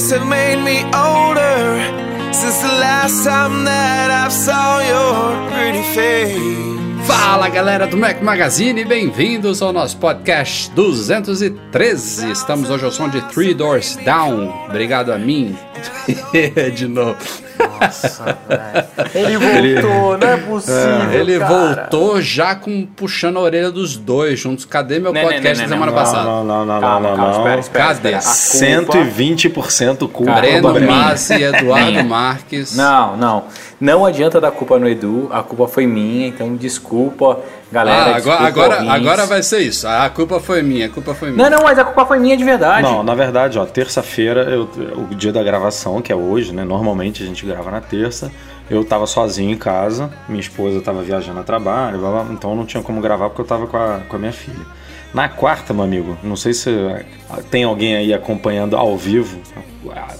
Days 0.00 0.10
have 0.10 0.26
made 0.26 0.62
me 0.62 0.82
older 0.94 1.80
since 2.32 2.58
the 2.62 2.74
last 2.80 3.24
time 3.24 3.64
that 3.64 4.10
I 4.10 4.28
saw 4.28 4.80
your 4.80 5.50
pretty 5.50 5.82
face. 5.94 6.60
Fala 7.06 7.48
galera 7.48 7.86
do 7.86 7.96
Mac 7.96 8.22
Magazine, 8.22 8.84
bem-vindos 8.84 9.60
ao 9.62 9.72
nosso 9.72 9.96
podcast 9.98 10.70
213. 10.72 12.30
Estamos 12.30 12.70
hoje 12.70 12.84
ao 12.84 12.92
som 12.92 13.08
de 13.08 13.20
Three 13.32 13.52
Doors 13.52 13.96
Down. 13.96 14.48
Obrigado 14.68 15.12
a 15.12 15.18
mim. 15.18 15.56
de 16.74 16.86
novo. 16.86 17.49
Nossa, 17.80 18.38
Ele 19.14 19.36
voltou, 19.38 20.18
não 20.18 20.28
é 20.28 20.36
possível. 20.36 21.12
Ele 21.12 21.38
cara. 21.38 21.74
voltou 21.74 22.20
já 22.20 22.54
com 22.54 22.84
puxando 22.86 23.38
a 23.38 23.40
orelha 23.40 23.70
dos 23.70 23.96
dois 23.96 24.38
juntos. 24.38 24.64
Cadê 24.64 24.98
meu 24.98 25.12
Não, 25.12 25.22
podcast 25.22 25.62
não, 25.62 25.68
da 25.68 25.74
semana 25.74 25.92
não, 25.92 25.98
passada? 25.98 26.24
Não, 26.24 26.44
não, 26.44 26.66
não, 26.66 26.80
Calma, 26.80 27.08
não, 27.10 27.16
calma, 27.16 27.32
não. 27.32 27.38
espera, 27.38 27.60
espera. 27.60 27.84
Cadê? 27.86 28.10
espera. 28.16 28.80
A 28.80 28.84
culpa- 28.84 28.98
120% 28.98 30.08
culpa 30.08 30.34
Breno. 30.40 30.86
Massi 30.86 31.34
e 31.34 31.42
Eduardo. 31.44 32.04
Marques. 32.04 32.76
Não, 32.76 33.16
não. 33.16 33.44
Não 33.80 34.04
adianta 34.04 34.40
dar 34.40 34.50
culpa 34.50 34.78
no 34.78 34.86
Edu, 34.88 35.28
a 35.32 35.42
culpa 35.42 35.66
foi 35.66 35.86
minha, 35.86 36.26
então 36.28 36.54
desculpa, 36.54 37.38
galera. 37.70 38.12
Ah, 38.12 38.16
agora, 38.16 38.40
agora, 38.46 38.92
agora 38.92 39.26
vai 39.26 39.42
ser 39.42 39.60
isso. 39.60 39.86
A 39.86 40.08
culpa 40.10 40.40
foi 40.40 40.62
minha, 40.62 40.86
a 40.86 40.88
culpa 40.88 41.14
foi 41.14 41.30
minha. 41.30 41.48
Não, 41.48 41.58
não, 41.58 41.64
mas 41.64 41.78
a 41.78 41.84
culpa 41.84 42.04
foi 42.06 42.18
minha 42.18 42.36
de 42.36 42.44
verdade. 42.44 42.82
Não, 42.82 43.02
na 43.02 43.14
verdade, 43.14 43.58
ó, 43.58 43.64
terça-feira, 43.66 44.42
eu- 44.42 44.68
o 45.10 45.14
dia 45.14 45.32
da 45.32 45.42
gravação, 45.42 46.00
que 46.02 46.12
é 46.12 46.16
hoje, 46.16 46.52
né? 46.54 46.64
Normalmente 46.64 47.22
a 47.22 47.26
gente 47.26 47.44
grava 47.46 47.70
na 47.70 47.80
terça. 47.80 48.30
Eu 48.70 48.84
tava 48.84 49.04
sozinho 49.06 49.50
em 49.50 49.56
casa, 49.56 50.10
minha 50.28 50.40
esposa 50.40 50.80
tava 50.80 51.02
viajando 51.02 51.40
a 51.40 51.42
trabalho, 51.42 51.98
blá, 51.98 52.10
blá, 52.10 52.26
então 52.30 52.54
não 52.54 52.64
tinha 52.64 52.80
como 52.82 53.00
gravar 53.00 53.28
porque 53.28 53.40
eu 53.42 53.46
tava 53.46 53.66
com 53.66 53.76
a, 53.76 53.98
com 54.08 54.14
a 54.14 54.18
minha 54.18 54.32
filha. 54.32 54.64
Na 55.12 55.28
quarta, 55.28 55.74
meu 55.74 55.82
amigo, 55.82 56.16
não 56.22 56.36
sei 56.36 56.52
se 56.54 56.70
tem 57.50 57.64
alguém 57.64 57.96
aí 57.96 58.14
acompanhando 58.14 58.76
ao 58.76 58.96
vivo, 58.96 59.40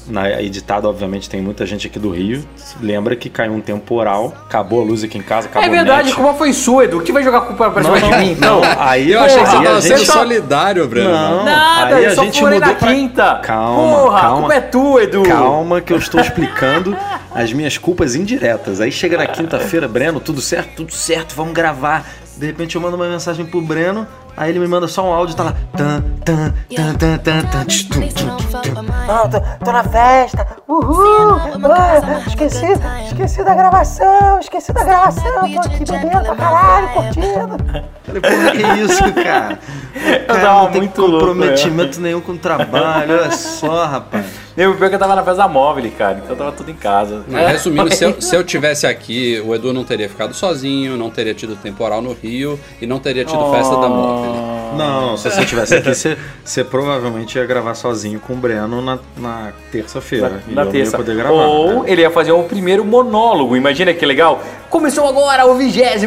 na 0.08 0.42
editada, 0.42 0.88
obviamente, 0.88 1.30
tem 1.30 1.40
muita 1.40 1.64
gente 1.64 1.86
aqui 1.86 1.96
do 1.98 2.10
Rio. 2.10 2.44
Lembra 2.80 3.14
que 3.14 3.30
caiu 3.30 3.52
um 3.52 3.60
temporal, 3.60 4.34
acabou 4.48 4.80
a 4.80 4.84
luz 4.84 5.04
aqui 5.04 5.16
em 5.16 5.22
casa, 5.22 5.46
acabou 5.46 5.68
é 5.68 5.70
verdade, 5.70 6.10
a 6.10 6.14
culpa 6.14 6.34
foi 6.34 6.52
sua, 6.52 6.84
Edu. 6.84 7.00
Que 7.02 7.12
vai 7.12 7.22
jogar 7.22 7.38
a 7.38 7.40
culpa 7.42 7.70
pra 7.70 7.82
Não, 7.84 7.94
cima 7.94 8.10
de 8.10 8.18
mim? 8.18 8.36
não, 8.40 8.60
aí 8.78 9.12
Eu 9.12 9.20
achei 9.20 9.38
que 9.38 9.46
você 9.50 9.56
a 9.56 9.62
tava 9.62 9.80
gente 9.80 9.96
sendo 9.98 10.06
só- 10.06 10.12
solidário, 10.14 10.88
Breno. 10.88 11.10
Não, 11.10 11.44
Nada, 11.44 11.94
aí 11.96 12.04
eu 12.04 12.10
a 12.10 12.14
só 12.16 12.24
gente 12.24 12.42
mudou 12.42 12.58
na 12.60 12.74
pra- 12.74 12.88
quinta. 12.88 13.40
Calma, 13.44 13.96
Porra, 13.98 14.18
a 14.18 14.20
calma. 14.22 14.38
culpa 14.40 14.54
é 14.54 14.60
tua, 14.60 15.02
Edu. 15.04 15.22
Calma 15.22 15.80
que 15.80 15.92
eu 15.92 15.98
estou 15.98 16.20
explicando 16.20 16.96
as 17.32 17.52
minhas 17.52 17.78
culpas 17.78 18.16
indiretas. 18.16 18.80
Aí 18.80 18.90
chega 18.90 19.16
na 19.18 19.26
quinta-feira, 19.28 19.86
Breno, 19.86 20.18
tudo 20.18 20.40
certo? 20.40 20.74
Tudo 20.76 20.92
certo, 20.92 21.34
vamos 21.36 21.52
gravar. 21.52 22.04
De 22.36 22.46
repente 22.46 22.74
eu 22.74 22.80
mando 22.80 22.96
uma 22.96 23.06
mensagem 23.08 23.44
pro 23.44 23.60
Breno, 23.60 24.06
aí 24.40 24.50
ele 24.50 24.58
me 24.58 24.66
manda 24.66 24.88
só 24.88 25.04
um 25.06 25.12
áudio, 25.12 25.36
tá 25.36 25.44
lá. 25.44 25.54
Tan, 25.76 26.02
tan, 26.24 26.54
tan, 26.74 26.94
tan, 26.94 27.18
tan, 27.18 27.42
tan, 27.42 27.64
tch, 27.66 27.88
tum, 27.88 28.00
tum, 28.00 28.36
tum, 28.36 28.74
tum. 28.74 28.82
Não, 28.82 29.28
tô, 29.28 29.40
tô 29.62 29.70
na 29.70 29.84
festa. 29.84 30.46
Uhul! 30.66 31.36
Ah, 31.70 32.22
esqueci, 32.26 32.66
esqueci 33.06 33.44
da 33.44 33.54
gravação, 33.54 34.40
esqueci 34.40 34.72
da 34.72 34.82
gravação. 34.82 35.52
Tô 35.52 35.60
aqui 35.60 35.84
bebendo 35.84 36.24
pra 36.24 36.36
caralho, 36.36 36.88
curtindo. 36.88 37.56
Falei, 38.02 38.20
porra, 38.22 38.50
que 38.52 38.80
isso, 38.80 39.12
cara? 39.22 39.58
O 39.94 40.26
cara 40.26 40.40
tava 40.40 40.62
não 40.62 40.70
tem 40.70 40.80
muito 40.80 41.00
louco, 41.02 41.26
comprometimento 41.26 42.00
nenhum 42.00 42.20
com 42.22 42.32
o 42.32 42.38
trabalho, 42.38 43.18
olha 43.20 43.30
só, 43.32 43.84
rapaz. 43.86 44.24
Eu 44.56 44.76
pior 44.76 44.90
que 44.90 44.96
eu 44.96 44.98
tava 44.98 45.14
na 45.14 45.22
festa 45.24 45.48
móvel, 45.48 45.90
cara, 45.96 46.20
então 46.22 46.36
tava 46.36 46.52
tudo 46.52 46.70
em 46.70 46.74
casa. 46.74 47.24
Mas, 47.26 47.52
resumindo, 47.52 47.90
se 47.94 48.04
eu, 48.04 48.16
se 48.20 48.36
eu 48.36 48.44
tivesse 48.44 48.86
aqui, 48.86 49.40
o 49.42 49.54
Edu 49.54 49.72
não 49.72 49.84
teria 49.84 50.06
ficado 50.06 50.34
sozinho, 50.34 50.98
não 50.98 51.08
teria 51.08 51.32
tido 51.32 51.56
temporal 51.56 52.02
no 52.02 52.12
Rio 52.12 52.60
e 52.78 52.86
não 52.86 52.98
teria 52.98 53.24
tido 53.24 53.50
festa 53.50 53.76
da 53.76 53.88
móvel. 53.88 54.29
Não, 54.76 55.16
se 55.16 55.30
você 55.30 55.40
estivesse 55.40 55.74
aqui, 55.74 55.88
você, 55.94 56.16
você 56.44 56.64
provavelmente 56.64 57.36
ia 57.36 57.44
gravar 57.44 57.74
sozinho 57.74 58.20
com 58.20 58.34
o 58.34 58.36
Breno 58.36 58.80
na, 58.80 58.98
na 59.16 59.52
terça-feira. 59.72 60.42
E 60.48 60.52
na 60.54 60.62
eu 60.62 60.64
não 60.66 60.72
terça. 60.72 60.92
ia 60.92 60.96
poder 60.98 61.16
gravar. 61.16 61.32
Ou 61.46 61.82
né? 61.82 61.90
ele 61.92 62.02
ia 62.02 62.10
fazer 62.10 62.32
um 62.32 62.44
primeiro 62.44 62.84
monólogo. 62.84 63.56
Imagina 63.56 63.92
que 63.92 64.06
legal. 64.06 64.40
Começou 64.68 65.06
agora 65.08 65.46
o 65.46 65.54
23 65.56 66.04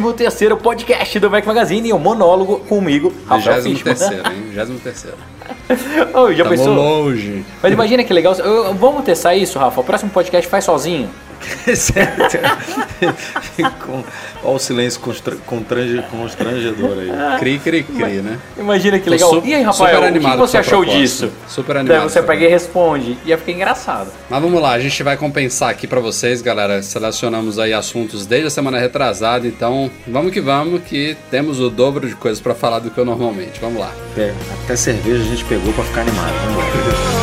podcast 0.61 1.19
do 1.19 1.29
Mac 1.29 1.45
Magazine 1.45 1.89
e 1.89 1.93
o 1.93 1.99
monólogo 1.99 2.59
comigo, 2.61 3.13
Rafael 3.27 3.61
23 3.61 3.99
Fishman. 3.99 4.21
terceiro, 4.23 4.35
hein? 4.35 4.43
23 4.65 4.79
terceiro. 4.81 5.17
Ô, 6.13 6.31
já 6.31 6.43
Tamo 6.43 6.55
pensou? 6.55 6.73
longe. 6.73 7.45
Mas 7.61 7.73
imagina 7.73 8.03
que 8.03 8.13
legal. 8.13 8.33
Eu- 8.35 8.73
vamos 8.73 9.03
testar 9.03 9.35
isso, 9.35 9.59
Rafa. 9.59 9.81
O 9.81 9.83
próximo 9.83 10.11
podcast 10.11 10.49
faz 10.49 10.63
sozinho. 10.63 11.09
Com- 13.85 14.03
Olha 14.43 14.55
o 14.55 14.59
silêncio 14.59 14.99
constra- 14.99 15.35
contrange- 15.45 16.03
constrangedor 16.11 16.97
aí. 16.99 17.39
Cri, 17.39 17.59
cri, 17.59 17.83
cri, 17.83 18.21
né? 18.21 18.37
Imagina 18.57 18.99
que 18.99 19.09
legal. 19.09 19.29
su- 19.29 19.41
e 19.45 19.53
aí, 19.53 19.61
super 19.63 19.85
Rafael, 19.85 19.99
o 19.99 20.03
que 20.33 20.37
você 20.37 20.57
achou 20.57 20.79
proposta. 20.79 20.99
disso? 20.99 21.31
Super 21.47 21.73
Daí 21.75 21.79
animado. 21.81 22.09
você 22.09 22.21
com 22.21 22.23
pega 22.23 22.45
e 22.45 22.47
responde. 22.47 23.17
Ia 23.25 23.37
ficar 23.37 23.51
engraçado. 23.51 24.09
Mas 24.29 24.41
vamos 24.41 24.61
lá, 24.61 24.71
a 24.73 24.79
gente 24.79 25.01
vai 25.03 25.15
compensar 25.17 25.69
aqui 25.69 25.87
pra 25.87 25.99
vocês, 25.99 26.41
galera. 26.41 26.81
Selecionamos 26.83 27.57
aí 27.59 27.73
assuntos 27.73 28.25
desde 28.25 28.47
a 28.47 28.49
semana 28.49 28.79
retrasada, 28.79 29.47
então 29.47 29.89
vamos 30.07 30.31
que 30.33 30.41
vamos, 30.41 30.81
que 30.83 31.15
temos 31.31 31.59
o 31.59 31.69
dobro 31.69 32.07
de 32.07 32.15
coisas 32.15 32.41
pra 32.41 32.53
falar 32.53 32.79
do 32.79 32.91
que 32.91 32.97
eu 32.97 33.05
normalmente. 33.05 33.59
Vamos 33.61 33.79
lá. 33.79 33.91
É, 34.17 34.33
até 34.63 34.75
cerveja 34.75 35.23
a 35.23 35.27
gente 35.27 35.43
pegou 35.45 35.71
pra 35.73 35.83
ficar 35.83 36.01
animado. 36.01 36.33
Vamos 36.45 36.57
lá. 36.57 37.22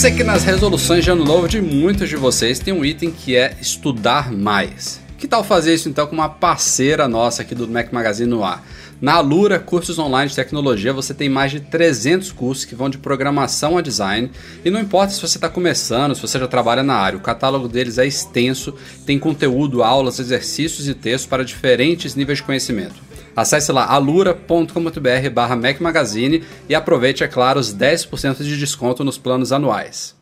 Sei 0.00 0.12
que 0.12 0.24
nas 0.24 0.44
resoluções 0.44 1.04
de 1.04 1.10
ano 1.10 1.26
novo 1.26 1.46
de 1.46 1.60
muitos 1.60 2.08
de 2.08 2.16
vocês 2.16 2.58
tem 2.58 2.72
um 2.72 2.82
item 2.82 3.10
que 3.10 3.36
é 3.36 3.54
estudar 3.60 4.32
mais. 4.32 4.98
Que 5.18 5.28
tal 5.28 5.44
fazer 5.44 5.74
isso 5.74 5.90
então 5.90 6.06
com 6.06 6.14
uma 6.14 6.28
parceira 6.30 7.06
nossa 7.06 7.42
aqui 7.42 7.54
do 7.54 7.68
Mac 7.68 7.92
Magazine 7.92 8.30
no 8.30 8.42
ar? 8.42 8.64
Na 8.98 9.16
Alura 9.16 9.58
Cursos 9.58 9.98
Online 9.98 10.30
de 10.30 10.34
Tecnologia 10.34 10.90
você 10.90 11.12
tem 11.12 11.28
mais 11.28 11.52
de 11.52 11.60
300 11.60 12.32
cursos 12.32 12.64
que 12.64 12.74
vão 12.74 12.88
de 12.88 12.96
programação 12.96 13.76
a 13.76 13.82
design 13.82 14.30
e 14.64 14.70
não 14.70 14.80
importa 14.80 15.12
se 15.12 15.20
você 15.20 15.36
está 15.36 15.50
começando, 15.50 16.14
se 16.14 16.22
você 16.22 16.38
já 16.38 16.48
trabalha 16.48 16.82
na 16.82 16.94
área, 16.94 17.18
o 17.18 17.22
catálogo 17.22 17.68
deles 17.68 17.98
é 17.98 18.06
extenso, 18.06 18.74
tem 19.04 19.18
conteúdo, 19.18 19.82
aulas, 19.82 20.18
exercícios 20.18 20.88
e 20.88 20.94
textos 20.94 21.28
para 21.28 21.44
diferentes 21.44 22.14
níveis 22.14 22.38
de 22.38 22.44
conhecimento. 22.44 23.09
Acesse 23.40 23.72
lá 23.72 23.86
alura.com.br 23.86 25.30
barra 25.32 25.56
Mac 25.56 25.80
Magazine 25.80 26.44
e 26.68 26.74
aproveite, 26.74 27.24
é 27.24 27.28
claro, 27.28 27.58
os 27.58 27.74
10% 27.74 28.42
de 28.42 28.58
desconto 28.58 29.02
nos 29.02 29.16
planos 29.16 29.50
anuais. 29.50 30.14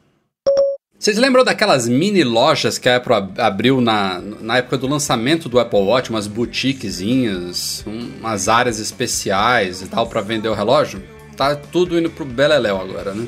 Vocês 0.96 1.16
lembram 1.18 1.44
daquelas 1.44 1.88
mini 1.88 2.22
lojas 2.22 2.78
que 2.78 2.88
a 2.88 2.96
Apple 2.96 3.12
ab- 3.14 3.40
abriu 3.40 3.80
na, 3.80 4.20
na 4.40 4.58
época 4.58 4.76
do 4.78 4.86
lançamento 4.86 5.48
do 5.48 5.58
Apple 5.58 5.78
Watch, 5.80 6.10
umas 6.10 6.26
boutiquezinhas, 6.26 7.84
um- 7.86 8.18
umas 8.20 8.48
áreas 8.48 8.78
especiais 8.78 9.82
e 9.82 9.86
tal 9.88 10.06
para 10.06 10.20
vender 10.20 10.48
o 10.48 10.54
relógio? 10.54 11.02
Tá 11.36 11.54
tudo 11.56 11.98
indo 11.98 12.10
pro 12.10 12.24
Beleléu 12.24 12.80
agora, 12.80 13.14
né? 13.14 13.26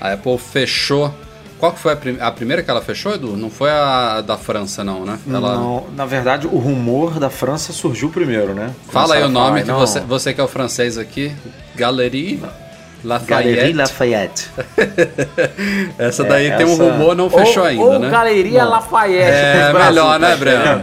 A 0.00 0.12
Apple 0.14 0.38
fechou. 0.38 1.12
Qual 1.58 1.72
que 1.72 1.78
foi 1.80 1.92
a, 1.92 1.96
prim- 1.96 2.18
a 2.20 2.30
primeira 2.30 2.62
que 2.62 2.70
ela 2.70 2.80
fechou, 2.80 3.14
Edu? 3.14 3.36
Não 3.36 3.50
foi 3.50 3.70
a 3.70 4.20
da 4.20 4.36
França, 4.36 4.84
não, 4.84 5.04
né? 5.04 5.18
Ela... 5.28 5.56
Não, 5.56 5.84
na 5.96 6.06
verdade, 6.06 6.46
o 6.46 6.56
rumor 6.58 7.18
da 7.18 7.28
França 7.30 7.72
surgiu 7.72 8.10
primeiro, 8.10 8.54
né? 8.54 8.70
Fala 8.90 9.14
aí 9.16 9.22
o 9.22 9.26
Começaram 9.26 9.30
nome 9.32 9.48
falar, 9.48 9.62
que 9.62 9.68
não, 9.68 9.78
você, 9.78 10.00
você 10.00 10.32
que 10.34 10.40
é 10.40 10.44
o 10.44 10.48
francês 10.48 10.96
aqui. 10.96 11.32
Galerie 11.74 12.40
Galerie 13.26 13.72
Lafayette. 13.72 13.76
Lafayette. 13.76 14.50
Essa 15.98 16.24
daí 16.24 16.46
É, 16.48 16.56
tem 16.56 16.66
um 16.66 16.72
essa- 16.72 16.82
rumor, 16.92 17.14
não 17.14 17.30
fechou 17.30 17.62
ou, 17.62 17.68
ainda, 17.68 17.82
ou 17.82 17.98
né? 17.98 18.10
Galeria 18.10 18.64
Lafayette. 18.64 19.30
É 19.30 19.72
melhor, 19.72 20.18
né. 20.20 20.34
Breno? 20.38 20.82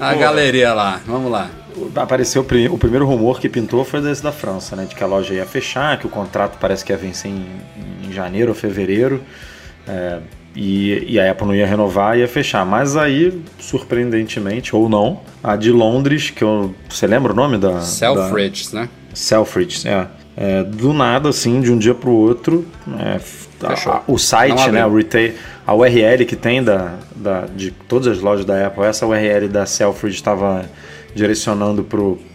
A 0.00 0.14
galeria 0.14 0.72
lá, 0.72 1.00
vamos 1.06 1.30
lá. 1.30 1.50
Apareceu 1.96 2.42
o 2.70 2.78
primeiro 2.78 3.06
rumor 3.06 3.38
que 3.40 3.48
pintou 3.48 3.84
foi 3.84 4.00
desse 4.00 4.22
da 4.22 4.32
França, 4.32 4.74
né? 4.76 4.84
De 4.86 4.94
que 4.94 5.02
a 5.04 5.06
loja 5.06 5.34
ia 5.34 5.46
fechar, 5.46 5.98
que 5.98 6.06
o 6.06 6.10
contrato 6.10 6.56
parece 6.60 6.84
que 6.84 6.92
ia 6.92 6.96
vencer 6.98 7.30
em, 7.30 7.46
em 8.04 8.12
janeiro 8.12 8.50
ou 8.50 8.54
fevereiro. 8.54 9.22
É, 9.90 10.18
E, 10.56 11.04
e 11.14 11.20
a 11.20 11.30
Apple 11.30 11.46
não 11.46 11.54
ia 11.54 11.64
renovar, 11.66 12.18
ia 12.18 12.26
fechar. 12.26 12.64
Mas 12.66 12.96
aí, 12.96 13.40
surpreendentemente, 13.58 14.74
ou 14.74 14.88
não, 14.88 15.20
a 15.42 15.54
de 15.56 15.70
Londres, 15.70 16.30
que 16.30 16.42
eu. 16.42 16.74
Você 16.88 17.06
lembra 17.06 17.32
o 17.32 17.36
nome 17.36 17.56
da. 17.56 17.70
da- 17.72 17.80
Selfridges, 17.80 18.72
né? 18.72 18.88
Selfridges, 19.14 19.86
é. 19.86 20.06
É, 20.36 20.62
Do 20.64 20.92
nada, 20.92 21.28
assim, 21.28 21.60
de 21.60 21.70
um 21.72 21.78
dia 21.78 21.94
pro 21.94 22.10
outro, 22.12 22.66
é, 22.98 23.20
a- 23.66 23.72
a- 23.90 24.02
o 24.06 24.16
site, 24.18 24.70
né, 24.72 24.86
o 24.86 24.96
retail, 24.96 25.34
a 25.66 25.74
URL 25.74 26.24
que 26.24 26.34
tem 26.36 26.62
da, 26.62 26.94
da, 27.14 27.42
de 27.54 27.70
todas 27.70 28.06
as 28.08 28.20
lojas 28.20 28.44
da 28.44 28.66
Apple, 28.66 28.84
essa 28.84 29.06
URL 29.06 29.48
da 29.48 29.66
Selfridges 29.66 30.18
estava 30.18 30.64
direcionando 31.14 31.84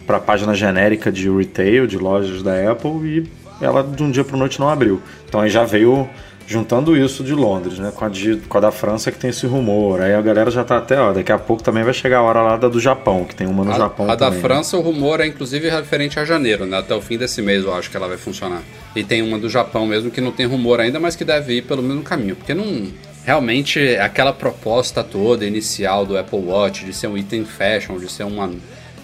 para 0.06 0.16
a 0.18 0.20
página 0.20 0.54
genérica 0.54 1.10
de 1.10 1.28
retail, 1.30 1.86
de 1.86 1.98
lojas 1.98 2.42
da 2.42 2.70
Apple, 2.70 2.90
e 3.04 3.24
ela 3.64 3.82
de 3.82 4.02
um 4.02 4.10
dia 4.10 4.22
pro 4.24 4.36
noite 4.36 4.60
não 4.60 4.68
abriu. 4.68 5.00
Então 5.28 5.40
aí 5.40 5.50
já 5.50 5.64
veio 5.64 6.08
juntando 6.46 6.96
isso 6.96 7.24
de 7.24 7.34
Londres, 7.34 7.78
né, 7.78 7.92
com 7.94 8.04
a, 8.04 8.08
de- 8.08 8.36
com 8.48 8.56
a 8.56 8.60
da 8.60 8.70
França 8.70 9.10
que 9.10 9.18
tem 9.18 9.30
esse 9.30 9.46
rumor. 9.46 10.00
Aí 10.00 10.14
a 10.14 10.22
galera 10.22 10.50
já 10.50 10.62
tá 10.62 10.76
até, 10.78 10.98
ó, 11.00 11.12
daqui 11.12 11.32
a 11.32 11.38
pouco 11.38 11.62
também 11.62 11.82
vai 11.82 11.92
chegar 11.92 12.18
a 12.18 12.22
hora 12.22 12.40
lá 12.40 12.56
da 12.56 12.68
do 12.68 12.78
Japão, 12.78 13.24
que 13.24 13.34
tem 13.34 13.46
uma 13.46 13.64
no 13.64 13.72
A, 13.72 13.76
Japão 13.76 14.06
a 14.06 14.14
da 14.14 14.26
também, 14.26 14.40
né? 14.40 14.48
França, 14.48 14.76
o 14.76 14.80
rumor 14.80 15.20
é 15.20 15.26
inclusive 15.26 15.68
referente 15.68 16.20
a 16.20 16.24
janeiro, 16.24 16.64
né? 16.64 16.78
Até 16.78 16.94
o 16.94 17.00
fim 17.00 17.18
desse 17.18 17.42
mês 17.42 17.64
eu 17.64 17.74
acho 17.74 17.90
que 17.90 17.96
ela 17.96 18.06
vai 18.08 18.16
funcionar. 18.16 18.62
E 18.94 19.02
tem 19.02 19.22
uma 19.22 19.38
do 19.38 19.48
Japão 19.50 19.86
mesmo 19.86 20.10
que 20.10 20.20
não 20.20 20.30
tem 20.30 20.46
rumor 20.46 20.80
ainda, 20.80 21.00
mas 21.00 21.16
que 21.16 21.24
deve 21.24 21.54
ir 21.54 21.62
pelo 21.62 21.82
mesmo 21.82 22.02
caminho. 22.02 22.36
Porque 22.36 22.54
não. 22.54 22.86
Realmente, 23.24 23.80
aquela 23.96 24.32
proposta 24.32 25.02
toda 25.02 25.44
inicial 25.44 26.06
do 26.06 26.16
Apple 26.16 26.38
Watch 26.38 26.84
de 26.84 26.92
ser 26.92 27.08
um 27.08 27.18
item 27.18 27.44
fashion, 27.44 27.98
de 27.98 28.08
ser 28.10 28.22
uma. 28.22 28.48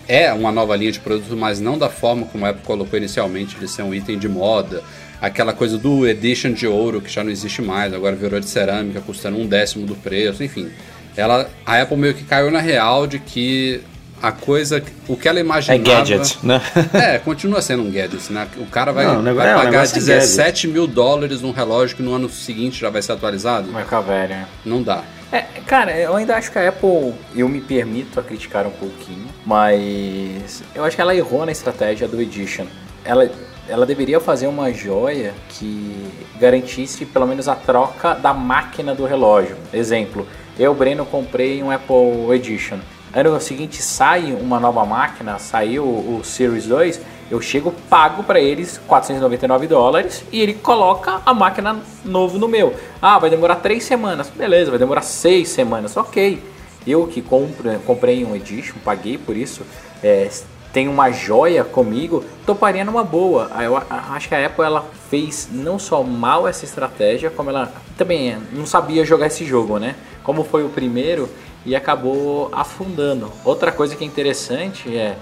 É 0.08 0.32
uma 0.32 0.52
nova 0.52 0.76
linha 0.76 0.92
de 0.92 1.00
produtos, 1.00 1.36
mas 1.36 1.60
não 1.60 1.76
da 1.78 1.88
forma 1.88 2.26
como 2.26 2.44
a 2.46 2.50
Apple 2.50 2.62
colocou 2.64 2.96
inicialmente, 2.96 3.56
de 3.56 3.66
ser 3.66 3.82
um 3.82 3.92
item 3.92 4.16
de 4.18 4.28
moda. 4.28 4.82
Aquela 5.22 5.52
coisa 5.52 5.78
do 5.78 6.06
Edition 6.06 6.52
de 6.52 6.66
ouro, 6.66 7.00
que 7.00 7.08
já 7.08 7.22
não 7.22 7.30
existe 7.30 7.62
mais, 7.62 7.94
agora 7.94 8.14
virou 8.16 8.40
de 8.40 8.46
cerâmica, 8.48 9.00
custando 9.00 9.38
um 9.38 9.46
décimo 9.46 9.86
do 9.86 9.94
preço, 9.94 10.42
enfim. 10.42 10.68
Ela, 11.16 11.48
a 11.64 11.80
Apple 11.80 11.96
meio 11.96 12.12
que 12.12 12.24
caiu 12.24 12.50
na 12.50 12.58
real 12.58 13.06
de 13.06 13.20
que 13.20 13.80
a 14.20 14.32
coisa, 14.32 14.82
o 15.08 15.16
que 15.16 15.28
ela 15.28 15.38
É 15.38 15.42
imaginava... 15.42 15.82
gadget, 15.82 16.38
né? 16.42 16.60
É, 16.94 17.18
continua 17.18 17.62
sendo 17.62 17.82
um 17.84 17.90
gadget, 17.92 18.32
né? 18.32 18.48
O 18.56 18.66
cara 18.66 18.92
vai, 18.92 19.04
Não, 19.06 19.20
o 19.20 19.22
negócio- 19.22 19.44
vai 19.44 19.50
é, 19.52 19.54
o 19.54 19.58
pagar 19.58 19.70
negócio 19.70 19.96
é 19.96 20.00
17 20.00 20.66
mil 20.68 20.86
dólares 20.88 21.40
num 21.40 21.52
relógio 21.52 21.96
que 21.96 22.02
no 22.02 22.12
ano 22.14 22.28
seguinte 22.28 22.80
já 22.80 22.90
vai 22.90 23.00
ser 23.00 23.12
atualizado? 23.12 23.70
Vai 23.70 23.84
ficar 23.84 24.00
velho, 24.00 24.28
né? 24.30 24.46
Não 24.64 24.82
dá. 24.82 25.04
É, 25.30 25.42
cara, 25.66 25.96
eu 25.96 26.16
ainda 26.16 26.34
acho 26.36 26.50
que 26.50 26.58
a 26.58 26.68
Apple, 26.68 27.14
eu 27.34 27.48
me 27.48 27.60
permito 27.60 28.18
a 28.18 28.22
criticar 28.24 28.66
um 28.66 28.70
pouquinho, 28.72 29.26
mas 29.44 30.62
eu 30.74 30.84
acho 30.84 30.96
que 30.96 31.02
ela 31.02 31.14
errou 31.14 31.46
na 31.46 31.52
estratégia 31.52 32.06
do 32.08 32.20
Edition. 32.20 32.66
Ela, 33.04 33.30
ela 33.68 33.86
deveria 33.86 34.20
fazer 34.20 34.46
uma 34.46 34.72
joia 34.72 35.34
que 35.48 36.10
garantisse 36.38 37.06
pelo 37.06 37.26
menos 37.26 37.48
a 37.48 37.54
troca 37.54 38.14
da 38.14 38.34
máquina 38.34 38.94
do 38.94 39.04
relógio. 39.04 39.56
Exemplo, 39.72 40.26
eu, 40.58 40.74
Breno, 40.74 41.06
comprei 41.06 41.62
um 41.62 41.70
Apple 41.70 42.34
Edition. 42.34 42.78
Ano 43.14 43.38
seguinte 43.40 43.82
sai 43.82 44.32
uma 44.32 44.58
nova 44.58 44.84
máquina, 44.86 45.38
saiu 45.38 45.84
o 45.84 46.22
Series 46.24 46.66
2, 46.66 47.00
eu 47.30 47.40
chego, 47.40 47.72
pago 47.88 48.22
para 48.22 48.40
eles 48.40 48.80
499 48.86 49.66
dólares 49.66 50.24
e 50.32 50.40
ele 50.40 50.54
coloca 50.54 51.20
a 51.24 51.34
máquina 51.34 51.78
novo 52.04 52.38
no 52.38 52.48
meu. 52.48 52.74
Ah, 53.00 53.18
vai 53.18 53.30
demorar 53.30 53.56
três 53.56 53.84
semanas, 53.84 54.30
beleza, 54.30 54.70
vai 54.70 54.78
demorar 54.78 55.02
seis 55.02 55.48
semanas, 55.50 55.96
ok. 55.96 56.42
Eu 56.86 57.06
que 57.06 57.22
compro, 57.22 57.70
comprei 57.86 58.24
um 58.24 58.34
Edition, 58.34 58.74
paguei 58.84 59.16
por 59.16 59.36
isso, 59.36 59.62
é, 60.02 60.28
tem 60.72 60.88
uma 60.88 61.10
joia 61.10 61.62
comigo, 61.62 62.24
toparia 62.46 62.84
numa 62.84 63.04
boa. 63.04 63.50
Eu 63.62 63.76
acho 63.76 64.28
que 64.28 64.34
a 64.34 64.46
Apple 64.46 64.64
ela 64.64 64.84
fez 65.10 65.48
não 65.52 65.78
só 65.78 66.02
mal 66.02 66.48
essa 66.48 66.64
estratégia, 66.64 67.30
como 67.30 67.50
ela 67.50 67.72
também 67.96 68.36
não 68.52 68.64
sabia 68.64 69.04
jogar 69.04 69.26
esse 69.26 69.44
jogo, 69.44 69.78
né? 69.78 69.94
Como 70.22 70.44
foi 70.44 70.64
o 70.64 70.68
primeiro 70.70 71.28
e 71.66 71.76
acabou 71.76 72.48
afundando. 72.52 73.30
Outra 73.44 73.70
coisa 73.70 73.94
que 73.94 74.02
é 74.02 74.06
interessante 74.06 74.96
é 74.96 75.16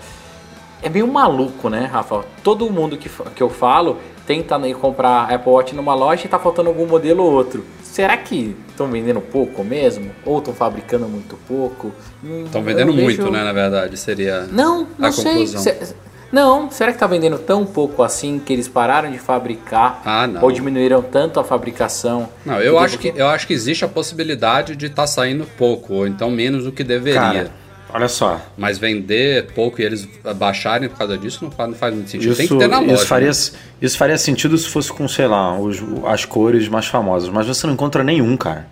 é 0.83 0.89
meio 0.89 1.07
maluco, 1.07 1.69
né, 1.69 1.85
Rafa? 1.85 2.25
Todo 2.43 2.71
mundo 2.71 2.97
que, 2.97 3.11
que 3.35 3.43
eu 3.43 3.51
falo 3.51 3.99
tenta 4.31 4.57
né, 4.57 4.73
comprar 4.73 5.25
Apple 5.29 5.51
Watch 5.51 5.75
numa 5.75 5.93
loja 5.93 6.25
e 6.25 6.29
tá 6.29 6.39
faltando 6.39 6.69
algum 6.69 6.87
modelo 6.87 7.25
ou 7.25 7.33
outro. 7.33 7.65
Será 7.83 8.17
que 8.17 8.55
estão 8.69 8.87
vendendo 8.89 9.21
pouco 9.21 9.65
mesmo? 9.65 10.13
Ou 10.25 10.39
estão 10.39 10.55
fabricando 10.55 11.09
muito 11.09 11.37
pouco? 11.49 11.91
Hum, 12.23 12.45
Estão 12.47 12.61
eu 12.61 12.65
vendendo 12.65 12.93
vejo- 12.93 13.03
muito, 13.03 13.29
né? 13.33 13.43
Na 13.43 13.53
verdade, 13.53 13.97
seria 13.97 14.43
Não, 14.53 14.87
não 14.97 15.09
a 15.09 15.13
sei. 15.13 15.25
conclusão. 15.25 15.61
Se- 15.63 15.95
Não, 16.31 16.71
será 16.71 16.93
que 16.93 16.99
tá 17.01 17.09
vendendo 17.09 17.39
tão 17.41 17.67
pouco 17.67 18.05
assim 18.05 18.39
que 18.39 18.53
eles 18.53 18.69
pararam 18.69 19.11
de 19.11 19.19
fabricar? 19.19 20.01
Ah, 20.05 20.29
não. 20.29 20.45
Ou 20.45 20.53
diminuíram 20.53 21.03
tanto 21.03 21.41
a 21.41 21.45
fabricação? 21.45 22.29
Não, 22.47 22.61
eu 22.63 22.79
acho, 22.79 22.99
que, 22.99 23.13
eu 23.17 23.27
acho 23.27 23.49
que 23.49 23.53
existe 23.53 23.85
a 23.85 23.89
possibilidade 23.89 24.77
de 24.77 24.87
estar 24.87 25.09
saindo 25.09 25.45
pouco, 25.59 25.93
ou 25.95 26.07
então 26.07 26.31
menos 26.31 26.63
do 26.63 26.71
que 26.71 26.85
deveria. 26.85 27.21
Cara, 27.21 27.51
olha 27.93 28.09
só. 28.09 28.41
Mas 28.57 28.79
vender 28.79 29.47
pouco 29.55 29.81
e 29.81 29.85
eles 29.85 30.09
baixarem 30.37 30.89
por 30.89 30.99
causa 30.99 31.17
disso 31.19 31.45
não 31.45 31.51
faz, 31.51 31.71
não 31.71 31.77
faz 31.77 31.95
muito 31.95 32.11
sentido. 32.11 32.31
Isso, 32.31 32.37
Tem 32.39 32.49
que 32.49 32.57
ter 32.57 32.69
na 32.69 32.81
loja. 32.81 32.95
isso, 32.95 33.07
faria, 33.07 33.29
né? 33.29 33.35
isso 33.83 33.99
faria 33.99 34.19
sentido 34.19 34.57
se 34.59 34.69
fosse 34.69 34.93
com, 34.93 35.07
sei 35.09 35.27
lá, 35.27 35.59
os- 35.59 35.83
as 36.07 36.25
cores 36.25 36.69
mais 36.69 36.87
famosas, 36.87 37.29
mas 37.29 37.47
você 37.47 37.67
não 37.67 37.75
encontra 37.75 38.03
nenhum, 38.05 38.37
cara. 38.37 38.67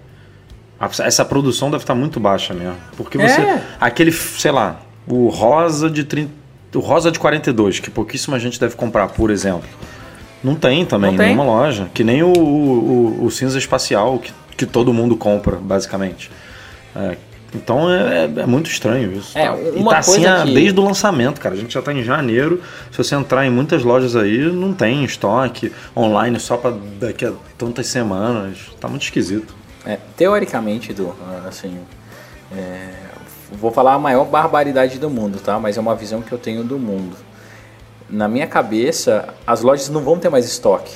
Essa 1.00 1.24
produção 1.24 1.70
deve 1.70 1.82
estar 1.82 1.94
muito 1.94 2.20
baixa 2.20 2.54
mesmo. 2.54 2.76
Porque 2.96 3.18
você. 3.18 3.40
É. 3.40 3.62
Aquele, 3.80 4.12
sei 4.12 4.52
lá, 4.52 4.80
o 5.06 5.28
rosa 5.28 5.90
de 5.90 6.04
30. 6.04 6.30
O 6.74 6.78
rosa 6.80 7.10
de 7.10 7.18
42, 7.18 7.80
que 7.80 7.90
pouquíssima 7.90 8.38
gente 8.38 8.60
deve 8.60 8.76
comprar, 8.76 9.08
por 9.08 9.30
exemplo. 9.30 9.68
Não 10.44 10.54
tem 10.54 10.84
também 10.84 11.08
Não 11.10 11.14
em 11.14 11.16
tem. 11.18 11.26
nenhuma 11.34 11.44
loja. 11.44 11.88
Que 11.92 12.04
nem 12.04 12.22
o, 12.22 12.28
o, 12.32 13.24
o 13.24 13.30
cinza 13.30 13.58
espacial, 13.58 14.18
que, 14.20 14.32
que 14.56 14.66
todo 14.66 14.92
mundo 14.92 15.16
compra, 15.16 15.56
basicamente. 15.56 16.30
É, 16.94 17.16
então 17.54 17.90
é, 17.90 18.24
é- 18.26 18.40
é 18.42 18.46
muito 18.46 18.68
estranho 18.70 19.12
isso. 19.12 19.36
É, 19.36 19.46
tá? 19.48 19.56
e 19.58 19.70
uma 19.80 19.92
tá 19.92 19.98
assim 19.98 20.12
coisa 20.12 20.42
ah, 20.42 20.44
que- 20.44 20.54
desde 20.54 20.78
o 20.78 20.84
lançamento, 20.84 21.40
cara. 21.40 21.54
A 21.54 21.58
gente 21.58 21.72
já 21.74 21.80
tá 21.82 21.92
em 21.92 22.02
janeiro. 22.02 22.62
Se 22.90 22.98
você 22.98 23.14
entrar 23.14 23.46
em 23.46 23.50
muitas 23.50 23.82
lojas 23.82 24.14
aí, 24.16 24.38
não 24.52 24.72
tem 24.74 25.04
estoque 25.04 25.72
online 25.96 26.38
só 26.38 26.56
para 26.56 26.74
daqui 27.00 27.24
a 27.24 27.32
tantas 27.56 27.86
semanas. 27.86 28.58
Tá 28.80 28.86
muito 28.88 29.02
esquisito. 29.02 29.54
É, 29.86 29.98
teoricamente, 30.16 30.92
do 30.92 31.14
assim, 31.46 31.78
é, 32.54 32.90
vou 33.52 33.70
falar 33.70 33.94
a 33.94 33.98
maior 33.98 34.24
barbaridade 34.26 34.98
do 34.98 35.08
mundo, 35.08 35.38
tá? 35.40 35.58
Mas 35.58 35.76
é 35.78 35.80
uma 35.80 35.94
visão 35.94 36.20
que 36.20 36.30
eu 36.32 36.38
tenho 36.38 36.62
do 36.62 36.78
mundo. 36.78 37.16
Na 38.10 38.28
minha 38.28 38.46
cabeça, 38.46 39.34
as 39.46 39.62
lojas 39.62 39.88
não 39.88 40.02
vão 40.02 40.18
ter 40.18 40.28
mais 40.28 40.44
estoque 40.46 40.92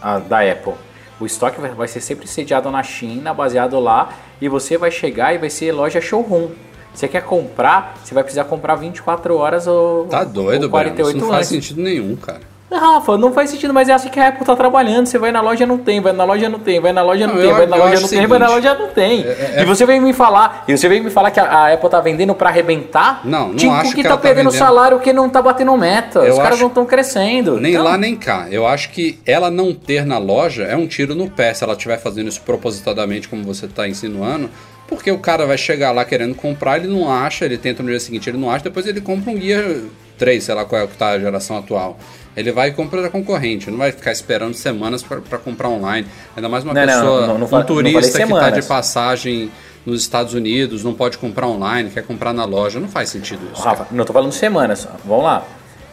a- 0.00 0.18
da 0.18 0.40
Apple. 0.40 0.74
O 1.20 1.26
estoque 1.26 1.60
vai, 1.60 1.88
ser 1.88 2.00
sempre 2.00 2.26
sediado 2.28 2.70
na 2.70 2.82
China, 2.82 3.34
baseado 3.34 3.78
lá, 3.80 4.12
e 4.40 4.48
você 4.48 4.78
vai 4.78 4.90
chegar 4.90 5.34
e 5.34 5.38
vai 5.38 5.50
ser 5.50 5.72
loja 5.72 6.00
showroom. 6.00 6.50
Você 6.94 7.08
quer 7.08 7.22
comprar, 7.22 7.98
você 8.02 8.14
vai 8.14 8.22
precisar 8.22 8.44
comprar 8.44 8.76
24 8.76 9.36
horas 9.36 9.66
ou, 9.66 10.06
Tá 10.06 10.24
doido, 10.24 10.64
ou 10.64 10.68
Breno. 10.70 10.94
Isso 10.94 11.02
48 11.02 11.18
não 11.18 11.28
faz 11.28 11.46
antes. 11.46 11.48
sentido 11.48 11.82
nenhum, 11.82 12.16
cara. 12.16 12.40
Rafa, 12.70 13.16
não 13.16 13.32
faz 13.32 13.48
sentido, 13.50 13.72
mas 13.72 13.88
é 13.88 13.94
assim 13.94 14.10
que 14.10 14.20
a 14.20 14.28
Apple 14.28 14.44
tá 14.44 14.54
trabalhando. 14.54 15.06
Você 15.06 15.18
vai 15.18 15.32
na 15.32 15.40
loja 15.40 15.66
não 15.66 15.78
tem, 15.78 16.00
vai 16.00 16.12
na 16.12 16.22
loja 16.24 16.48
não 16.50 16.58
tem, 16.58 16.78
vai 16.80 16.92
na 16.92 17.02
loja 17.02 17.26
não, 17.26 17.34
Não, 17.34 17.40
tem, 17.42 17.52
vai 17.52 17.66
na 17.66 17.76
loja 17.76 18.00
não 18.00 18.08
tem, 18.08 18.26
vai 18.26 18.38
na 18.38 18.48
loja 18.48 18.74
não 18.74 18.88
tem. 18.88 19.22
é- 19.24 19.62
E 19.62 19.64
você 19.64 19.86
vem 19.86 20.00
me 20.00 20.12
falar, 20.12 20.64
e 20.68 20.76
você 20.76 20.86
vem 20.88 21.00
me 21.02 21.08
falar 21.10 21.30
que 21.30 21.40
a, 21.40 21.44
a 21.44 21.72
Apple 21.72 21.88
tá 21.88 21.98
vendendo 22.00 22.34
pra 22.34 22.50
arrebentar? 22.50 23.22
Não, 23.24 23.48
não 23.48 23.56
Tim 23.56 23.70
acho 23.70 23.84
Cook 23.84 23.94
que 23.94 24.02
tá 24.02 24.08
ela 24.10 24.16
tá 24.18 24.22
perdendo 24.22 24.50
vendendo. 24.50 24.58
salário 24.58 25.00
que 25.00 25.12
não 25.14 25.28
tá 25.30 25.40
batendo 25.40 25.74
meta. 25.78 26.18
Eu 26.20 26.34
Os 26.34 26.38
caras 26.38 26.60
não 26.60 26.68
estão 26.68 26.84
crescendo. 26.84 27.58
Nem 27.58 27.72
Então, 27.72 27.84
lá 27.84 27.96
nem 27.96 28.14
cá. 28.14 28.48
Eu 28.50 28.66
acho 28.66 28.90
que 28.90 29.18
ela 29.24 29.50
não 29.50 29.72
ter 29.72 30.04
na 30.04 30.18
loja 30.18 30.64
é 30.64 30.76
um 30.76 30.86
tiro 30.86 31.14
no 31.14 31.30
pé 31.30 31.54
se 31.54 31.64
ela 31.64 31.72
estiver 31.72 31.98
fazendo 31.98 32.28
isso 32.28 32.42
propositadamente, 32.42 33.28
como 33.28 33.44
você 33.44 33.64
está 33.64 33.88
insinuando. 33.88 34.50
Porque 34.86 35.10
o 35.10 35.18
cara 35.18 35.46
vai 35.46 35.56
chegar 35.58 35.90
lá 35.92 36.04
querendo 36.04 36.34
comprar, 36.34 36.78
ele 36.78 36.86
não 36.88 37.10
acha, 37.10 37.44
ele 37.44 37.56
tenta 37.58 37.82
no 37.82 37.88
dia 37.90 38.00
seguinte, 38.00 38.28
ele 38.28 38.38
não 38.38 38.50
acha, 38.50 38.64
depois 38.64 38.86
ele 38.86 39.00
compra 39.02 39.30
um 39.30 39.36
guia 39.36 39.82
3, 40.18 40.42
sei 40.44 40.54
lá 40.54 40.64
qual 40.64 40.82
é 40.82 40.86
que 40.86 40.96
tá 40.96 41.10
a 41.10 41.18
geração 41.18 41.56
atual. 41.56 41.96
Ele 42.36 42.52
vai 42.52 42.68
e 42.68 42.72
compra 42.72 43.02
da 43.02 43.08
concorrente, 43.10 43.70
não 43.70 43.78
vai 43.78 43.90
ficar 43.90 44.12
esperando 44.12 44.54
semanas 44.54 45.02
para 45.02 45.38
comprar 45.38 45.68
online. 45.68 46.06
Ainda 46.36 46.48
mais 46.48 46.62
uma 46.64 46.72
Não, 46.74 46.86
pessoa, 46.86 47.26
não, 47.26 47.38
não 47.38 47.46
um 47.46 47.64
turista 47.64 48.00
que 48.00 48.06
está 48.06 48.18
semanas. 48.26 48.54
de 48.54 48.62
passagem 48.68 49.50
nos 49.84 50.02
Estados 50.02 50.34
Unidos, 50.34 50.84
não 50.84 50.92
pode 50.94 51.18
comprar 51.18 51.46
online, 51.48 51.90
quer 51.90 52.04
comprar 52.04 52.32
na 52.32 52.44
loja. 52.44 52.78
Não 52.78 52.88
faz 52.88 53.08
sentido 53.08 53.40
isso. 53.52 53.62
cara. 53.62 53.78
Rafa, 53.78 53.94
não 53.94 54.04
tô 54.04 54.12
falando 54.12 54.32
semanas. 54.32 54.86
Vamos 55.04 55.24
lá. 55.24 55.44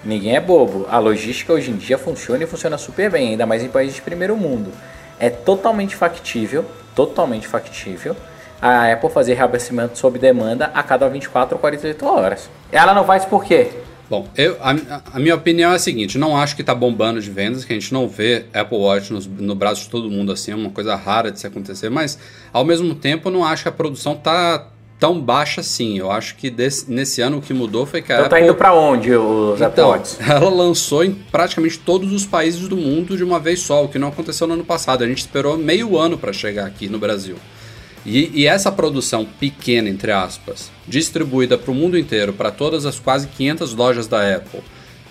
Ninguém 0.04 0.36
é 0.36 0.40
bobo. 0.42 0.86
A 0.92 1.00
logística 1.00 1.52
hoje 1.54 1.72
em 1.72 1.78
dia 1.78 1.98
funciona 1.98 2.44
e 2.44 2.48
funciona 2.48 2.78
super 2.78 3.10
bem, 3.10 3.30
ainda 3.30 3.46
mais 3.46 3.64
em 3.64 3.70
países 3.70 3.96
de 3.96 4.02
primeiro 4.02 4.36
mundo. 4.38 4.72
É 5.20 5.30
totalmente 5.32 5.96
factível, 5.96 6.66
totalmente 6.94 7.48
factível, 7.48 8.16
a 8.62 8.92
Apple 8.92 9.10
fazer 9.10 9.34
reabastecimento 9.34 9.98
sob 9.98 10.20
demanda 10.20 10.70
a 10.74 10.84
cada 10.84 11.08
24 11.10 11.56
ou 11.56 11.60
48 11.60 12.06
horas. 12.06 12.50
Ela 12.72 12.94
não 12.94 13.04
faz 13.04 13.26
por 13.26 13.44
quê? 13.44 13.72
Bom, 14.10 14.28
eu, 14.38 14.56
a, 14.62 14.76
a 15.14 15.20
minha 15.20 15.34
opinião 15.36 15.72
é 15.72 15.76
a 15.76 15.80
seguinte: 15.80 16.18
não 16.18 16.38
acho 16.38 16.56
que 16.56 16.64
tá 16.64 16.76
bombando 16.76 17.20
de 17.20 17.30
vendas, 17.32 17.66
que 17.66 17.74
a 17.74 17.76
gente 17.76 17.92
não 17.94 18.08
vê 18.08 18.46
Apple 18.54 18.78
Watch 18.78 19.12
nos- 19.12 19.26
no, 19.26 19.56
braço 19.56 19.84
de 19.84 19.90
todo 19.90 20.10
mundo 20.12 20.32
assim, 20.32 20.52
é 20.52 20.56
uma 20.56 20.70
coisa 20.70 20.96
rara 20.96 21.32
de 21.32 21.40
se 21.40 21.48
acontecer, 21.48 21.90
mas 21.90 22.18
ao 22.54 22.64
mesmo 22.64 22.94
tempo 22.94 23.30
eu 23.30 23.34
não 23.34 23.44
acho 23.44 23.64
que 23.64 23.70
a 23.70 23.72
produção 23.72 24.16
tá 24.16 24.68
tão 25.00 25.20
baixa 25.20 25.60
assim. 25.62 25.98
Eu 25.98 26.12
acho 26.12 26.36
que 26.36 26.50
desse- 26.52 26.90
nesse 26.90 27.20
ano 27.22 27.38
o 27.38 27.42
que 27.42 27.54
mudou 27.54 27.86
foi 27.86 28.02
que 28.02 28.14
a 28.14 28.18
Então 28.18 28.30
tá 28.30 28.36
Apple... 28.38 28.48
indo 28.48 28.56
pra 28.56 28.74
onde 28.74 29.12
os 29.14 29.60
Então, 29.60 29.90
AirPods? 29.92 30.18
ela 30.30 30.50
lançou 30.50 31.04
em 31.04 31.12
praticamente 31.12 31.80
todos 31.80 32.14
os 32.14 32.26
países 32.26 32.68
do 32.68 32.78
mundo 32.78 33.18
de 33.18 33.24
uma 33.24 33.40
vez 33.40 33.60
só, 33.62 33.84
o 33.84 33.88
que 33.90 33.98
não 34.00 34.08
aconteceu 34.10 34.46
no 34.48 34.54
ano 34.54 34.64
passado. 34.64 35.04
A 35.04 35.08
gente 35.08 35.18
esperou 35.20 35.58
meio 35.58 35.98
ano 35.98 36.18
para 36.18 36.32
chegar 36.32 36.66
aqui 36.68 36.88
no 36.88 37.00
Brasil. 37.00 37.36
E, 38.06 38.32
e 38.34 38.48
essa 38.48 38.72
produção 38.72 39.26
pequena, 39.26 39.90
entre 39.90 40.12
aspas, 40.12 40.72
distribuída 40.88 41.58
para 41.58 41.72
o 41.72 41.76
mundo 41.76 41.98
inteiro, 41.98 42.34
para 42.34 42.52
todas 42.52 42.86
as 42.86 43.00
quase 43.00 43.28
500 43.28 43.74
lojas 43.74 44.08
da 44.08 44.36
Apple, 44.36 44.62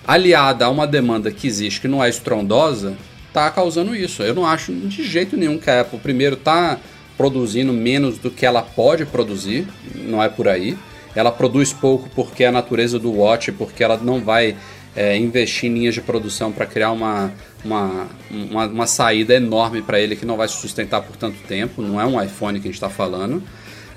aliada 0.07 0.67
a 0.67 0.71
uma 0.71 0.87
demanda 0.87 1.31
que 1.31 1.47
existe 1.47 1.81
que 1.81 1.89
não 1.89 2.03
é 2.03 2.09
estrondosa, 2.09 2.97
tá 3.33 3.51
causando 3.51 3.97
isso. 3.97 4.23
Eu 4.23 4.35
não 4.35 4.47
acho 4.47 4.73
de 4.73 5.05
jeito 5.05 5.37
nenhum 5.37 5.59
que 5.59 5.69
a 5.69 5.81
Apple, 5.81 5.99
primeiro, 5.99 6.37
tá 6.37 6.79
produzindo 7.17 7.73
menos 7.73 8.19
do 8.19 8.31
que 8.31 8.47
ela 8.47 8.63
pode 8.63 9.05
produzir, 9.05 9.67
não 9.95 10.23
é 10.23 10.29
por 10.29 10.47
aí. 10.47 10.79
Ela 11.17 11.31
produz 11.31 11.73
pouco 11.73 12.09
porque 12.15 12.45
é 12.45 12.49
a 12.49 12.53
natureza 12.53 12.99
do 12.99 13.13
Watch, 13.13 13.53
porque 13.53 13.83
ela 13.83 13.97
não 13.97 14.21
vai 14.21 14.57
é, 14.97 15.17
investir 15.17 15.71
em 15.71 15.75
linhas 15.75 15.95
de 15.95 16.01
produção 16.01 16.53
para 16.53 16.67
criar 16.67 16.93
uma, 16.93 17.33
uma, 17.65 18.07
uma, 18.31 18.67
uma 18.67 18.87
saída 18.87 19.35
enorme 19.35 19.83
para 19.83 19.99
ele 19.99 20.17
que 20.17 20.25
não 20.25 20.37
vai 20.37 20.49
se 20.49 20.57
sustentar 20.57 21.03
por 21.03 21.17
tanto 21.17 21.37
tempo. 21.49 21.83
Não 21.83 22.01
é 22.01 22.07
um 22.07 22.23
iPhone 22.23 22.61
que 22.61 22.69
a 22.69 22.71
gente 22.71 22.77
está 22.77 22.91
falando. 22.91 23.43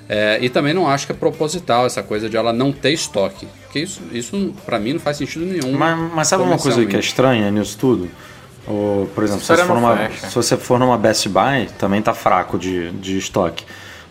É, 0.08 0.38
e 0.40 0.48
também 0.48 0.72
não 0.72 0.88
acho 0.88 1.04
que 1.04 1.12
é 1.12 1.14
proposital 1.14 1.84
essa 1.84 2.02
coisa 2.02 2.30
de 2.30 2.36
ela 2.36 2.52
não 2.52 2.72
ter 2.72 2.92
estoque. 2.92 3.46
Porque 3.64 3.80
isso, 3.80 4.00
isso 4.10 4.54
para 4.64 4.78
mim, 4.78 4.94
não 4.94 5.00
faz 5.00 5.18
sentido 5.18 5.44
nenhum. 5.44 5.76
Mas, 5.76 6.12
mas 6.14 6.28
sabe 6.28 6.42
uma 6.42 6.58
coisa 6.58 6.84
que 6.86 6.96
é 6.96 7.00
estranha 7.00 7.50
nisso 7.50 7.76
tudo? 7.78 8.10
Ou, 8.66 9.06
por 9.14 9.24
exemplo, 9.24 9.42
se 9.42 9.54
você, 9.54 9.64
for 9.64 9.74
numa, 9.74 9.96
fecha. 9.96 10.28
se 10.28 10.34
você 10.34 10.56
for 10.56 10.78
numa 10.78 10.98
Best 10.98 11.28
Buy, 11.28 11.68
também 11.78 12.02
tá 12.02 12.12
fraco 12.12 12.58
de, 12.58 12.90
de 12.92 13.18
estoque. 13.18 13.64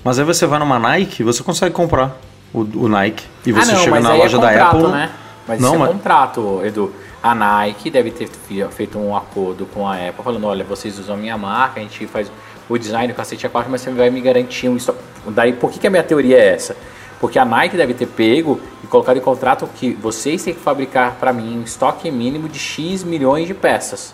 Mas 0.04 0.20
aí 0.20 0.26
você 0.26 0.46
vai 0.46 0.58
numa 0.60 0.80
Nike, 0.80 1.24
você 1.24 1.44
consegue 1.44 1.74
comprar 1.74 2.18
o, 2.54 2.62
o 2.62 2.88
Nike. 2.88 3.24
E 3.46 3.52
você 3.52 3.72
ah, 3.72 3.74
não, 3.74 3.84
chega 3.84 4.00
na 4.00 4.12
aí 4.12 4.20
loja 4.20 4.38
é 4.38 4.40
da 4.42 4.70
Apple. 4.70 4.88
né? 4.88 5.10
Mas 5.48 5.62
não, 5.62 5.70
isso 5.70 5.76
é 5.76 5.80
mas, 5.80 5.92
contrato, 5.92 6.62
Edu. 6.64 6.94
A 7.24 7.34
Nike 7.34 7.90
deve 7.90 8.12
ter 8.12 8.30
feito 8.70 9.00
um 9.00 9.16
acordo 9.16 9.66
com 9.66 9.88
a 9.88 9.96
Apple, 9.96 10.24
falando, 10.24 10.46
olha, 10.46 10.64
vocês 10.64 11.00
usam 11.00 11.16
a 11.16 11.18
minha 11.18 11.38
marca, 11.38 11.80
a 11.80 11.84
gente 11.84 12.06
faz 12.08 12.32
o 12.70 12.78
design 12.78 13.12
do 13.12 13.16
cacete 13.16 13.48
a 13.48 13.50
quatro, 13.50 13.72
mas 13.72 13.82
você 13.82 13.92
vai 13.92 14.10
me 14.10 14.22
garantir 14.22 14.70
um 14.70 14.76
estoque. 14.76 15.00
Daí, 15.28 15.54
por 15.54 15.72
que, 15.72 15.80
que 15.80 15.88
a 15.88 15.90
minha 15.90 16.04
teoria 16.04 16.38
é 16.38 16.54
essa? 16.54 16.76
Porque 17.20 17.40
a 17.40 17.46
Nike 17.46 17.76
deve 17.76 17.94
ter 17.94 18.06
pego 18.06 18.60
e 18.84 18.88
colocado 18.88 19.18
em 19.18 19.22
contrato 19.22 19.68
que 19.76 19.94
vocês 19.94 20.44
têm 20.44 20.54
que 20.54 20.60
fabricar 20.60 21.16
para 21.16 21.34
mim 21.34 21.60
um 21.60 21.64
estoque 21.64 22.12
mínimo 22.12 22.48
de 22.48 22.60
X 22.60 23.04
milhões 23.04 23.48
de 23.48 23.54
peças. 23.54 24.14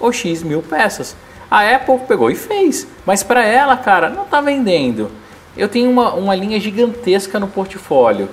Ou 0.00 0.12
X 0.12 0.42
mil 0.42 0.62
peças. 0.62 1.14
A 1.50 1.74
Apple 1.74 1.98
pegou 2.06 2.30
e 2.30 2.34
fez. 2.34 2.86
Mas 3.04 3.22
para 3.22 3.44
ela, 3.44 3.76
cara, 3.76 4.08
não 4.08 4.24
tá 4.24 4.40
vendendo. 4.40 5.10
Eu 5.56 5.68
tenho 5.68 5.90
uma, 5.90 6.14
uma 6.14 6.34
linha 6.34 6.58
gigantesca 6.58 7.38
no 7.38 7.48
portfólio. 7.48 8.28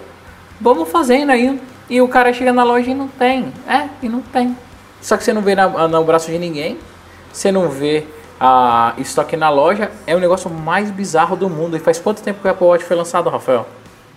Vamos 0.62 0.90
fazendo 0.90 1.32
aí. 1.32 1.60
E 1.90 2.02
o 2.02 2.08
cara 2.08 2.34
chega 2.34 2.52
na 2.52 2.64
loja 2.64 2.90
e 2.90 2.94
não 2.94 3.08
tem. 3.08 3.54
É, 3.68 3.88
e 4.02 4.10
não 4.10 4.22
tem. 4.22 4.58
Só 5.02 5.16
que 5.18 5.24
você 5.24 5.34
não 5.34 5.42
vê 5.42 5.56
na, 5.56 5.88
no 5.88 6.04
braço 6.04 6.32
de 6.32 6.40
ninguém. 6.40 6.80
Você 7.32 7.52
não 7.52 7.70
vê 7.70 8.06
a 8.40 8.94
estoque 8.98 9.38
na 9.38 9.50
loja. 9.50 9.92
É 10.08 10.16
o 10.16 10.20
negócio 10.20 10.50
mais 10.50 10.90
bizarro 10.90 11.36
do 11.36 11.50
mundo. 11.50 11.78
E 11.78 11.80
faz 11.80 12.00
quanto 12.00 12.24
tempo 12.24 12.42
que 12.42 12.48
o 12.48 12.52
Apple 12.52 12.66
Watch 12.66 12.84
foi 12.84 12.96
lançado, 12.96 13.30
Rafael? 13.30 13.68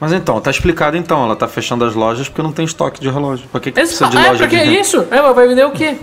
mas 0.01 0.13
então, 0.13 0.41
tá 0.41 0.51
explicado 0.51 0.97
então. 0.97 1.25
Ela 1.25 1.37
tá 1.37 1.49
fechando 1.49 1.85
as 1.85 1.95
lojas 1.95 2.29
porque 2.29 2.43
não 2.43 2.53
tem 2.53 2.65
estoque 2.65 3.01
de 3.01 3.11
relógio. 3.11 3.49
Pra 3.49 3.61
que, 3.61 3.71
que 3.71 3.81
precisa 3.81 4.07
de 4.09 4.17
é, 4.17 4.29
loja 4.29 4.45
porque 4.45 4.57
de 4.57 4.77
é 4.77 4.81
isso? 4.81 5.07
É, 5.11 5.21
mas 5.21 5.35
vai 5.35 5.49
vender 5.49 5.65
o 5.65 5.73
quê? 5.73 5.99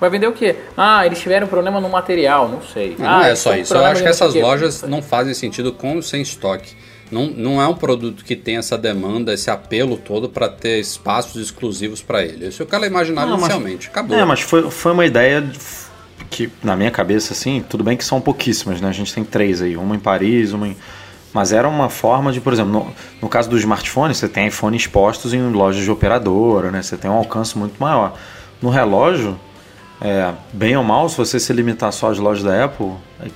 Vai 0.00 0.10
vender 0.10 0.28
o 0.28 0.32
quê? 0.32 0.56
Ah, 0.76 1.04
eles 1.04 1.18
tiveram 1.18 1.46
problema 1.46 1.80
no 1.80 1.88
material, 1.88 2.48
não 2.48 2.62
sei. 2.62 2.96
Não 2.98 3.08
ah, 3.08 3.24
é 3.24 3.28
eles 3.28 3.38
só 3.40 3.54
isso. 3.56 3.74
Eu 3.74 3.84
acho 3.84 4.02
que 4.02 4.08
essas 4.08 4.34
lojas 4.34 4.82
não 4.82 5.02
fazem 5.02 5.34
sentido 5.34 5.72
com 5.72 5.96
ou 5.96 6.02
sem 6.02 6.22
estoque. 6.22 6.76
Não, 7.10 7.26
não 7.26 7.62
é 7.62 7.66
um 7.66 7.74
produto 7.74 8.24
que 8.24 8.36
tem 8.36 8.56
essa 8.56 8.76
demanda, 8.76 9.32
esse 9.32 9.50
apelo 9.50 9.96
todo 9.96 10.28
para 10.28 10.48
ter 10.48 10.78
espaços 10.80 11.40
exclusivos 11.40 12.02
para 12.02 12.22
ele. 12.24 12.48
Isso 12.48 12.62
é 12.62 12.64
o 12.64 12.68
que 12.68 12.74
ela 12.74 12.86
imaginava 12.86 13.26
Não, 13.26 13.34
mas- 13.38 13.44
inicialmente. 13.50 13.88
Acabou. 13.88 14.16
É, 14.18 14.24
mas 14.24 14.40
foi, 14.40 14.70
foi 14.70 14.92
uma 14.92 15.06
ideia 15.06 15.40
de- 15.40 15.58
que, 16.30 16.50
na 16.62 16.76
minha 16.76 16.90
cabeça, 16.90 17.32
assim, 17.32 17.64
tudo 17.68 17.82
bem 17.82 17.96
que 17.96 18.04
são 18.04 18.20
pouquíssimas, 18.20 18.80
né? 18.80 18.88
A 18.88 18.92
gente 18.92 19.14
tem 19.14 19.24
três 19.24 19.62
aí, 19.62 19.76
uma 19.76 19.94
em 19.96 19.98
Paris, 19.98 20.52
uma 20.52 20.68
em. 20.68 20.76
Mas 21.32 21.52
era 21.52 21.68
uma 21.68 21.88
forma 21.88 22.32
de, 22.32 22.40
por 22.40 22.52
exemplo, 22.52 22.72
no, 22.72 22.92
no 23.22 23.28
caso 23.28 23.48
dos 23.48 23.60
smartphones, 23.60 24.16
você 24.18 24.28
tem 24.28 24.46
iPhone 24.48 24.76
expostos 24.76 25.32
em 25.32 25.40
lojas 25.50 25.82
de 25.84 25.90
operadora, 25.90 26.70
né? 26.70 26.82
Você 26.82 26.96
tem 26.96 27.10
um 27.10 27.14
alcance 27.14 27.56
muito 27.56 27.78
maior. 27.78 28.14
No 28.60 28.68
relógio, 28.70 29.38
é, 30.00 30.32
bem 30.52 30.76
ou 30.76 30.84
mal, 30.84 31.08
se 31.08 31.16
você 31.16 31.40
se 31.40 31.52
limitar 31.52 31.92
só 31.92 32.10
às 32.10 32.18
lojas 32.18 32.44
da 32.44 32.64
Apple, 32.64 32.92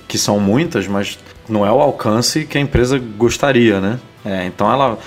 que 0.07 0.17
são 0.17 0.39
muitas, 0.39 0.87
mas 0.87 1.19
não 1.47 1.65
é 1.65 1.71
o 1.71 1.81
alcance 1.81 2.45
que 2.45 2.57
a 2.57 2.61
empresa 2.61 2.97
gostaria, 2.99 3.81
né? 3.81 3.99
É, 4.23 4.45
então 4.45 4.71
ela, 4.71 4.97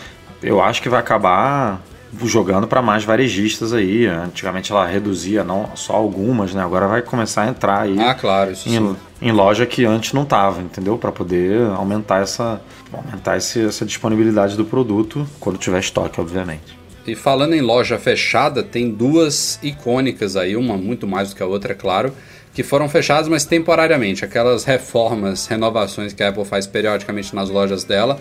eu 0.42 0.60
acho 0.62 0.82
que 0.82 0.88
vai 0.88 1.00
acabar 1.00 1.80
jogando 2.24 2.66
para 2.66 2.80
mais 2.80 3.04
varejistas 3.04 3.72
aí. 3.72 4.06
Antigamente 4.06 4.72
ela 4.72 4.86
reduzia 4.86 5.42
não 5.42 5.70
só 5.74 5.94
algumas, 5.94 6.54
né? 6.54 6.62
Agora 6.62 6.86
vai 6.86 7.02
começar 7.02 7.42
a 7.42 7.48
entrar 7.48 7.82
aí 7.82 7.98
Ah, 7.98 8.14
claro, 8.14 8.52
isso 8.52 8.68
sim. 8.68 8.96
em, 9.20 9.28
em 9.28 9.32
loja 9.32 9.66
que 9.66 9.84
antes 9.84 10.12
não 10.12 10.24
tava, 10.24 10.60
entendeu? 10.60 10.96
Para 10.98 11.12
poder 11.12 11.62
aumentar 11.70 12.22
essa 12.22 12.60
aumentar 12.92 13.36
esse, 13.36 13.66
essa 13.66 13.84
disponibilidade 13.84 14.56
do 14.56 14.64
produto 14.64 15.26
quando 15.40 15.58
tiver 15.58 15.80
estoque, 15.80 16.20
obviamente. 16.20 16.78
E 17.06 17.14
falando 17.14 17.54
em 17.54 17.60
loja 17.60 17.98
fechada, 17.98 18.62
tem 18.62 18.90
duas 18.90 19.58
icônicas 19.62 20.36
aí, 20.36 20.56
uma 20.56 20.76
muito 20.76 21.06
mais 21.06 21.30
do 21.30 21.36
que 21.36 21.42
a 21.42 21.46
outra, 21.46 21.72
é 21.72 21.74
claro, 21.74 22.12
que 22.52 22.62
foram 22.62 22.88
fechadas, 22.88 23.28
mas 23.28 23.44
temporariamente. 23.44 24.24
Aquelas 24.24 24.64
reformas, 24.64 25.46
renovações 25.46 26.12
que 26.12 26.22
a 26.22 26.28
Apple 26.30 26.44
faz 26.44 26.66
periodicamente 26.66 27.34
nas 27.34 27.48
lojas 27.50 27.84
dela. 27.84 28.18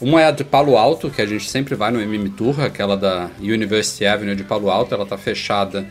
Uma 0.00 0.20
é 0.22 0.26
a 0.26 0.30
de 0.30 0.44
Palo 0.44 0.76
Alto, 0.78 1.10
que 1.10 1.20
a 1.20 1.26
gente 1.26 1.50
sempre 1.50 1.74
vai 1.74 1.90
no 1.90 2.00
MM 2.00 2.28
Tour, 2.30 2.60
aquela 2.62 2.96
da 2.96 3.28
University 3.40 4.06
Avenue 4.06 4.34
de 4.34 4.44
Palo 4.44 4.70
Alto, 4.70 4.94
ela 4.94 5.04
tá 5.04 5.18
fechada 5.18 5.84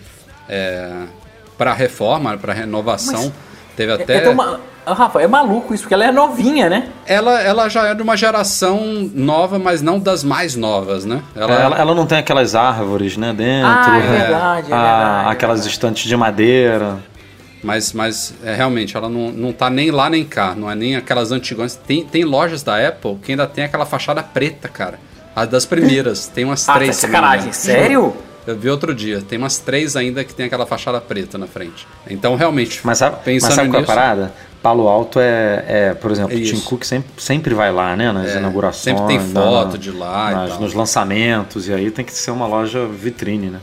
para 1.58 1.74
reforma, 1.74 2.38
para 2.38 2.54
renovação. 2.54 3.32
Teve 3.76 3.92
até. 3.92 4.18
É, 4.18 4.20
tão 4.22 4.34
ma- 4.34 4.60
Ah, 4.60 4.60
Rafa, 4.94 5.22
é 5.22 5.28
maluco 5.28 5.74
isso, 5.74 5.84
porque 5.84 5.94
ela 5.94 6.06
é 6.06 6.12
novinha, 6.12 6.70
né? 6.70 6.90
ela, 7.06 7.42
ela 7.42 7.70
já 7.70 7.88
é 7.88 7.94
de 7.96 8.02
uma 8.02 8.16
geração 8.18 9.10
nova, 9.14 9.58
mas 9.60 9.82
não 9.82 10.00
das 10.00 10.24
mais 10.24 10.56
novas, 10.56 11.06
né? 11.06 11.22
Ela, 11.36 11.54
ela, 11.54 11.78
ela 11.78 11.96
não 11.96 12.06
tem 12.06 12.18
aquelas 12.18 12.56
árvores, 12.56 13.18
né, 13.18 13.34
dentro. 13.34 13.68
Ah, 13.70 13.98
é 13.98 14.00
né? 14.02 14.18
verdade, 14.20 14.72
é 14.72 14.76
Ah, 14.76 14.82
verdade, 14.98 15.28
é 15.28 15.32
aquelas 15.32 15.66
estantes 15.66 16.08
de 16.08 16.16
madeira. 16.18 16.98
Mas, 17.62 17.92
mas 17.92 18.34
é, 18.44 18.56
realmente, 18.56 18.96
ela 18.96 19.10
não, 19.10 19.32
não 19.32 19.52
tá 19.52 19.70
nem 19.70 19.92
lá 19.92 20.10
nem 20.10 20.24
cá, 20.24 20.56
não 20.56 20.72
é 20.72 20.76
nem 20.76 20.96
aquelas 20.96 21.32
antigas. 21.32 21.76
Tem, 21.76 22.06
tem 22.06 22.24
lojas 22.24 22.64
da 22.64 22.76
Apple 22.88 23.18
que 23.22 23.32
ainda 23.34 23.46
tem 23.46 23.66
aquela 23.66 23.86
fachada 23.86 24.24
preta, 24.24 24.70
cara. 24.70 24.98
As 25.36 25.48
das 25.50 25.66
primeiras, 25.66 26.28
tem 26.28 26.46
umas 26.46 26.68
Ah, 26.68 26.74
tá 26.74 26.80
três. 26.80 26.96
me 26.96 27.02
sacanagem. 27.02 27.52
Sério? 27.52 28.16
Eu 28.48 28.56
vi 28.58 28.70
outro 28.70 28.94
dia, 28.96 29.22
tem 29.22 29.38
umas 29.38 29.58
três 29.60 29.96
ainda 29.96 30.24
que 30.24 30.34
tem 30.34 30.46
aquela 30.46 30.66
fachada 30.66 31.00
preta 31.00 31.38
na 31.38 31.48
frente. 31.48 31.88
Então, 32.10 32.36
realmente, 32.36 32.82
Mas 32.84 32.98
sabe, 32.98 33.18
pensando 33.24 33.50
mas 33.50 33.56
sabe 33.56 33.70
qual 33.70 33.82
é 33.82 33.84
a 33.84 33.88
parada? 33.88 34.34
Palo 34.62 34.88
Alto 34.90 35.20
é, 35.20 35.64
é 35.68 35.94
por 35.94 36.12
exemplo, 36.12 36.34
É 36.34 36.36
o 36.36 36.44
Tim 36.44 36.56
isso. 36.56 36.66
Cook 36.66 36.84
sempre, 36.84 37.10
sempre 37.18 37.54
vai 37.54 37.72
lá, 37.72 37.96
né? 37.96 38.12
Nas 38.12 38.32
É, 38.36 38.38
inaugurações. 38.40 38.84
sempre 38.84 39.06
tem 39.08 39.20
foto 39.20 39.72
na- 39.74 39.78
de 39.78 39.92
lá 39.92 40.32
nas-. 40.32 40.60
Nos 40.60 40.74
lançamentos, 40.74 41.68
e 41.68 41.74
aí 41.74 41.90
tem 41.92 42.04
que 42.04 42.12
ser 42.14 42.32
uma 42.32 42.46
loja 42.48 42.86
vitrine, 42.88 43.50
né? 43.50 43.60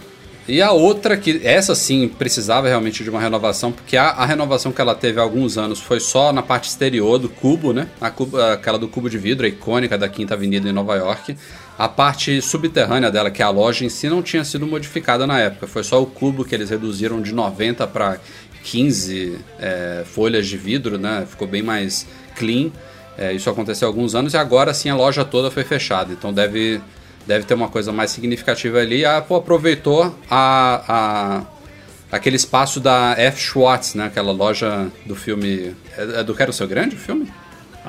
E 0.48 0.62
a 0.62 0.70
outra 0.70 1.16
que, 1.16 1.40
essa 1.42 1.74
sim, 1.74 2.06
precisava 2.08 2.68
realmente 2.68 3.02
de 3.02 3.10
uma 3.10 3.20
renovação, 3.20 3.72
porque 3.72 3.96
a, 3.96 4.10
a 4.10 4.24
renovação 4.24 4.70
que 4.70 4.80
ela 4.80 4.94
teve 4.94 5.18
há 5.18 5.22
alguns 5.22 5.58
anos 5.58 5.80
foi 5.80 5.98
só 5.98 6.32
na 6.32 6.40
parte 6.42 6.68
exterior 6.68 7.18
do 7.18 7.28
cubo, 7.28 7.72
né? 7.72 7.88
Cubo- 8.14 8.40
aquela 8.40 8.78
do 8.78 8.86
cubo 8.86 9.10
de 9.10 9.18
vidro, 9.18 9.44
a 9.44 9.48
icônica 9.48 9.98
da 9.98 10.08
Quinta 10.08 10.34
Avenida 10.34 10.68
em 10.68 10.72
Nova 10.72 10.94
York. 10.94 11.36
A 11.76 11.88
parte 11.88 12.40
subterrânea 12.40 13.10
dela, 13.10 13.30
que 13.30 13.42
é 13.42 13.44
a 13.44 13.50
loja 13.50 13.84
em 13.84 13.88
si, 13.88 14.08
não 14.08 14.22
tinha 14.22 14.44
sido 14.44 14.66
modificada 14.68 15.26
na 15.26 15.38
época. 15.40 15.66
Foi 15.66 15.82
só 15.82 16.00
o 16.00 16.06
cubo 16.06 16.44
que 16.44 16.54
eles 16.54 16.70
reduziram 16.70 17.20
de 17.20 17.32
90 17.34 17.84
para 17.88 18.18
15 18.62 19.38
é, 19.58 20.04
folhas 20.06 20.46
de 20.46 20.56
vidro, 20.56 20.96
né? 20.96 21.26
Ficou 21.28 21.46
bem 21.48 21.62
mais 21.62 22.06
clean. 22.36 22.70
É, 23.18 23.32
isso 23.32 23.48
aconteceu 23.50 23.88
há 23.88 23.90
alguns 23.90 24.14
anos 24.14 24.34
e 24.34 24.36
agora 24.36 24.72
sim 24.74 24.88
a 24.90 24.94
loja 24.94 25.24
toda 25.24 25.50
foi 25.50 25.64
fechada. 25.64 26.12
Então 26.12 26.32
deve, 26.32 26.80
deve 27.26 27.44
ter 27.44 27.54
uma 27.54 27.68
coisa 27.68 27.92
mais 27.92 28.10
significativa 28.10 28.78
ali. 28.78 29.04
A 29.04 29.18
Apple 29.18 29.36
aproveitou 29.36 30.14
a, 30.30 30.82
a- 32.10 32.16
aquele 32.16 32.36
espaço 32.36 32.80
da 32.80 33.14
F. 33.18 33.40
Schwartz, 33.40 33.94
né? 33.94 34.06
Aquela 34.06 34.32
loja 34.32 34.86
do 35.04 35.14
filme. 35.16 35.74
É, 35.96 36.20
é 36.20 36.24
do 36.24 36.34
Quero 36.34 36.52
Ser 36.52 36.66
Grande 36.66 36.94
o 36.96 36.98
filme? 36.98 37.30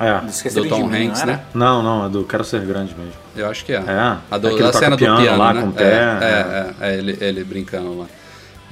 É. 0.00 0.28
Esqueceram 0.28 0.64
do 0.64 0.68
Tom 0.70 0.86
mim, 0.86 1.08
Hanks, 1.08 1.20
não 1.20 1.26
né? 1.26 1.40
Não, 1.54 1.82
não, 1.82 2.06
é 2.06 2.08
do 2.08 2.22
Quero 2.24 2.44
Ser 2.44 2.60
Grande 2.64 2.94
mesmo. 2.96 3.12
Eu 3.36 3.48
acho 3.48 3.64
que 3.64 3.72
é. 3.72 3.76
É, 3.76 4.16
A, 4.30 4.38
do, 4.38 4.48
aquele 4.48 4.62
a 4.62 4.66
toca 4.66 4.78
cena 4.78 4.96
do 4.96 4.98
piano 5.00 5.20
piano, 5.20 5.38
lá 5.38 5.52
né? 5.54 5.60
com 5.60 5.66
o 5.68 5.70
é, 5.70 5.74
pé, 5.74 5.84
é, 5.84 6.26
é, 6.80 6.88
é, 6.88 6.98
ele, 6.98 7.18
ele 7.20 7.44
brincando 7.44 7.98
lá. 7.98 8.06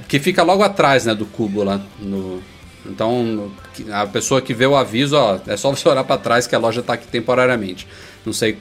Que 0.07 0.19
fica 0.19 0.41
logo 0.43 0.63
atrás, 0.63 1.05
né, 1.05 1.13
do 1.13 1.25
cubo 1.25 1.63
lá. 1.63 1.81
No, 1.99 2.41
então, 2.85 3.51
a 3.91 4.05
pessoa 4.07 4.41
que 4.41 4.53
vê 4.53 4.65
o 4.65 4.75
aviso, 4.77 5.17
ó, 5.17 5.37
é 5.47 5.57
só 5.57 5.69
você 5.69 5.89
olhar 5.89 6.05
pra 6.05 6.17
trás 6.17 6.47
que 6.47 6.55
a 6.55 6.59
loja 6.59 6.81
tá 6.81 6.93
aqui 6.93 7.07
temporariamente. 7.07 7.85
Não 8.25 8.31
sei 8.31 8.57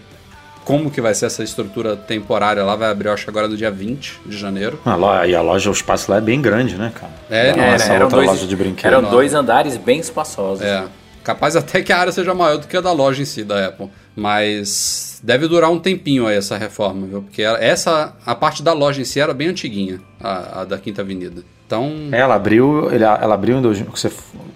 como 0.66 0.90
que 0.90 1.00
vai 1.00 1.14
ser 1.14 1.26
essa 1.26 1.42
estrutura 1.44 1.96
temporária 1.96 2.62
lá, 2.64 2.75
vai 2.75 2.90
abrir, 2.90 3.06
eu 3.08 3.12
acho, 3.14 3.30
agora 3.30 3.46
no 3.46 3.56
dia 3.56 3.70
20 3.70 4.20
de 4.26 4.37
janeiro. 4.37 4.78
A 4.85 4.96
loja, 4.96 5.26
e 5.28 5.35
a 5.37 5.40
loja, 5.40 5.70
o 5.70 5.73
espaço 5.73 6.11
lá 6.11 6.18
é 6.18 6.20
bem 6.20 6.42
grande, 6.42 6.75
né, 6.76 6.90
cara? 6.94 7.12
É, 7.30 7.50
Não, 7.52 7.58
não, 7.58 7.64
essa 7.64 7.92
eram 7.92 8.06
outra 8.06 8.18
dois- 8.18 8.28
loja 8.30 8.46
de 8.49 8.56
brinquedo. 8.56 8.87
Eram 8.92 9.08
dois 9.08 9.32
andares 9.32 9.76
bem 9.76 10.00
espaçosos. 10.00 10.64
É. 10.64 10.85
Capaz 11.23 11.54
até 11.56 11.82
que 11.82 11.92
a 11.92 11.99
área 11.99 12.11
seja 12.12 12.35
maior 12.35 12.58
do 12.58 12.66
que 12.66 12.76
a 12.76 12.80
da 12.80 12.90
loja 12.92 13.23
em 13.23 13.25
si 13.25 13.42
da 13.44 13.66
Apple. 13.68 13.88
Mas 14.14 15.20
deve 15.23 15.46
durar 15.49 15.70
um 15.70 15.78
tempinho 15.78 16.26
aí 16.26 16.37
essa 16.37 16.56
reforma, 16.58 17.06
viu? 17.06 17.23
Porque 17.23 17.42
essa, 17.42 18.14
a 18.26 18.35
parte 18.35 18.62
da 18.62 18.73
loja 18.73 19.00
em 19.00 19.04
si 19.04 19.20
era 19.20 19.32
bem 19.32 19.49
antiguinha, 19.49 20.00
a, 20.20 20.62
a 20.62 20.64
da 20.64 20.78
Quinta 20.78 21.02
Avenida. 21.02 21.42
Então. 21.66 21.90
É, 22.12 22.18
ela 22.20 22.35
abriu, 22.35 22.90
ele- 22.92 23.04
ela 23.04 23.35
abriu 23.35 23.58
em 23.58 23.62
dois, 23.62 23.80
você, 23.80 24.11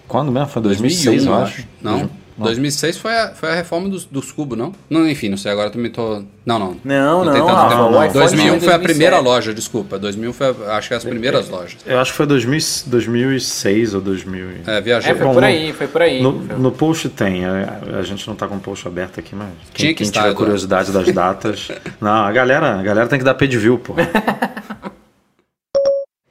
quando 0.08 0.30
mesmo? 0.32 0.48
Foi 0.48 0.60
2006, 0.62 1.24
eu 1.26 1.34
acho. 1.34 1.64
Não. 1.80 2.08
2006 2.44 2.96
foi 2.98 3.16
a, 3.16 3.28
foi 3.30 3.50
a 3.50 3.54
reforma 3.54 3.88
dos, 3.88 4.04
dos 4.04 4.32
cubos, 4.32 4.56
não? 4.58 4.72
Não, 4.88 5.08
enfim, 5.08 5.28
não 5.28 5.36
sei, 5.36 5.50
agora 5.52 5.68
eu 5.68 5.72
também 5.72 5.90
tô... 5.90 6.22
Não, 6.44 6.58
não. 6.58 6.76
Não, 6.84 7.24
não, 7.24 7.32
tanto 7.32 7.46
Rafa, 7.46 7.68
tempo. 7.76 7.82
o 7.90 8.04
iPhone 8.04 8.12
2001 8.12 8.60
foi 8.60 8.72
a 8.72 8.78
primeira 8.78 9.16
2007. 9.16 9.24
loja, 9.24 9.54
desculpa. 9.54 9.98
2000 9.98 10.32
foi, 10.32 10.46
a- 10.66 10.76
acho 10.76 10.88
que 10.88 10.94
as 10.94 11.04
primeiras 11.04 11.48
lojas. 11.48 11.76
Eu 11.86 11.98
acho 12.00 12.10
que 12.12 12.16
foi 12.16 12.26
2000, 12.26 12.58
2006 12.86 13.94
ou 13.94 14.00
2000. 14.00 14.48
É, 14.66 14.80
viajei. 14.80 15.12
É, 15.12 15.14
foi 15.14 15.26
Bom, 15.26 15.34
por 15.34 15.44
aí, 15.44 15.72
foi 15.72 15.86
por 15.86 16.02
aí. 16.02 16.22
No, 16.22 16.32
no 16.32 16.72
post 16.72 17.08
tem, 17.10 17.44
a, 17.44 17.78
a 17.98 18.02
gente 18.02 18.26
não 18.26 18.34
tá 18.34 18.48
com 18.48 18.56
o 18.56 18.60
post 18.60 18.86
aberto 18.88 19.20
aqui, 19.20 19.34
mas 19.34 19.48
quem, 19.72 19.74
Tinha 19.74 19.88
que 19.92 19.98
quem 19.98 20.06
estar, 20.06 20.22
tiver 20.22 20.34
curiosidade 20.34 20.90
das 20.90 21.12
datas. 21.12 21.68
não, 22.00 22.10
a 22.24 22.32
galera, 22.32 22.80
a 22.80 22.82
galera 22.82 23.06
tem 23.08 23.18
que 23.18 23.24
dar 23.24 23.34
pay 23.34 23.46
de 23.46 23.58
view, 23.58 23.78
pô. 23.78 23.94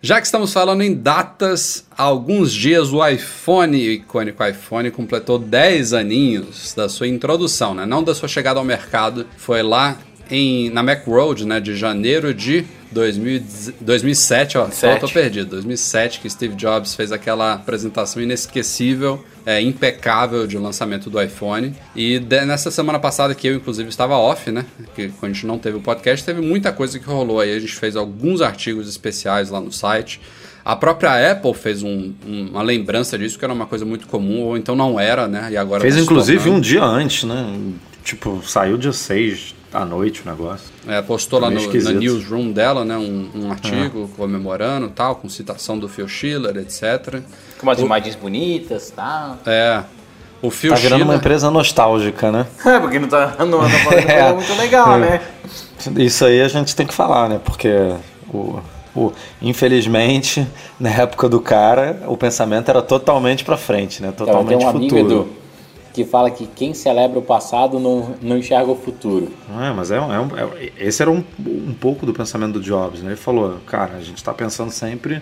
Já 0.01 0.21
que 0.21 0.27
estamos 0.27 0.53
falando 0.53 0.81
em 0.81 0.93
datas, 0.93 1.85
há 1.91 2.03
alguns 2.03 2.53
dias 2.53 2.93
o 2.93 3.05
iPhone, 3.05 3.75
o 3.75 3.91
icônico 3.91 4.41
iPhone, 4.45 4.89
completou 4.91 5.37
10 5.37 5.91
aninhos 5.91 6.73
da 6.73 6.87
sua 6.87 7.05
introdução, 7.05 7.73
né? 7.73 7.85
Não 7.85 8.01
da 8.01 8.15
sua 8.15 8.29
chegada 8.29 8.59
ao 8.59 8.65
mercado. 8.65 9.27
Foi 9.35 9.61
lá 9.61 9.97
em, 10.31 10.69
na 10.69 10.81
Macworld, 10.81 11.45
né? 11.45 11.59
De 11.59 11.75
janeiro 11.75 12.33
de 12.33 12.65
2000, 12.91 13.43
2007, 13.81 14.57
ó. 14.57 14.65
Só 14.65 14.71
Sete. 14.71 15.01
tô 15.01 15.07
perdido. 15.09 15.49
2007 15.51 16.19
que 16.19 16.29
Steve 16.29 16.55
Jobs 16.55 16.95
fez 16.95 17.11
aquela 17.11 17.53
apresentação 17.53 18.21
inesquecível, 18.21 19.23
é, 19.45 19.61
impecável 19.61 20.45
de 20.47 20.57
lançamento 20.57 21.09
do 21.09 21.21
iPhone. 21.21 21.75
E 21.95 22.19
de- 22.19 22.45
nessa 22.45 22.71
semana 22.71 22.99
passada 22.99 23.33
que 23.35 23.47
eu, 23.47 23.55
inclusive, 23.55 23.89
estava 23.89 24.17
off, 24.17 24.51
né? 24.51 24.65
Que 24.95 25.09
quando 25.09 25.31
a 25.31 25.33
gente 25.35 25.45
não 25.45 25.57
teve 25.59 25.77
o 25.77 25.81
podcast, 25.81 26.25
teve 26.25 26.41
muita 26.41 26.71
coisa 26.71 26.97
que 26.99 27.05
rolou 27.05 27.39
aí. 27.39 27.55
A 27.55 27.59
gente 27.59 27.75
fez 27.75 27.95
alguns 27.95 28.41
artigos 28.41 28.89
especiais 28.89 29.49
lá 29.49 29.59
no 29.61 29.71
site. 29.71 30.19
A 30.65 30.75
própria 30.75 31.31
Apple 31.31 31.53
fez 31.53 31.81
um- 31.83 32.13
um- 32.27 32.47
uma 32.51 32.61
lembrança 32.61 33.17
disso, 33.17 33.39
que 33.39 33.45
era 33.45 33.53
uma 33.53 33.65
coisa 33.65 33.85
muito 33.85 34.07
comum, 34.07 34.41
ou 34.41 34.57
então 34.57 34.75
não 34.75 34.99
era, 34.99 35.27
né? 35.27 35.49
E 35.51 35.57
agora 35.57 35.81
Fez 35.81 35.95
tá 35.95 36.01
inclusive 36.01 36.37
tornando. 36.37 36.57
um 36.57 36.61
dia 36.61 36.83
antes, 36.83 37.23
né? 37.23 37.57
Tipo, 38.03 38.41
saiu 38.45 38.77
dia 38.77 38.91
6 38.93 39.55
à 39.73 39.85
noite 39.85 40.21
o 40.25 40.29
negócio. 40.29 40.65
É, 40.87 41.01
postou 41.01 41.39
lá 41.39 41.49
no, 41.49 41.61
na 41.73 41.91
newsroom 41.91 42.51
dela, 42.51 42.83
né? 42.83 42.97
Um, 42.97 43.29
um 43.35 43.51
artigo 43.51 44.09
comemorando 44.17 44.89
tal, 44.89 45.15
com 45.15 45.29
citação 45.29 45.77
do 45.77 45.87
Phil 45.87 46.07
Schiller, 46.07 46.57
etc. 46.57 47.21
Com 47.59 47.67
umas 47.67 47.79
imagens 47.79 48.15
bonitas 48.15 48.89
e 48.89 48.93
tal. 48.93 49.37
É. 49.45 49.83
O 50.41 50.49
Phil 50.49 50.71
Tá 50.71 50.77
virando 50.77 51.01
uma 51.01 51.05
Schiller. 51.07 51.19
empresa 51.19 51.51
nostálgica, 51.51 52.31
né? 52.31 52.47
É, 52.65 52.79
porque 52.79 52.97
não 52.97 53.07
tá, 53.09 53.35
não, 53.39 53.45
não 53.61 53.69
falando 53.69 53.99
É. 54.09 54.21
coisa 54.23 54.33
muito 54.33 54.53
legal, 54.61 54.97
né? 54.97 55.21
Isso 55.97 56.25
aí 56.25 56.41
a 56.41 56.47
gente 56.47 56.75
tem 56.75 56.87
que 56.87 56.93
falar, 56.93 57.27
né? 57.29 57.39
Porque 57.43 57.69
o, 58.33 58.59
o- 58.95 59.11
infelizmente, 59.41 60.47
na 60.79 60.89
época 60.89 61.27
do 61.29 61.39
cara, 61.41 62.01
o 62.07 62.15
pensamento 62.17 62.69
era 62.69 62.81
totalmente 62.81 63.43
pra 63.43 63.57
frente, 63.57 64.01
né? 64.01 64.09
Então, 64.13 64.25
Totalmente 64.25 64.57
tem 64.59 64.65
um 64.65 64.69
amigo, 64.69 64.95
futuro. 64.97 65.21
Edu, 65.21 65.29
que 65.93 66.05
fala 66.05 66.29
que 66.29 66.45
quem 66.47 66.73
celebra 66.73 67.19
o 67.19 67.21
passado 67.21 67.79
não, 67.79 68.13
não 68.21 68.37
enxerga 68.37 68.69
o 68.71 68.75
futuro. 68.75 69.29
É, 69.61 69.71
mas 69.71 69.91
é, 69.91 69.99
um- 69.99 70.13
é 70.13 70.19
um- 70.19 70.37
é- 70.37 70.71
esse 70.77 71.01
era 71.01 71.09
um, 71.11 71.23
um 71.39 71.73
pouco 71.73 72.05
do 72.05 72.13
pensamento 72.13 72.53
do 72.53 72.61
Jobs, 72.61 73.01
né? 73.01 73.09
Ele 73.11 73.15
falou, 73.17 73.57
cara, 73.65 73.95
a 73.97 74.01
gente 74.01 74.23
tá 74.23 74.33
pensando 74.33 74.71
sempre 74.71 75.21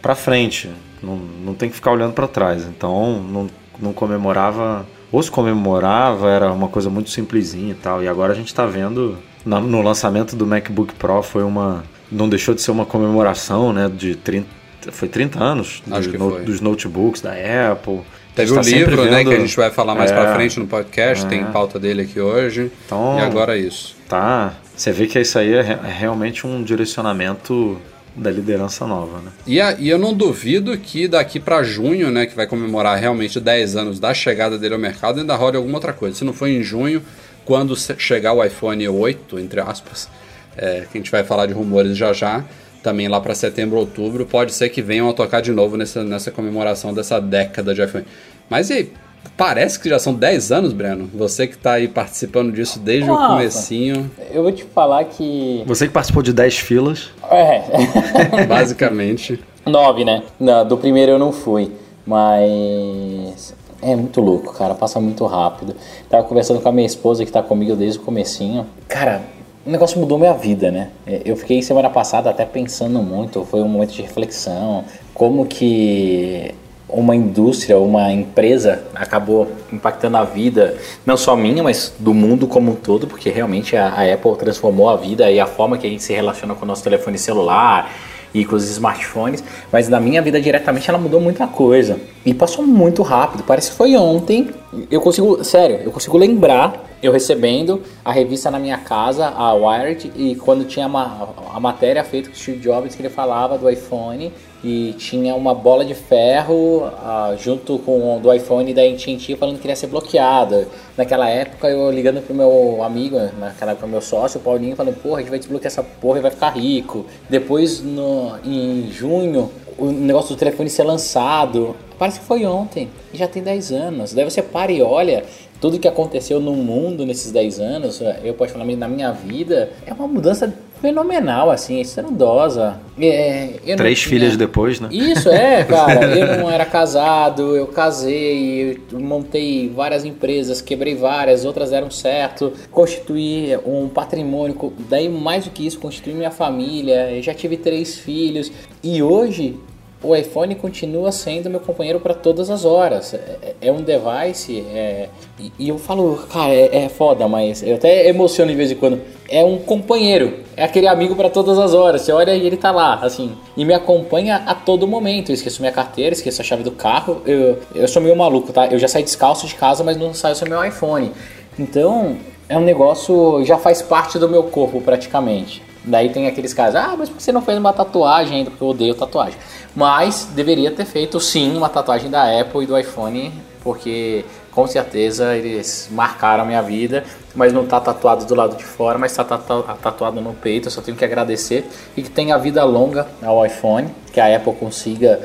pra 0.00 0.14
frente, 0.14 0.70
não, 1.02 1.16
não 1.16 1.54
tem 1.54 1.68
que 1.68 1.74
ficar 1.74 1.90
olhando 1.92 2.12
pra 2.12 2.28
trás. 2.28 2.64
Então, 2.64 3.20
não, 3.22 3.48
não 3.80 3.92
comemorava, 3.92 4.86
ou 5.10 5.22
se 5.22 5.30
comemorava, 5.30 6.28
era 6.30 6.52
uma 6.52 6.68
coisa 6.68 6.88
muito 6.88 7.10
simplesinha 7.10 7.72
e 7.72 7.74
tal. 7.74 8.02
E 8.02 8.08
agora 8.08 8.32
a 8.32 8.36
gente 8.36 8.54
tá 8.54 8.66
vendo, 8.66 9.18
na- 9.44 9.60
no 9.60 9.82
lançamento 9.82 10.36
do 10.36 10.46
MacBook 10.46 10.94
Pro 10.94 11.22
foi 11.22 11.42
uma, 11.42 11.82
não 12.10 12.28
deixou 12.28 12.54
de 12.54 12.62
ser 12.62 12.70
uma 12.70 12.86
comemoração, 12.86 13.72
né, 13.72 13.88
de 13.94 14.14
30, 14.14 14.46
foi 14.92 15.08
30 15.08 15.42
anos 15.42 15.82
do 15.84 16.18
no- 16.18 16.30
foi. 16.30 16.44
dos 16.44 16.60
notebooks 16.60 17.20
da 17.20 17.32
Apple. 17.72 18.00
Teve 18.42 18.54
tá 18.54 18.62
sempre 18.62 18.78
livro, 18.78 19.04
né? 19.04 19.18
vendo- 19.18 19.28
Que 19.30 19.36
a 19.36 19.40
gente 19.40 19.56
vai 19.56 19.70
falar 19.70 19.94
mais 19.94 20.10
É. 20.10 20.14
pra 20.14 20.34
frente 20.34 20.58
no 20.58 20.66
podcast. 20.66 21.26
É. 21.26 21.28
Tem 21.28 21.44
pauta 21.44 21.78
dele 21.78 22.02
aqui 22.02 22.20
hoje. 22.20 22.70
Então- 22.86 23.18
E 23.18 23.22
agora 23.22 23.56
é 23.56 23.60
isso. 23.60 23.96
Tá, 24.08 24.54
você 24.74 24.90
vê 24.92 25.06
que 25.06 25.18
isso 25.20 25.38
aí 25.38 25.52
é, 25.54 25.60
é 25.60 25.92
realmente 25.98 26.46
um 26.46 26.62
direcionamento 26.62 27.78
da 28.16 28.30
liderança 28.30 28.86
nova, 28.86 29.18
né? 29.18 29.30
E, 29.46 29.60
a- 29.60 29.76
e 29.78 29.88
eu 29.88 29.98
não 29.98 30.12
duvido 30.12 30.76
que 30.76 31.06
daqui 31.06 31.38
pra 31.38 31.62
junho, 31.62 32.10
né, 32.10 32.26
que 32.26 32.34
vai 32.34 32.46
comemorar 32.46 32.98
realmente 32.98 33.38
10 33.38 33.76
anos 33.76 34.00
da 34.00 34.12
chegada 34.12 34.58
dele 34.58 34.74
ao 34.74 34.80
mercado, 34.80 35.20
ainda 35.20 35.36
role 35.36 35.56
alguma 35.56 35.76
outra 35.76 35.92
coisa. 35.92 36.16
Se 36.16 36.24
não 36.24 36.32
for 36.32 36.48
em 36.48 36.62
junho, 36.62 37.02
quando 37.44 37.76
chegar 37.76 38.32
o 38.32 38.42
iPhone 38.44 38.88
8, 38.88 39.38
entre 39.38 39.60
aspas, 39.60 40.08
é, 40.56 40.82
que 40.90 40.98
a 40.98 41.00
gente 41.00 41.10
vai 41.12 41.22
falar 41.22 41.46
de 41.46 41.52
rumores 41.52 41.96
já 41.96 42.12
já, 42.12 42.44
também 42.82 43.06
lá 43.08 43.20
pra 43.20 43.34
setembro, 43.34 43.76
outubro, 43.78 44.24
pode 44.26 44.52
ser 44.52 44.68
que 44.68 44.82
venham 44.82 45.08
a 45.08 45.12
tocar 45.12 45.40
de 45.40 45.52
novo 45.52 45.76
nessa, 45.76 46.02
nessa 46.02 46.30
comemoração 46.30 46.92
dessa 46.92 47.20
década 47.20 47.72
de 47.74 47.82
iPhone. 47.82 48.04
Mas 48.48 48.70
e 48.70 48.72
aí, 48.72 48.92
parece 49.36 49.78
que 49.78 49.88
já 49.88 49.98
são 49.98 50.14
10 50.14 50.52
anos, 50.52 50.72
Breno? 50.72 51.08
Você 51.14 51.46
que 51.46 51.56
tá 51.56 51.74
aí 51.74 51.88
participando 51.88 52.52
disso 52.52 52.78
desde 52.78 53.10
o 53.10 53.14
Rafa. 53.14 53.34
comecinho, 53.34 54.10
Eu 54.30 54.42
vou 54.42 54.52
te 54.52 54.64
falar 54.64 55.04
que. 55.04 55.62
Você 55.66 55.86
que 55.86 55.92
participou 55.92 56.22
de 56.22 56.32
10 56.32 56.58
filas, 56.58 57.10
É. 57.30 57.62
basicamente. 58.48 59.38
Nove, 59.66 60.04
né? 60.04 60.22
Não, 60.40 60.66
do 60.66 60.76
primeiro 60.78 61.12
eu 61.12 61.18
não 61.18 61.32
fui. 61.32 61.70
Mas. 62.06 63.54
É 63.80 63.94
muito 63.94 64.20
louco, 64.20 64.52
cara. 64.54 64.74
Passa 64.74 64.98
muito 64.98 65.24
rápido. 65.26 65.76
Tava 66.10 66.24
conversando 66.24 66.60
com 66.60 66.68
a 66.68 66.72
minha 66.72 66.86
esposa 66.86 67.24
que 67.24 67.30
tá 67.30 67.42
comigo 67.42 67.76
desde 67.76 67.98
o 67.98 68.02
comecinho. 68.02 68.66
Cara, 68.88 69.22
o 69.64 69.70
negócio 69.70 70.00
mudou 70.00 70.18
minha 70.18 70.32
vida, 70.32 70.70
né? 70.70 70.90
É, 71.06 71.22
Eu 71.24 71.36
fiquei 71.36 71.62
semana 71.62 71.88
passada 71.88 72.28
até 72.28 72.44
pensando 72.44 73.00
muito. 73.00 73.44
Foi 73.44 73.60
um 73.60 73.68
momento 73.68 73.92
de 73.92 74.02
reflexão. 74.02 74.84
Como 75.14 75.46
que 75.46 76.54
uma 76.88 77.14
indústria, 77.14 77.78
uma 77.78 78.10
empresa 78.10 78.82
acabou 78.94 79.50
impactando 79.72 80.16
a 80.16 80.24
vida, 80.24 80.76
não 81.04 81.16
só 81.16 81.36
minha, 81.36 81.62
mas 81.62 81.92
do 81.98 82.14
mundo 82.14 82.46
como 82.46 82.72
um 82.72 82.74
todo, 82.74 83.06
porque 83.06 83.28
realmente 83.28 83.76
a, 83.76 83.88
a 83.88 84.14
Apple 84.14 84.36
transformou 84.36 84.88
a 84.88 84.96
vida 84.96 85.30
e 85.30 85.38
a 85.38 85.46
forma 85.46 85.76
que 85.76 85.86
a 85.86 85.90
gente 85.90 86.02
se 86.02 86.14
relaciona 86.14 86.54
com 86.54 86.64
o 86.64 86.68
nosso 86.68 86.82
telefone 86.82 87.18
celular 87.18 87.92
e 88.32 88.44
com 88.44 88.56
os 88.56 88.68
smartphones, 88.70 89.42
mas 89.72 89.88
na 89.88 90.00
minha 90.00 90.20
vida 90.20 90.40
diretamente 90.40 90.88
ela 90.88 90.98
mudou 90.98 91.20
muita 91.20 91.46
coisa. 91.46 91.98
E 92.24 92.34
passou 92.34 92.66
muito 92.66 93.02
rápido, 93.02 93.42
parece 93.42 93.70
que 93.70 93.76
foi 93.76 93.96
ontem. 93.96 94.50
Eu 94.90 95.00
consigo, 95.00 95.42
sério, 95.44 95.80
eu 95.84 95.90
consigo 95.90 96.16
lembrar 96.18 96.88
eu 97.02 97.12
recebendo 97.12 97.80
a 98.04 98.12
revista 98.12 98.50
na 98.50 98.58
minha 98.58 98.78
casa, 98.78 99.28
a 99.28 99.52
Wired, 99.54 100.10
e 100.16 100.34
quando 100.34 100.64
tinha 100.64 100.86
uma, 100.86 101.28
a 101.54 101.60
matéria 101.60 102.02
feita 102.02 102.28
com 102.28 102.34
o 102.34 102.38
Steve 102.38 102.58
Jobs 102.58 102.94
que 102.94 103.02
ele 103.02 103.08
falava 103.08 103.56
do 103.56 103.70
iPhone 103.70 104.32
e 104.62 104.92
tinha 104.98 105.34
uma 105.34 105.54
bola 105.54 105.84
de 105.84 105.94
ferro 105.94 106.90
ah, 106.98 107.34
junto 107.38 107.78
com 107.78 108.16
o 108.16 108.20
do 108.20 108.32
iPhone 108.32 108.74
da 108.74 108.82
AT&T 108.82 109.36
falando 109.36 109.58
que 109.58 109.66
iria 109.66 109.76
ser 109.76 109.86
bloqueada. 109.86 110.66
Naquela 110.96 111.28
época 111.28 111.68
eu 111.68 111.90
ligando 111.90 112.20
pro 112.20 112.34
meu 112.34 112.82
amigo, 112.82 113.18
naquela 113.38 113.72
época 113.72 113.86
meu 113.86 114.00
sócio, 114.00 114.40
o 114.40 114.42
Paulinho, 114.42 114.74
falando, 114.74 114.96
porra, 115.00 115.18
a 115.18 115.20
gente 115.20 115.30
vai 115.30 115.38
desbloquear 115.38 115.68
essa 115.68 115.82
porra 115.82 116.18
e 116.18 116.22
vai 116.22 116.30
ficar 116.30 116.50
rico. 116.50 117.06
Depois, 117.28 117.80
no, 117.80 118.36
em 118.44 118.90
junho, 118.90 119.50
o 119.78 119.86
negócio 119.86 120.34
do 120.34 120.38
telefone 120.38 120.68
ser 120.68 120.82
lançado. 120.82 121.76
Parece 121.96 122.20
que 122.20 122.26
foi 122.26 122.44
ontem, 122.46 122.88
e 123.12 123.16
já 123.16 123.26
tem 123.26 123.42
10 123.42 123.72
anos. 123.72 124.12
Daí 124.12 124.24
você 124.24 124.40
para 124.42 124.70
e 124.70 124.80
olha 124.82 125.24
tudo 125.60 125.78
que 125.78 125.88
aconteceu 125.88 126.38
no 126.40 126.52
mundo 126.54 127.04
nesses 127.04 127.32
10 127.32 127.60
anos, 127.60 128.00
eu 128.22 128.34
posso 128.34 128.52
falar 128.52 128.64
na 128.64 128.88
minha 128.88 129.10
vida, 129.10 129.70
é 129.86 129.92
uma 129.92 130.06
mudança 130.06 130.52
fenomenal, 130.80 131.50
assim, 131.50 131.80
estrondosa. 131.80 132.80
É, 133.00 133.54
três 133.76 133.98
tinha- 134.00 134.08
filhas 134.10 134.36
depois, 134.36 134.80
né? 134.80 134.88
isso 134.90 135.28
é, 135.28 135.62
cara. 135.68 136.04
Eu 136.18 136.38
não 136.38 136.50
era 136.50 136.64
casado, 136.64 137.56
eu 137.56 137.66
casei, 137.68 138.80
eu 138.92 139.00
montei 139.00 139.68
várias 139.68 140.04
empresas, 140.04 140.60
quebrei 140.60 140.94
várias, 140.94 141.44
outras 141.44 141.70
deram 141.70 141.90
certo, 141.90 142.52
constituí 142.70 143.56
um 143.64 143.88
patrimônio, 143.88 144.72
daí 144.88 145.08
mais 145.08 145.44
do 145.44 145.50
que 145.50 145.66
isso, 145.66 145.78
constituí 145.78 146.12
minha 146.14 146.30
família, 146.30 147.10
eu 147.12 147.22
já 147.22 147.34
tive 147.34 147.56
três 147.56 147.98
filhos 147.98 148.50
e 148.82 149.02
hoje 149.02 149.56
o 150.02 150.14
iPhone 150.14 150.54
continua 150.54 151.10
sendo 151.10 151.50
meu 151.50 151.60
companheiro 151.60 151.98
para 151.98 152.14
todas 152.14 152.50
as 152.50 152.64
horas. 152.64 153.14
É, 153.14 153.54
é 153.60 153.72
um 153.72 153.82
device, 153.82 154.64
é, 154.72 155.08
e, 155.38 155.52
e 155.58 155.68
eu 155.68 155.78
falo, 155.78 156.16
cara, 156.32 156.54
é, 156.54 156.84
é 156.84 156.88
foda, 156.88 157.26
mas 157.26 157.62
eu 157.62 157.74
até 157.74 158.08
emociono 158.08 158.50
de 158.50 158.56
vez 158.56 158.70
em 158.70 158.76
quando. 158.76 159.00
É 159.28 159.44
um 159.44 159.58
companheiro, 159.58 160.40
é 160.56 160.64
aquele 160.64 160.86
amigo 160.86 161.14
para 161.14 161.28
todas 161.28 161.58
as 161.58 161.74
horas. 161.74 162.02
Você 162.02 162.12
olha 162.12 162.34
e 162.34 162.46
ele 162.46 162.56
tá 162.56 162.70
lá, 162.70 162.94
assim, 163.02 163.36
e 163.56 163.64
me 163.64 163.74
acompanha 163.74 164.36
a 164.46 164.54
todo 164.54 164.86
momento. 164.86 165.30
Eu 165.30 165.34
esqueço 165.34 165.60
minha 165.60 165.72
carteira, 165.72 166.14
esqueço 166.14 166.40
a 166.40 166.44
chave 166.44 166.62
do 166.62 166.70
carro. 166.70 167.20
Eu, 167.26 167.58
eu 167.74 167.88
sou 167.88 168.00
meio 168.00 168.16
maluco, 168.16 168.52
tá? 168.52 168.66
Eu 168.68 168.78
já 168.78 168.88
saí 168.88 169.02
descalço 169.02 169.46
de 169.46 169.54
casa, 169.54 169.84
mas 169.84 169.96
não 169.96 170.14
saio 170.14 170.34
sem 170.34 170.48
meu 170.48 170.64
iPhone. 170.64 171.12
Então, 171.58 172.16
é 172.48 172.56
um 172.56 172.62
negócio, 172.62 173.44
já 173.44 173.58
faz 173.58 173.82
parte 173.82 174.18
do 174.18 174.28
meu 174.28 174.44
corpo 174.44 174.80
praticamente. 174.80 175.62
Daí 175.88 176.10
tem 176.10 176.26
aqueles 176.26 176.52
casos, 176.52 176.76
ah, 176.76 176.94
mas 176.98 177.08
por 177.08 177.16
que 177.16 177.22
você 177.22 177.32
não 177.32 177.42
fez 177.42 177.56
uma 177.58 177.72
tatuagem 177.72 178.38
ainda? 178.38 178.50
Porque 178.50 178.62
eu 178.62 178.68
odeio 178.68 178.94
tatuagem. 178.94 179.38
Mas 179.74 180.28
deveria 180.34 180.70
ter 180.70 180.84
feito 180.84 181.18
sim 181.18 181.56
uma 181.56 181.68
tatuagem 181.68 182.10
da 182.10 182.40
Apple 182.40 182.64
e 182.64 182.66
do 182.66 182.78
iPhone, 182.78 183.32
porque 183.62 184.24
com 184.52 184.66
certeza 184.66 185.36
eles 185.36 185.88
marcaram 185.92 186.42
a 186.42 186.46
minha 186.46 186.60
vida, 186.62 187.04
mas 187.34 187.52
não 187.52 187.64
tá 187.64 187.80
tatuado 187.80 188.24
do 188.24 188.34
lado 188.34 188.56
de 188.56 188.64
fora, 188.64 188.98
mas 188.98 189.14
tá 189.14 189.24
tatu- 189.24 189.64
tatuado 189.82 190.20
no 190.20 190.34
peito. 190.34 190.66
Eu 190.68 190.72
só 190.72 190.80
tenho 190.82 190.96
que 190.96 191.04
agradecer 191.04 191.68
e 191.96 192.02
que 192.02 192.10
tenha 192.10 192.36
vida 192.38 192.64
longa 192.64 193.06
ao 193.22 193.44
iPhone, 193.46 193.88
que 194.12 194.20
a 194.20 194.36
Apple 194.36 194.54
consiga 194.54 195.20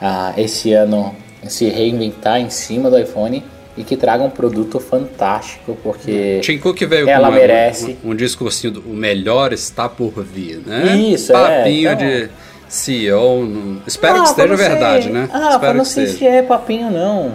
ah, 0.00 0.32
esse 0.36 0.72
ano 0.72 1.14
se 1.46 1.68
reinventar 1.68 2.40
em 2.40 2.50
cima 2.50 2.90
do 2.90 2.98
iPhone 2.98 3.44
e 3.76 3.82
que 3.84 3.96
traga 3.96 4.22
um 4.22 4.30
produto 4.30 4.78
fantástico, 4.78 5.76
porque 5.82 6.40
Tim 6.42 6.58
Cook 6.58 6.80
veio 6.84 7.08
ela 7.08 7.28
com 7.28 7.34
merece. 7.34 7.96
um, 8.04 8.10
um 8.10 8.14
discursinho 8.14 8.72
do 8.74 8.80
o 8.80 8.94
melhor 8.94 9.52
está 9.52 9.88
por 9.88 10.22
vir, 10.22 10.62
né? 10.66 10.94
Isso, 10.96 11.32
é, 11.34 11.58
Papinho 11.58 11.92
então- 11.92 12.06
de 12.06 12.28
CEO. 12.68 13.44
não- 13.46 13.82
Espero 13.86 14.16
Ah, 14.18 14.22
que 14.22 14.28
esteja 14.28 14.48
não 14.48 14.56
verdade, 14.56 15.10
né? 15.10 15.28
Ah, 15.32 15.50
Espero 15.52 15.78
não 15.78 15.84
sei 15.84 16.06
se 16.06 16.26
é 16.26 16.42
papinho, 16.42 16.90
não. 16.90 17.32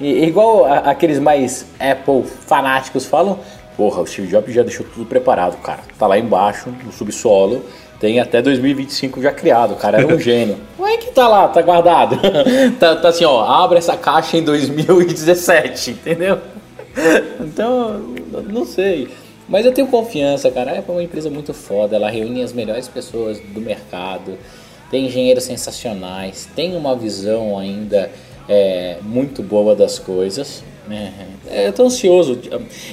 E- 0.00 0.24
igual 0.24 0.64
a- 0.64 0.78
aqueles 0.90 1.18
mais 1.18 1.66
Apple 1.78 2.24
fanáticos 2.46 3.04
falam, 3.06 3.38
porra, 3.76 4.00
o 4.02 4.06
Steve 4.06 4.28
Jobs 4.28 4.52
já 4.54 4.62
deixou 4.62 4.84
tudo 4.86 5.04
preparado, 5.06 5.56
cara. 5.62 5.80
Tá 5.98 6.06
lá 6.06 6.18
embaixo, 6.18 6.70
no 6.84 6.92
subsolo, 6.92 7.64
tem 8.04 8.20
até 8.20 8.42
2025 8.42 9.22
já 9.22 9.32
criado, 9.32 9.72
o 9.72 9.76
cara 9.76 9.96
era 9.96 10.14
um 10.14 10.20
gênio. 10.20 10.58
Ué, 10.78 10.98
que 10.98 11.10
tá 11.10 11.26
lá, 11.26 11.48
tá 11.48 11.62
guardado. 11.62 12.20
tá, 12.78 12.96
tá 12.96 13.08
assim, 13.08 13.24
ó, 13.24 13.42
abre 13.42 13.78
essa 13.78 13.96
caixa 13.96 14.36
em 14.36 14.42
2017, 14.42 15.92
entendeu? 15.92 16.38
Então, 17.40 18.02
não 18.46 18.66
sei. 18.66 19.08
Mas 19.48 19.64
eu 19.64 19.72
tenho 19.72 19.86
confiança, 19.86 20.50
cara. 20.50 20.72
A 20.72 20.78
Apple 20.80 20.90
é 20.90 20.96
uma 20.96 21.02
empresa 21.02 21.30
muito 21.30 21.54
foda. 21.54 21.96
Ela 21.96 22.10
reúne 22.10 22.42
as 22.42 22.52
melhores 22.52 22.88
pessoas 22.88 23.40
do 23.40 23.60
mercado. 23.60 24.36
Tem 24.90 25.06
engenheiros 25.06 25.44
sensacionais. 25.44 26.46
Tem 26.54 26.76
uma 26.76 26.94
visão 26.94 27.58
ainda 27.58 28.10
é, 28.46 28.98
muito 29.00 29.42
boa 29.42 29.74
das 29.74 29.98
coisas. 29.98 30.62
Né? 30.88 31.12
É, 31.48 31.68
eu 31.68 31.72
tô 31.72 31.84
ansioso. 31.84 32.38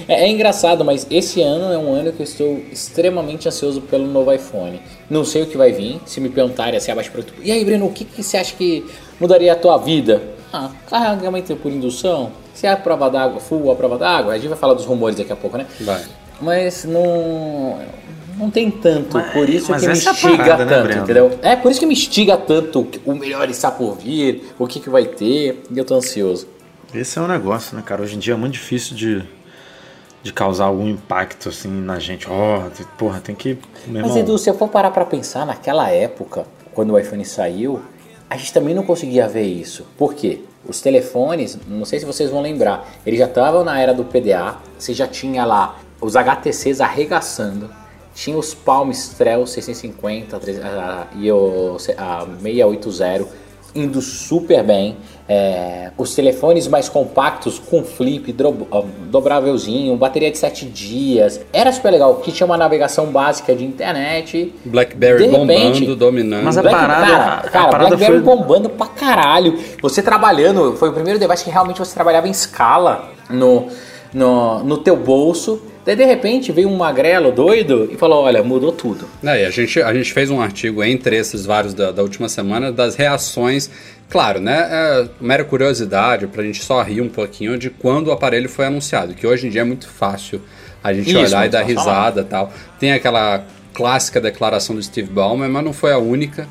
É, 0.08 0.24
é 0.26 0.30
engraçado, 0.30 0.84
mas 0.84 1.06
esse 1.10 1.42
ano 1.42 1.74
é 1.74 1.78
um 1.78 1.94
ano 1.94 2.12
que 2.12 2.22
eu 2.22 2.24
estou 2.24 2.62
extremamente 2.72 3.48
ansioso 3.48 3.82
pelo 3.82 4.08
novo 4.08 4.32
iPhone. 4.34 4.82
Não 5.10 5.24
sei 5.26 5.44
o 5.44 5.46
que 5.46 5.58
vai 5.58 5.72
vir. 5.72 6.00
Se 6.06 6.20
me 6.20 6.30
perguntarem 6.30 6.78
assim 6.78 6.92
abaixo 6.92 7.12
para 7.12 7.24
E 7.44 7.52
aí, 7.52 7.64
Breno, 7.66 7.86
o 7.86 7.92
que, 7.92 8.06
que 8.06 8.24
você 8.24 8.38
acha 8.38 8.56
que 8.56 8.86
mudaria 9.20 9.54
a 9.54 9.56
tua 9.56 9.78
vida? 9.78 10.22
Ah, 10.54 10.70
carregamento 10.90 11.56
por 11.56 11.72
indução. 11.72 12.32
Se 12.54 12.68
é 12.68 12.72
a 12.72 12.78
prova 12.78 13.10
d'água, 13.10 13.40
full 13.40 13.72
a 13.72 13.76
prova 13.76 13.98
d'água, 13.98 14.34
a 14.34 14.38
gente 14.38 14.50
vai 14.50 14.58
falar 14.58 14.74
dos 14.74 14.86
rumores 14.86 15.18
daqui 15.18 15.32
a 15.32 15.36
pouco, 15.36 15.58
né? 15.58 15.66
Vai. 15.80 16.02
Mas 16.42 16.86
não. 16.86 17.78
Não 18.38 18.50
tem 18.50 18.72
tanto, 18.72 19.18
Mas- 19.18 19.32
por 19.34 19.48
isso 19.48 19.72
que 19.74 19.80
me 19.82 19.88
é 19.88 19.92
instiga 19.92 20.38
parada, 20.38 20.66
né, 20.66 20.76
tanto, 20.76 20.84
Breno? 20.88 21.04
entendeu? 21.04 21.32
É 21.44 21.56
por 21.56 21.70
isso 21.70 21.80
que 21.80 21.86
me 21.86 21.94
instiga 21.94 22.38
tanto 22.38 22.88
o 23.06 23.14
melhor 23.14 23.48
está 23.50 23.70
por 23.70 23.98
vir, 23.98 24.54
o 24.58 24.66
que, 24.66 24.80
que 24.80 24.90
vai 24.90 25.06
ter, 25.06 25.62
e 25.70 25.78
eu 25.78 25.86
tô 25.86 25.96
ansioso. 25.96 26.48
Esse 26.94 27.18
é 27.20 27.22
um 27.22 27.28
negócio, 27.28 27.76
né, 27.76 27.84
cara? 27.86 28.02
Hoje 28.02 28.16
em 28.16 28.20
dia 28.20 28.34
é 28.34 28.38
muito 28.38 28.54
difícil 28.54 28.96
de, 28.96 29.24
de 30.22 30.34
causar 30.34 30.66
algum 30.66 30.88
impacto, 30.88 31.50
assim, 31.50 31.70
na 31.70 32.00
gente. 32.00 32.28
Ó, 32.30 32.70
tem- 32.70 32.86
porra, 32.98 33.20
tem 33.22 33.34
que... 33.36 33.58
Meu 33.88 34.02
Mas 34.02 34.12
irmão, 34.12 34.18
Edu, 34.18 34.38
se 34.38 34.50
eu 34.50 34.54
for 34.54 34.68
parar 34.68 34.92
pra 34.92 35.06
pensar, 35.06 35.46
naquela 35.46 35.90
época, 35.90 36.46
quando 36.74 36.92
o 36.92 37.00
iPhone 37.00 37.24
saiu, 37.24 37.82
a 38.30 38.36
gente 38.36 38.54
também 38.54 38.76
não 38.76 38.84
conseguia 38.84 39.28
ver 39.28 39.44
isso. 39.44 39.86
Por 39.98 40.14
quê? 40.14 40.42
Os 40.68 40.82
telefones, 40.82 41.58
não 41.68 41.86
sei 41.86 42.00
se 42.00 42.06
vocês 42.06 42.30
vão 42.30 42.42
lembrar, 42.42 42.88
eles 43.06 43.20
já 43.20 43.26
estavam 43.26 43.64
na 43.64 43.80
era 43.80 43.94
do 43.94 44.04
PDA, 44.04 44.58
você 44.78 44.94
já 44.94 45.08
tinha 45.08 45.44
lá 45.44 45.80
os 46.00 46.16
HTCs 46.16 46.82
arregaçando, 46.82 47.70
tinha 48.14 48.38
os 48.38 48.54
Palm 48.54 48.92
Strel 48.92 49.48
650 49.48 50.40
300, 50.40 50.68
ah, 50.70 51.08
e 51.16 51.32
o 51.32 51.76
a 51.98 52.26
680 52.40 53.28
indo 53.76 54.02
super 54.02 54.64
bem. 54.64 54.98
É, 55.30 55.92
os 55.98 56.14
telefones 56.14 56.68
mais 56.68 56.90
compactos 56.90 57.58
com 57.58 57.84
flip, 57.86 58.36
ah, 58.72 58.84
dobrávelzinho, 59.10 59.96
bateria 59.96 60.30
de 60.30 60.38
7 60.38 60.66
dias. 60.66 61.40
Era 61.54 61.72
super 61.72 61.90
legal, 61.92 62.16
que 62.16 62.34
tinha 62.34 62.46
uma 62.46 62.58
navegação 62.58 63.06
básica 63.06 63.56
de 63.56 63.64
internet. 63.64 64.54
Blackberry 64.66 65.24
De 65.24 65.30
repente- 65.30 65.80
bombando, 65.86 65.96
dominando. 65.96 66.44
Mas 66.44 66.58
a 66.58 66.62
Black- 66.62 66.78
parada- 66.78 67.06
cara, 67.08 67.34
a 67.36 67.50
cara, 67.50 67.68
parada 67.70 67.96
BlackBerry 67.96 68.24
foi- 68.24 68.36
bombando 68.36 68.70
pra 68.72 68.88
caralho. 68.88 69.58
Você 69.82 70.02
trabalhando, 70.02 70.76
foi 70.76 70.90
o 70.90 70.94
primeiro 70.94 71.18
device 71.18 71.44
que 71.46 71.50
realmente 71.50 71.78
você 71.80 71.94
trabalhava 71.94 72.28
em 72.28 72.32
escala 72.32 73.10
no, 73.30 73.68
no, 74.14 74.64
no 74.66 74.78
teu 74.80 74.98
bolso. 74.98 75.62
Daí 75.86 75.96
de 75.96 76.06
repente 76.06 76.52
veio 76.52 76.70
um 76.70 76.78
magrelo 76.78 77.32
doido 77.32 77.90
e 77.92 77.98
falou: 77.98 78.24
Olha, 78.24 78.44
mudou 78.44 78.72
tudo. 78.72 79.08
É, 79.24 79.46
a 79.46 79.50
gente, 79.50 79.82
a 79.82 79.94
gente 79.94 80.14
fez 80.14 80.30
um 80.30 80.40
artigo 80.40 80.84
entre 80.84 81.18
esses 81.18 81.46
vários 81.46 81.74
da, 81.74 81.92
da 81.92 82.02
última 82.02 82.30
semana 82.30 82.72
das 82.72 82.96
reações. 82.96 83.70
Claro, 84.10 84.40
né? 84.40 84.68
É 84.70 85.08
mera 85.20 85.44
curiosidade 85.44 86.28
pra 86.28 86.44
gente 86.44 86.62
só 86.64 86.82
rir 86.84 87.02
um 87.02 87.10
pouquinho 87.10 87.58
de 87.58 87.70
quando 87.70 88.08
o 88.08 88.12
aparelho 88.12 88.50
foi 88.50 88.66
anunciado, 88.66 89.14
que 89.14 89.26
hoje 89.26 89.48
em 89.48 89.50
dia 89.50 89.62
é 89.62 89.64
muito 89.64 89.88
fácil 89.88 90.42
a 90.84 90.94
gente 90.94 91.10
Isso, 91.10 91.20
olhar 91.20 91.46
e 91.46 91.50
dar 91.50 91.64
risada 91.64 92.22
e 92.22 92.26
tal. 92.26 92.52
Tem 92.80 92.92
aquela 92.92 93.46
clássica 93.74 94.20
declaração 94.20 94.76
do 94.76 94.84
Steve 94.84 95.10
Ballmer, 95.10 95.50
mas 95.50 95.64
não 95.64 95.74
foi 95.74 95.92
a 95.92 95.98
única. 95.98 96.48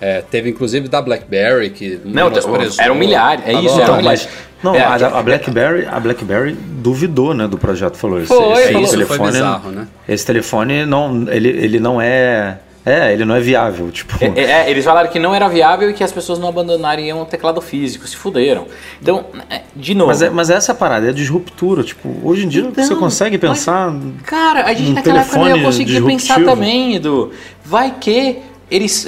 É, 0.00 0.20
teve 0.22 0.50
inclusive 0.50 0.88
da 0.88 1.00
BlackBerry, 1.00 1.70
que 1.70 2.00
Não, 2.04 2.28
menosprezou. 2.28 2.82
era 2.84 2.92
um 2.92 2.96
milhar, 2.96 3.40
é 3.46 3.52
isso, 3.52 3.68
Falou, 3.68 3.80
era 3.82 3.92
um 3.92 3.94
"Ah, 3.94 3.98
milhar. 3.98 4.12
Mas, 4.12 4.28
não, 4.62 4.74
É, 4.74 4.82
a, 4.82 4.94
a 4.94 5.22
BlackBerry, 5.22 5.86
a 5.86 6.00
BlackBerry 6.00 6.52
duvidou, 6.52 7.32
né, 7.32 7.46
do 7.46 7.56
projeto, 7.56 7.96
falou 7.96 8.18
isso. 8.20 8.34
Foi, 8.34 8.52
esse, 8.62 8.72
falou. 8.72 8.82
Isso 8.82 9.06
foi 9.06 9.18
bizarro, 9.18 9.70
né? 9.70 9.86
Esse 10.08 10.26
telefone 10.26 10.84
não, 10.84 11.26
ele, 11.30 11.48
ele 11.48 11.80
não 11.80 12.00
é, 12.00 12.58
é, 12.84 13.12
ele 13.12 13.24
não 13.24 13.34
é 13.36 13.40
viável, 13.40 13.90
tipo. 13.90 14.14
É, 14.22 14.40
é, 14.42 14.70
eles 14.70 14.84
falaram 14.84 15.08
que 15.10 15.18
não 15.18 15.34
era 15.34 15.48
viável 15.48 15.88
e 15.88 15.94
que 15.94 16.02
as 16.04 16.12
pessoas 16.12 16.38
não 16.38 16.48
abandonariam 16.48 17.22
o 17.22 17.24
teclado 17.24 17.60
físico, 17.62 18.06
se 18.06 18.16
fuderam. 18.16 18.66
Então, 19.00 19.24
é, 19.48 19.62
de 19.74 19.94
novo. 19.94 20.08
Mas, 20.08 20.22
é, 20.22 20.28
mas 20.30 20.50
essa 20.50 20.74
parada 20.74 21.08
é 21.08 21.12
disruptura, 21.12 21.82
tipo, 21.82 22.14
hoje 22.22 22.44
em 22.44 22.48
dia 22.48 22.62
Então, 22.62 22.84
você 22.84 22.94
consegue 22.94 23.38
mas- 23.40 23.58
pensar 23.60 23.94
Cara, 24.24 24.64
a 24.64 24.74
gente 24.74 24.90
um 24.90 24.94
naquela 24.94 25.20
época 25.20 25.36
não 25.38 25.46
ia 25.46 25.52
telefone 25.54 25.64
conseguir 25.64 26.02
pensar 26.04 26.44
também, 26.44 26.96
Edu. 26.96 27.30
Vai 27.64 27.94
que 28.00 28.38
eles. 28.70 29.06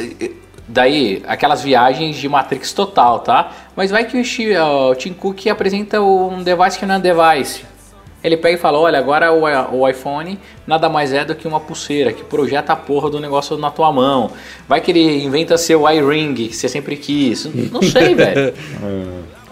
Daí, 0.68 1.22
aquelas 1.26 1.62
viagens 1.62 2.16
de 2.16 2.28
Matrix 2.28 2.72
total, 2.72 3.20
tá? 3.20 3.52
Mas 3.76 3.90
vai 3.90 4.04
que 4.04 4.18
o, 4.18 4.94
Tim 4.96 5.12
Cook 5.12 5.46
apresenta 5.46 6.00
um 6.00 6.42
device 6.42 6.78
que 6.78 6.84
não 6.84 6.96
é 6.96 6.98
device. 6.98 7.64
Ele 8.22 8.36
pega 8.36 8.56
e 8.56 8.60
fala: 8.60 8.78
Olha, 8.78 8.98
agora 8.98 9.32
o, 9.32 9.44
o 9.78 9.88
iPhone 9.88 10.36
nada 10.66 10.88
mais 10.88 11.12
é 11.12 11.24
do 11.24 11.36
que 11.36 11.46
uma 11.46 11.60
pulseira 11.60 12.12
que 12.12 12.24
projeta 12.24 12.72
a 12.72 12.76
porra 12.76 13.08
do 13.08 13.20
negócio 13.20 13.56
na 13.56 13.70
tua 13.70 13.92
mão. 13.92 14.32
Vai 14.68 14.80
que 14.80 14.90
ele 14.90 15.24
inventa 15.24 15.56
seu 15.56 15.88
iRing, 15.88 16.34
que 16.34 16.56
você 16.56 16.68
sempre 16.68 16.96
quis. 16.96 17.44
Não 17.70 17.82
sei, 17.82 18.14
velho. 18.16 18.52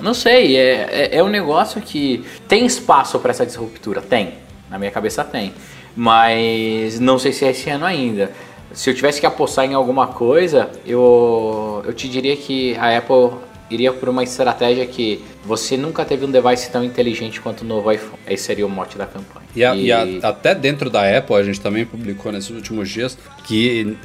Não 0.00 0.12
sei, 0.12 0.56
é, 0.56 0.88
é, 0.90 1.18
é 1.18 1.22
um 1.22 1.28
negócio 1.28 1.80
que 1.80 2.24
tem 2.48 2.66
espaço 2.66 3.20
para 3.20 3.30
essa 3.30 3.46
disruptura? 3.46 4.02
Tem. 4.02 4.34
Na 4.68 4.78
minha 4.78 4.90
cabeça 4.90 5.22
tem. 5.22 5.54
Mas 5.94 6.98
não 6.98 7.18
sei 7.18 7.32
se 7.32 7.44
é 7.44 7.50
esse 7.50 7.70
ano 7.70 7.84
ainda. 7.84 8.32
Se 8.74 8.90
eu 8.90 8.94
tivesse 8.94 9.20
que 9.20 9.26
apostar 9.26 9.64
em 9.64 9.74
alguma 9.74 10.06
coisa, 10.08 10.68
eu, 10.86 11.82
eu 11.86 11.92
te 11.92 12.08
diria 12.08 12.36
que 12.36 12.76
a 12.76 12.96
Apple 12.98 13.38
iria 13.70 13.92
por 13.92 14.08
uma 14.08 14.22
estratégia 14.22 14.84
que 14.86 15.24
você 15.44 15.76
nunca 15.76 16.04
teve 16.04 16.24
um 16.24 16.30
device 16.30 16.70
tão 16.70 16.84
inteligente 16.84 17.40
quanto 17.40 17.62
o 17.62 17.64
novo 17.64 17.90
iPhone. 17.90 18.18
Esse 18.28 18.44
seria 18.44 18.66
o 18.66 18.70
mote 18.70 18.98
da 18.98 19.06
campanha. 19.06 19.46
E, 19.54 19.64
a- 19.64 19.74
e 19.76 19.90
a- 19.92 20.28
até 20.28 20.54
dentro 20.54 20.90
da 20.90 21.16
Apple, 21.18 21.36
a 21.36 21.42
gente 21.42 21.60
também 21.60 21.84
publicou 21.86 22.30
nesses 22.32 22.50
últimos 22.50 22.88
dias 22.88 23.16
que 23.44 23.96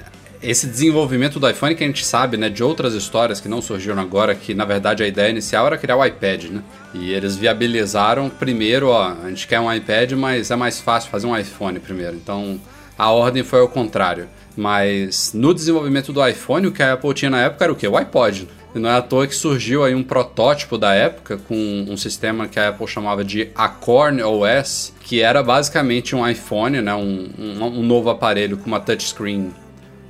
esse 0.41 0.67
desenvolvimento 0.67 1.39
do 1.39 1.49
iPhone 1.49 1.75
que 1.75 1.83
a 1.83 1.87
gente 1.87 2.05
sabe, 2.05 2.37
né, 2.37 2.47
de 2.49 2.63
outras 2.63 2.93
histórias 2.93 3.41
que 3.41 3.49
não 3.49 3.61
surgiram 3.61 3.99
agora, 4.01 4.33
que 4.33 4.53
na 4.53 4.63
verdade 4.65 5.03
a 5.03 5.07
ideia 5.07 5.29
inicial 5.29 5.65
era 5.67 5.77
criar 5.77 5.97
o 5.97 6.05
iPad, 6.05 6.45
né? 6.45 6.61
E 6.93 7.11
eles 7.11 7.35
viabilizaram 7.35 8.29
primeiro, 8.29 8.87
ó, 8.89 9.13
a 9.23 9.29
gente 9.29 9.47
quer 9.47 9.59
um 9.59 9.71
iPad, 9.71 10.13
mas 10.13 10.49
é 10.51 10.55
mais 10.55 10.79
fácil 10.79 11.09
fazer 11.11 11.27
um 11.27 11.37
iPhone 11.37 11.77
primeiro. 11.79 12.15
Então, 12.15 12.59
a 12.97 13.11
ordem 13.11 13.43
foi 13.43 13.59
ao 13.59 13.67
contrário. 13.67 14.27
Mas 14.55 15.31
no 15.33 15.53
desenvolvimento 15.53 16.11
do 16.11 16.25
iPhone, 16.25 16.67
o 16.67 16.71
que 16.71 16.83
a 16.83 16.93
Apple 16.93 17.13
tinha 17.13 17.31
na 17.31 17.41
época 17.41 17.65
era 17.65 17.73
o 17.73 17.75
quê? 17.75 17.87
O 17.87 17.95
iPod. 17.95 18.47
E 18.73 18.79
não 18.79 18.89
é 18.89 18.97
à 18.97 19.01
toa 19.01 19.25
que 19.25 19.35
surgiu 19.35 19.83
aí 19.83 19.95
um 19.95 20.03
protótipo 20.03 20.77
da 20.77 20.93
época 20.93 21.37
com 21.47 21.85
um 21.87 21.97
sistema 21.97 22.47
que 22.47 22.59
a 22.59 22.69
Apple 22.69 22.87
chamava 22.87 23.23
de 23.23 23.49
Acorn 23.55 24.21
OS, 24.21 24.93
que 25.01 25.21
era 25.21 25.41
basicamente 25.41 26.15
um 26.15 26.27
iPhone, 26.27 26.81
né? 26.81 26.93
um, 26.93 27.29
um, 27.37 27.63
um 27.63 27.83
novo 27.83 28.09
aparelho 28.09 28.57
com 28.57 28.67
uma 28.67 28.79
touchscreen 28.79 29.51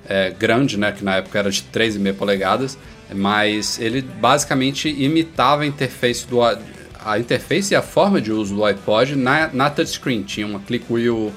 é, 0.10 0.32
grande, 0.32 0.76
né, 0.76 0.92
que 0.92 1.06
na 1.06 1.18
época 1.18 1.38
era 1.38 1.52
de 1.52 1.62
3,5 1.62 2.16
polegadas, 2.16 2.78
mas 3.14 3.80
ele 3.80 4.02
basicamente 4.02 4.90
imitava 4.90 5.62
a 5.62 5.68
interface 5.68 6.26
do 6.28 6.42
a, 6.42 7.20
interface 7.20 7.74
e 7.74 7.78
a 7.78 7.82
forma 7.82 8.20
de 8.20 8.32
uso 8.32 8.56
do 8.56 8.66
iPod 8.66 9.16
na, 9.16 9.50
na 9.54 9.70
touchscreen. 9.70 10.24
Tinha 10.24 10.46
uma 10.46 10.60
click 10.60 10.92
wheel 10.92 11.32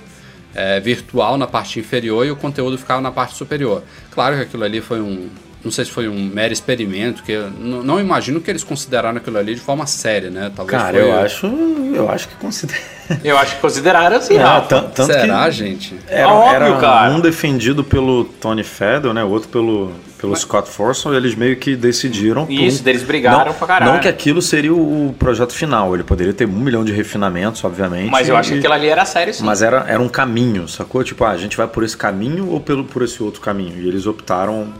é, 0.54 0.80
virtual 0.80 1.36
na 1.36 1.46
parte 1.46 1.78
inferior 1.80 2.26
e 2.26 2.30
o 2.30 2.36
conteúdo 2.36 2.76
ficava 2.78 3.00
na 3.00 3.10
parte 3.10 3.34
superior. 3.34 3.82
Claro 4.10 4.36
que 4.36 4.42
aquilo 4.42 4.64
ali 4.64 4.80
foi 4.80 5.00
um 5.00 5.28
não 5.64 5.70
sei 5.70 5.84
se 5.84 5.92
foi 5.92 6.08
um 6.08 6.24
mero 6.24 6.52
experimento, 6.52 7.22
que 7.22 7.30
eu 7.30 7.48
não, 7.48 7.84
não 7.84 8.00
imagino 8.00 8.40
que 8.40 8.50
eles 8.50 8.64
consideraram 8.64 9.18
aquilo 9.18 9.38
ali 9.38 9.54
de 9.54 9.60
forma 9.60 9.86
séria, 9.86 10.28
né? 10.28 10.50
Talvez 10.56 10.76
Cara, 10.82 10.98
foi, 10.98 11.08
eu 11.08 11.20
acho, 11.20 11.46
eu 11.94 12.10
acho 12.10 12.26
que 12.28 12.34
considera. 12.34 12.80
Eu 13.22 13.36
acho 13.36 13.56
que 13.56 13.60
consideraram 13.60 14.16
assim, 14.16 14.36
Rafa. 14.38 14.68
tan- 14.68 14.82
tanto 14.88 15.12
Será, 15.12 15.44
que 15.44 15.50
gente? 15.52 15.94
era, 16.08 16.28
Óbvio, 16.28 16.54
era 16.54 16.76
cara. 16.78 17.10
um 17.12 17.20
defendido 17.20 17.84
pelo 17.84 18.24
Tony 18.24 18.64
Fedel, 18.64 19.12
né? 19.12 19.22
O 19.22 19.28
outro 19.28 19.50
pelo 19.50 19.92
pelo 20.22 20.36
Scott 20.36 20.70
Forson, 20.70 21.12
eles 21.12 21.34
meio 21.34 21.56
que 21.56 21.74
decidiram. 21.74 22.46
Isso, 22.48 22.88
eles 22.88 23.02
brigaram 23.02 23.46
não, 23.46 23.54
pra 23.54 23.66
caralho. 23.66 23.92
Não 23.92 23.98
que 24.00 24.06
aquilo 24.06 24.40
seria 24.40 24.72
o, 24.72 25.12
projeto 25.18 25.52
final, 25.52 25.92
ele 25.94 26.04
poderia 26.04 26.32
ter 26.32 26.46
um 26.46 26.52
milhão 26.60 26.84
de 26.84 26.92
refinamentos, 26.92 27.62
obviamente. 27.64 28.08
Mas 28.08 28.28
eu 28.28 28.36
acho 28.36 28.50
que 28.50 28.54
e- 28.54 28.58
aquilo 28.60 28.72
ali 28.72 28.86
era 28.86 29.04
sério 29.04 29.34
sim. 29.34 29.42
Mas 29.42 29.62
era, 29.62 29.84
era 29.88 30.00
um 30.00 30.08
caminho, 30.08 30.68
sacou? 30.68 31.02
Tipo, 31.02 31.24
ah, 31.24 31.30
a 31.30 31.36
gente 31.36 31.56
vai 31.56 31.66
por 31.66 31.82
esse 31.82 31.96
caminho 31.96 32.50
ou 32.50 32.60
pelo, 32.60 32.84
por 32.84 33.02
esse 33.02 33.20
outro 33.20 33.40
caminho? 33.40 33.82
E 33.82 33.88
eles 33.88 34.06
optaram 34.06 34.72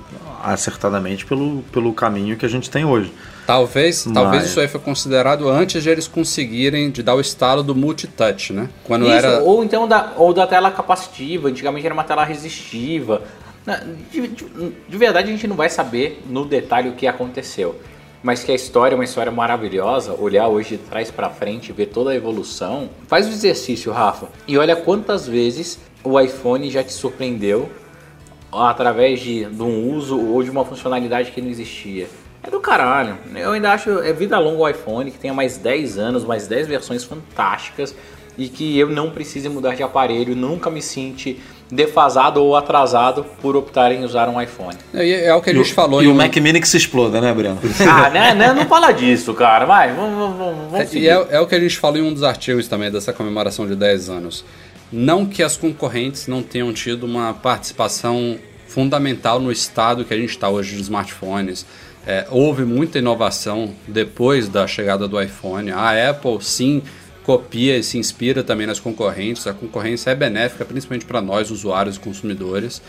acertadamente 0.44 1.26
pelo, 1.26 1.62
pelo 1.72 1.92
caminho 1.92 2.37
que 2.37 2.46
a 2.46 2.48
gente 2.48 2.70
tem 2.70 2.85
hoje. 2.85 3.12
Talvez, 3.46 4.05
talvez 4.05 4.42
Mas- 4.42 4.50
isso 4.50 4.61
aí 4.61 4.68
foi 4.68 4.81
considerado 4.81 5.48
antes 5.48 5.83
de 5.83 5.90
eles 5.90 6.07
conseguirem 6.07 6.90
de 6.90 7.02
dar 7.02 7.14
o 7.16 7.20
estalo 7.20 7.62
do 7.64 7.74
multitouch, 7.74 8.52
né? 8.52 8.68
Quando 8.85 9.05
Isso, 9.07 9.12
era 9.14 9.40
ou 9.40 9.64
então 9.64 9.88
da, 9.88 10.12
ou 10.16 10.33
da 10.33 10.46
tela 10.46 10.70
capacitiva, 10.70 11.48
antigamente 11.48 11.85
era 11.85 11.92
uma 11.92 12.05
tela 12.05 12.24
resistiva. 12.24 13.22
De, 14.11 14.27
de- 14.29 14.72
de 14.88 14.96
verdade 14.96 15.29
a 15.29 15.33
gente 15.33 15.46
não 15.46 15.57
vai 15.57 15.68
saber 15.70 16.22
no 16.29 16.44
detalhe 16.44 16.88
o 16.88 16.92
que 16.94 17.07
aconteceu. 17.07 17.81
Mas 18.22 18.44
que 18.44 18.53
a 18.53 18.55
história 18.55 18.94
é 18.94 18.96
uma 18.96 19.05
história 19.05 19.33
maravilhosa, 19.33 20.12
olhar 20.14 20.46
hoje 20.48 20.77
de 20.77 20.79
trás 20.79 21.11
pra 21.11 21.29
frente 21.31 21.72
ver 21.72 21.87
toda 21.87 22.11
a 22.11 22.14
evolução. 22.14 22.88
Faz 23.09 23.27
o 23.27 23.31
exercício, 23.31 23.90
Rafa, 23.92 24.29
e 24.46 24.57
olha 24.57 24.77
quantas 24.77 25.27
vezes 25.27 25.79
o 26.05 26.18
iPhone 26.20 26.70
já 26.70 26.85
te 26.85 26.92
surpreendeu 26.92 27.68
através 28.53 29.20
de, 29.20 29.44
de 29.46 29.62
um 29.62 29.90
uso 29.94 30.20
ou 30.20 30.42
de 30.42 30.51
uma 30.51 30.64
funcionalidade 30.64 31.31
que 31.33 31.40
não 31.40 31.48
existia. 31.48 32.07
É 32.42 32.51
do 32.51 32.61
caralho. 32.61 33.16
Eu 33.35 33.53
ainda 33.53 33.72
acho 33.72 33.90
é 34.01 34.12
vida 34.12 34.38
longa 34.38 34.62
o 34.62 34.68
iPhone, 34.68 35.11
que 35.11 35.18
tenha 35.18 35.33
mais 35.33 35.57
10 35.59 35.98
anos, 35.98 36.25
mais 36.25 36.46
10 36.46 36.66
versões 36.66 37.05
fantásticas 37.05 37.94
e 38.37 38.48
que 38.48 38.79
eu 38.79 38.88
não 38.88 39.11
precise 39.11 39.48
mudar 39.48 39.75
de 39.75 39.83
aparelho, 39.83 40.35
nunca 40.35 40.70
me 40.70 40.83
sinta 40.83 41.35
defasado 41.73 42.45
ou 42.45 42.55
atrasado 42.55 43.25
por 43.41 43.57
optar 43.57 43.91
em 43.93 44.05
usar 44.05 44.29
um 44.29 44.39
iPhone. 44.39 44.77
é, 44.93 45.29
é 45.29 45.35
o 45.35 45.41
que 45.41 45.49
a 45.49 45.55
gente 45.55 45.73
falou 45.73 46.03
e 46.03 46.05
em 46.05 46.09
o 46.09 46.13
um- 46.13 46.15
Mac 46.15 46.37
Mini 46.37 46.61
que 46.61 46.69
se 46.69 46.77
exploda, 46.77 47.19
né, 47.19 47.33
Breno? 47.33 47.59
Ah, 47.91 48.11
né, 48.11 48.35
né? 48.35 48.53
Não 48.53 48.67
fala 48.67 48.93
disso, 48.93 49.33
cara. 49.33 49.65
Vai, 49.65 49.95
vamos, 49.95 50.15
vamos, 50.19 50.37
vamos, 50.37 50.71
vamos 50.71 50.95
É, 50.95 50.99
e 50.99 51.09
é, 51.09 51.27
é 51.31 51.41
o 51.41 51.47
que 51.47 51.55
a 51.55 51.61
gente 51.61 51.79
falou 51.79 51.97
em 51.97 52.03
um 52.03 52.13
dos 52.13 52.23
artigos 52.23 52.69
também 52.69 52.91
dessa 52.91 53.11
comemoração 53.11 53.67
de 53.67 53.75
10 53.75 54.11
anos. 54.11 54.45
Não 54.93 55.25
que 55.25 55.43
as 55.43 55.57
concorrentes 55.57 56.27
não 56.27 56.43
tenham 56.43 56.71
tido 56.75 57.05
uma 57.05 57.33
participação 57.33 58.37
fundamental 58.67 59.41
no 59.41 59.51
estado 59.51 60.05
que 60.05 60.13
a 60.13 60.17
gente 60.19 60.31
está 60.31 60.51
hoje 60.51 60.77
de 60.77 60.83
smartphones. 60.83 61.65
É, 62.07 62.27
houve 62.31 62.65
muita 62.65 62.99
inovação 62.99 63.71
depois 63.89 64.47
da 64.47 64.67
chegada 64.67 65.09
do 65.09 65.21
iPhone. 65.21 65.71
A 65.71 66.11
Apple, 66.11 66.37
sim, 66.43 66.83
copia 67.25 67.77
e 67.77 67.83
se 67.83 67.99
inspira 67.99 68.43
também 68.43 68.67
nas 68.67 68.81
concorrentes. 68.81 69.47
A 69.47 69.53
concorrência 69.53 70.11
é 70.11 70.15
benéfica, 70.15 70.65
principalmente 70.65 71.05
para 71.05 71.21
nós, 71.21 71.51
usuários 71.51 71.97
e 71.97 72.01
consumidores. 72.01 72.83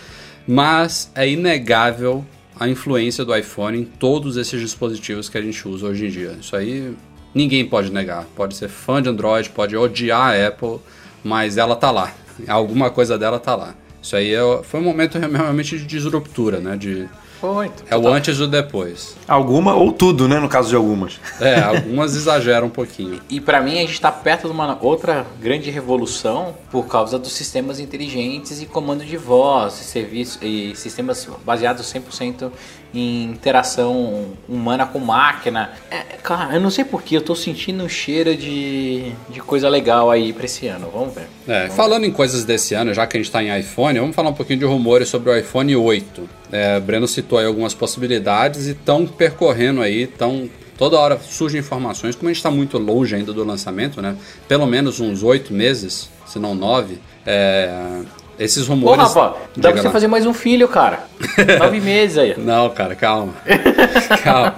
Mas 0.48 1.12
é 1.16 1.30
inegável 1.30 2.26
a 2.60 2.68
influência 2.68 3.26
do 3.26 3.36
iPhone 3.36 3.80
em 3.80 3.84
todos 3.84 4.38
esses 4.38 4.60
dispositivos 4.60 5.30
que 5.30 5.38
a 5.38 5.42
gente 5.42 5.68
usa 5.68 5.88
hoje 5.88 6.06
em 6.06 6.10
dia. 6.10 6.38
Isso 6.40 6.56
aí 6.56 6.94
ninguém 7.34 7.66
pode 7.66 7.92
negar. 7.92 8.26
Pode 8.36 8.56
ser 8.56 8.68
fã 8.70 9.02
de 9.02 9.10
Android, 9.10 9.50
pode 9.50 9.76
odiar 9.76 10.34
a 10.34 10.48
Apple, 10.48 10.80
mas 11.24 11.58
ela 11.58 11.76
tá 11.76 11.90
lá. 11.92 12.14
Alguma 12.48 12.90
coisa 12.90 13.18
dela 13.18 13.40
tá 13.40 13.56
lá. 13.56 13.76
Isso 14.02 14.16
aí 14.16 14.34
é- 14.34 14.64
foi 14.64 14.80
um 14.80 14.84
momento 14.84 15.18
realmente 15.18 15.78
de 15.78 15.86
disruptura, 15.86 16.60
né? 16.60 16.76
De, 16.76 17.08
Foi. 17.44 17.70
é 17.90 17.98
o 17.98 18.08
antes 18.08 18.38
e 18.40 18.42
o 18.42 18.48
depois. 18.48 19.18
Alguma 19.28 19.76
ou 19.76 19.92
tudo, 19.92 20.30
né, 20.30 20.40
no 20.40 20.48
caso 20.48 20.70
de 20.70 20.78
algumas. 20.78 21.20
É, 21.42 21.60
algumas 21.60 22.16
exageram 22.16 22.68
um 22.68 22.70
pouquinho. 22.70 23.20
E 23.30 23.42
pra 23.42 23.60
mim 23.60 23.74
a 23.74 23.82
gente 23.82 24.00
tá 24.00 24.10
perto 24.10 24.48
de 24.48 24.54
uma 24.54 24.78
outra 24.82 25.26
grande 25.42 25.70
revolução 25.70 26.56
por 26.72 26.88
causa 26.88 27.20
dos 27.20 27.34
sistemas 27.34 27.82
inteligentes 27.82 28.62
e 28.62 28.66
comando 28.66 29.04
de 29.04 29.18
voz, 29.18 29.82
e 29.82 29.84
serviço 29.84 30.40
e 30.42 30.74
sistemas 30.78 31.28
baseados 31.46 31.86
100% 31.94 32.50
em 32.94 33.24
interação 33.24 34.26
humana 34.48 34.86
com 34.86 35.00
máquina. 35.00 35.72
É, 35.90 36.18
cara, 36.22 36.56
eu 36.56 36.62
não 36.62 36.70
sei 36.70 36.86
porquê, 36.86 37.18
eu 37.18 37.22
tô 37.22 37.36
sentindo 37.36 37.84
um 37.84 37.90
cheiro 37.90 38.36
de, 38.36 39.12
de 39.30 39.40
coisa 39.40 39.68
legal 39.68 40.12
aí 40.12 40.32
pra 40.32 40.46
esse 40.46 40.68
ano. 40.68 40.90
Vamos 40.94 41.16
ver. 41.16 41.28
É, 41.48 41.70
falando 41.70 42.06
em 42.06 42.12
coisas 42.12 42.46
desse 42.46 42.76
ano, 42.76 42.94
já 42.94 43.08
que 43.08 43.18
a 43.18 43.20
gente 43.20 43.28
está 43.28 43.44
em 43.44 43.60
iPhone, 43.60 44.00
vamos 44.00 44.16
falar 44.16 44.30
um 44.30 44.34
pouquinho 44.34 44.60
de 44.60 44.66
rumores 44.66 45.10
sobre 45.10 45.32
o 45.32 45.38
iPhone 45.38 45.76
8. 45.76 46.30
É, 46.52 46.80
Breno 46.80 47.08
citou 47.08 47.40
aí 47.40 47.46
algumas 47.46 47.74
possibilidades 47.74 48.68
e 48.68 48.72
estão 48.72 49.08
percorrendo 49.08 49.82
aí, 49.82 50.04
estão 50.04 50.50
toda 50.78 50.98
hora 50.98 51.20
surgem 51.20 51.60
informações, 51.60 52.16
como 52.16 52.30
a 52.30 52.32
gente 52.32 52.40
está 52.40 52.52
muito 52.52 52.78
longe 52.78 53.16
ainda 53.16 53.32
do 53.32 53.44
lançamento, 53.44 54.02
né? 54.02 54.16
Pelo 54.48 54.66
menos 54.66 55.00
uns 55.00 55.24
oito 55.24 55.54
meses, 55.54 56.10
se 56.26 56.40
não 56.40 56.54
nove. 56.54 57.00
é, 57.26 58.02
esses 58.40 58.68
Ô, 58.68 58.72
rumores. 58.74 59.02
Rafa, 59.04 59.36
dá 59.56 59.72
pra 59.72 59.82
você 59.82 59.90
fazer 59.90 60.08
mais 60.08 60.26
um 60.26 60.34
filho, 60.34 60.68
cara. 60.68 61.08
Nove 61.60 61.80
meses 61.80 62.18
aí. 62.18 62.36
Não, 62.38 62.70
cara, 62.70 62.96
calma. 62.96 63.34
calma. 64.24 64.56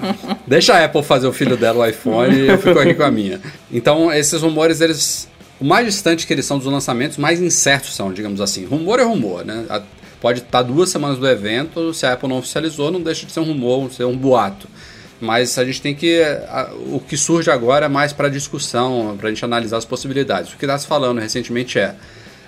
Deixa 0.47 0.73
a 0.75 0.85
Apple 0.85 1.03
fazer 1.03 1.27
o 1.27 1.33
filho 1.33 1.57
dela 1.57 1.85
o 1.85 1.85
iPhone 1.87 2.35
e 2.35 2.47
eu 2.47 2.57
fico 2.57 2.79
aqui 2.79 2.93
com 2.93 3.03
a 3.03 3.11
minha. 3.11 3.39
Então, 3.71 4.11
esses 4.11 4.41
rumores, 4.41 4.81
eles. 4.81 5.27
O 5.59 5.63
mais 5.63 5.85
distante 5.85 6.27
que 6.27 6.33
eles 6.33 6.45
são 6.45 6.57
dos 6.57 6.67
lançamentos, 6.67 7.17
mais 7.17 7.41
incertos 7.41 7.95
são, 7.95 8.11
digamos 8.11 8.41
assim. 8.41 8.65
Rumor 8.65 8.99
é 8.99 9.03
rumor, 9.03 9.45
né? 9.45 9.65
Pode 10.19 10.39
estar 10.39 10.61
duas 10.63 10.89
semanas 10.89 11.17
do 11.17 11.27
evento, 11.27 11.93
se 11.93 12.05
a 12.05 12.13
Apple 12.13 12.27
não 12.27 12.37
oficializou, 12.39 12.91
não 12.91 13.01
deixa 13.01 13.25
de 13.25 13.31
ser 13.31 13.39
um 13.39 13.43
rumor, 13.45 13.91
ser 13.91 14.03
um 14.05 14.17
boato. 14.17 14.67
Mas 15.21 15.57
a 15.57 15.63
gente 15.63 15.81
tem 15.81 15.95
que. 15.95 16.21
a- 16.49 16.69
o 16.91 16.99
que 16.99 17.15
surge 17.15 17.49
agora 17.49 17.85
é 17.85 17.89
mais 17.89 18.11
para 18.11 18.27
discussão, 18.29 19.15
para 19.17 19.29
a 19.29 19.31
gente 19.31 19.45
analisar 19.45 19.77
as 19.77 19.85
possibilidades. 19.85 20.51
O 20.53 20.57
que 20.57 20.65
está 20.65 20.77
se 20.77 20.85
falando 20.87 21.19
recentemente 21.21 21.79
é 21.79 21.95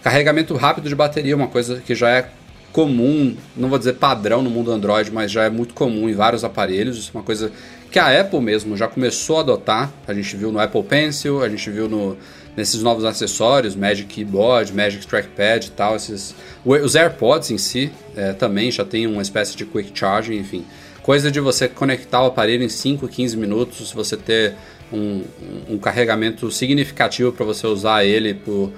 carregamento 0.04 0.56
rápido 0.56 0.88
de 0.88 0.96
bateria, 0.96 1.36
uma 1.36 1.48
coisa 1.48 1.82
que 1.86 1.96
já 1.96 2.10
é 2.10 2.30
comum, 2.72 3.36
não 3.56 3.70
vou 3.70 3.80
dizer 3.80 3.94
padrão 3.94 4.42
no 4.42 4.50
mundo 4.50 4.72
Android, 4.72 5.12
mas 5.12 5.32
já 5.32 5.46
é 5.46 5.50
muito 5.50 5.74
comum 5.74 6.08
em 6.08 6.14
vários 6.14 6.44
aparelhos. 6.44 6.98
Isso 6.98 7.12
é 7.14 7.18
uma 7.18 7.24
coisa 7.24 7.52
que 7.92 7.98
a 7.98 8.22
Apple 8.22 8.40
mesmo 8.40 8.78
já 8.78 8.88
começou 8.88 9.38
a 9.38 9.40
adotar. 9.42 9.92
A 10.08 10.14
gente 10.14 10.36
viu 10.36 10.52
no 10.52 10.60
Apple 10.60 10.84
Pencil, 10.84 11.44
a 11.44 11.50
gente 11.50 11.70
viu 11.72 11.90
no, 11.90 12.16
nesses 12.56 12.84
novos 12.84 13.06
acessórios, 13.06 13.76
Magic 13.76 14.08
Keyboard, 14.08 14.74
Magic 14.74 15.08
Trackpad 15.08 15.68
e 15.68 15.72
tal. 15.72 15.96
Esses, 15.96 16.36
os 16.64 16.96
AirPods 16.96 17.52
em 17.52 17.58
si 17.58 17.92
eh, 18.16 18.34
também 18.34 18.70
já 18.70 18.86
tem 18.86 19.08
uma 19.08 19.22
espécie 19.22 19.56
de 19.56 19.66
Quick 19.66 19.92
Charging, 19.94 20.38
enfim. 20.38 20.66
Coisa 21.02 21.32
de 21.32 21.40
você 21.40 21.68
conectar 21.68 22.22
o 22.22 22.26
aparelho 22.26 22.64
em 22.64 22.70
5, 22.70 23.08
15 23.08 23.38
minutos, 23.38 23.92
você 23.92 24.18
ter 24.18 24.56
um, 24.92 25.24
um 25.70 25.78
carregamento 25.78 26.52
significativo 26.52 27.32
para 27.32 27.46
você 27.46 27.66
usar 27.66 28.04
ele 28.04 28.34
por 28.34 28.72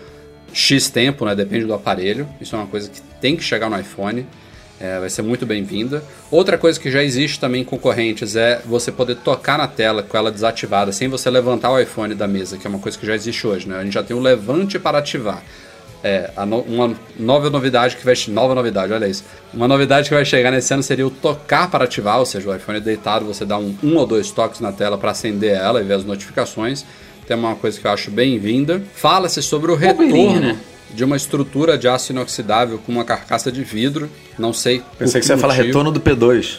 X 0.53 0.89
tempo, 0.89 1.25
né? 1.25 1.35
Depende 1.35 1.65
do 1.65 1.73
aparelho. 1.73 2.27
Isso 2.39 2.55
é 2.55 2.59
uma 2.59 2.67
coisa 2.67 2.89
que 2.89 3.01
tem 3.21 3.35
que 3.35 3.43
chegar 3.43 3.69
no 3.69 3.79
iPhone. 3.79 4.25
É, 4.81 4.97
vai 4.99 5.09
ser 5.09 5.21
muito 5.23 5.45
bem-vinda. 5.45 6.01
Outra 6.31 6.57
coisa 6.57 6.79
que 6.79 6.89
já 6.89 7.03
existe 7.03 7.37
também 7.37 7.65
concorrentes 7.65 8.37
é 8.37 8.61
você 8.65 8.91
poder 8.93 9.15
tocar 9.17 9.57
na 9.57 9.67
tela 9.67 10.01
com 10.01 10.17
ela 10.17 10.31
desativada, 10.31 10.93
sem 10.93 11.09
você 11.09 11.29
levantar 11.29 11.69
o 11.71 11.79
iPhone 11.79 12.15
da 12.15 12.27
mesa, 12.29 12.57
que 12.57 12.65
é 12.65 12.69
uma 12.69 12.79
coisa 12.79 12.97
que 12.97 13.05
já 13.05 13.13
existe 13.13 13.45
hoje, 13.45 13.67
né? 13.67 13.77
A 13.77 13.83
gente 13.83 13.93
já 13.93 14.03
tem 14.03 14.15
o 14.15 14.19
levante 14.21 14.79
para 14.79 14.99
ativar. 14.99 15.43
É, 16.01 16.31
no- 16.47 16.61
uma 16.61 16.95
nova 17.19 17.49
novidade 17.49 17.97
que 17.97 18.05
vai 18.05 18.13
nova 18.29 18.55
novidade, 18.55 18.93
olha 18.93 19.05
isso. 19.05 19.21
Uma 19.53 19.67
novidade 19.67 20.07
que 20.07 20.15
vai 20.15 20.23
chegar 20.23 20.49
nesse 20.49 20.73
ano 20.73 20.81
seria 20.81 21.05
o 21.05 21.11
tocar 21.11 21.69
para 21.69 21.83
ativar, 21.83 22.17
ou 22.19 22.25
seja, 22.25 22.49
o 22.49 22.55
iPhone 22.55 22.79
deitado, 22.79 23.25
você 23.25 23.45
dá 23.45 23.57
um, 23.57 23.75
um 23.83 23.97
ou 23.97 24.05
dois 24.07 24.31
toques 24.31 24.61
na 24.61 24.71
tela 24.71 24.97
para 24.97 25.11
acender 25.11 25.51
ela 25.57 25.81
e 25.81 25.83
ver 25.83 25.95
as 25.95 26.05
notificações. 26.05 26.85
Tem 27.29 27.37
uma 27.37 27.53
coisa 27.53 27.79
que 27.79 27.85
eu 27.85 27.91
acho 27.91 28.09
bem-vinda. 28.09 28.81
Fala-se 28.95 29.39
sobre 29.43 29.71
o 29.71 29.75
retorno 29.75 30.39
né? 30.39 30.57
de 30.91 31.03
uma 31.03 31.15
estrutura 31.15 31.77
de 31.77 31.87
aço 31.87 32.11
inoxidável 32.11 32.79
com 32.79 32.91
uma 32.91 33.05
carcaça 33.05 33.51
de 33.51 33.63
vidro. 33.63 34.09
Não 34.35 34.51
sei. 34.51 34.81
Pensei 34.97 35.21
que 35.21 35.27
você 35.27 35.33
ia 35.33 35.37
falar 35.37 35.53
motivo. 35.53 35.67
retorno 35.67 35.91
do 35.91 35.99
P2. 35.99 36.57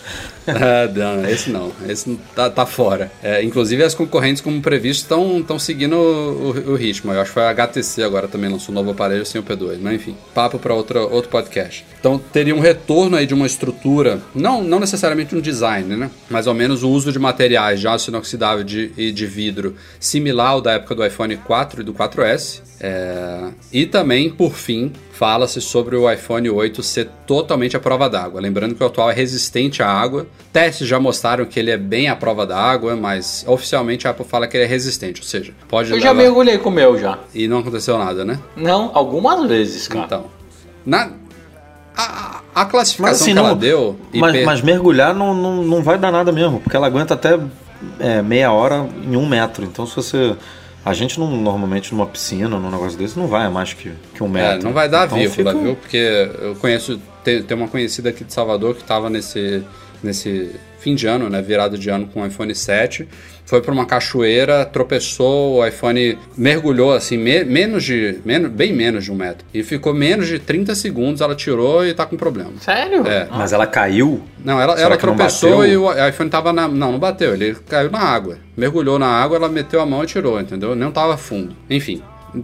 É, 0.61 0.89
não, 0.89 1.29
esse 1.29 1.51
não. 1.51 1.73
Esse 1.89 2.19
tá, 2.35 2.51
tá 2.51 2.67
fora. 2.67 3.11
É, 3.23 3.43
inclusive, 3.43 3.83
as 3.83 3.95
concorrentes, 3.95 4.43
como 4.43 4.61
previsto, 4.61 5.03
estão 5.41 5.59
seguindo 5.59 5.95
o, 5.97 6.51
o- 6.51 6.71
o 6.73 6.75
ritmo. 6.77 7.13
Eu 7.13 7.21
acho 7.21 7.31
que 7.31 7.35
foi 7.35 7.43
a 7.45 7.51
HTC 7.51 8.03
agora 8.03 8.29
também 8.29 8.51
lançou 8.51 8.73
um 8.73 8.75
novo 8.77 8.91
aparelho 8.91 9.25
sem 9.25 9.41
o 9.41 9.45
P2. 9.45 9.79
Mas 9.81 9.95
enfim, 9.95 10.17
papo 10.35 10.59
para 10.59 10.75
outro 10.75 11.29
podcast. 11.31 11.85
Então, 11.99 12.19
teria 12.33 12.55
um 12.55 12.61
retorno 12.61 13.17
aí 13.17 13.27
de 13.27 13.35
uma 13.35 13.47
estrutura, 13.47 14.21
não, 14.35 14.63
não 14.63 14.81
necessariamente 14.81 15.35
um 15.35 15.41
design, 15.41 15.97
né? 15.97 16.11
Mas 16.29 16.47
ao 16.47 16.55
menos 16.55 16.83
o 16.83 16.89
uso 16.91 17.13
de 17.13 17.19
materiais 17.19 17.81
de 17.81 17.87
aço 17.89 18.11
inoxidável 18.11 18.65
de- 18.65 18.91
e 18.97 19.13
de 19.13 19.27
vidro 19.27 19.77
similar 19.99 20.49
ao 20.51 20.61
da 20.61 20.73
época 20.73 20.95
do 20.95 21.05
iPhone 21.05 21.37
4 21.37 21.81
e 21.83 21.85
do 21.85 21.93
4S. 21.95 22.63
É, 22.83 23.49
e 23.73 23.85
também, 23.87 24.31
por 24.31 24.55
fim, 24.55 24.93
fala-se 25.21 25.61
sobre 25.61 25.97
o 25.97 26.11
iPhone 26.11 26.49
8 26.49 26.83
ser 26.83 27.07
totalmente 27.27 27.77
à 27.77 27.79
prova 27.79 28.09
d'água. 28.09 28.41
Lembrando 28.41 28.75
que 28.75 28.83
o 28.83 28.87
atual 28.87 29.11
é 29.11 29.13
resistente 29.13 29.83
à 29.83 29.87
água. 29.87 30.27
Testes 30.51 30.89
já 30.89 30.99
mostraram 30.99 31.45
que 31.45 31.61
ele 31.61 31.71
é 31.71 31.77
bem 31.77 32.09
à 32.09 32.17
prova 32.17 32.47
d'água, 32.47 32.97
mas 32.97 33.45
oficialmente 33.47 34.09
a 34.09 34.13
Apple 34.13 34.25
fala 34.25 34.47
que 34.47 34.57
ele 34.57 34.65
é 34.65 34.67
resistente, 34.67 35.21
ou 35.21 35.27
seja, 35.27 35.53
pode 35.69 35.91
Eu 35.91 36.01
já 36.01 36.13
levar- 36.13 36.23
mergulhei 36.23 36.57
com 36.57 36.71
o 36.71 36.73
meu 36.73 36.99
já. 36.99 37.19
E 37.35 37.47
não 37.47 37.59
aconteceu 37.59 37.99
nada, 37.99 38.25
né? 38.25 38.39
Não, 38.57 38.93
algumas 38.95 39.47
vezes, 39.47 39.87
cara. 39.87 40.07
Então, 40.07 40.25
na 40.87 41.11
a, 41.95 42.41
a 42.55 42.63
Mas 42.63 42.71
classificação 42.71 43.13
assim, 43.27 43.33
que 43.35 43.39
ela 43.39 43.49
não, 43.51 43.57
deu, 43.59 43.97
mas, 44.15 44.35
IP 44.35 44.45
mas 44.47 44.63
mergulhar 44.63 45.15
não, 45.15 45.35
não, 45.35 45.63
não 45.63 45.83
vai 45.83 45.99
dar 45.99 46.11
nada 46.11 46.33
mesmo, 46.33 46.61
porque 46.61 46.75
ela 46.75 46.87
aguenta 46.87 47.13
até 47.13 47.39
é, 47.99 48.23
meia 48.23 48.51
hora 48.53 48.89
em 49.07 49.17
um 49.17 49.27
metro. 49.29 49.65
Então 49.67 49.87
se 49.87 49.95
você. 49.97 50.35
A 50.85 50.95
gente 50.95 51.19
não, 51.21 51.31
normalmente 51.37 51.93
numa 51.95 52.07
piscina, 52.07 52.49
num 52.49 52.71
negócio 52.71 52.99
desse, 52.99 53.19
não 53.19 53.27
vai 53.27 53.45
a 53.47 53.51
mais 53.51 53.73
que, 53.75 53.93
que 54.15 54.23
um 54.23 54.27
É, 54.29 54.31
metro. 54.53 54.65
não 54.65 54.73
vai 54.73 54.89
dar 54.89 55.07
Então 55.07 55.19
vírgula, 55.19 55.51
fica- 55.53 55.63
viu? 55.65 55.77
Porque 55.77 56.31
eu 56.41 56.55
conheço, 56.57 56.99
tem, 57.23 57.43
tem 57.43 57.57
uma 57.57 57.69
conhecida 57.69 58.09
aqui 58.09 58.25
de 58.25 58.33
Salvador 58.33 58.75
que 58.75 58.81
estava 58.83 59.11
nesse 59.11 59.63
nesse 60.03 60.51
fim 60.79 60.95
de 60.95 61.07
ano, 61.07 61.29
né, 61.29 61.43
virado 61.43 61.77
de 61.77 61.91
ano 61.91 62.07
com 62.07 62.23
o 62.23 62.27
iPhone 62.27 62.55
7, 62.55 63.07
foi 63.51 63.61
para 63.61 63.73
uma 63.73 63.85
cachoeira, 63.85 64.65
tropeçou, 64.65 65.57
o 65.57 65.67
iPhone 65.67 66.17
mergulhou 66.37 66.93
assim, 66.93 67.17
me- 67.17 67.43
menos 67.45 67.83
de, 67.83 68.21
menos, 68.25 68.51
bem 68.51 68.73
menos 68.73 69.05
de 69.05 69.11
um 69.11 69.17
metro, 69.17 69.45
e 69.53 69.63
ficou 69.65 69.93
menos 69.93 70.29
de 70.29 70.39
30 70.39 70.75
segundos, 70.77 71.21
ela 71.21 71.35
tirou 71.35 71.85
e 71.85 71.93
tá 71.93 72.07
com 72.07 72.17
problema. 72.17 72.53
Sério? 72.61 73.05
É. 73.07 73.27
Mas 73.31 73.53
ela 73.53 73.67
caiu. 73.67 74.23
Não, 74.45 74.61
ela, 74.61 74.75
Será 74.77 74.87
ela 74.87 74.97
tropeçou 74.97 75.67
e 75.67 75.77
o 75.77 76.09
iPhone 76.09 76.31
tava 76.31 76.53
na. 76.53 76.69
Não, 76.69 76.93
não 76.93 76.99
bateu, 76.99 77.35
ele 77.35 77.57
caiu 77.69 77.91
na 77.91 77.99
água. 77.99 78.39
Mergulhou 78.57 78.99
na 78.99 79.09
água, 79.09 79.37
ela 79.37 79.49
meteu 79.49 79.81
a 79.81 79.87
mão 79.87 80.05
e 80.05 80.07
tirou, 80.07 80.41
entendeu? 80.41 80.75
Não 80.77 80.93
tava 80.93 81.17
fundo. 81.17 81.55
Enfim, 81.69 82.01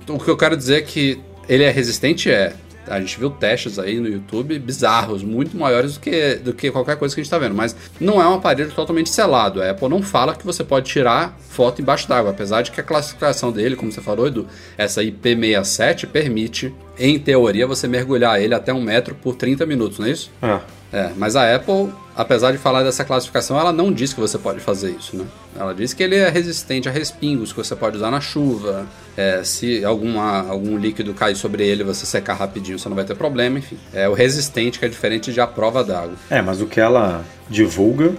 o 0.08 0.18
que 0.18 0.28
eu 0.28 0.36
quero 0.36 0.56
dizer 0.56 0.78
é 0.78 0.82
que 0.82 1.20
ele 1.48 1.62
é 1.62 1.70
resistente, 1.70 2.28
é. 2.30 2.52
A 2.88 3.00
gente 3.00 3.18
viu 3.18 3.30
testes 3.30 3.78
aí 3.78 3.98
no 3.98 4.08
YouTube 4.08 4.58
bizarros, 4.58 5.22
muito 5.22 5.56
maiores 5.56 5.94
do 5.94 6.00
que, 6.00 6.36
do 6.36 6.52
que 6.52 6.70
qualquer 6.70 6.96
coisa 6.96 7.14
que 7.14 7.20
a 7.20 7.24
gente 7.24 7.30
tá 7.30 7.38
vendo. 7.38 7.54
Mas 7.54 7.76
não 8.00 8.20
é 8.20 8.28
um 8.28 8.34
aparelho 8.34 8.70
totalmente 8.70 9.10
selado. 9.10 9.62
A 9.62 9.70
Apple 9.70 9.88
não 9.88 10.02
fala 10.02 10.34
que 10.34 10.44
você 10.44 10.62
pode 10.62 10.90
tirar 10.90 11.36
foto 11.50 11.80
embaixo 11.80 12.08
d'água. 12.08 12.30
Apesar 12.30 12.62
de 12.62 12.70
que 12.70 12.80
a 12.80 12.84
classificação 12.84 13.50
dele, 13.52 13.76
como 13.76 13.90
você 13.90 14.00
falou, 14.00 14.26
Edu, 14.26 14.46
essa 14.76 15.02
IP67 15.02 16.06
permite, 16.06 16.74
em 16.98 17.18
teoria, 17.18 17.66
você 17.66 17.86
mergulhar 17.86 18.40
ele 18.40 18.54
até 18.54 18.72
um 18.72 18.80
metro 18.80 19.14
por 19.14 19.34
30 19.34 19.66
minutos, 19.66 19.98
não 19.98 20.06
é 20.06 20.10
isso? 20.10 20.30
É. 20.42 20.60
É, 20.92 21.10
mas 21.16 21.36
a 21.36 21.54
Apple, 21.54 21.90
apesar 22.16 22.52
de 22.52 22.58
falar 22.58 22.82
dessa 22.82 23.04
classificação, 23.04 23.58
ela 23.58 23.72
não 23.72 23.92
diz 23.92 24.12
que 24.12 24.20
você 24.20 24.38
pode 24.38 24.60
fazer 24.60 24.90
isso, 24.98 25.16
né? 25.16 25.26
Ela 25.54 25.74
diz 25.74 25.92
que 25.92 26.02
ele 26.02 26.16
é 26.16 26.28
resistente 26.28 26.88
a 26.88 26.92
respingos, 26.92 27.52
que 27.52 27.58
você 27.58 27.76
pode 27.76 27.96
usar 27.96 28.10
na 28.10 28.20
chuva. 28.20 28.86
é, 29.16 29.42
se 29.44 29.84
alguma, 29.84 30.48
algum 30.48 30.76
líquido 30.76 31.14
cair 31.14 31.36
sobre 31.36 31.66
ele, 31.66 31.84
você 31.84 32.06
secar 32.06 32.34
rapidinho, 32.34 32.78
você 32.78 32.88
não 32.88 32.96
vai 32.96 33.04
ter 33.04 33.14
problema, 33.14 33.58
enfim. 33.58 33.78
É 33.92 34.08
o 34.08 34.14
resistente 34.14 34.78
que 34.78 34.84
é 34.84 34.88
diferente 34.88 35.32
de 35.32 35.40
a 35.40 35.46
prova 35.46 35.84
d'água. 35.84 36.14
É, 36.30 36.40
mas 36.40 36.60
o 36.60 36.66
que 36.66 36.80
ela 36.80 37.24
divulga 37.48 38.14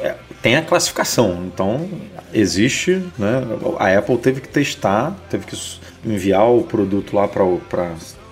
é, 0.00 0.14
tem 0.42 0.56
a 0.56 0.62
classificação. 0.62 1.44
Então, 1.46 1.88
existe, 2.32 3.02
né? 3.18 3.42
A 3.78 3.98
Apple 3.98 4.18
teve 4.18 4.40
que 4.40 4.48
testar, 4.48 5.16
teve 5.30 5.46
que 5.46 5.56
enviar 6.04 6.48
o 6.48 6.62
produto 6.62 7.14
lá 7.14 7.26
para 7.26 7.44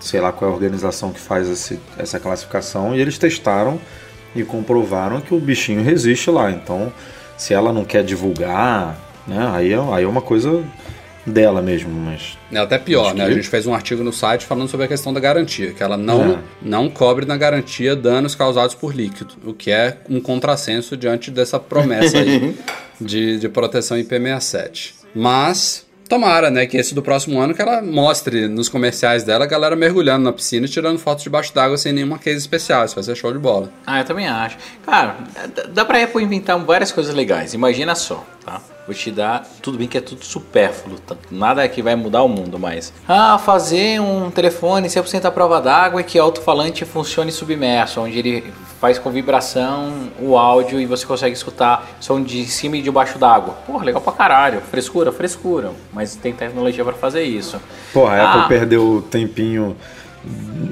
sei 0.01 0.21
lá 0.21 0.31
qual 0.31 0.51
é 0.51 0.53
a 0.53 0.55
organização 0.55 1.11
que 1.11 1.19
faz 1.19 1.49
esse, 1.49 1.81
essa 1.97 2.21
classificação 2.21 2.95
e 2.95 3.01
eles 3.01 3.17
testaram 3.17 3.81
e 4.35 4.43
comprovaram 4.45 5.21
que 5.21 5.35
o 5.35 5.39
bichinho 5.41 5.83
resiste 5.83 6.31
lá. 6.31 6.51
Então, 6.51 6.93
se 7.37 7.53
ela 7.55 7.73
não 7.73 7.85
quer 7.85 8.03
divulgar, 8.05 8.99
né? 9.27 9.49
Aí 9.53 9.73
é, 9.73 9.79
aí 9.93 10.05
é 10.05 10.09
uma 10.09 10.21
coisa 10.23 10.63
dela 11.27 11.63
mesmo, 11.63 11.91
mas 11.91 12.37
É 12.53 12.59
até 12.59 12.77
pior, 12.79 13.15
né? 13.15 13.25
A 13.25 13.29
que- 13.29 13.35
gente 13.35 13.49
fez 13.49 13.67
um 13.67 13.73
artigo 13.75 14.05
no 14.05 14.13
site 14.13 14.45
falando 14.45 14.69
sobre 14.69 14.85
a 14.85 14.89
questão 14.89 15.11
da 15.13 15.19
garantia, 15.21 15.73
que 15.73 15.83
ela 15.83 15.97
não, 15.97 16.33
É. 16.35 16.39
não 16.61 16.91
cobre 16.91 17.25
na 17.25 17.35
garantia 17.37 17.97
danos 17.97 18.35
causados 18.35 18.75
por 18.75 18.95
líquido, 18.95 19.35
o 19.45 19.55
que 19.55 19.71
é 19.71 19.97
um 20.11 20.21
contrassenso 20.21 20.97
diante 20.99 21.31
dessa 21.31 21.59
promessa 21.59 22.19
aí 22.19 22.55
de, 23.01 23.39
de 23.39 23.49
proteção 23.49 23.97
IP67. 23.97 24.93
Mas, 25.15 25.84
tomara, 26.09 26.51
né, 26.51 26.67
que 26.67 26.77
esse 26.77 26.95
do 26.95 27.03
próximo 27.03 27.41
ano 27.41 27.55
que 27.55 27.63
ela 27.63 27.83
mostre 27.83 28.49
nos 28.49 28.69
comerciais 28.69 29.25
dela 29.25 29.45
a 29.45 29.49
galera 29.49 29.75
mergulhando 29.77 30.25
na 30.25 30.33
piscina 30.33 30.67
e 30.67 30.69
tirando 30.69 30.99
fotos 30.99 31.25
debaixo 31.25 31.55
d'água 31.55 31.77
sem 31.77 31.93
nenhuma 31.93 32.19
case 32.19 32.39
especial. 32.39 32.85
Isso 32.85 32.95
vai 32.95 33.05
ser 33.05 33.15
show 33.15 33.33
de 33.33 33.39
bola. 33.39 33.71
Ah, 33.87 34.01
eu 34.01 34.05
também 34.05 34.27
acho. 34.27 34.57
Cara, 34.85 35.17
dá 35.71 35.85
pra 35.85 36.03
Apple 36.03 36.23
inventar 36.23 36.59
várias 36.59 36.93
coisas 36.93 37.15
legais. 37.15 37.55
Imagina 37.55 37.95
só, 37.95 38.25
tá? 38.45 38.61
Vou 38.87 38.95
te 38.95 39.11
dar. 39.11 39.43
Tudo 39.63 39.79
bem 39.79 39.89
que 39.89 39.97
é 39.97 40.01
tudo 40.01 40.23
supérfluo, 40.25 40.99
tá? 40.99 41.17
nada 41.31 41.67
que 41.69 41.81
vai 41.81 41.95
mudar 41.97 42.23
o 42.23 42.29
mundo, 42.29 42.59
mas. 42.59 42.93
Ah, 43.09 43.39
fazer 43.39 43.99
um 44.01 44.31
telefone 44.31 44.89
100% 44.89 45.25
à 45.25 45.31
prova 45.31 45.59
d'água 45.61 46.03
e 46.03 46.05
que 46.05 46.19
o 46.19 46.23
alto-falante 46.23 46.85
funcione 46.85 47.33
submerso, 47.33 48.03
onde 48.03 48.19
ele 48.19 48.53
faz 48.81 48.99
com 48.99 49.11
vibração 49.11 50.11
o 50.21 50.37
áudio 50.37 50.79
e 50.79 50.85
você 50.85 51.07
consegue 51.07 51.35
escutar 51.35 51.87
som 51.99 52.23
de 52.23 52.45
cima 52.45 52.77
e 52.77 52.83
de 52.83 52.91
baixo 52.91 53.19
d'água. 53.19 53.55
Porra, 53.67 53.85
legal 53.87 54.03
pra 54.03 54.13
caralho. 54.13 54.61
Frescura, 54.71 55.11
frescura. 55.11 55.71
Mas 55.91 56.15
tem 56.17 56.35
tecnologia 56.35 56.85
pra 56.85 56.93
fazer 56.93 57.23
isso. 57.23 57.59
Porra, 57.93 58.17
a 58.17 58.23
Ah. 58.23 58.35
Apple 58.35 58.49
perdeu 58.59 59.03
tempinho, 59.11 59.75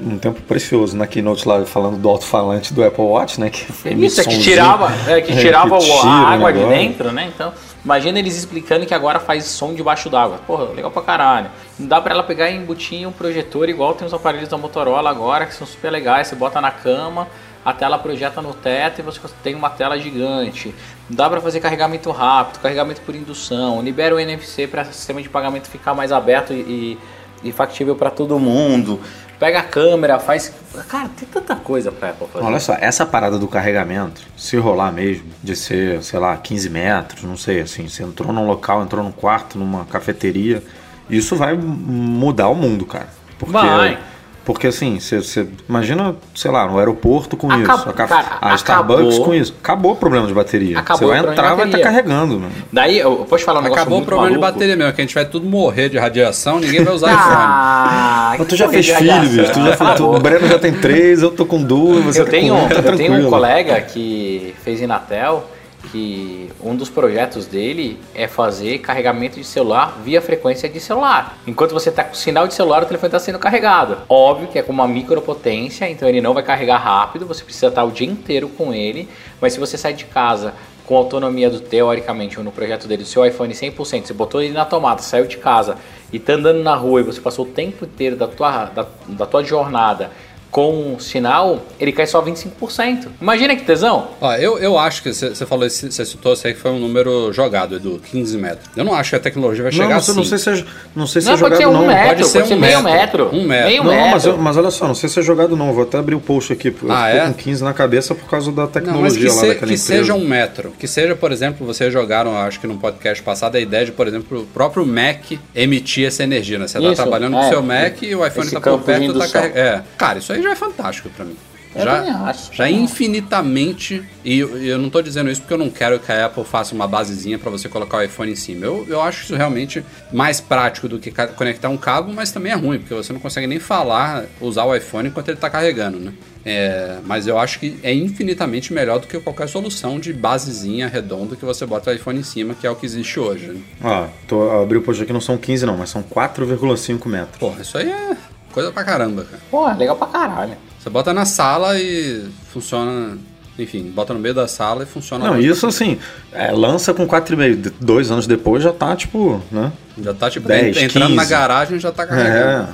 um 0.05 0.19
tempo 0.19 0.39
precioso 0.41 0.95
na 0.95 1.07
keynote 1.07 1.47
lá 1.47 1.65
falando 1.65 1.97
do 1.97 2.07
alto-falante 2.09 2.73
do 2.73 2.83
Apple 2.83 3.03
Watch, 3.03 3.39
né? 3.39 3.49
Que 3.49 3.65
Isso, 4.05 4.21
é 4.21 4.23
que 4.23 4.37
tirava, 4.39 4.91
é 5.07 5.21
que 5.21 5.31
É, 5.33 5.35
tirava 5.37 5.77
que 5.79 5.83
o- 5.83 5.87
tira 5.87 6.07
a 6.11 6.21
o 6.21 6.25
água 6.27 6.53
de 6.53 6.65
dentro, 6.65 7.11
né? 7.11 7.31
Então, 7.33 7.51
imagina 7.83 8.19
eles 8.19 8.35
explicando 8.35 8.85
que 8.85 8.93
agora 8.93 9.19
faz 9.19 9.45
som 9.45 9.73
debaixo 9.73 10.09
d'água. 10.09 10.39
Porra, 10.45 10.65
legal 10.65 10.91
pra 10.91 11.01
caralho. 11.01 11.49
Não 11.79 11.87
dá 11.87 12.01
pra 12.01 12.13
ela 12.13 12.23
pegar 12.23 12.49
e 12.49 12.55
embutir 12.55 13.07
um 13.07 13.11
projetor 13.11 13.69
igual 13.69 13.93
tem 13.93 14.05
os 14.05 14.13
aparelhos 14.13 14.49
da 14.49 14.57
Motorola 14.57 15.09
agora, 15.09 15.45
que 15.45 15.53
são 15.53 15.67
super 15.67 15.91
legais. 15.91 16.27
Você 16.27 16.35
bota 16.35 16.61
na 16.61 16.71
cama, 16.71 17.27
a 17.65 17.73
tela 17.73 17.97
projeta 17.97 18.41
no 18.41 18.53
teto 18.53 18.99
e 18.99 19.01
você 19.01 19.19
tem 19.41 19.55
uma 19.55 19.69
tela 19.69 19.97
gigante. 19.97 20.73
Dá 21.09 21.29
pra 21.29 21.39
fazer 21.39 21.59
carregamento 21.59 22.11
rápido, 22.11 22.59
carregamento 22.61 23.01
por 23.01 23.15
indução. 23.15 23.81
Libera 23.81 24.15
o 24.15 24.19
NFC 24.19 24.67
para 24.67 24.83
o 24.83 24.85
sistema 24.85 25.21
de 25.21 25.29
pagamento 25.29 25.69
ficar 25.69 25.93
mais 25.93 26.11
aberto 26.11 26.53
e, 26.53 26.97
e 27.43 27.51
factível 27.51 27.95
pra 27.95 28.09
todo 28.09 28.37
mundo. 28.39 28.99
Pega 29.43 29.59
a 29.59 29.63
câmera, 29.63 30.19
faz. 30.19 30.53
Cara, 30.87 31.09
tem 31.09 31.27
tanta 31.27 31.53
coisa 31.53 31.91
pra 31.91 32.11
Apple 32.11 32.27
fazer. 32.31 32.45
Olha 32.45 32.61
só, 32.61 32.77
essa 32.79 33.05
parada 33.05 33.37
do 33.37 33.45
carregamento, 33.45 34.21
se 34.37 34.55
rolar 34.55 34.89
mesmo, 34.89 35.25
de 35.43 35.53
ser, 35.53 36.01
sei 36.01 36.17
lá, 36.17 36.37
15 36.37 36.69
metros, 36.69 37.23
não 37.23 37.35
sei, 37.35 37.59
assim, 37.59 37.89
você 37.89 38.03
entrou 38.03 38.31
num 38.31 38.47
local, 38.47 38.81
entrou 38.81 39.03
num 39.03 39.11
quarto, 39.11 39.59
numa 39.59 39.83
cafeteria, 39.83 40.63
isso 41.09 41.35
vai 41.35 41.55
mudar 41.55 42.47
o 42.47 42.55
mundo, 42.55 42.85
cara. 42.85 43.09
Porque, 43.37 43.51
Vai. 43.51 43.99
Porque 44.45 44.67
assim, 44.67 44.99
você, 44.99 45.47
imagina, 45.69 46.15
sei 46.35 46.51
lá, 46.51 46.67
no 46.67 46.77
aeroporto 46.77 47.37
com 47.37 47.47
Acab- 47.49 47.79
isso, 47.79 47.89
a, 47.89 47.93
caf- 47.93 48.09
cara, 48.09 48.37
a 48.41 48.55
Starbucks 48.55 49.01
acabou. 49.03 49.25
com 49.25 49.33
isso. 49.33 49.55
Acabou 49.63 49.91
o 49.93 49.95
problema 49.95 50.27
de 50.27 50.33
bateria. 50.33 50.79
Acabou 50.79 50.97
você 50.99 51.05
o 51.05 51.07
vai 51.07 51.19
entrar, 51.19 51.33
vai 51.35 51.51
estar 51.53 51.65
bateria. 51.65 51.83
carregando, 51.85 52.39
mano. 52.41 52.51
Daí, 52.71 52.99
eu 52.99 53.25
posso 53.29 53.45
falar 53.45 53.59
um 53.61 53.63
negócio 53.63 53.81
Acabou 53.83 54.01
o 54.01 54.05
problema 54.05 54.31
maluco? 54.31 54.45
de 54.47 54.53
bateria 54.53 54.75
mesmo, 54.75 54.91
que 54.93 54.99
a 55.01 55.03
gente 55.05 55.15
vai 55.15 55.25
tudo 55.25 55.45
morrer 55.47 55.87
de 55.87 55.97
radiação, 55.97 56.59
ninguém 56.59 56.83
vai 56.83 56.93
usar 56.93 57.07
iPhone. 57.13 57.23
Ah, 57.37 58.35
Mas 58.37 58.47
tu 58.47 58.55
já 58.57 58.67
fez 58.67 58.89
filho, 58.89 59.29
bicho. 59.29 59.53
Tu 59.53 59.63
já 59.63 59.73
a 59.91 59.95
tu, 59.95 60.11
o. 60.13 60.19
Breno 60.19 60.47
já 60.47 60.59
tem 60.59 60.73
três, 60.73 61.21
eu 61.21 61.31
tô 61.31 61.45
com 61.45 61.63
duas, 61.63 62.03
você 62.03 62.19
eu 62.21 62.25
tá 62.25 62.31
tenho, 62.31 62.53
com 62.55 62.65
um, 62.65 62.67
tá 62.69 62.75
eu 62.75 62.97
tenho 62.97 63.27
um 63.27 63.29
colega 63.29 63.79
que 63.81 64.53
fez 64.63 64.81
Inatel 64.81 65.45
que 65.93 66.49
um 66.59 66.75
dos 66.75 66.89
projetos 66.89 67.45
dele 67.45 67.99
é 68.15 68.27
fazer 68.27 68.79
carregamento 68.79 69.39
de 69.39 69.45
celular 69.45 69.99
via 70.03 70.19
frequência 70.23 70.67
de 70.67 70.79
celular. 70.79 71.37
Enquanto 71.45 71.71
você 71.71 71.89
está 71.89 72.03
com 72.03 72.15
sinal 72.15 72.47
de 72.47 72.55
celular, 72.55 72.81
o 72.81 72.87
telefone 72.87 73.09
está 73.09 73.19
sendo 73.19 73.37
carregado. 73.37 73.99
Óbvio 74.09 74.47
que 74.47 74.57
é 74.57 74.63
com 74.63 74.73
uma 74.73 74.87
micropotência, 74.87 75.87
então 75.87 76.09
ele 76.09 76.19
não 76.19 76.33
vai 76.33 76.41
carregar 76.41 76.77
rápido, 76.77 77.27
você 77.27 77.43
precisa 77.43 77.67
estar 77.67 77.83
o 77.83 77.91
dia 77.91 78.07
inteiro 78.07 78.49
com 78.49 78.73
ele, 78.73 79.07
mas 79.39 79.53
se 79.53 79.59
você 79.59 79.77
sai 79.77 79.93
de 79.93 80.05
casa 80.05 80.55
com 80.83 80.97
autonomia 80.97 81.49
do 81.49 81.59
teoricamente, 81.59 82.39
ou 82.39 82.43
no 82.43 82.51
projeto 82.51 82.87
dele, 82.87 83.03
do 83.03 83.07
seu 83.07 83.23
iPhone 83.23 83.53
100%, 83.53 84.05
você 84.07 84.13
botou 84.13 84.41
ele 84.41 84.53
na 84.53 84.65
tomada, 84.65 85.03
saiu 85.03 85.27
de 85.27 85.37
casa 85.37 85.77
e 86.11 86.17
tá 86.17 86.33
andando 86.33 86.63
na 86.63 86.75
rua 86.75 87.01
e 87.01 87.03
você 87.03 87.21
passou 87.21 87.45
o 87.45 87.47
tempo 87.47 87.85
inteiro 87.85 88.15
da 88.15 88.27
tua, 88.27 88.65
da, 88.65 88.87
da 89.09 89.25
tua 89.27 89.43
jornada 89.43 90.09
com 90.53 90.97
sinal, 90.99 91.65
ele 91.79 91.91
cai 91.91 92.05
só 92.05 92.21
25%. 92.21 93.07
Imagina 93.19 93.55
que 93.55 93.63
tesão! 93.63 94.09
Ó, 94.21 94.33
eu, 94.35 94.59
eu 94.59 94.77
acho 94.77 95.01
que 95.01 95.11
você 95.11 95.45
falou, 95.47 95.65
esse- 95.65 95.91
você 95.91 96.05
citou 96.05 96.33
isso 96.33 96.45
aí 96.45 96.53
que 96.53 96.59
foi 96.59 96.69
um 96.69 96.77
número 96.79 97.33
jogado, 97.33 97.75
Edu, 97.77 97.99
15 98.11 98.37
metros. 98.37 98.69
Eu 98.77 98.83
não 98.85 98.93
acho 98.93 99.09
que 99.09 99.15
a 99.15 99.19
tecnologia 99.19 99.63
vai 99.63 99.71
Não, 99.71 99.77
chegar 99.79 99.95
mas 99.95 100.07
eu 100.07 100.11
assim. 100.11 100.19
não 100.21 100.25
sei 100.25 100.37
se 100.37 100.49
é, 100.51 100.65
não 100.95 101.07
sei 101.07 101.21
se 101.23 101.27
Não, 101.27 101.33
é 101.33 101.37
pode 101.39 101.55
jogado 101.55 101.59
ser 101.59 101.67
um 101.67 101.73
não. 101.81 101.87
metro, 101.87 102.07
Pode 102.07 102.25
ser 102.27 102.43
um 102.43 102.47
meio 102.59 102.59
metro. 102.59 102.83
metro. 102.83 103.29
Um 103.33 103.47
metro. 103.47 103.67
Meio 103.67 103.83
Não, 103.83 103.91
metro. 103.91 104.11
mas, 104.11 104.25
eu- 104.25 104.37
mas 104.37 104.57
olha 104.57 104.69
só, 104.69 104.87
não 104.87 104.93
sei 104.95 105.09
se 105.09 105.19
é 105.19 105.23
jogado 105.23 105.57
não. 105.57 105.73
Vou 105.73 105.83
até 105.83 105.97
abrir 105.97 106.13
o 106.13 106.19
post 106.19 106.53
aqui. 106.53 106.67
Eu 106.67 106.91
Ah, 106.91 107.09
tô 107.09 107.17
é? 107.17 107.25
com 107.25 107.33
15 107.33 107.63
na 107.63 107.73
cabeça 107.73 108.13
por 108.13 108.29
causa 108.29 108.51
da 108.51 108.57
Não, 108.57 108.63
mas 108.65 108.73
tecnologia 108.73 109.19
que, 109.21 109.25
lá 109.25 109.31
se- 109.33 109.39
daquela 109.47 109.55
que 109.55 109.63
empresa. 109.65 109.83
seja 109.83 110.13
um 110.13 110.23
metro. 110.27 110.71
Que 110.77 110.87
seja, 110.87 111.15
por 111.15 111.31
exemplo, 111.31 111.65
vocês 111.65 111.91
jogaram, 111.91 112.37
acho 112.37 112.59
que 112.59 112.67
no 112.67 112.77
podcast 112.77 113.23
passado, 113.23 113.55
a 113.55 113.59
ideia 113.59 113.85
de, 113.85 113.91
por 113.91 114.07
exemplo, 114.07 114.41
o 114.41 114.45
próprio 114.45 114.85
Mac 114.85 115.31
emitir 115.55 116.05
essa 116.05 116.21
energia, 116.23 116.59
né? 116.59 116.67
Você 116.67 116.79
tá 116.79 116.93
trabalhando 116.93 117.37
é. 117.37 117.39
com 117.39 117.45
o 117.47 117.49
seu 117.49 117.63
Mac 117.63 118.03
e 118.03 118.15
o 118.15 118.23
iPhone 118.23 118.51
tá 118.51 118.59
por 118.61 118.81
perto 118.81 119.03
e 119.03 119.17
tá 119.17 119.27
carregando. 119.27 119.59
É. 119.59 119.81
Cara, 119.97 120.19
isso 120.19 120.31
aí 120.31 120.42
já 120.43 120.51
é 120.51 120.55
fantástico 120.55 121.09
pra 121.09 121.25
mim. 121.25 121.35
Eu 121.75 121.85
já, 121.85 121.97
também 121.97 122.11
acho, 122.11 122.53
já 122.53 122.65
acho. 122.65 122.73
infinitamente, 122.73 124.03
e 124.23 124.39
eu, 124.39 124.57
eu 124.63 124.77
não 124.77 124.89
tô 124.89 125.01
dizendo 125.01 125.29
isso 125.29 125.41
porque 125.41 125.53
eu 125.53 125.57
não 125.57 125.69
quero 125.69 125.99
que 125.99 126.11
a 126.11 126.27
Apple 126.27 126.43
faça 126.43 126.75
uma 126.75 126.87
basezinha 126.87 127.39
pra 127.39 127.49
você 127.49 127.67
colocar 127.67 127.97
o 127.97 128.01
iPhone 128.03 128.31
em 128.31 128.35
cima. 128.35 128.65
Eu, 128.65 128.85
eu 128.87 129.01
acho 129.01 129.23
isso 129.23 129.35
realmente 129.35 129.83
mais 130.11 130.39
prático 130.39 130.87
do 130.87 130.99
que 130.99 131.11
conectar 131.35 131.69
um 131.69 131.77
cabo, 131.77 132.13
mas 132.13 132.31
também 132.31 132.51
é 132.51 132.55
ruim, 132.55 132.77
porque 132.77 132.93
você 132.93 133.11
não 133.11 133.19
consegue 133.19 133.47
nem 133.47 133.59
falar, 133.59 134.25
usar 134.39 134.65
o 134.65 134.75
iPhone 134.75 135.09
enquanto 135.09 135.29
ele 135.29 135.37
tá 135.37 135.49
carregando, 135.49 135.99
né? 135.99 136.13
É, 136.45 136.97
mas 137.05 137.25
eu 137.25 137.39
acho 137.39 137.57
que 137.57 137.79
é 137.81 137.93
infinitamente 137.93 138.73
melhor 138.73 138.99
do 138.99 139.07
que 139.07 139.17
qualquer 139.19 139.47
solução 139.47 139.97
de 139.97 140.11
basezinha 140.11 140.87
redonda 140.87 141.37
que 141.37 141.45
você 141.45 141.65
bota 141.65 141.89
o 141.89 141.93
iPhone 141.93 142.19
em 142.19 142.23
cima, 142.23 142.53
que 142.53 142.67
é 142.67 142.69
o 142.69 142.75
que 142.75 142.85
existe 142.85 143.17
hoje. 143.19 143.47
Né? 143.47 143.61
Ó, 143.81 144.07
tô, 144.27 144.51
abri 144.61 144.77
o 144.77 144.81
post 144.81 145.01
aqui, 145.01 145.13
não 145.13 145.21
são 145.21 145.37
15 145.37 145.65
não, 145.65 145.77
mas 145.77 145.89
são 145.89 146.03
4,5 146.03 147.07
metros. 147.07 147.37
Porra, 147.37 147.61
isso 147.61 147.77
aí 147.77 147.89
é 147.89 148.17
coisa 148.53 148.71
pra 148.71 148.83
caramba, 148.83 149.23
cara. 149.25 149.41
Pô, 149.51 149.67
é 149.69 149.73
legal 149.73 149.95
pra 149.95 150.07
caralho. 150.07 150.53
Você 150.79 150.89
bota 150.89 151.13
na 151.13 151.25
sala 151.25 151.79
e 151.79 152.23
funciona. 152.51 153.17
Enfim, 153.57 153.91
bota 153.93 154.13
no 154.13 154.19
meio 154.19 154.33
da 154.33 154.47
sala 154.47 154.83
e 154.83 154.85
funciona. 154.85 155.25
Não, 155.27 155.39
isso 155.39 155.67
assim, 155.67 155.99
é, 156.31 156.51
lança 156.51 156.91
com 156.93 157.05
4,5. 157.07 157.55
de- 157.61 157.69
Dois 157.79 158.09
anos 158.09 158.25
depois 158.25 158.63
já 158.63 158.73
tá, 158.73 158.95
tipo, 158.95 159.41
né? 159.51 159.71
Já 160.01 160.13
tá 160.13 160.29
tipo 160.29 160.47
10, 160.47 160.75
entrando 160.77 161.13
na 161.15 161.21
15. 161.21 161.29
garagem 161.29 161.77
e 161.77 161.79
já 161.79 161.91
tá 161.91 162.05
carregando. 162.07 162.69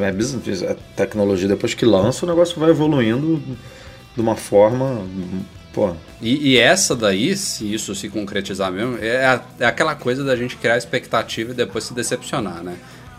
É, 0.00 0.08
é, 0.08 0.70
é 0.70 0.76
tecnologia. 0.96 1.48
Depois 1.48 1.74
que 1.74 1.84
lança, 1.84 2.24
o 2.24 2.28
negócio 2.28 2.58
vai 2.58 2.70
evoluindo 2.70 3.42
de 4.14 4.20
uma 4.20 4.36
forma 4.36 5.02
Pô, 5.74 5.90
E, 6.20 6.50
e 6.52 6.58
essa 6.58 6.94
daí, 6.94 7.34
se 7.34 7.72
isso 7.72 7.94
se 7.94 8.10
concretizar 8.10 8.70
mesmo, 8.70 8.98
é, 9.00 9.24
a- 9.24 9.40
é 9.58 9.64
aquela 9.64 9.94
coisa 9.94 10.22
da 10.22 10.36
gente 10.36 10.54
criar 10.56 10.76
expectativa 10.76 11.52
e 11.52 11.54
depois 11.54 11.84
se 11.84 11.94
decepcionar, 11.94 12.62
né? 12.62 12.74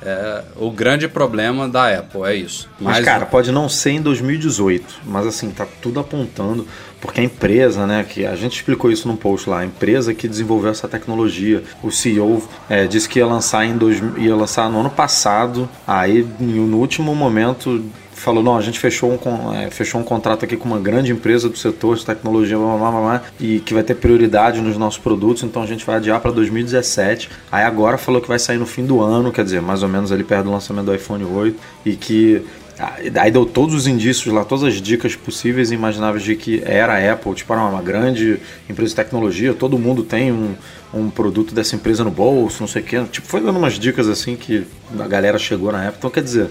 É, 0.06 0.44
o 0.58 0.70
grande 0.70 1.08
problema 1.08 1.68
da 1.68 2.00
Apple 2.00 2.24
é 2.24 2.36
isso. 2.36 2.70
Mas, 2.80 3.04
cara, 3.06 3.26
pode 3.26 3.52
não 3.52 3.70
ser 3.70 3.92
em 3.92 4.02
2018, 4.02 5.02
mas 5.06 5.26
assim, 5.26 5.50
tá 5.50 5.66
tudo 5.82 6.00
apontando, 6.00 6.68
porque 7.00 7.22
a 7.22 7.24
empresa, 7.24 7.88
né, 7.88 8.06
que 8.08 8.26
a 8.26 8.36
gente 8.36 8.58
explicou 8.58 8.92
isso 8.92 9.08
num 9.08 9.16
post 9.16 9.50
lá, 9.50 9.60
a 9.60 9.66
empresa 9.66 10.14
que 10.14 10.28
desenvolveu 10.28 10.72
essa 10.72 10.88
tecnologia, 10.88 11.64
o 11.82 11.90
CEO 11.90 12.48
é, 12.70 12.86
disse 12.86 13.08
que 13.08 13.20
ia 13.20 13.26
lançar 13.26 13.66
em 13.66 13.78
dois, 13.78 14.02
ia 14.18 14.36
lançar 14.36 14.70
no 14.70 14.82
ano 14.82 14.90
passado, 14.90 15.70
aí 15.88 16.28
no 16.40 16.78
último 16.78 17.16
momento 17.16 17.84
falou, 18.14 18.44
não, 18.44 18.58
a 18.58 18.62
gente 18.62 18.80
fechou 18.80 19.12
um, 19.12 19.54
é, 19.54 19.70
fechou 19.70 20.00
um 20.00 20.04
contrato 20.04 20.46
aqui 20.46 20.56
com 20.56 20.68
uma 20.68 20.80
grande 20.80 21.12
empresa 21.12 21.50
do 21.50 21.58
setor 21.58 21.98
de 21.98 22.06
tecnologia, 22.06 22.58
blá, 22.58 22.78
blá, 22.78 22.92
blá, 22.92 23.02
blá, 23.02 23.22
e 23.40 23.60
que 23.60 23.74
vai 23.74 23.84
ter 23.84 23.96
prioridade 23.96 24.62
nos 24.62 24.78
nossos 24.78 25.00
produtos, 25.00 25.44
então 25.44 25.62
a 25.62 25.66
gente 25.66 25.86
vai 25.86 25.98
adiar 25.98 26.20
para 26.20 26.32
2017. 26.32 27.30
Aí 27.52 27.64
agora 27.64 27.98
falou 27.98 28.22
que 28.22 28.28
vai 28.28 28.40
sair 28.40 28.58
no 28.58 28.66
fim 28.66 28.86
do 28.86 29.02
ano, 29.02 29.32
quer 29.32 29.44
dizer, 29.44 29.62
mais 29.62 29.84
ou 29.84 29.90
menos 29.90 30.12
ali 30.12 30.24
perto 30.24 30.46
do 30.46 30.52
lançamento 30.52 30.86
do 30.86 30.96
iPhone 30.96 31.24
8, 31.24 31.60
e 31.86 31.96
que 31.96 32.44
Aí 32.80 33.32
deu 33.32 33.46
todos 33.46 33.76
os 33.76 33.86
indícios 33.86 34.34
lá, 34.34 34.44
todas 34.44 34.64
as 34.64 34.82
dicas 34.82 35.16
possíveis 35.16 35.72
e 35.72 35.76
imagináveis 35.76 36.24
de 36.24 36.36
que 36.36 36.62
era 36.66 36.94
a 36.94 37.14
Apple, 37.14 37.36
tipo, 37.36 37.54
era 37.54 37.62
uma 37.62 37.82
grande 37.82 38.40
empresa 38.68 38.90
de 38.90 38.96
tecnologia, 38.96 39.54
todo 39.54 39.78
mundo 39.78 40.04
tem 40.04 40.32
um, 40.32 40.56
um 40.92 41.10
produto 41.10 41.54
dessa 41.54 41.76
empresa 41.76 42.04
no 42.04 42.10
bolso, 42.10 42.62
não 42.62 42.68
sei 42.68 42.82
o 42.82 42.86
quê. 42.86 43.04
Tipo, 43.12 43.28
foi 43.28 43.42
dando 43.42 43.58
umas 43.58 43.74
dicas 43.74 44.08
assim 44.10 44.36
que 44.36 44.66
a 45.00 45.08
galera 45.08 45.38
chegou 45.38 45.72
na 45.72 45.84
Apple. 45.88 45.98
Então, 46.00 46.10
quer 46.10 46.24
dizer, 46.24 46.50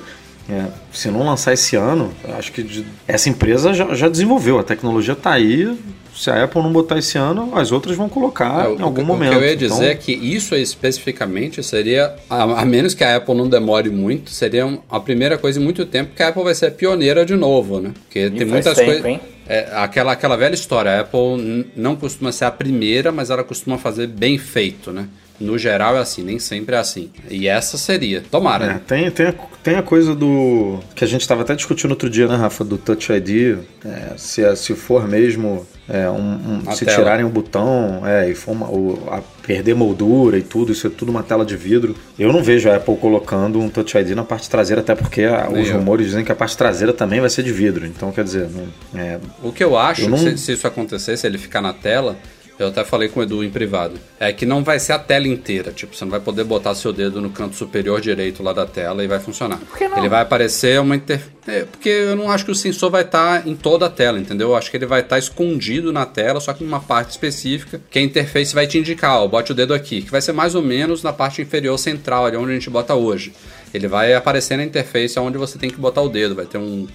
é, 0.50 0.66
se 0.92 1.08
não 1.10 1.24
lançar 1.24 1.52
esse 1.52 1.76
ano, 1.76 2.12
acho 2.38 2.52
que 2.52 2.62
de- 2.62 2.84
essa 3.06 3.28
empresa 3.28 3.72
já, 3.72 3.94
já 3.94 4.08
desenvolveu, 4.08 4.58
a 4.58 4.62
tecnologia 4.64 5.14
tá 5.14 5.32
aí. 5.32 5.76
Se 6.14 6.28
a 6.30 6.44
Apple 6.44 6.60
não 6.62 6.70
botar 6.70 6.98
esse 6.98 7.16
ano, 7.16 7.50
as 7.56 7.72
outras 7.72 7.96
vão 7.96 8.06
colocar 8.06 8.66
É, 8.68 8.74
em 8.74 8.82
algum 8.82 9.00
o, 9.00 9.06
momento. 9.06 9.30
O 9.32 9.38
que 9.38 9.44
eu 9.44 9.48
ia 9.48 9.56
dizer 9.56 9.74
Então, 9.74 9.86
é 9.86 9.94
que 9.94 10.12
isso 10.12 10.54
aí 10.54 10.60
especificamente 10.60 11.62
seria, 11.62 12.14
a, 12.28 12.42
a 12.60 12.64
menos 12.66 12.92
que 12.92 13.02
a 13.02 13.16
Apple 13.16 13.34
não 13.34 13.48
demore 13.48 13.88
muito, 13.88 14.28
seria 14.30 14.66
um- 14.66 14.78
a 14.90 15.00
primeira 15.00 15.38
coisa 15.38 15.58
em 15.58 15.62
muito 15.64 15.86
tempo 15.86 16.14
que 16.14 16.22
a 16.22 16.28
Apple 16.28 16.42
vai 16.44 16.54
ser 16.54 16.72
pioneira 16.72 17.24
de 17.24 17.34
novo, 17.34 17.80
né? 17.80 17.92
Porque 18.04 18.28
tem 18.28 18.40
faz 18.40 18.50
muitas 18.50 18.74
coisas. 18.78 19.20
É, 19.48 19.68
aquela, 19.74 20.12
aquela 20.12 20.36
velha 20.36 20.54
história, 20.54 20.90
a 20.92 21.00
Apple 21.00 21.66
não 21.74 21.96
costuma 21.96 22.30
ser 22.30 22.44
a 22.44 22.50
primeira, 22.50 23.10
mas 23.10 23.30
ela 23.30 23.42
costuma 23.42 23.78
fazer 23.78 24.06
bem 24.06 24.36
feito, 24.36 24.92
né? 24.92 25.06
No 25.42 25.58
geral 25.58 25.96
é 25.96 26.00
assim, 26.00 26.22
nem 26.22 26.38
sempre 26.38 26.74
é 26.74 26.78
assim. 26.78 27.10
E 27.30 27.48
essa 27.48 27.76
seria. 27.76 28.22
Tomara. 28.30 28.64
É, 28.64 28.68
né? 28.68 28.80
tem, 28.86 29.10
tem, 29.10 29.26
a, 29.26 29.34
tem 29.62 29.74
a 29.76 29.82
coisa 29.82 30.14
do. 30.14 30.78
que 30.94 31.04
a 31.04 31.06
gente 31.08 31.22
estava 31.22 31.42
até 31.42 31.54
discutindo 31.54 31.90
outro 31.90 32.08
dia, 32.08 32.26
né, 32.28 32.36
Rafa? 32.36 32.64
Do 32.64 32.78
Touch 32.78 33.12
ID. 33.12 33.58
é, 33.84 34.12
se, 34.16 34.42
é- 34.44 34.54
se 34.54 34.74
for 34.74 35.08
mesmo. 35.08 35.66
é, 35.88 36.08
um- 36.08 36.62
um- 36.68 36.72
se 36.72 36.84
tela. 36.84 36.96
tirarem 36.96 37.24
o 37.24 37.28
botão 37.28 38.06
é, 38.06 38.30
e 38.30 38.34
for 38.36 38.52
uma- 38.52 38.70
o- 38.70 39.02
a 39.10 39.20
perder 39.44 39.74
moldura 39.74 40.38
e 40.38 40.42
tudo, 40.42 40.70
isso 40.72 40.86
é 40.86 40.90
tudo 40.90 41.10
uma 41.10 41.24
tela 41.24 41.44
de 41.44 41.56
vidro. 41.56 41.94
Eu 42.16 42.32
não 42.32 42.42
vejo 42.42 42.70
a 42.70 42.76
Apple 42.76 42.96
colocando 42.96 43.58
um 43.58 43.68
Touch 43.68 43.98
ID 43.98 44.10
na 44.14 44.22
parte 44.24 44.48
traseira, 44.48 44.80
até 44.80 44.94
porque 44.94 45.24
a- 45.24 45.50
os 45.50 45.68
eu. 45.68 45.76
rumores 45.78 46.06
dizem 46.06 46.24
que 46.24 46.30
a 46.30 46.36
parte 46.36 46.56
traseira 46.56 46.92
também 46.92 47.20
vai 47.20 47.28
ser 47.28 47.42
de 47.42 47.52
vidro. 47.52 47.84
Então, 47.84 48.12
quer 48.12 48.22
dizer, 48.24 48.48
não, 48.48 48.98
é, 48.98 49.18
O 49.42 49.50
que 49.52 49.62
eu 49.62 49.76
acho, 49.76 50.02
Eu 50.02 50.08
não- 50.10 50.18
se, 50.18 50.38
se 50.38 50.52
isso 50.52 50.66
acontecer, 50.68 51.16
se 51.16 51.26
ele 51.26 51.36
ficar 51.36 51.60
na 51.60 51.72
tela, 51.72 52.16
eu 52.58 52.68
até 52.68 52.84
falei 52.84 53.08
com 53.08 53.20
o 53.20 53.22
Edu 53.22 53.42
em 53.42 53.50
privado, 53.50 53.98
é 54.20 54.32
que 54.32 54.44
não 54.44 54.62
vai 54.62 54.78
ser 54.78 54.92
a 54.92 54.98
tela 54.98 55.26
inteira. 55.26 55.72
Tipo, 55.72 55.96
você 55.96 56.04
não 56.04 56.10
vai 56.10 56.20
poder 56.20 56.44
botar 56.44 56.74
seu 56.74 56.92
dedo 56.92 57.20
no 57.20 57.30
canto 57.30 57.56
superior 57.56 58.00
direito 58.00 58.42
lá 58.42 58.52
da 58.52 58.66
tela 58.66 59.02
e 59.02 59.06
vai 59.06 59.18
funcionar. 59.18 59.58
Por 59.58 59.78
que 59.78 59.88
não? 59.88 59.98
Ele 59.98 60.08
vai 60.08 60.22
aparecer 60.22 60.80
uma 60.80 60.94
inter... 60.94 61.20
é, 61.46 61.64
porque 61.64 61.88
eu 61.88 62.16
não 62.16 62.30
acho 62.30 62.44
que 62.44 62.50
o 62.50 62.54
sensor 62.54 62.90
vai 62.90 63.02
estar 63.02 63.46
em 63.46 63.56
toda 63.56 63.86
a 63.86 63.90
tela, 63.90 64.18
entendeu? 64.18 64.50
Eu 64.50 64.56
acho 64.56 64.70
que 64.70 64.76
ele 64.76 64.86
vai 64.86 65.00
estar 65.00 65.18
escondido 65.18 65.92
na 65.92 66.06
tela, 66.06 66.40
só 66.40 66.52
que 66.52 66.62
em 66.62 66.66
uma 66.66 66.80
parte 66.80 67.10
específica, 67.10 67.80
que 67.90 67.98
a 67.98 68.02
interface 68.02 68.54
vai 68.54 68.66
te 68.66 68.78
indicar, 68.78 69.20
ó, 69.20 69.26
bote 69.26 69.52
o 69.52 69.54
dedo 69.54 69.74
aqui, 69.74 70.02
que 70.02 70.10
vai 70.10 70.20
ser 70.20 70.32
mais 70.32 70.54
ou 70.54 70.62
menos 70.62 71.02
na 71.02 71.12
parte 71.12 71.42
inferior 71.42 71.78
central, 71.78 72.26
ali 72.26 72.36
onde 72.36 72.50
a 72.50 72.54
gente 72.54 72.70
bota 72.70 72.94
hoje. 72.94 73.32
Ele 73.72 73.88
vai 73.88 74.12
aparecer 74.14 74.56
na 74.56 74.64
interface 74.64 75.18
onde 75.18 75.38
você 75.38 75.58
tem 75.58 75.70
que 75.70 75.76
botar 75.76 76.02
o 76.02 76.08
dedo, 76.08 76.34
vai 76.34 76.44
ter 76.44 76.58
um, 76.58 76.86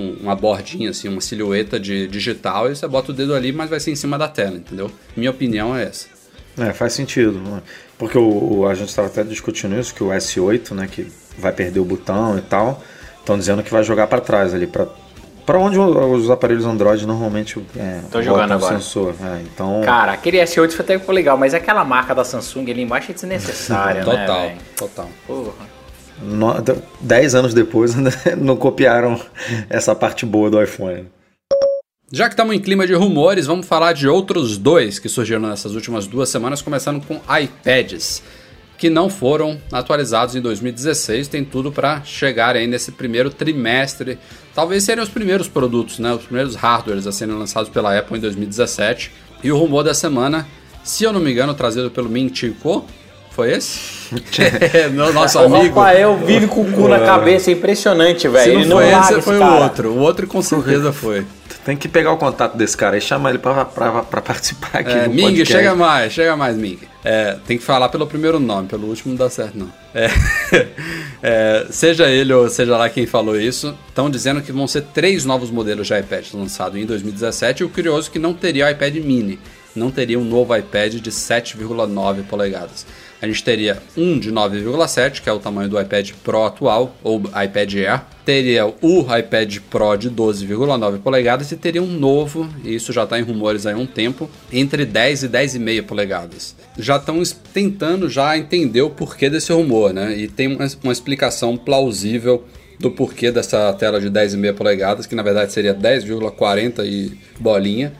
um- 0.00 0.16
uma 0.22 0.34
bordinha, 0.36 0.90
assim, 0.90 1.08
uma 1.08 1.20
silhueta 1.20 1.78
de 1.80 2.06
digital, 2.08 2.70
e 2.70 2.76
você 2.76 2.86
bota 2.86 3.12
o 3.12 3.14
dedo 3.14 3.34
ali, 3.34 3.52
mas 3.52 3.70
vai 3.70 3.80
ser 3.80 3.90
em 3.90 3.96
cima 3.96 4.18
da 4.18 4.28
tela, 4.28 4.56
entendeu? 4.56 4.90
Minha 5.16 5.30
opinião 5.30 5.74
é 5.76 5.84
essa. 5.84 6.06
É, 6.58 6.72
faz 6.72 6.92
sentido. 6.94 7.32
né? 7.38 7.62
Porque 7.98 8.16
o, 8.16 8.58
o- 8.60 8.66
a 8.66 8.74
gente 8.74 8.88
estava 8.88 9.08
até 9.08 9.22
discutindo 9.22 9.78
isso, 9.78 9.94
que 9.94 10.02
o 10.02 10.08
S8, 10.08 10.74
né, 10.74 10.88
que 10.90 11.06
vai 11.38 11.52
perder 11.52 11.80
o 11.80 11.84
botão 11.84 12.38
e 12.38 12.42
tal, 12.42 12.82
estão 13.18 13.38
dizendo 13.38 13.62
que 13.62 13.70
vai 13.70 13.82
jogar 13.84 14.06
para 14.06 14.20
trás 14.20 14.54
ali, 14.54 14.66
para 14.66 14.86
para 15.44 15.60
onde 15.60 15.78
os 15.78 16.28
aparelhos 16.28 16.64
Android 16.64 17.06
normalmente 17.06 17.64
é, 17.76 18.00
Tô 18.10 18.20
jogando 18.20 18.50
agora. 18.54 18.74
sensor. 18.74 19.14
É, 19.22 19.42
então, 19.42 19.80
Cara, 19.84 20.10
aquele 20.10 20.38
S8 20.38 20.72
foi 20.72 20.84
até 20.84 20.98
ficou 20.98 21.14
legal, 21.14 21.38
mas 21.38 21.54
aquela 21.54 21.84
marca 21.84 22.12
da 22.16 22.24
Samsung 22.24 22.68
ali 22.68 22.82
embaixo 22.82 23.12
é 23.12 23.14
desnecessária, 23.14 24.04
né? 24.04 24.26
Total, 24.26 24.52
total. 24.76 25.08
No- 26.22 26.54
dez 27.00 27.34
anos 27.34 27.52
depois 27.52 27.94
não 28.38 28.56
copiaram 28.56 29.20
essa 29.68 29.94
parte 29.94 30.24
boa 30.24 30.50
do 30.50 30.62
iPhone. 30.62 31.06
Já 32.12 32.26
que 32.28 32.34
estamos 32.34 32.54
em 32.54 32.60
clima 32.60 32.86
de 32.86 32.94
rumores, 32.94 33.46
vamos 33.46 33.66
falar 33.66 33.92
de 33.92 34.08
outros 34.08 34.56
dois 34.56 34.98
que 34.98 35.08
surgiram 35.08 35.40
nessas 35.40 35.74
últimas 35.74 36.06
duas 36.06 36.28
semanas, 36.28 36.62
começando 36.62 37.04
com 37.04 37.20
iPads, 37.36 38.22
que 38.78 38.88
não 38.88 39.10
foram 39.10 39.58
atualizados 39.72 40.36
em 40.36 40.40
2016, 40.40 41.26
tem 41.26 41.44
tudo 41.44 41.72
para 41.72 42.02
chegar 42.04 42.54
aí 42.54 42.66
nesse 42.66 42.92
primeiro 42.92 43.28
trimestre. 43.30 44.18
Talvez 44.54 44.84
seriam 44.84 45.02
os 45.02 45.10
primeiros 45.10 45.48
produtos, 45.48 45.98
né, 45.98 46.12
os 46.14 46.22
primeiros 46.24 46.54
hardwares 46.54 47.06
a 47.08 47.12
serem 47.12 47.34
lançados 47.34 47.70
pela 47.70 47.98
Apple 47.98 48.16
em 48.18 48.20
2017. 48.20 49.10
E 49.42 49.50
o 49.50 49.58
rumor 49.58 49.82
da 49.82 49.92
semana, 49.92 50.46
se 50.84 51.02
eu 51.04 51.12
não 51.12 51.20
me 51.20 51.32
engano, 51.32 51.54
trazido 51.54 51.90
pelo 51.90 52.08
Min 52.08 52.32
Chico, 52.32 52.84
foi 53.36 53.52
esse? 53.52 53.96
É, 54.72 54.88
no- 54.88 55.12
nosso 55.12 55.36
O 55.38 55.42
amigo. 55.56 55.80
Rafael 55.80 56.16
vive 56.18 56.46
com 56.46 56.60
o 56.62 56.72
cu 56.72 56.86
na 56.88 57.00
cabeça, 57.00 57.50
é 57.50 57.54
impressionante, 57.54 58.22
Se 58.22 58.28
velho. 58.28 58.52
não 58.54 58.60
Ele 58.60 58.68
não 58.68 58.76
foi 58.76 58.90
larga 58.92 59.12
esse, 59.18 59.22
foi 59.22 59.36
o 59.36 59.38
cara. 59.40 59.64
outro. 59.64 59.90
O 59.90 59.98
outro 59.98 60.26
com 60.28 60.40
certeza 60.42 60.92
foi. 60.92 61.26
Tem 61.64 61.76
que 61.76 61.88
pegar 61.88 62.12
o 62.12 62.16
contato 62.16 62.56
desse 62.56 62.76
cara 62.76 62.96
e 62.96 63.00
chamar 63.00 63.30
ele 63.30 63.38
para 63.40 63.64
participar 64.22 64.78
aqui 64.78 64.92
É, 64.92 65.04
do 65.04 65.10
Ming, 65.10 65.22
podcast. 65.22 65.52
chega 65.52 65.74
mais, 65.74 66.12
chega 66.12 66.36
mais, 66.36 66.56
Ming. 66.56 66.78
É, 67.04 67.36
tem 67.44 67.58
que 67.58 67.64
falar 67.64 67.88
pelo 67.88 68.06
primeiro 68.06 68.38
nome, 68.38 68.68
pelo 68.68 68.86
último 68.86 69.12
não 69.14 69.16
dá 69.18 69.28
certo, 69.28 69.58
não. 69.58 69.72
É, 69.92 70.08
é, 71.22 71.66
seja 71.70 72.06
ele 72.08 72.32
ou 72.32 72.48
seja 72.48 72.76
lá 72.76 72.88
quem 72.88 73.06
falou 73.06 73.38
isso, 73.40 73.74
estão 73.88 74.08
dizendo 74.08 74.40
que 74.42 74.52
vão 74.52 74.68
ser 74.68 74.82
três 74.94 75.24
novos 75.24 75.50
modelos 75.50 75.86
de 75.88 75.98
iPad 75.98 76.24
lançados 76.34 76.78
em 76.80 76.86
2017. 76.86 77.62
E 77.62 77.66
o 77.66 77.68
curioso 77.68 78.08
é 78.08 78.12
que 78.12 78.18
não 78.20 78.32
teria 78.32 78.66
o 78.66 78.70
iPad 78.70 78.94
mini, 78.96 79.38
não 79.74 79.90
teria 79.90 80.18
um 80.18 80.24
novo 80.24 80.54
iPad 80.56 80.94
de 80.94 81.10
7,9 81.10 82.22
polegadas. 82.28 82.86
A 83.20 83.26
gente 83.26 83.42
teria 83.42 83.78
um 83.96 84.18
de 84.18 84.30
9,7, 84.30 85.22
que 85.22 85.28
é 85.28 85.32
o 85.32 85.38
tamanho 85.38 85.68
do 85.70 85.80
iPad 85.80 86.10
Pro 86.22 86.44
atual, 86.44 86.94
ou 87.02 87.18
iPad 87.42 87.74
Air. 87.76 88.02
Teria 88.26 88.66
o 88.66 89.06
iPad 89.16 89.58
Pro 89.70 89.96
de 89.96 90.10
12,9 90.10 90.98
polegadas 90.98 91.50
e 91.50 91.56
teria 91.56 91.82
um 91.82 91.86
novo, 91.86 92.46
e 92.62 92.74
isso 92.74 92.92
já 92.92 93.04
está 93.04 93.18
em 93.18 93.22
rumores 93.22 93.64
há 93.64 93.70
um 93.74 93.86
tempo, 93.86 94.28
entre 94.52 94.84
10 94.84 95.22
e 95.22 95.28
10,5 95.28 95.82
polegadas. 95.84 96.54
Já 96.78 96.96
estão 96.96 97.22
es- 97.22 97.32
tentando 97.54 98.08
já 98.10 98.36
entender 98.36 98.82
o 98.82 98.90
porquê 98.90 99.30
desse 99.30 99.50
rumor, 99.52 99.94
né? 99.94 100.14
E 100.16 100.28
tem 100.28 100.48
uma, 100.54 100.66
uma 100.82 100.92
explicação 100.92 101.56
plausível 101.56 102.44
do 102.78 102.90
porquê 102.90 103.30
dessa 103.32 103.72
tela 103.72 103.98
de 103.98 104.10
10,5 104.10 104.52
polegadas, 104.54 105.06
que 105.06 105.14
na 105.14 105.22
verdade 105.22 105.52
seria 105.52 105.72
10,40 105.72 106.84
e 106.84 107.16
bolinha 107.40 107.92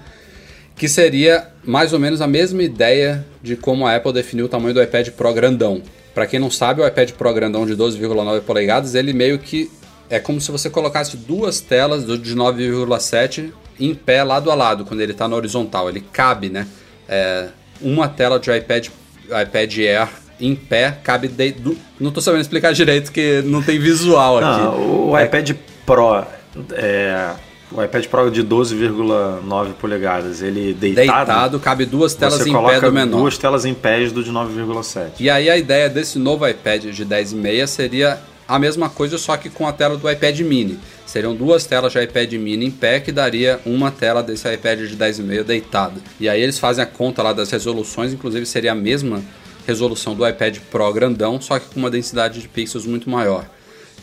que 0.76 0.88
seria 0.88 1.48
mais 1.64 1.92
ou 1.92 1.98
menos 1.98 2.20
a 2.20 2.26
mesma 2.26 2.62
ideia 2.62 3.24
de 3.42 3.56
como 3.56 3.86
a 3.86 3.96
Apple 3.96 4.12
definiu 4.12 4.44
o 4.44 4.48
tamanho 4.48 4.74
do 4.74 4.82
iPad 4.82 5.08
Pro 5.10 5.32
grandão. 5.32 5.80
Para 6.14 6.26
quem 6.26 6.38
não 6.38 6.50
sabe, 6.50 6.80
o 6.80 6.86
iPad 6.86 7.10
Pro 7.12 7.32
grandão 7.32 7.66
de 7.66 7.74
12,9 7.74 8.40
polegadas, 8.42 8.94
ele 8.94 9.12
meio 9.12 9.38
que 9.38 9.70
é 10.08 10.18
como 10.20 10.40
se 10.40 10.50
você 10.52 10.70
colocasse 10.70 11.16
duas 11.16 11.60
telas 11.60 12.04
de 12.06 12.34
9,7 12.36 13.50
em 13.78 13.94
pé 13.94 14.22
lado 14.22 14.50
a 14.50 14.54
lado, 14.54 14.84
quando 14.84 15.00
ele 15.00 15.12
está 15.12 15.26
na 15.28 15.36
horizontal. 15.36 15.88
Ele 15.88 16.00
cabe, 16.12 16.48
né? 16.48 16.66
É, 17.08 17.48
uma 17.80 18.08
tela 18.08 18.38
de 18.38 18.50
iPad, 18.50 18.88
iPad 19.26 19.78
Air 19.78 20.08
em 20.40 20.54
pé 20.54 20.98
cabe 21.02 21.28
de, 21.28 21.52
do- 21.52 21.76
não 21.98 22.10
tô 22.10 22.20
sabendo 22.20 22.42
explicar 22.42 22.72
direito 22.72 23.10
que 23.10 23.42
não 23.44 23.62
tem 23.62 23.78
visual 23.78 24.38
aqui. 24.38 24.62
Não, 24.62 25.08
o 25.10 25.18
iPad 25.20 25.52
Pro 25.84 26.24
é, 26.72 27.30
o 27.72 27.82
iPad 27.82 28.06
Pro 28.06 28.30
de 28.30 28.44
12,9 28.44 29.72
polegadas, 29.74 30.40
ele 30.40 30.72
deitado, 30.72 31.26
Deitado, 31.26 31.60
cabe 31.60 31.84
duas 31.84 32.14
telas 32.14 32.38
você 32.38 32.48
em 32.48 32.52
coloca 32.52 32.80
pé 32.80 32.86
do 32.86 32.92
menor. 32.92 33.20
duas 33.20 33.36
telas 33.36 33.64
em 33.64 33.74
pés 33.74 34.12
do 34.12 34.22
de 34.22 34.30
9,7. 34.30 35.12
E 35.18 35.28
aí 35.28 35.50
a 35.50 35.56
ideia 35.56 35.88
desse 35.88 36.18
novo 36.18 36.46
iPad 36.46 36.84
de 36.84 37.04
10,5 37.04 37.66
seria 37.66 38.20
a 38.48 38.58
mesma 38.58 38.88
coisa, 38.88 39.18
só 39.18 39.36
que 39.36 39.50
com 39.50 39.66
a 39.66 39.72
tela 39.72 39.96
do 39.96 40.08
iPad 40.08 40.38
mini. 40.40 40.78
Seriam 41.04 41.34
duas 41.34 41.66
telas 41.66 41.92
de 41.92 42.02
iPad 42.02 42.32
mini 42.34 42.66
em 42.66 42.70
pé, 42.70 43.00
que 43.00 43.10
daria 43.10 43.60
uma 43.66 43.90
tela 43.90 44.22
desse 44.22 44.52
iPad 44.52 44.80
de 44.80 44.96
10,5 44.96 45.42
deitado. 45.42 46.00
E 46.20 46.28
aí 46.28 46.40
eles 46.40 46.58
fazem 46.58 46.84
a 46.84 46.86
conta 46.86 47.22
lá 47.22 47.32
das 47.32 47.50
resoluções, 47.50 48.12
inclusive 48.12 48.46
seria 48.46 48.72
a 48.72 48.74
mesma 48.76 49.22
resolução 49.66 50.14
do 50.14 50.26
iPad 50.26 50.58
Pro 50.70 50.92
grandão, 50.92 51.40
só 51.40 51.58
que 51.58 51.66
com 51.74 51.80
uma 51.80 51.90
densidade 51.90 52.40
de 52.40 52.46
pixels 52.46 52.86
muito 52.86 53.10
maior. 53.10 53.44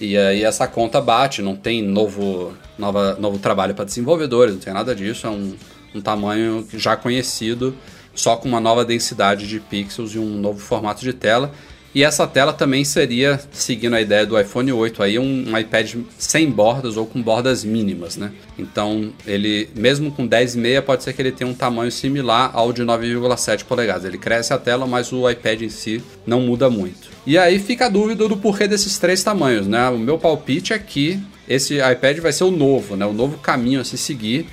E 0.04 0.18
aí 0.18 0.44
essa 0.44 0.68
conta 0.68 1.00
bate, 1.00 1.42
não 1.42 1.56
tem 1.56 1.82
novo, 1.82 2.54
nova, 2.78 3.16
novo 3.16 3.40
trabalho 3.40 3.74
para 3.74 3.86
desenvolvedores, 3.86 4.54
não 4.54 4.60
tem 4.60 4.74
nada 4.74 4.94
disso, 4.94 5.26
é 5.26 5.30
um, 5.30 5.56
um 5.96 6.02
tamanho 6.02 6.68
já 6.74 6.98
conhecido, 6.98 7.74
só 8.14 8.36
com 8.36 8.50
uma 8.50 8.60
nova 8.60 8.84
densidade 8.84 9.48
de 9.48 9.62
pixels 9.62 10.14
e 10.14 10.20
um 10.20 10.42
novo 10.42 10.60
formato 10.60 11.02
de 11.02 11.14
tela. 11.14 11.54
E 11.96 12.04
essa 12.04 12.26
tela 12.26 12.52
também 12.52 12.84
seria, 12.84 13.40
seguindo 13.52 13.96
a 13.96 14.02
ideia 14.02 14.26
do 14.26 14.40
iPhone 14.40 14.72
8 14.72 15.04
aí, 15.04 15.20
um 15.20 15.56
iPad 15.58 15.96
sem 16.18 16.50
bordas 16.50 16.98
ou 16.98 17.06
com 17.06 17.22
bordas 17.22 17.64
mínimas, 17.64 18.18
né? 18.18 18.32
Então, 18.58 19.14
ele, 19.28 19.70
mesmo 19.76 20.12
com 20.12 20.28
10,5, 20.28 20.82
pode 20.82 21.04
ser 21.04 21.14
que 21.14 21.22
ele 21.22 21.32
tenha 21.32 21.50
um 21.50 21.54
tamanho 21.54 21.92
similar 21.92 22.50
ao 22.54 22.74
de 22.74 22.84
9,7 22.84 23.64
polegadas. 23.66 24.06
Ele 24.06 24.18
cresce 24.18 24.52
a 24.54 24.58
tela, 24.58 24.88
mas 24.88 25.14
o 25.14 25.30
iPad 25.30 25.62
em 25.62 25.70
si 25.70 26.04
não 26.26 26.42
muda 26.42 26.68
muito. 26.68 27.10
E 27.28 27.38
aí 27.38 27.60
fica 27.60 27.86
a 27.86 27.90
dúvida 27.90 28.28
do 28.28 28.38
porquê 28.38 28.68
desses 28.68 28.98
três 28.98 29.24
tamanhos, 29.24 29.68
né? 29.68 29.88
O 29.90 30.00
meu 30.00 30.18
palpite 30.18 30.74
é 30.74 30.80
que 30.80 31.20
esse 31.48 31.76
iPad 31.76 32.18
vai 32.18 32.34
ser 32.34 32.44
o 32.44 32.52
novo, 32.52 32.96
né? 32.96 33.06
O 33.06 33.14
novo 33.14 33.38
caminho 33.38 33.82
a 33.82 33.84
se 33.84 33.98
seguir 34.00 34.48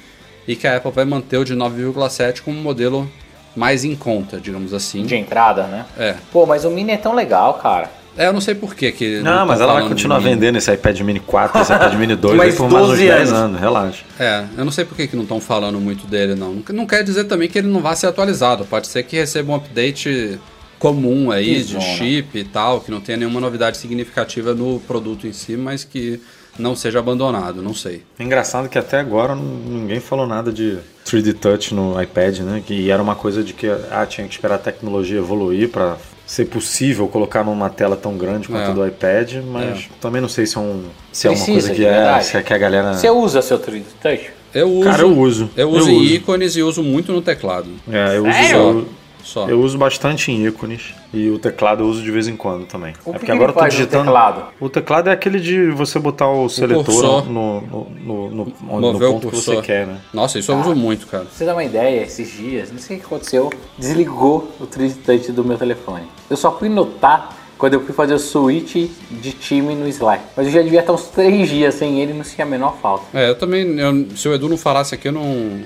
e 0.47 0.55
que 0.55 0.67
a 0.67 0.77
Apple 0.77 0.93
vai 0.93 1.05
manter 1.07 1.39
o 1.39 1.45
de 1.45 1.55
9,7 1.55 2.43
como 2.43 2.61
modelo 2.61 3.11
mais 3.57 3.85
em 3.85 3.95
conta, 3.97 4.39
digamos 4.41 4.73
assim. 4.75 5.05
De 5.05 5.15
entrada, 5.17 5.65
né? 5.65 5.85
É. 5.99 6.15
Pô, 6.33 6.47
mas 6.47 6.65
o 6.65 6.71
Mini 6.71 6.93
é 6.93 6.97
tão 6.97 7.15
legal, 7.15 7.55
cara. 7.55 7.91
É, 8.19 8.27
eu 8.27 8.33
não 8.33 8.41
sei 8.41 8.55
por 8.57 8.75
que 8.75 8.91
que 8.91 9.21
Não, 9.21 9.47
mas 9.47 9.59
tão 9.59 9.69
ela 9.71 9.81
vai 9.81 9.89
continuar 9.89 10.19
vendendo 10.19 10.57
esse 10.59 10.71
iPad 10.73 11.01
Mini 11.01 11.21
4, 11.21 11.61
esse 11.63 11.73
iPad 11.73 11.95
Mini 11.95 12.15
2 12.17 12.33
aí 12.33 12.39
Mais 12.39 12.55
por 12.57 12.69
mais 12.69 12.85
uns 12.85 12.89
12 12.89 13.07
10 13.07 13.19
anos. 13.21 13.33
anos, 13.33 13.61
relaxa. 13.61 14.05
É, 14.19 14.45
eu 14.59 14.65
não 14.65 14.73
sei 14.73 14.85
por 14.85 14.97
que 14.97 15.07
que 15.07 15.15
não 15.17 15.23
estão 15.23 15.41
falando 15.41 15.81
muito 15.81 16.07
dele, 16.07 16.35
não. 16.35 16.55
Não- 16.55 16.63
Não 16.75 16.87
quer 16.87 17.03
dizer 17.05 17.25
também 17.25 17.49
que 17.49 17.59
ele 17.59 17.69
não 17.69 17.81
vá 17.81 17.95
ser 17.95 18.09
atualizado. 18.09 18.65
Pode 18.65 18.89
ser 18.89 19.05
que 19.05 19.17
receba 19.17 19.53
um 19.53 19.55
update 19.55 20.39
comum 20.79 21.31
aí, 21.31 21.57
Que 21.57 21.63
de 21.65 21.73
zona. 21.75 21.81
chip 21.83 22.39
e 22.39 22.45
tal, 22.45 22.81
que 22.81 22.91
não 22.91 23.01
tenha 23.01 23.17
nenhuma 23.19 23.41
novidade 23.41 23.77
significativa 23.77 24.55
no 24.55 24.81
produto 24.81 25.27
em 25.27 25.33
si, 25.33 25.57
mas 25.57 25.85
que 25.85 26.21
não 26.59 26.75
seja 26.77 26.99
abandonado, 26.99 27.63
não 27.63 27.75
sei. 27.75 28.03
Engraçado 28.19 28.69
que 28.69 28.79
até 28.79 28.99
agora 28.99 29.35
ninguém 29.35 30.01
falou 30.01 30.27
nada 30.27 30.53
de 30.53 30.79
3D 31.07 31.35
Touch 31.35 31.75
no 31.75 32.01
iPad, 32.01 32.39
né? 32.41 32.63
Que 32.67 32.91
era 32.91 33.03
uma 33.03 33.15
coisa 33.15 33.43
de 33.43 33.53
que 33.53 33.67
ah, 33.91 34.07
tinha 34.07 34.27
que 34.27 34.35
esperar 34.35 34.57
a 34.57 34.59
tecnologia 34.59 35.19
evoluir 35.19 35.69
para 35.71 35.97
ser 36.27 36.45
possível 36.47 37.09
colocar 37.09 37.43
numa 37.45 37.69
tela 37.69 37.97
tão 37.97 38.17
grande 38.17 38.47
quanto 38.47 38.63
É. 38.69 38.71
a 38.71 38.73
do 38.73 38.87
iPad, 38.87 39.35
mas 39.51 39.89
também 40.01 40.21
não 40.21 40.29
sei 40.29 40.47
se 40.47 40.57
é, 40.57 40.61
um, 40.61 40.85
se 41.13 41.27
é 41.27 41.31
uma 41.31 41.45
coisa 41.45 41.75
que 41.75 41.85
é, 41.85 42.21
se 42.21 42.37
é 42.37 42.43
que 42.43 42.53
a 42.55 42.59
galera. 42.59 42.95
Você 42.95 43.11
usa 43.11 43.43
seu 43.43 43.59
3D 43.59 43.83
Touch? 44.01 44.31
Eu 44.55 44.69
uso. 44.71 44.85
Cara, 44.91 45.03
eu 45.03 45.17
uso. 45.19 45.51
Eu 45.57 45.71
uso 45.71 45.89
Eu 45.89 45.93
em 45.95 45.97
uso. 46.03 46.15
ícones 46.15 46.57
e 46.57 46.63
uso 46.63 46.83
muito 46.83 47.13
no 47.13 47.23
teclado. 47.23 47.69
É, 47.91 48.17
eu 48.17 48.23
uso, 48.25 48.33
Sério? 48.33 48.57
eu, 48.59 48.89
Só. 49.23 49.49
eu 49.49 49.61
uso 49.61 49.77
bastante 49.79 50.31
em 50.33 50.47
ícones 50.47 50.95
e 51.13 51.29
o 51.31 51.39
teclado 51.39 51.83
eu 51.83 51.87
uso 51.89 52.03
de 52.03 52.11
vez 52.11 52.29
em 52.29 52.37
quando 52.37 52.67
também. 52.67 52.93
O 53.05 53.11
é 53.11 53.13
que 53.13 53.19
porque 53.19 53.27
que 53.27 53.33
agora 53.33 53.51
ele 53.53 53.59
eu 53.59 53.63
tô 53.63 53.69
digitando. 53.69 54.05
teclado? 54.05 54.45
O 54.61 54.69
teclado 54.69 55.09
é 55.09 55.13
aquele 55.13 55.41
de 55.41 55.71
você 55.71 55.99
botar 55.99 56.29
o 56.29 56.49
seletor 56.49 56.85
cursor. 56.85 57.27
no, 57.31 57.61
no, 57.61 57.87
no, 57.91 58.31
no, 58.31 58.45
no 58.81 58.97
o 58.97 58.99
ponto 59.01 59.31
que 59.31 59.37
você 59.37 59.61
quer, 59.63 59.87
né? 59.87 59.99
Nossa, 60.13 60.39
isso 60.39 60.51
eu 60.53 60.59
uso 60.61 60.75
muito, 60.75 61.07
cara. 61.07 61.25
Pra 61.25 61.33
você 61.35 61.45
dar 61.45 61.55
uma 61.55 61.65
ideia, 61.65 62.03
esses 62.03 62.31
dias, 62.31 62.71
não 62.71 62.79
sei 62.79 62.97
o 62.97 63.01
que 63.01 63.07
aconteceu, 63.07 63.51
desligou 63.79 64.51
o 64.61 64.67
3D 64.67 64.97
Touch 65.05 65.33
do 65.33 65.45
meu 65.45 65.59
telefone. 65.59 66.05
Eu 66.29 66.37
só 66.37 66.57
fui 66.57 66.69
notar 66.69 67.37
quando 67.59 67.75
eu 67.75 67.85
fui 67.85 67.93
fazer 67.95 68.15
o 68.15 68.19
switch 68.19 68.89
de 69.11 69.33
time 69.33 69.75
no 69.75 69.87
Slack. 69.89 70.25
Mas 70.37 70.47
eu 70.47 70.53
já 70.53 70.63
devia 70.63 70.81
estar 70.81 70.93
uns 70.95 71.05
três 71.09 71.49
dias 71.49 71.75
sem 71.75 72.01
ele 72.01 72.13
e 72.13 72.15
não 72.15 72.25
sentia 72.25 72.45
a 72.45 72.49
menor 72.49 72.77
falta. 72.81 73.05
É, 73.13 73.29
eu 73.29 73.35
também. 73.35 73.79
eu- 73.79 74.07
se 74.17 74.27
o 74.29 74.35
Edu 74.35 74.49
não 74.49 74.57
falasse 74.57 74.95
aqui, 74.95 75.09
eu, 75.09 75.13
não, 75.13 75.23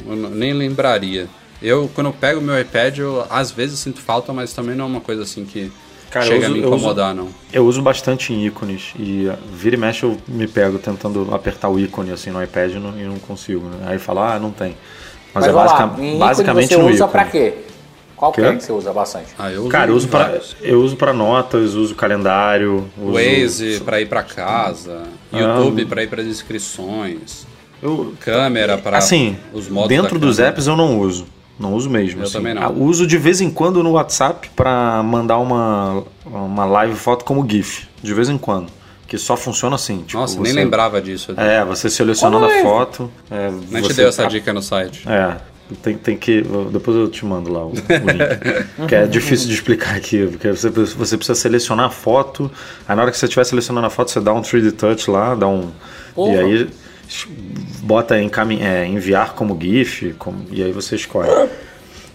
eu 0.09 0.17
não- 0.17 0.31
nem 0.31 0.53
lembraria. 0.53 1.29
Eu, 1.65 1.91
quando 1.95 2.09
eu 2.09 2.13
pego 2.13 2.41
o 2.41 2.43
meu 2.43 2.61
iPad, 2.61 2.99
eu 2.99 3.25
às 3.31 3.51
vezes 3.51 3.79
sinto 3.79 4.01
falta, 4.01 4.33
mas 4.33 4.53
também 4.53 4.75
não 4.77 4.85
é 4.85 4.89
uma 4.89 5.01
coisa 5.01 5.23
assim 5.23 5.45
que 5.47 5.73
Cara, 6.11 6.27
chega 6.27 6.41
uso- 6.41 6.47
a 6.47 6.51
me 6.51 6.59
eu 6.61 6.67
uso- 6.69 6.77
incomodar, 6.77 7.15
não. 7.15 7.29
Eu 7.53 7.67
uso 7.67 7.81
bastante 7.81 8.33
em 8.35 8.45
ícones 8.47 8.93
e 8.99 9.29
vira 9.53 9.75
e 9.75 9.79
mexe 9.79 10.03
eu 10.05 10.19
me 10.29 10.47
pego 10.47 10.79
tentando 10.79 11.35
apertar 11.35 11.71
o 11.71 11.79
ícone 11.79 12.13
assim 12.13 12.31
no 12.31 12.43
iPad 12.43 12.73
e 12.73 12.79
não, 12.79 12.99
e 13.01 13.05
não 13.05 13.19
consigo. 13.19 13.65
Né? 13.67 13.79
Aí 13.87 13.99
fala, 13.99 14.35
ah, 14.35 14.39
não 14.39 14.51
tem. 14.51 14.77
Mas, 15.33 15.47
Mas, 15.47 15.47
é 15.47 15.53
basica- 15.53 15.79
lá, 15.81 16.19
basicamente 16.19 16.69
você 16.69 16.77
no 16.77 16.85
usa 16.87 16.95
ícone. 16.97 17.11
pra 17.13 17.25
quê? 17.25 17.55
Qual 18.15 18.31
que 18.31 18.41
é 18.43 18.55
que 18.55 18.63
você 18.63 18.73
usa 18.73 18.93
bastante? 18.93 19.29
Ah, 19.39 19.51
eu 19.51 19.63
uso 19.63 19.69
Cara, 19.71 19.91
eu 19.91 19.97
uso 19.97 20.09
pra, 20.09 20.41
eu 20.61 20.81
uso 20.83 20.97
pra 20.97 21.13
notas, 21.13 21.75
uso 21.75 21.95
calendário, 21.97 22.89
uso, 22.97 23.13
Waze 23.13 23.81
pra 23.85 24.01
ir 24.01 24.07
pra 24.09 24.23
casa, 24.23 25.03
Ah. 25.33 25.39
YouTube 25.39 25.85
pra 25.87 26.03
ir 26.03 26.09
pras 26.09 26.25
inscrições, 26.27 27.45
eu, 27.83 28.15
câmera 28.21 28.79
pra 28.79 28.99
assim, 28.99 29.37
os 29.53 29.69
modos 29.69 29.89
dentro 29.89 30.19
dos 30.19 30.37
câmera. 30.37 30.53
apps 30.55 30.67
eu 30.69 30.77
não 30.77 31.01
uso. 31.01 31.27
Não 31.59 31.73
uso 31.75 31.89
mesmo. 31.89 32.21
Eu 32.21 32.25
assim. 32.25 32.33
também 32.33 32.55
não. 32.55 32.63
Ah, 32.63 32.71
Uso 32.71 33.07
de 33.07 33.17
vez 33.17 33.41
em 33.41 33.49
quando 33.51 33.83
no 33.83 33.93
WhatsApp 33.93 34.51
pra 34.57 35.03
mandar 35.03 35.39
uma, 35.39 36.03
uma 36.27 36.65
live 36.65 36.95
foto 36.97 37.25
como 37.25 37.49
GIF. 37.49 37.87
De 38.03 38.13
vez 38.13 38.29
em 38.29 38.37
quando. 38.39 38.67
Que 39.07 39.17
só 39.19 39.37
funciona 39.37 39.77
assim. 39.77 40.03
Tipo, 40.03 40.19
Nossa, 40.19 40.41
nem 40.41 40.53
você- 40.53 40.59
lembrava 40.59 41.01
disso. 41.01 41.33
É, 41.37 41.65
você 41.65 41.89
selecionando 41.89 42.47
Como 42.47 42.53
a 42.53 42.59
é? 42.59 42.63
foto. 42.63 43.11
É, 43.31 43.51
Nem 43.71 43.83
te 43.83 43.89
você- 43.89 43.95
deu 43.95 44.09
essa 44.09 44.27
dica 44.27 44.53
no 44.53 44.61
site. 44.63 45.09
É, 45.09 45.37
tem, 45.83 45.97
tem 45.97 46.17
que. 46.17 46.43
Depois 46.73 46.97
eu 46.97 47.09
te 47.09 47.25
mando 47.25 47.53
lá 47.53 47.65
o, 47.65 47.69
o 47.69 47.73
link. 47.73 48.87
que 48.89 48.95
é 48.95 49.07
difícil 49.07 49.47
de 49.49 49.55
explicar 49.55 49.95
aqui, 49.95 50.27
porque 50.27 50.49
você, 50.51 50.69
você 50.71 51.17
precisa 51.17 51.35
selecionar 51.39 51.87
a 51.87 51.91
foto. 51.91 52.51
Aí 52.89 52.97
na 52.97 53.03
hora 53.03 53.11
que 53.13 53.17
você 53.19 53.27
estiver 53.27 53.45
selecionando 53.45 53.87
a 53.87 53.91
foto, 53.91 54.11
você 54.11 54.21
dá 54.21 54.33
um 54.33 54.41
3D 54.43 54.73
touch 54.73 55.09
lá, 55.11 55.35
dá 55.37 55.47
um. 55.47 55.71
Porra. 56.15 56.33
E 56.33 56.39
aí 56.39 56.71
bota 57.83 58.21
encamin, 58.21 58.61
é, 58.63 58.87
enviar 58.87 59.35
como 59.35 59.59
GIF, 59.61 60.15
como, 60.19 60.45
e 60.51 60.63
aí 60.63 60.73
você 60.73 60.97
escolhe. 60.97 61.31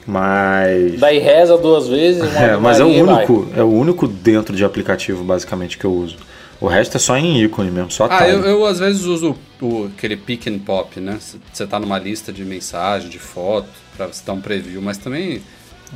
Mas. 0.05 0.99
Daí 0.99 1.19
reza 1.19 1.57
duas 1.57 1.87
vezes, 1.87 2.23
É, 2.35 2.57
mas 2.57 2.79
é 2.79 2.83
o 2.83 2.89
e 2.89 3.03
vai. 3.03 3.15
único, 3.17 3.47
é 3.55 3.61
o 3.61 3.69
único 3.69 4.07
dentro 4.07 4.55
de 4.55 4.65
aplicativo 4.65 5.23
basicamente 5.23 5.77
que 5.77 5.85
eu 5.85 5.91
uso. 5.93 6.17
O 6.59 6.67
resto 6.67 6.97
é 6.97 6.99
só 6.99 7.15
em 7.15 7.41
ícone 7.41 7.71
mesmo, 7.71 7.89
só 7.89 8.07
Ah, 8.09 8.27
eu, 8.27 8.41
eu 8.41 8.65
às 8.65 8.79
vezes 8.79 9.05
uso 9.05 9.35
o, 9.61 9.89
aquele 9.95 10.17
pick 10.17 10.47
and 10.47 10.59
pop, 10.59 10.99
né? 10.99 11.17
Você 11.53 11.65
tá 11.65 11.79
numa 11.79 11.97
lista 11.97 12.33
de 12.33 12.43
mensagem, 12.43 13.09
de 13.09 13.19
foto, 13.19 13.69
pra 13.95 14.07
você 14.07 14.21
dar 14.25 14.33
um 14.33 14.41
preview, 14.41 14.81
mas 14.81 14.97
também. 14.97 15.41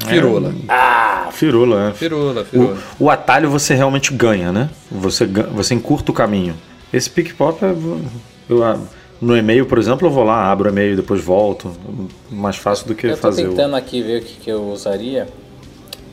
Firula. 0.07 0.55
Ah, 0.69 1.29
firula, 1.31 1.89
é. 1.89 1.93
Firula, 1.93 2.45
firula. 2.45 2.77
O, 2.99 3.05
o 3.05 3.09
atalho 3.09 3.49
você 3.49 3.75
realmente 3.75 4.13
ganha, 4.13 4.51
né? 4.51 4.69
Você, 4.89 5.25
você 5.25 5.73
encurta 5.75 6.11
o 6.11 6.13
caminho. 6.15 6.55
Esse 6.93 7.09
pick-pop, 7.09 7.63
é, 7.63 7.73
eu, 8.61 8.79
no 9.21 9.35
e-mail, 9.37 9.65
por 9.65 9.77
exemplo, 9.79 10.07
eu 10.07 10.11
vou 10.11 10.23
lá, 10.23 10.51
abro 10.51 10.67
o 10.69 10.71
e-mail, 10.71 10.95
depois 10.95 11.23
volto. 11.23 11.73
Mais 12.29 12.55
fácil 12.57 12.87
do 12.87 12.93
que 12.95 13.07
Eu 13.07 13.11
tô 13.11 13.17
fazer 13.17 13.47
tentando 13.47 13.75
aqui 13.75 14.01
ver 14.01 14.21
o 14.21 14.25
que, 14.25 14.33
que 14.41 14.49
eu 14.49 14.63
usaria. 14.71 15.27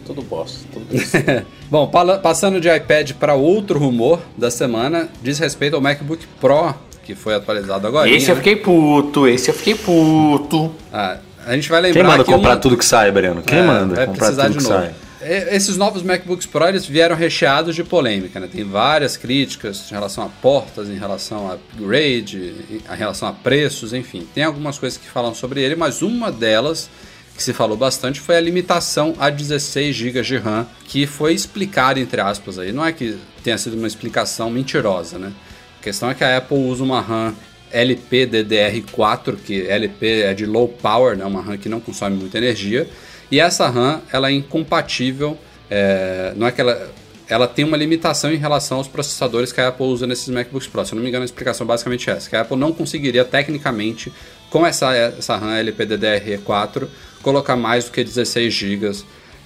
Tudo 0.07 0.23
bosta. 0.23 0.59
Tudo 0.73 0.87
Bom, 1.71 1.89
passando 2.23 2.61
de 2.61 2.69
iPad 2.69 3.13
para 3.13 3.35
outro 3.35 3.79
rumor 3.79 4.21
da 4.37 4.51
semana, 4.51 5.09
diz 5.23 5.39
respeito 5.39 5.77
ao 5.77 5.83
MacBook 5.83 6.27
Pro, 6.41 6.75
que 7.05 7.15
foi 7.15 7.35
atualizado 7.35 7.87
agora. 7.87 8.09
esse 8.11 8.29
eu 8.31 8.37
fiquei 8.37 8.57
puto, 8.57 9.29
esse 9.29 9.51
eu 9.51 9.55
fiquei 9.55 9.75
puto. 9.77 10.73
Ah, 10.93 11.19
a 11.47 11.55
gente 11.55 11.69
vai 11.71 11.81
o... 11.81 11.83
lembrar 11.85 12.01
Quem 12.01 12.11
manda 12.11 12.25
que 12.25 12.33
comprar 12.33 12.51
uma- 12.51 12.57
tudo 12.57 12.77
que 12.77 12.85
sai, 12.85 13.11
Breno? 13.13 13.41
Quem 13.43 13.59
É, 13.59 13.63
manda 13.63 13.95
vai 13.95 14.07
comprar 14.07 14.19
precisar 14.27 14.43
tudo 14.49 14.53
de 14.59 14.65
que 14.65 14.71
novo. 14.71 14.83
sai? 14.85 14.95
E- 15.23 15.55
Esses 15.57 15.77
novos 15.77 16.03
MacBooks 16.03 16.47
Pro 16.47 16.67
eles 16.69 16.87
vieram 16.87 17.15
recheados 17.17 17.75
de 17.75 17.85
polêmica, 17.85 18.41
né? 18.41 18.49
Tem 18.53 18.65
várias 18.65 19.17
críticas 19.17 19.91
em 19.91 19.95
relação 19.95 20.25
a 20.25 20.29
portas, 20.29 20.89
em 20.89 20.99
relação 20.99 21.51
a 21.51 21.55
upgrade, 21.55 22.55
em 22.71 22.97
relação 22.97 23.29
a 23.29 23.33
preços, 23.33 23.93
enfim. 23.93 24.27
Tem 24.35 24.45
algumas 24.45 24.79
coisas 24.79 24.99
que 24.99 25.09
falam 25.09 25.35
sobre 25.35 25.61
ele, 25.63 25.77
mas 25.77 26.03
uma 26.03 26.31
delas 26.33 26.89
que 27.37 27.43
se 27.43 27.53
falou 27.53 27.77
bastante 27.77 28.21
foi 28.21 28.37
a 28.37 28.41
limitação 28.41 29.15
a 29.19 29.31
16 29.31 29.95
GB 29.97 30.23
de 30.23 30.37
RAM, 30.37 30.67
que 30.85 31.07
foi 31.07 31.33
explicada 31.33 31.99
entre 31.99 32.21
aspas 32.21 32.59
aí. 32.59 32.71
Não 32.73 32.85
é 32.85 32.93
que 32.93 33.17
tenha 33.43 33.57
sido 33.57 33.77
uma 33.77 33.87
explicação 33.87 34.51
mentirosa, 34.51 35.19
né? 35.19 35.33
A 35.81 35.83
questão 35.83 36.11
é 36.11 36.15
que 36.15 36.23
a 36.23 36.37
Apple 36.37 36.59
usa 36.59 36.83
uma 36.85 37.01
RAM 37.01 37.35
LPDDR4, 37.73 39.37
que 39.45 39.67
LP 39.69 40.23
é 40.23 40.35
de 40.35 40.45
low 40.45 40.69
power, 40.69 41.17
né? 41.17 41.25
Uma 41.25 41.41
RAM 41.41 41.57
que 41.57 41.69
não 41.69 41.81
consome 41.81 42.17
muita 42.17 42.39
energia. 42.39 42.87
E 43.31 43.39
essa 43.39 43.69
RAM, 43.69 44.01
ela 44.13 44.29
é 44.29 44.33
incompatível, 44.33 45.39
é, 45.71 46.33
não 46.37 46.47
é 46.47 46.53
que 46.53 46.61
ela, 46.61 46.91
ela 47.29 47.47
tem 47.47 47.65
uma 47.65 47.77
limitação 47.77 48.33
em 48.33 48.37
relação 48.37 48.79
aos 48.79 48.89
processadores 48.89 49.53
que 49.53 49.61
a 49.61 49.69
Apple 49.69 49.87
usa 49.87 50.07
nesses 50.07 50.29
MacBooks 50.29 50.67
Pro. 50.67 50.85
Se 50.85 50.93
eu 50.93 50.97
não 50.97 51.03
me 51.03 51.09
engano, 51.09 51.23
a 51.23 51.25
explicação 51.25 51.67
basicamente 51.67 52.11
é 52.11 52.15
essa, 52.15 52.29
que 52.29 52.35
a 52.35 52.41
Apple 52.41 52.57
não 52.57 52.73
conseguiria 52.73 53.25
tecnicamente, 53.25 54.13
com 54.51 54.67
essa, 54.67 54.93
essa 54.95 55.37
RAM 55.37 55.55
LPDDR4, 55.63 56.89
colocar 57.23 57.55
mais 57.55 57.85
do 57.85 57.93
que 57.93 58.03
16 58.03 58.53
GB 58.53 58.91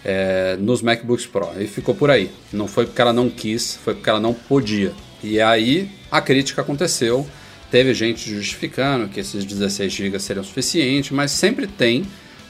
é, 0.02 0.56
nos 0.58 0.80
MacBooks 0.80 1.26
Pro. 1.26 1.50
E 1.58 1.66
ficou 1.66 1.94
por 1.94 2.10
aí. 2.10 2.30
Não 2.52 2.66
foi 2.66 2.86
porque 2.86 3.02
ela 3.02 3.12
não 3.12 3.28
quis, 3.28 3.76
foi 3.76 3.94
porque 3.94 4.08
ela 4.08 4.20
não 4.20 4.32
podia. 4.32 4.92
E 5.22 5.40
aí 5.40 5.90
a 6.10 6.20
crítica 6.20 6.62
aconteceu. 6.62 7.26
Teve 7.70 7.92
gente 7.92 8.30
justificando 8.30 9.08
que 9.08 9.20
esses 9.20 9.44
16 9.44 9.92
GB 9.92 10.18
seriam 10.20 10.44
suficientes, 10.44 11.10
mas 11.10 11.32
sempre 11.32 11.66
tem 11.66 12.06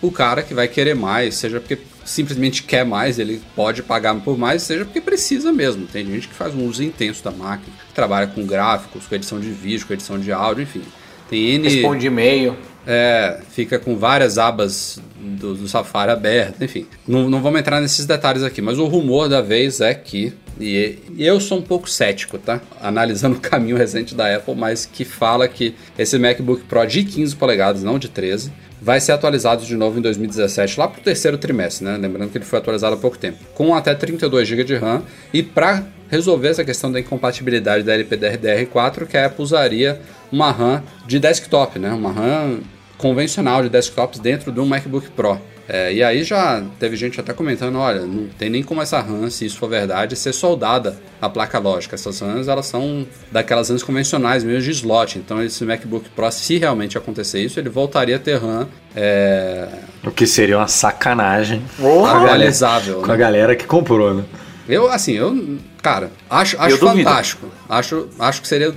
o 0.07 0.11
cara 0.11 0.43
que 0.43 0.55
vai 0.55 0.69
querer 0.69 0.95
mais, 0.95 1.37
seja 1.37 1.61
porque 1.61 1.79
simplesmente 2.05 2.63
quer 2.63 2.85
mais, 2.85 3.19
ele 3.19 3.41
pode 3.57 3.83
pagar 3.83 4.15
por 4.17 4.37
mais, 4.37 4.63
seja 4.63 4.85
porque 4.85 5.01
precisa 5.01 5.53
mesmo. 5.53 5.87
Tem 5.87 6.05
gente 6.05 6.29
que 6.29 6.35
faz 6.35 6.55
um 6.55 6.67
uso 6.67 6.83
intenso 6.83 7.25
da 7.25 7.31
máquina, 7.31 7.75
que 7.89 7.95
trabalha 7.95 8.27
com 8.27 8.45
gráficos, 8.47 9.07
com 9.07 9.15
edição 9.15 9.41
de 9.41 9.51
vídeo, 9.51 9.87
com 9.87 9.95
edição 9.95 10.19
de 10.19 10.31
áudio, 10.33 10.63
enfim. 10.63 10.83
Tem 11.29 11.55
N. 11.55 11.69
Responde 11.69 12.07
e-mail. 12.07 12.57
É, 12.87 13.41
fica 13.51 13.79
com 13.79 13.97
várias 13.97 14.37
abas 14.37 15.01
do, 15.19 15.55
do 15.55 15.67
Safari 15.67 16.11
abertas, 16.11 16.61
enfim. 16.61 16.87
Não, 17.09 17.31
não 17.31 17.41
vamos 17.41 17.61
entrar 17.61 17.81
nesses 17.81 18.05
detalhes 18.05 18.43
aqui, 18.43 18.61
mas 18.61 18.79
o 18.79 18.85
rumor 18.85 19.27
da 19.27 19.41
vez 19.41 19.81
é 19.81 19.95
que, 19.95 20.35
e, 20.61 20.99
e 21.17 21.27
eu 21.27 21.41
sou 21.41 21.59
um 21.59 21.63
pouco 21.63 21.89
cético, 21.89 22.37
tá? 22.37 22.61
Analisando 22.83 23.37
o 23.39 23.41
caminho 23.41 23.77
recente 23.77 24.15
da 24.15 24.37
Apple, 24.37 24.55
mas 24.55 24.85
que 24.85 25.05
fala 25.05 25.49
que 25.49 25.75
esse 25.99 26.19
MacBook 26.19 26.65
Pro 26.65 26.85
de 26.85 27.05
15 27.05 27.35
polegadas, 27.37 27.83
não 27.83 27.99
de 27.99 28.11
13, 28.11 28.53
vai 28.85 29.01
ser 29.01 29.13
atualizado 29.13 29.65
de 29.65 29.75
novo 29.75 29.99
em 29.99 30.03
2017, 30.03 30.79
lá 30.79 30.87
para 30.87 31.01
o 31.01 31.03
terceiro 31.03 31.39
trimestre, 31.39 31.87
né? 31.87 31.97
Lembrando 31.97 32.31
que 32.31 32.37
ele 32.37 32.45
foi 32.45 32.59
atualizado 32.59 32.95
há 32.95 32.99
pouco 32.99 33.17
tempo, 33.17 33.39
com 33.55 33.75
até 33.75 33.95
32 33.95 34.47
GB 34.47 34.63
de 34.63 34.77
RAM. 34.77 35.03
E 35.33 35.43
para 35.43 35.87
resolver 36.11 36.49
essa 36.49 36.63
questão 36.63 36.93
da 36.93 37.01
incompatibilidade 37.01 37.83
da 37.83 37.95
LPDDR4, 37.95 39.07
que 39.07 39.17
a 39.17 39.25
Apple 39.25 39.43
usaria 39.43 39.99
uma 40.31 40.51
RAM 40.51 40.83
de 41.07 41.19
desktop, 41.19 41.79
né? 41.79 41.91
Uma 41.95 42.13
RAM 42.13 42.59
convencional 42.99 43.63
de 43.63 43.71
desktops 43.71 44.19
dentro 44.19 44.53
do 44.53 44.67
MacBook 44.67 45.09
Pro. 45.13 45.41
É, 45.69 45.93
e 45.93 46.03
aí 46.03 46.23
já 46.25 46.63
teve 46.79 46.97
gente 46.97 47.19
até 47.19 47.33
comentando, 47.33 47.79
olha, 47.79 48.03
não 48.03 48.29
tem 48.39 48.51
nem 48.51 48.63
como 48.63 48.83
essa 48.83 49.01
RAM, 49.01 49.31
se 49.31 49.47
isso 49.47 49.59
for 49.59 49.69
verdade, 49.69 50.15
ser 50.15 50.33
soldada 50.33 50.97
a 51.21 51.29
placa 51.29 51.59
lógica. 51.59 51.95
Essas 51.95 52.21
RAMs, 52.21 52.49
elas 52.49 52.67
são 52.67 53.07
daquelas 53.33 53.71
RAMs 53.71 53.83
convencionais 53.83 54.45
mesmo 54.45 54.63
de 54.63 54.71
slot. 54.71 55.19
Então 55.19 55.43
esse 55.43 55.65
MacBook 55.65 56.11
Pro, 56.11 56.31
se 56.31 56.59
realmente 56.59 56.99
acontecer 56.99 57.41
isso, 57.41 57.59
ele 57.59 57.69
voltaria 57.69 58.17
a 58.17 58.19
ter 58.19 58.39
RAM 58.39 58.69
é... 58.95 59.69
O 60.05 60.11
que 60.11 60.27
seria 60.27 60.59
uma 60.59 60.69
sacanagem 60.69 61.63
atualizável. 61.79 63.01
com 63.01 63.09
né? 63.09 63.15
a 63.15 63.17
galera 63.17 63.57
que 63.57 63.67
comprou, 63.67 64.15
né? 64.15 64.25
Eu, 64.69 64.91
assim, 64.91 65.13
eu, 65.13 65.59
cara, 65.83 66.11
acho, 66.31 66.57
acho 66.59 66.77
Eu 66.77 66.79
duvido. 66.79 67.09
fantástico. 67.09 67.49
Acho, 67.69 68.09
acho 68.19 68.41
que 68.41 68.49
seria 68.49 68.73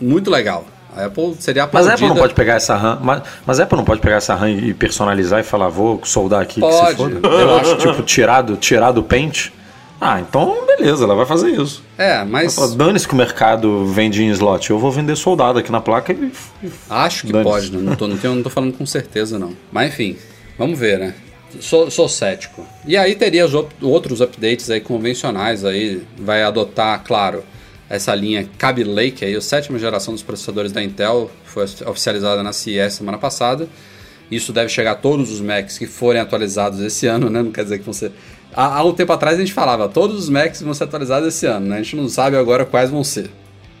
muito 0.00 0.30
legal. 0.30 0.66
A 0.96 1.06
Apple 1.06 1.34
seria 1.40 1.62
Mas 1.62 1.86
aplaudida. 1.86 1.90
a 1.90 1.94
Apple 1.94 2.08
não 2.08 2.16
pode 2.16 2.34
pegar 2.34 2.54
essa 2.54 2.76
RAM, 2.76 2.98
mas, 3.02 3.22
mas 3.46 3.60
a 3.60 3.62
Apple 3.64 3.76
não 3.78 3.84
pode 3.84 4.00
pegar 4.00 4.16
essa 4.16 4.34
RAM 4.34 4.50
e 4.50 4.74
personalizar 4.74 5.40
e 5.40 5.42
falar, 5.42 5.68
vou 5.68 6.00
soldar 6.04 6.42
aqui 6.42 6.60
que 6.60 6.72
se 6.72 6.80
Pode. 6.80 6.96
foda? 6.96 7.28
Eu 7.28 7.56
acho 7.58 7.76
Tipo, 7.76 8.02
tirar 8.02 8.42
do, 8.42 8.56
tirar 8.56 8.92
do 8.92 9.02
pente? 9.02 9.52
Ah, 10.00 10.20
então 10.20 10.66
beleza, 10.66 11.04
ela 11.04 11.14
vai 11.14 11.24
fazer 11.24 11.50
isso. 11.50 11.82
É, 11.96 12.24
mas 12.24 12.56
dane-se 12.74 13.06
que 13.06 13.14
o 13.14 13.16
mercado 13.16 13.86
vende 13.86 14.22
em 14.22 14.28
slot, 14.30 14.70
eu 14.70 14.78
vou 14.78 14.90
vender 14.90 15.14
soldado 15.16 15.60
aqui 15.60 15.70
na 15.70 15.80
placa 15.80 16.12
e... 16.12 16.32
acho 16.90 17.26
que 17.26 17.32
pode, 17.32 17.70
né? 17.70 17.78
não, 17.80 17.94
tô, 17.94 18.08
não, 18.08 18.16
tenho, 18.16 18.34
não 18.34 18.42
tô 18.42 18.50
falando 18.50 18.72
com 18.72 18.84
certeza, 18.84 19.38
não. 19.38 19.52
Mas 19.70 19.92
enfim, 19.92 20.16
vamos 20.58 20.78
ver, 20.78 20.98
né? 20.98 21.14
Sou, 21.60 21.90
sou 21.90 22.08
cético. 22.08 22.66
E 22.86 22.96
aí 22.96 23.14
teria 23.14 23.46
os 23.46 23.52
outros 23.80 24.20
updates 24.20 24.70
aí 24.70 24.80
convencionais 24.80 25.64
aí, 25.64 26.02
vai 26.18 26.42
adotar, 26.42 27.00
claro, 27.04 27.44
essa 27.92 28.14
linha 28.14 28.48
Kaby 28.56 28.84
Lake 28.84 29.22
aí, 29.22 29.36
a 29.36 29.40
sétima 29.42 29.78
geração 29.78 30.14
dos 30.14 30.22
processadores 30.22 30.72
da 30.72 30.82
Intel, 30.82 31.30
foi 31.44 31.66
oficializada 31.86 32.42
na 32.42 32.50
CES 32.50 32.94
semana 32.94 33.18
passada. 33.18 33.68
Isso 34.30 34.50
deve 34.50 34.70
chegar 34.70 34.92
a 34.92 34.94
todos 34.94 35.30
os 35.30 35.42
Macs 35.42 35.76
que 35.76 35.86
forem 35.86 36.18
atualizados 36.18 36.80
esse 36.80 37.06
ano, 37.06 37.28
né? 37.28 37.42
Não 37.42 37.52
quer 37.52 37.64
dizer 37.64 37.78
que 37.78 37.84
vão 37.84 37.92
ser. 37.92 38.10
Há, 38.54 38.78
há 38.78 38.82
um 38.82 38.94
tempo 38.94 39.12
atrás 39.12 39.36
a 39.36 39.40
gente 39.40 39.52
falava, 39.52 39.90
todos 39.90 40.18
os 40.18 40.30
Macs 40.30 40.62
vão 40.62 40.72
ser 40.72 40.84
atualizados 40.84 41.28
esse 41.28 41.44
ano, 41.44 41.66
né? 41.66 41.76
A 41.76 41.82
gente 41.82 41.94
não 41.94 42.08
sabe 42.08 42.34
agora 42.34 42.64
quais 42.64 42.88
vão 42.88 43.04
ser. 43.04 43.30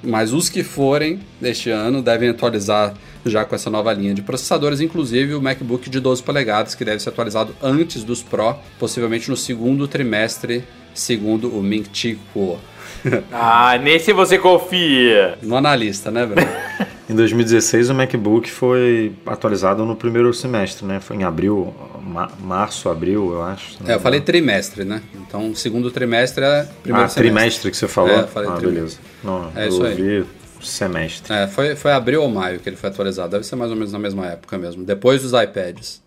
Mas 0.02 0.34
os 0.34 0.50
que 0.50 0.62
forem 0.62 1.18
deste 1.40 1.70
ano 1.70 2.02
devem 2.02 2.28
atualizar 2.28 2.92
já 3.24 3.46
com 3.46 3.54
essa 3.54 3.70
nova 3.70 3.94
linha 3.94 4.12
de 4.12 4.20
processadores, 4.20 4.82
inclusive 4.82 5.32
o 5.32 5.40
MacBook 5.40 5.88
de 5.88 6.00
12 6.00 6.22
polegadas, 6.22 6.74
que 6.74 6.84
deve 6.84 7.02
ser 7.02 7.08
atualizado 7.08 7.56
antes 7.62 8.04
dos 8.04 8.22
Pro, 8.22 8.56
possivelmente 8.78 9.30
no 9.30 9.38
segundo 9.38 9.88
trimestre, 9.88 10.64
segundo 10.92 11.48
o 11.48 11.62
Ming 11.62 11.86
Chi 11.90 12.18
Kuo. 12.34 12.58
Ah, 13.32 13.78
nesse 13.78 14.12
você 14.12 14.38
confia. 14.38 15.36
No 15.42 15.56
analista, 15.56 16.10
né, 16.10 16.24
Bruno? 16.26 16.46
Em 17.10 17.14
2016 17.14 17.90
o 17.90 17.94
MacBook 17.94 18.50
foi 18.50 19.12
atualizado 19.26 19.84
no 19.84 19.94
primeiro 19.96 20.32
semestre, 20.32 20.86
né? 20.86 20.98
Foi 20.98 21.16
em 21.16 21.24
abril, 21.24 21.74
ma- 22.00 22.30
março, 22.40 22.88
abril, 22.88 23.32
eu 23.34 23.42
acho. 23.42 23.76
É, 23.86 23.94
eu 23.94 24.00
falei 24.00 24.20
trimestre, 24.20 24.84
né? 24.84 25.02
Então, 25.14 25.54
segundo 25.54 25.90
trimestre 25.90 26.42
é 26.44 26.66
primeiro 26.82 27.04
Ah, 27.04 27.08
semestre. 27.08 27.22
trimestre 27.22 27.70
que 27.70 27.76
você 27.76 27.88
falou? 27.88 28.10
É, 28.20 28.26
falei 28.26 28.48
ah, 28.48 28.52
trimestre. 28.54 28.74
beleza. 28.80 28.98
Não, 29.22 29.50
É 29.54 29.64
eu 29.64 29.68
isso 29.68 29.84
aí. 29.84 29.90
ouvi 30.20 30.26
semestre. 30.62 31.34
É, 31.34 31.46
foi, 31.48 31.74
foi 31.76 31.92
abril 31.92 32.22
ou 32.22 32.30
maio 32.30 32.60
que 32.60 32.68
ele 32.68 32.76
foi 32.76 32.88
atualizado. 32.88 33.32
Deve 33.32 33.44
ser 33.44 33.56
mais 33.56 33.70
ou 33.70 33.76
menos 33.76 33.92
na 33.92 33.98
mesma 33.98 34.26
época 34.28 34.56
mesmo. 34.56 34.82
Depois 34.84 35.20
dos 35.22 35.32
iPads. 35.32 36.00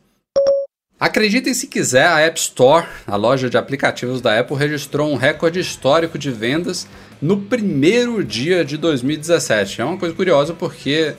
Acreditem 1.06 1.54
se 1.54 1.68
quiser, 1.68 2.08
a 2.08 2.20
App 2.20 2.40
Store, 2.40 2.88
a 3.06 3.16
loja 3.16 3.48
de 3.48 3.56
aplicativos 3.56 4.22
da 4.22 4.40
Apple, 4.40 4.58
registrou 4.58 5.08
um 5.14 5.16
recorde 5.16 5.60
histórico 5.60 6.18
de 6.18 6.32
vendas 6.32 6.88
no 7.22 7.38
primeiro 7.38 8.24
dia 8.24 8.66
de 8.66 8.76
2017. 8.76 9.82
É 9.82 9.86
uma 9.86 9.98
coisa 9.98 10.16
curiosa 10.16 10.56
porque 10.56 11.14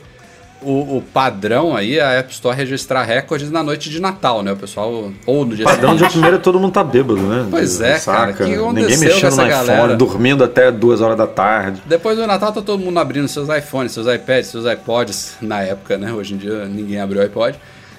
o, 0.60 0.96
o 0.96 1.02
padrão 1.14 1.76
aí 1.76 1.98
é 1.98 2.02
a 2.02 2.10
App 2.14 2.32
Store 2.32 2.56
registrar 2.56 3.04
recordes 3.04 3.48
na 3.48 3.62
noite 3.62 3.88
de 3.88 4.00
Natal, 4.00 4.42
né? 4.42 4.50
O 4.50 4.56
pessoal. 4.56 5.12
Ou 5.24 5.46
no 5.46 5.54
dia 5.54 5.64
Padrão 5.64 5.90
seguinte. 5.90 5.98
dia 5.98 6.10
primeiro 6.10 6.40
todo 6.40 6.58
mundo 6.58 6.72
tá 6.72 6.82
bêbado, 6.82 7.20
né? 7.20 7.46
Pois 7.48 7.80
é, 7.80 8.00
cara, 8.00 8.32
o 8.32 8.34
que 8.34 8.42
Ninguém 8.42 8.98
mexendo 8.98 9.36
no 9.36 9.46
iPhone, 9.46 9.48
galera? 9.48 9.96
dormindo 9.96 10.42
até 10.42 10.72
duas 10.72 11.00
horas 11.00 11.16
da 11.16 11.28
tarde. 11.28 11.80
Depois 11.86 12.18
do 12.18 12.26
Natal 12.26 12.52
tá 12.52 12.60
todo 12.60 12.80
mundo 12.80 12.98
abrindo 12.98 13.28
seus 13.28 13.48
iPhones, 13.48 13.92
seus 13.92 14.08
iPads, 14.08 14.48
seus 14.50 14.64
iPods 14.66 15.36
na 15.40 15.62
época, 15.62 15.96
né? 15.96 16.12
Hoje 16.12 16.34
em 16.34 16.38
dia 16.38 16.64
ninguém 16.64 17.00
abriu 17.00 17.22
iPod. 17.22 17.56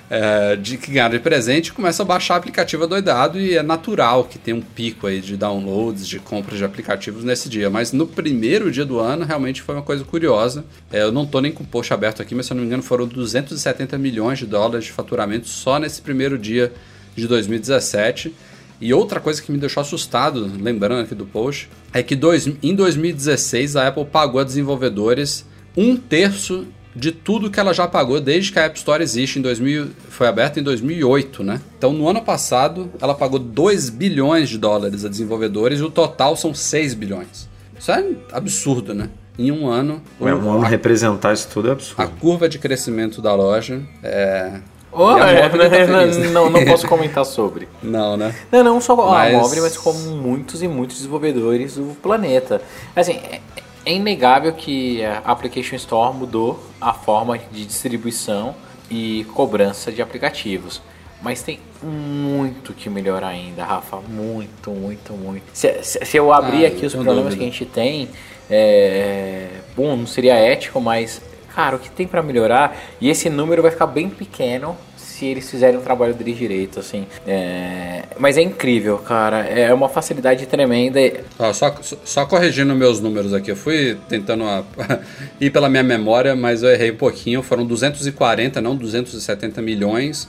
É, 0.10 0.56
de 0.56 0.78
que 0.78 0.92
ganharam 0.92 1.16
de 1.16 1.20
presente 1.20 1.74
começa 1.74 2.02
a 2.02 2.06
baixar 2.06 2.38
aplicativo 2.38 2.86
adoidado 2.86 3.38
e 3.38 3.58
é 3.58 3.62
natural 3.62 4.24
que 4.24 4.40
tenha 4.40 4.56
um 4.56 4.62
pico 4.62 5.06
aí 5.06 5.20
de 5.20 5.36
downloads, 5.36 6.08
de 6.08 6.18
compras 6.18 6.58
de 6.58 6.64
aplicativos 6.64 7.26
nesse 7.26 7.50
dia. 7.50 7.70
Mas 7.70 7.92
no 7.92 8.08
primeiro 8.08 8.72
dia 8.72 8.86
do 8.86 9.00
ano 9.00 9.26
realmente 9.26 9.62
foi 9.62 9.76
uma 9.76 9.82
coisa 9.82 10.06
curiosa. 10.06 10.64
É, 10.92 11.02
eu 11.02 11.12
não 11.12 11.26
tô 11.26 11.42
nem 11.42 11.52
com 11.52 11.64
o 11.64 11.68
post 11.68 11.94
aberto 11.94 12.22
aqui, 12.22 12.34
mas 12.34 12.46
se 12.46 12.54
eu 12.54 12.56
não 12.56 12.62
me 12.62 12.68
engano 12.68 12.84
foram 12.84 13.06
270 13.06 13.98
milhões 13.98 14.40
de 14.40 14.46
dólares 14.46 14.86
de 14.86 14.94
faturamento 14.94 15.48
só 15.48 15.78
nesse 15.78 16.02
primeiro 16.02 16.38
dia 16.38 16.72
de 17.14 17.28
2017. 17.28 18.34
E 18.80 18.94
outra 18.94 19.20
coisa 19.20 19.42
que 19.42 19.52
me 19.52 19.58
deixou 19.58 19.82
assustado, 19.82 20.50
lembrando 20.62 21.02
aqui 21.02 21.16
do 21.16 21.26
post, 21.26 21.68
é 21.92 22.04
que 22.04 22.16
dois, 22.16 22.48
em 22.62 22.76
2016 22.76 23.76
a 23.76 23.88
Apple 23.88 24.06
pagou 24.06 24.40
a 24.40 24.44
desenvolvedores 24.44 25.46
um 25.76 25.96
terço 25.96 26.66
de 26.98 27.12
tudo 27.12 27.50
que 27.52 27.60
ela 27.60 27.74
já 27.74 27.88
pagou 27.88 28.20
desde 28.20 28.52
que 28.52 28.60
a 28.60 28.64
App 28.64 28.78
Store 28.78 29.04
existe 29.04 29.38
em 29.38 29.42
2000, 29.42 29.88
foi 30.10 30.28
aberta 30.28 30.60
em 30.60 30.64
2008, 30.64 31.44
né? 31.44 31.62
Então 31.78 31.94
no 31.94 32.10
ano 32.10 32.22
passado 32.22 32.92
ela 33.00 33.14
pagou 33.14 33.38
2 33.40 33.90
bilhões 33.90 34.50
de 34.50 34.58
dólares 34.58 35.06
a 35.06 35.10
desenvolvedores 35.10 35.80
e 35.80 35.84
o 35.84 35.90
total 35.92 36.36
são 36.36 36.54
6 36.54 36.94
bilhões. 36.96 37.48
Isso 37.80 37.92
é 37.92 38.04
absurdo, 38.34 38.94
né? 38.96 39.10
Em 39.38 39.52
um 39.52 39.68
ano, 39.68 40.02
É, 40.20 40.24
um 40.34 40.50
ano 40.52 40.66
a, 40.66 40.68
representar 40.68 41.34
isso 41.34 41.48
tudo 41.54 41.68
é 41.68 41.70
a 41.70 41.74
absurdo. 41.74 42.12
curva 42.20 42.50
de 42.50 42.58
crescimento 42.58 43.22
da 43.22 43.36
loja 43.36 43.80
é. 44.02 44.60
Oh, 44.92 45.10
a 45.10 45.30
é, 45.30 45.44
Móvel 45.44 45.70
tá 45.70 45.76
feliz, 45.86 46.18
né? 46.18 46.28
não, 46.30 46.50
não 46.50 46.66
posso 46.66 46.88
comentar 46.90 47.24
sobre. 47.24 47.68
Não, 47.84 48.18
né? 48.18 48.34
Não, 48.52 48.64
não 48.64 48.82
só 48.82 48.96
Mas- 48.96 49.36
a 49.36 49.38
Móvel, 49.38 49.62
mas 49.62 49.78
como 49.78 50.00
muitos 50.16 50.64
e 50.64 50.68
muitos 50.68 50.98
desenvolvedores 50.98 51.76
do 51.76 51.96
planeta. 52.02 52.60
Assim, 52.96 53.12
é, 53.14 53.40
é 53.88 53.94
inegável 53.94 54.52
que 54.54 55.04
a 55.06 55.20
Application 55.20 55.76
Store 55.78 56.16
mudou 56.16 56.60
a 56.80 56.94
forma 56.94 57.38
de 57.38 57.66
distribuição 57.66 58.54
e 58.92 59.26
cobrança 59.34 59.92
de 59.92 60.02
aplicativos. 60.02 60.82
Mas 61.22 61.42
tem 61.42 61.60
muito 61.82 62.74
que 62.74 62.90
melhorar 62.90 63.30
ainda, 63.30 63.64
Rafa. 63.64 63.98
Muito, 64.08 64.70
muito, 64.72 65.14
muito. 65.14 65.44
Se, 65.54 65.82
se- 65.84 66.06
se 66.06 66.18
eu 66.18 66.32
abrir 66.32 66.66
Ah, 66.66 66.68
aqui 66.68 66.84
eu 66.84 66.88
os 66.88 66.94
problemas 66.94 67.34
dúvida. 67.34 67.38
que 67.38 67.44
a 67.44 67.46
gente 67.52 67.66
tem, 67.66 68.10
é, 68.50 69.48
bom, 69.76 69.96
não 69.96 70.06
seria 70.08 70.36
ético, 70.36 70.80
mas, 70.80 71.22
cara, 71.56 71.76
o 71.76 71.80
que 71.80 71.90
tem 71.90 72.06
pra 72.08 72.22
melhorar, 72.22 72.78
e 73.02 73.10
esse 73.10 73.30
número 73.30 73.62
vai 73.62 73.72
ficar 73.72 73.88
bem 73.88 74.10
pequeno 74.10 74.78
se 75.18 75.26
eles 75.26 75.50
fizerem 75.50 75.78
o 75.80 75.82
trabalho 75.82 76.14
deles 76.14 76.38
direito, 76.38 76.80
assim. 76.80 77.06
É, 77.26 78.04
mas 78.20 78.38
é 78.38 78.42
incrível, 78.42 78.98
cara. 79.00 79.40
É 79.40 79.74
uma 79.74 79.90
facilidade 79.90 80.46
tremenda. 80.46 81.00
Ó, 81.40 81.52
só, 81.54 81.74
só 82.04 82.26
corrigindo 82.26 82.76
meus 82.76 83.00
números 83.00 83.34
aqui, 83.34 83.50
eu 83.52 83.56
fui 83.56 83.98
tentando 84.08 84.44
a- 84.44 84.64
ir 85.42 85.50
pela 85.50 85.70
minha 85.70 85.84
memória, 85.84 86.36
mas 86.36 86.62
eu 86.62 86.70
errei 86.70 86.92
um 86.92 86.96
pouquinho. 86.98 87.42
Foram 87.42 87.66
240, 87.66 88.62
não 88.62 88.76
270 88.76 89.62
milhões 89.62 90.28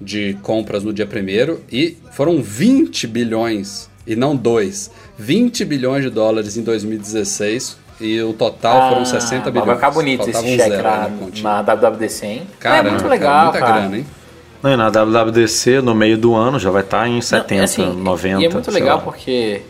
de 0.00 0.34
compras 0.42 0.84
no 0.84 0.92
dia 0.92 1.06
primeiro 1.06 1.60
e 1.72 1.96
foram 2.12 2.40
20 2.40 3.06
bilhões 3.08 3.90
e 4.06 4.14
não 4.14 4.36
2. 4.36 4.90
20 5.18 5.64
bilhões 5.64 6.04
de 6.04 6.10
dólares 6.10 6.56
em 6.56 6.62
2016 6.62 7.76
e 8.00 8.20
o 8.22 8.32
total 8.32 8.90
foram 8.90 9.04
60 9.04 9.48
Ah, 9.48 9.50
bilhões. 9.50 9.66
Vai 9.66 9.74
ficar 9.74 9.90
bonito 9.90 10.22
Faltava 10.22 10.46
esse 10.46 10.54
um 10.54 10.58
cheque 10.58 11.42
na, 11.42 11.62
na 11.62 11.74
WWDC, 11.74 12.26
hein? 12.26 12.42
Caramba, 12.60 12.88
é 12.88 12.90
muito 12.92 13.02
cara, 13.02 13.10
legal, 13.14 13.42
muita 13.44 13.58
cara. 13.58 13.72
grana, 13.80 13.96
hein? 13.98 14.06
Não, 14.62 14.72
e 14.72 14.76
na 14.76 14.90
WWDC, 14.90 15.80
no 15.80 15.94
meio 15.94 16.18
do 16.18 16.34
ano, 16.34 16.58
já 16.58 16.70
vai 16.70 16.82
estar 16.82 17.08
em 17.08 17.20
70, 17.20 17.54
Não, 17.54 17.64
assim, 17.64 18.02
90. 18.02 18.42
E 18.42 18.46
é 18.46 18.48
muito 18.48 18.70
legal 18.70 18.96
lá. 18.96 19.02
porque, 19.02 19.62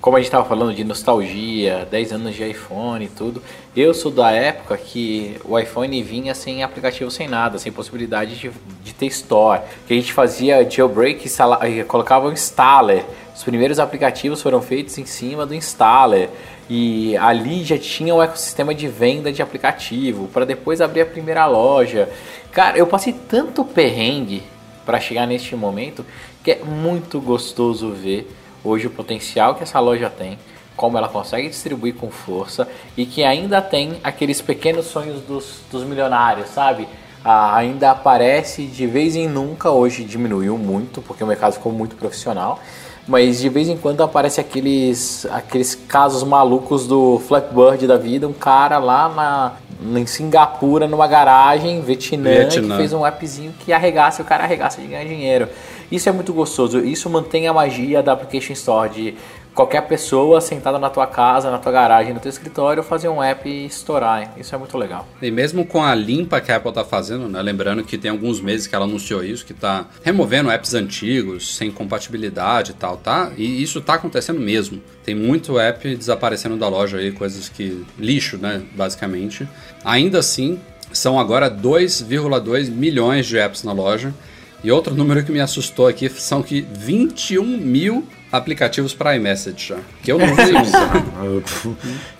como 0.00 0.16
a 0.16 0.20
gente 0.20 0.28
estava 0.28 0.44
falando 0.44 0.72
de 0.72 0.84
nostalgia, 0.84 1.86
10 1.90 2.12
anos 2.12 2.34
de 2.36 2.48
iPhone 2.48 3.04
e 3.04 3.08
tudo, 3.08 3.42
eu 3.76 3.92
sou 3.92 4.12
da 4.12 4.30
época 4.30 4.76
que 4.76 5.36
o 5.44 5.58
iPhone 5.58 6.02
vinha 6.02 6.34
sem 6.34 6.62
aplicativo, 6.62 7.10
sem 7.10 7.26
nada, 7.26 7.58
sem 7.58 7.72
possibilidade 7.72 8.36
de, 8.36 8.50
de 8.84 8.94
ter 8.94 9.06
store. 9.06 9.62
Que 9.86 9.94
a 9.94 9.96
gente 9.96 10.12
fazia 10.12 10.68
jailbreak, 10.68 11.24
instala, 11.24 11.58
eh, 11.62 11.82
colocava 11.82 12.28
um 12.28 12.32
installer. 12.32 13.04
Os 13.34 13.42
primeiros 13.42 13.78
aplicativos 13.78 14.40
foram 14.40 14.60
feitos 14.62 14.98
em 14.98 15.04
cima 15.06 15.44
do 15.46 15.54
installer. 15.54 16.28
E 16.70 17.16
ali 17.16 17.64
já 17.64 17.78
tinha 17.78 18.14
o 18.14 18.22
ecossistema 18.22 18.74
de 18.74 18.86
venda 18.88 19.32
de 19.32 19.40
aplicativo, 19.40 20.28
para 20.28 20.44
depois 20.44 20.80
abrir 20.80 21.00
a 21.00 21.06
primeira 21.06 21.46
loja. 21.46 22.08
Cara, 22.52 22.76
eu 22.78 22.86
passei 22.86 23.12
tanto 23.12 23.64
perrengue 23.64 24.42
para 24.84 25.00
chegar 25.00 25.26
neste 25.26 25.54
momento 25.54 26.04
que 26.42 26.52
é 26.52 26.64
muito 26.64 27.20
gostoso 27.20 27.92
ver 27.92 28.30
hoje 28.64 28.86
o 28.86 28.90
potencial 28.90 29.54
que 29.54 29.62
essa 29.62 29.78
loja 29.80 30.08
tem, 30.08 30.38
como 30.76 30.96
ela 30.96 31.08
consegue 31.08 31.48
distribuir 31.48 31.94
com 31.94 32.10
força 32.10 32.68
e 32.96 33.04
que 33.04 33.22
ainda 33.22 33.60
tem 33.60 33.98
aqueles 34.02 34.40
pequenos 34.40 34.86
sonhos 34.86 35.20
dos, 35.22 35.60
dos 35.70 35.84
milionários, 35.84 36.48
sabe? 36.48 36.88
ah, 37.24 37.56
ainda 37.56 37.90
aparece 37.90 38.64
de 38.64 38.86
vez 38.86 39.16
em 39.16 39.28
nunca, 39.28 39.70
hoje 39.70 40.04
diminuiu 40.04 40.56
muito, 40.56 41.02
porque 41.02 41.22
o 41.22 41.26
mercado 41.26 41.52
ficou 41.52 41.72
muito 41.72 41.96
profissional. 41.96 42.58
Mas 43.06 43.38
de 43.40 43.48
vez 43.48 43.68
em 43.68 43.76
quando 43.76 44.02
aparece 44.02 44.40
aqueles, 44.40 45.26
aqueles 45.30 45.74
casos 45.74 46.22
malucos 46.22 46.86
do 46.86 47.18
Flatbird 47.26 47.86
da 47.86 47.96
vida, 47.96 48.28
um 48.28 48.34
cara 48.34 48.78
lá 48.78 49.08
na, 49.08 49.52
em 49.80 50.06
Singapura, 50.06 50.86
numa 50.88 51.06
garagem, 51.06 51.80
Vietnã, 51.80 52.30
Vietnã. 52.30 52.68
que 52.74 52.76
fez 52.76 52.92
um 52.92 53.04
appzinho 53.04 53.54
que 53.58 53.72
arregaça 53.72 54.20
e 54.20 54.24
o 54.24 54.26
cara 54.26 54.44
arregaça 54.44 54.80
de 54.80 54.88
ganhar 54.88 55.04
dinheiro. 55.04 55.48
Isso 55.90 56.08
é 56.08 56.12
muito 56.12 56.32
gostoso, 56.32 56.84
isso 56.84 57.08
mantém 57.08 57.46
a 57.48 57.52
magia 57.52 58.02
da 58.02 58.12
Application 58.12 58.52
Store, 58.52 58.90
de 58.90 59.14
qualquer 59.58 59.88
pessoa 59.88 60.40
sentada 60.40 60.78
na 60.78 60.88
tua 60.88 61.04
casa, 61.04 61.50
na 61.50 61.58
tua 61.58 61.72
garagem, 61.72 62.14
no 62.14 62.20
teu 62.20 62.30
escritório, 62.30 62.80
fazer 62.80 63.08
um 63.08 63.20
app 63.20 63.48
e 63.48 63.66
estourar. 63.66 64.34
Isso 64.38 64.54
é 64.54 64.58
muito 64.58 64.78
legal. 64.78 65.04
E 65.20 65.32
mesmo 65.32 65.66
com 65.66 65.82
a 65.82 65.96
limpa 65.96 66.40
que 66.40 66.52
a 66.52 66.58
Apple 66.58 66.72
tá 66.72 66.84
fazendo, 66.84 67.28
né? 67.28 67.42
Lembrando 67.42 67.82
que 67.82 67.98
tem 67.98 68.08
alguns 68.08 68.40
meses 68.40 68.68
que 68.68 68.74
ela 68.76 68.84
anunciou 68.84 69.24
isso, 69.24 69.44
que 69.44 69.52
tá 69.52 69.86
removendo 70.04 70.48
apps 70.48 70.74
antigos, 70.74 71.56
sem 71.56 71.72
compatibilidade 71.72 72.70
e 72.70 72.74
tal, 72.74 72.98
tá? 72.98 73.32
E 73.36 73.60
isso 73.60 73.80
tá 73.80 73.94
acontecendo 73.94 74.38
mesmo. 74.38 74.80
Tem 75.04 75.12
muito 75.12 75.58
app 75.58 75.92
desaparecendo 75.96 76.56
da 76.56 76.68
loja 76.68 76.98
aí, 76.98 77.10
coisas 77.10 77.48
que. 77.48 77.84
lixo, 77.98 78.38
né? 78.38 78.62
Basicamente. 78.76 79.48
Ainda 79.84 80.20
assim, 80.20 80.60
são 80.92 81.18
agora 81.18 81.50
2,2 81.50 82.70
milhões 82.70 83.26
de 83.26 83.36
apps 83.36 83.64
na 83.64 83.72
loja. 83.72 84.14
E 84.62 84.70
outro 84.70 84.94
número 84.94 85.24
que 85.24 85.32
me 85.32 85.40
assustou 85.40 85.88
aqui 85.88 86.08
são 86.08 86.44
que 86.44 86.60
21 86.60 87.44
mil 87.44 88.06
aplicativos 88.30 88.94
para 88.94 89.16
iMessage 89.16 89.68
já. 89.68 89.76
Que 90.02 90.12
eu 90.12 90.18
não 90.18 90.26
vi 90.34 90.54
um. 90.54 91.24
Eu, 91.24 91.42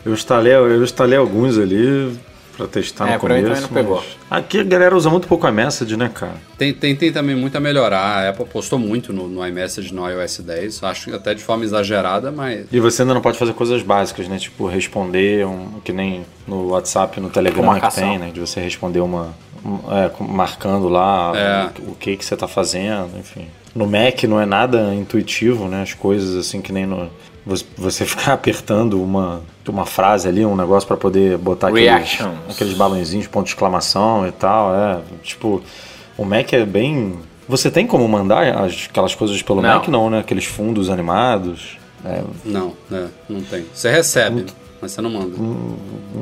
eu, 0.06 0.12
instalei, 0.14 0.52
eu 0.54 0.82
instalei 0.82 1.18
alguns 1.18 1.58
ali 1.58 2.12
pra 2.56 2.66
testar 2.66 3.08
É, 3.08 3.12
no 3.14 3.20
começo. 3.20 3.44
também 3.44 3.60
não 3.60 3.68
pegou. 3.68 4.04
mas 4.28 4.40
Aqui 4.40 4.58
a 4.60 4.64
galera 4.64 4.96
usa 4.96 5.08
muito 5.08 5.28
pouco 5.28 5.46
a 5.46 5.52
message, 5.52 5.96
né, 5.96 6.10
cara? 6.12 6.34
Tem, 6.58 6.74
tem, 6.74 6.96
tem 6.96 7.12
também 7.12 7.36
muito 7.36 7.56
a 7.56 7.60
melhorar. 7.60 8.00
A 8.00 8.28
Apple 8.30 8.46
postou 8.46 8.78
muito 8.78 9.12
no, 9.12 9.28
no 9.28 9.46
iMessage 9.46 9.94
no 9.94 10.08
iOS 10.10 10.40
10. 10.40 10.82
Acho 10.82 11.10
que 11.10 11.16
até 11.16 11.34
de 11.34 11.42
forma 11.42 11.64
exagerada, 11.64 12.32
mas. 12.32 12.66
E 12.72 12.80
você 12.80 13.02
ainda 13.02 13.14
não 13.14 13.20
pode 13.20 13.38
fazer 13.38 13.52
coisas 13.54 13.80
básicas, 13.82 14.26
né? 14.28 14.38
Tipo, 14.38 14.66
responder, 14.66 15.46
um, 15.46 15.80
que 15.84 15.92
nem 15.92 16.26
no 16.48 16.68
WhatsApp, 16.70 17.20
no 17.20 17.30
Telegram 17.30 17.78
que 17.78 17.94
tem, 17.94 18.18
né? 18.18 18.30
De 18.34 18.40
você 18.40 18.60
responder 18.60 19.00
uma. 19.00 19.32
um- 19.64 19.78
é, 19.92 20.10
marcando 20.20 20.88
lá 20.88 21.32
É. 21.36 21.80
o, 21.82 21.92
o 21.92 21.94
que, 21.94 22.16
que 22.16 22.24
você 22.24 22.36
tá 22.36 22.48
fazendo, 22.48 23.16
enfim. 23.18 23.46
No 23.78 23.86
Mac 23.86 24.24
não 24.24 24.40
é 24.40 24.46
nada 24.46 24.94
intuitivo, 24.94 25.68
né? 25.68 25.82
As 25.82 25.94
coisas 25.94 26.34
assim 26.36 26.60
que 26.60 26.72
nem 26.72 26.84
no. 26.86 27.08
você- 27.44 28.04
ficar 28.06 28.32
apertando 28.32 29.02
uma, 29.02 29.40
uma 29.68 29.86
frase 29.86 30.26
ali, 30.28 30.44
um 30.44 30.56
negócio 30.56 30.86
pra 30.86 30.96
poder 30.96 31.38
botar 31.38 31.68
aqueles, 31.68 32.18
aqueles 32.50 32.74
balãozinhos, 32.74 33.26
ponto 33.26 33.46
de 33.46 33.52
exclamação 33.52 34.26
e 34.26 34.32
tal. 34.32 34.74
É, 34.74 35.00
tipo, 35.22 35.62
o 36.16 36.24
Mac 36.24 36.52
é 36.52 36.64
bem. 36.64 37.14
Você 37.48 37.70
tem 37.70 37.86
como 37.86 38.06
mandar 38.08 38.46
as- 38.64 38.88
aquelas 38.90 39.14
coisas 39.14 39.40
pelo 39.42 39.62
Não. 39.62 39.76
Mac, 39.76 39.88
não, 39.88 40.10
né? 40.10 40.18
Aqueles 40.18 40.44
fundos 40.44 40.90
animados. 40.90 41.78
É 42.04 42.22
Não, 42.44 42.74
né, 42.90 43.08
não 43.28 43.40
tem. 43.42 43.64
Você 43.74 43.90
recebe, 43.90 44.46
mas 44.80 44.92
você 44.92 45.00
não 45.00 45.10
manda. 45.10 45.34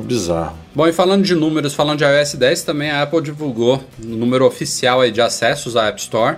bizarro. 0.03 0.55
Bom, 0.73 0.87
e 0.87 0.93
falando 0.93 1.23
de 1.23 1.35
números, 1.35 1.73
falando 1.73 1.99
de 1.99 2.03
iOS 2.05 2.35
10, 2.35 2.63
também 2.63 2.89
a 2.89 3.01
Apple 3.03 3.21
divulgou 3.21 3.83
o 4.03 4.07
número 4.07 4.45
oficial 4.45 5.01
aí 5.01 5.11
de 5.11 5.21
acessos 5.21 5.75
à 5.75 5.87
App 5.87 5.99
Store, 6.01 6.37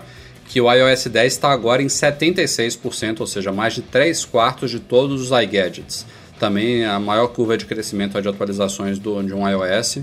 que 0.50 0.60
o 0.60 0.70
iOS 0.72 1.06
10 1.06 1.32
está 1.32 1.50
agora 1.50 1.82
em 1.82 1.88
76%, 1.88 3.22
ou 3.22 3.28
seja, 3.28 3.52
mais 3.54 3.76
de 3.76 3.84
3 3.84 4.26
quartos 4.26 4.72
de 4.72 4.80
todos 4.80 5.22
os 5.22 5.42
iGadgets. 5.42 6.06
Também 6.38 6.84
a 6.84 7.00
maior 7.00 7.28
curva 7.28 7.58
de 7.58 7.66
crescimento 7.66 8.18
aí 8.18 8.22
de 8.22 8.28
atualizações 8.28 9.00
do, 9.00 9.24
de 9.24 9.34
um 9.34 9.48
iOS. 9.48 10.00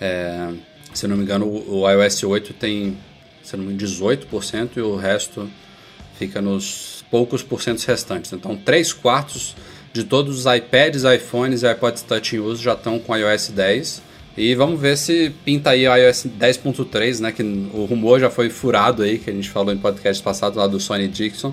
É, 0.00 0.48
se 0.92 1.06
não 1.06 1.16
me 1.16 1.22
engano, 1.22 1.46
o, 1.46 1.82
o 1.82 1.90
iOS 1.90 2.24
8 2.24 2.52
tem 2.54 2.98
se 3.48 3.56
não 3.56 3.64
me 3.64 3.72
engano, 3.72 3.90
18% 3.90 4.76
e 4.76 4.80
o 4.82 4.94
resto 4.96 5.48
fica 6.18 6.40
nos 6.42 7.02
poucos 7.10 7.42
porcentos 7.42 7.84
restantes. 7.84 8.32
Então, 8.32 8.54
3 8.54 8.92
quartos 8.92 9.56
de 9.92 10.04
todos 10.04 10.44
os 10.44 10.52
iPads, 10.52 11.04
iPhones 11.04 11.62
e 11.62 11.70
iPods 11.70 12.02
Touch 12.02 12.36
em 12.36 12.40
uso 12.40 12.62
já 12.62 12.74
estão 12.74 12.98
com 12.98 13.16
iOS 13.16 13.48
10. 13.48 14.02
E 14.38 14.54
vamos 14.54 14.80
ver 14.80 14.96
se 14.96 15.30
pinta 15.44 15.70
aí 15.70 15.88
o 15.88 15.96
iOS 15.96 16.26
10.3, 16.38 17.18
né? 17.20 17.32
Que 17.32 17.42
o 17.42 17.84
rumor 17.86 18.20
já 18.20 18.30
foi 18.30 18.48
furado 18.48 19.02
aí, 19.02 19.18
que 19.18 19.28
a 19.28 19.32
gente 19.32 19.50
falou 19.50 19.72
em 19.74 19.78
podcast 19.78 20.22
passado 20.22 20.56
lá 20.58 20.66
do 20.68 20.78
Sony 20.78 21.08
Dixon. 21.08 21.52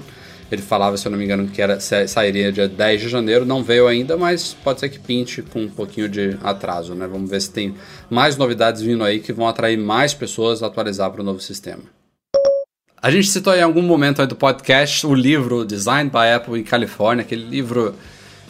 Ele 0.52 0.62
falava, 0.62 0.96
se 0.96 1.08
eu 1.08 1.12
não 1.12 1.18
me 1.18 1.26
engano, 1.26 1.48
que 1.48 1.60
era, 1.60 1.80
sa- 1.80 2.08
sairia 2.08 2.52
dia 2.52 2.68
10 2.68 3.02
de 3.02 3.10
janeiro, 3.10 3.44
não 3.44 3.64
veio 3.64 3.88
ainda, 3.88 4.16
mas 4.16 4.54
pode 4.64 4.80
ser 4.80 4.90
que 4.90 5.00
pinte 5.00 5.42
com 5.42 5.64
um 5.64 5.68
pouquinho 5.68 6.08
de 6.08 6.38
atraso, 6.44 6.94
né? 6.94 7.08
Vamos 7.08 7.28
ver 7.28 7.42
se 7.42 7.50
tem 7.50 7.74
mais 8.08 8.38
novidades 8.38 8.84
vindo 8.84 9.04
aí 9.04 9.20
que 9.20 9.34
vão 9.34 9.48
atrair 9.48 9.78
mais 9.80 10.14
pessoas 10.14 10.62
a 10.62 10.68
atualizar 10.68 11.10
para 11.10 11.22
o 11.22 11.24
novo 11.24 11.40
sistema. 11.40 11.82
A 13.02 13.10
gente 13.10 13.28
citou 13.28 13.56
em 13.56 13.62
algum 13.64 13.82
momento 13.82 14.26
do 14.28 14.36
podcast 14.36 15.08
o 15.08 15.16
livro 15.16 15.66
Design 15.66 16.12
by 16.12 16.36
Apple 16.36 16.60
em 16.60 16.64
Califórnia, 16.64 17.24
aquele 17.24 17.46
livro 17.46 17.96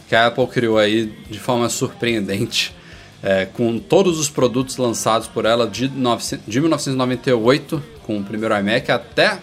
que 0.06 0.14
a 0.14 0.26
Apple 0.26 0.46
criou 0.48 0.76
aí 0.76 1.06
de 1.30 1.38
forma 1.38 1.68
surpreendente, 1.70 2.74
é, 3.22 3.46
com 3.46 3.78
todos 3.78 4.18
os 4.18 4.28
produtos 4.28 4.76
lançados 4.76 5.26
por 5.26 5.44
ela 5.44 5.66
de, 5.66 5.88
900 5.88 6.46
de 6.46 6.60
1998, 6.60 7.82
com 8.04 8.18
o 8.18 8.22
primeiro 8.22 8.56
iMac, 8.56 8.90
até 8.90 9.38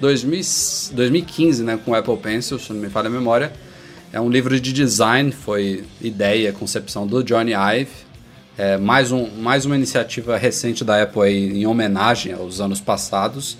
2000 0.00 0.40
2015, 0.92 1.62
né, 1.62 1.78
com 1.84 1.92
o 1.92 1.94
Apple 1.94 2.16
Pencil, 2.16 2.58
se 2.58 2.72
não 2.72 2.80
me 2.80 2.88
falha 2.88 3.08
a 3.08 3.10
memória. 3.10 3.52
É 4.12 4.20
um 4.20 4.30
livro 4.30 4.58
de 4.58 4.72
design, 4.72 5.30
foi 5.30 5.84
ideia, 6.00 6.52
concepção 6.52 7.06
do 7.06 7.22
Johnny 7.22 7.52
Ive. 7.52 8.08
É 8.56 8.76
mais, 8.76 9.12
um, 9.12 9.28
mais 9.38 9.64
uma 9.64 9.76
iniciativa 9.76 10.36
recente 10.36 10.82
da 10.82 11.02
Apple 11.02 11.22
aí, 11.22 11.60
em 11.60 11.66
homenagem 11.66 12.32
aos 12.32 12.60
anos 12.60 12.80
passados. 12.80 13.56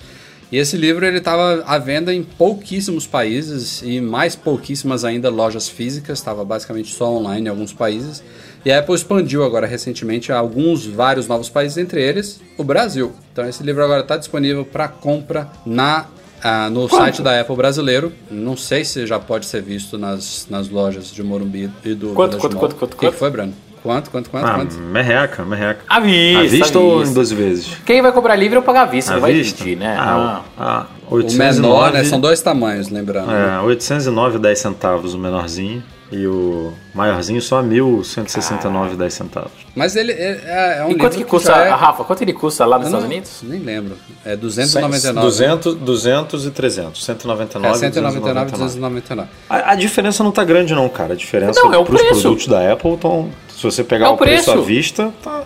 E 0.50 0.56
esse 0.56 0.76
livro 0.78 1.04
ele 1.04 1.18
estava 1.18 1.62
à 1.66 1.78
venda 1.78 2.12
em 2.12 2.22
pouquíssimos 2.22 3.06
países 3.06 3.82
e 3.82 4.00
mais 4.00 4.34
pouquíssimas 4.34 5.04
ainda 5.04 5.28
lojas 5.28 5.68
físicas, 5.68 6.18
estava 6.18 6.42
basicamente 6.44 6.92
só 6.94 7.12
online 7.12 7.46
em 7.46 7.50
alguns 7.50 7.72
países. 7.72 8.22
E 8.64 8.72
a 8.72 8.78
Apple 8.80 8.94
expandiu 8.94 9.44
agora 9.44 9.66
recentemente 9.66 10.32
a 10.32 10.38
alguns, 10.38 10.84
vários 10.86 11.26
novos 11.28 11.48
países, 11.48 11.78
entre 11.78 12.02
eles 12.02 12.40
o 12.56 12.64
Brasil. 12.64 13.12
Então 13.32 13.48
esse 13.48 13.62
livro 13.62 13.82
agora 13.84 14.00
está 14.02 14.16
disponível 14.16 14.64
para 14.64 14.88
compra 14.88 15.48
na 15.64 16.06
ah, 16.42 16.70
no 16.70 16.88
site 16.88 17.22
da 17.22 17.40
Apple 17.40 17.56
brasileiro. 17.56 18.12
Não 18.30 18.56
sei 18.56 18.84
se 18.84 19.06
já 19.06 19.18
pode 19.18 19.46
ser 19.46 19.62
visto 19.62 19.98
nas, 19.98 20.46
nas 20.48 20.68
lojas 20.68 21.10
de 21.12 21.22
Morumbi 21.22 21.70
e 21.84 21.94
do 21.94 22.08
Quanto, 22.10 22.36
Village 22.36 22.40
quanto, 22.40 22.56
quanto, 22.56 22.76
quanto, 22.76 22.92
O 22.92 22.96
que 22.96 23.00
quanto? 23.06 23.12
que 23.12 23.18
foi, 23.18 23.30
Brano? 23.30 23.54
Quanto, 23.82 24.10
quanto, 24.10 24.28
quanto, 24.30 24.46
Ah, 24.46 24.54
quanto? 24.54 24.76
merreca, 24.76 25.44
merreca. 25.44 25.80
À 25.88 26.00
vista, 26.00 26.38
À 26.40 26.42
vista 26.42 26.78
à 26.78 26.80
ou 26.80 26.96
em 26.96 26.98
vista. 27.04 27.14
12 27.14 27.34
vezes? 27.34 27.76
Quem 27.86 28.02
vai 28.02 28.12
comprar 28.12 28.36
livre 28.36 28.56
ou 28.56 28.62
pagar 28.62 28.82
à 28.82 28.86
vista, 28.86 29.12
À 29.12 29.14
não 29.14 29.20
vai 29.20 29.32
existir, 29.32 29.76
né? 29.76 29.96
Ah, 29.98 30.42
ah, 30.58 30.86
O 31.08 31.14
809, 31.16 31.60
menor, 31.60 31.92
né? 31.92 32.04
São 32.04 32.20
dois 32.20 32.42
tamanhos, 32.42 32.88
lembrando. 32.88 33.30
É, 33.32 33.60
809 33.60 34.38
10 34.38 34.58
centavos 34.58 35.14
o 35.14 35.18
menorzinho 35.18 35.82
e 36.10 36.26
o 36.26 36.72
maiorzinho 36.94 37.40
só 37.42 37.62
1.169 37.62 38.96
10 38.96 39.12
centavos. 39.14 39.52
Mas 39.74 39.94
ele 39.94 40.12
é, 40.12 40.40
é- 40.44 40.78
é 40.80 40.84
um 40.84 40.90
E 40.90 40.94
quanto 40.96 41.16
que 41.16 41.24
custa, 41.24 41.52
é- 41.52 41.68
Rafa, 41.70 42.02
quanto 42.04 42.22
ele 42.22 42.32
custa 42.32 42.64
lá 42.64 42.78
nos 42.78 42.86
Estados 42.88 43.06
Unidos? 43.06 43.40
Nem 43.42 43.60
lembro. 43.60 43.96
É 44.24 44.34
299. 44.36 45.20
200, 45.26 45.74
200 45.74 46.46
e 46.46 46.50
300. 46.50 47.04
199 47.04 47.68
É 47.68 47.76
e 47.76 47.80
199, 47.80 48.50
299. 48.50 48.50
299. 48.50 49.28
A, 49.48 49.72
a 49.72 49.74
diferença 49.74 50.24
não 50.24 50.32
tá 50.32 50.44
grande 50.44 50.74
não, 50.74 50.88
cara. 50.88 51.12
A 51.12 51.16
diferença 51.16 51.60
Não, 51.62 51.74
é 51.74 51.78
o 51.78 51.84
pros 51.84 52.00
preço. 52.00 52.20
produtos 52.22 52.46
da 52.46 52.72
Apple 52.72 52.94
estão... 52.94 53.30
Se 53.54 53.62
você 53.62 53.84
pegar 53.84 54.06
É 54.06 54.08
o 54.10 54.14
o 54.14 54.16
preço 54.16 54.50
à 54.50 54.54
preço. 54.54 54.66
vista, 54.66 55.12
tá, 55.22 55.42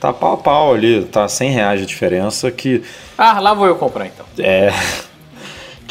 tá 0.00 0.12
pau 0.12 0.34
a 0.34 0.36
pau 0.36 0.74
ali. 0.74 1.04
Tá 1.06 1.26
100 1.26 1.50
reais 1.50 1.80
de 1.80 1.86
diferença 1.86 2.50
que 2.50 2.82
Ah, 3.18 3.40
lá 3.40 3.52
vou 3.54 3.66
eu 3.66 3.74
comprar 3.76 4.06
então. 4.06 4.24
é... 4.38 4.72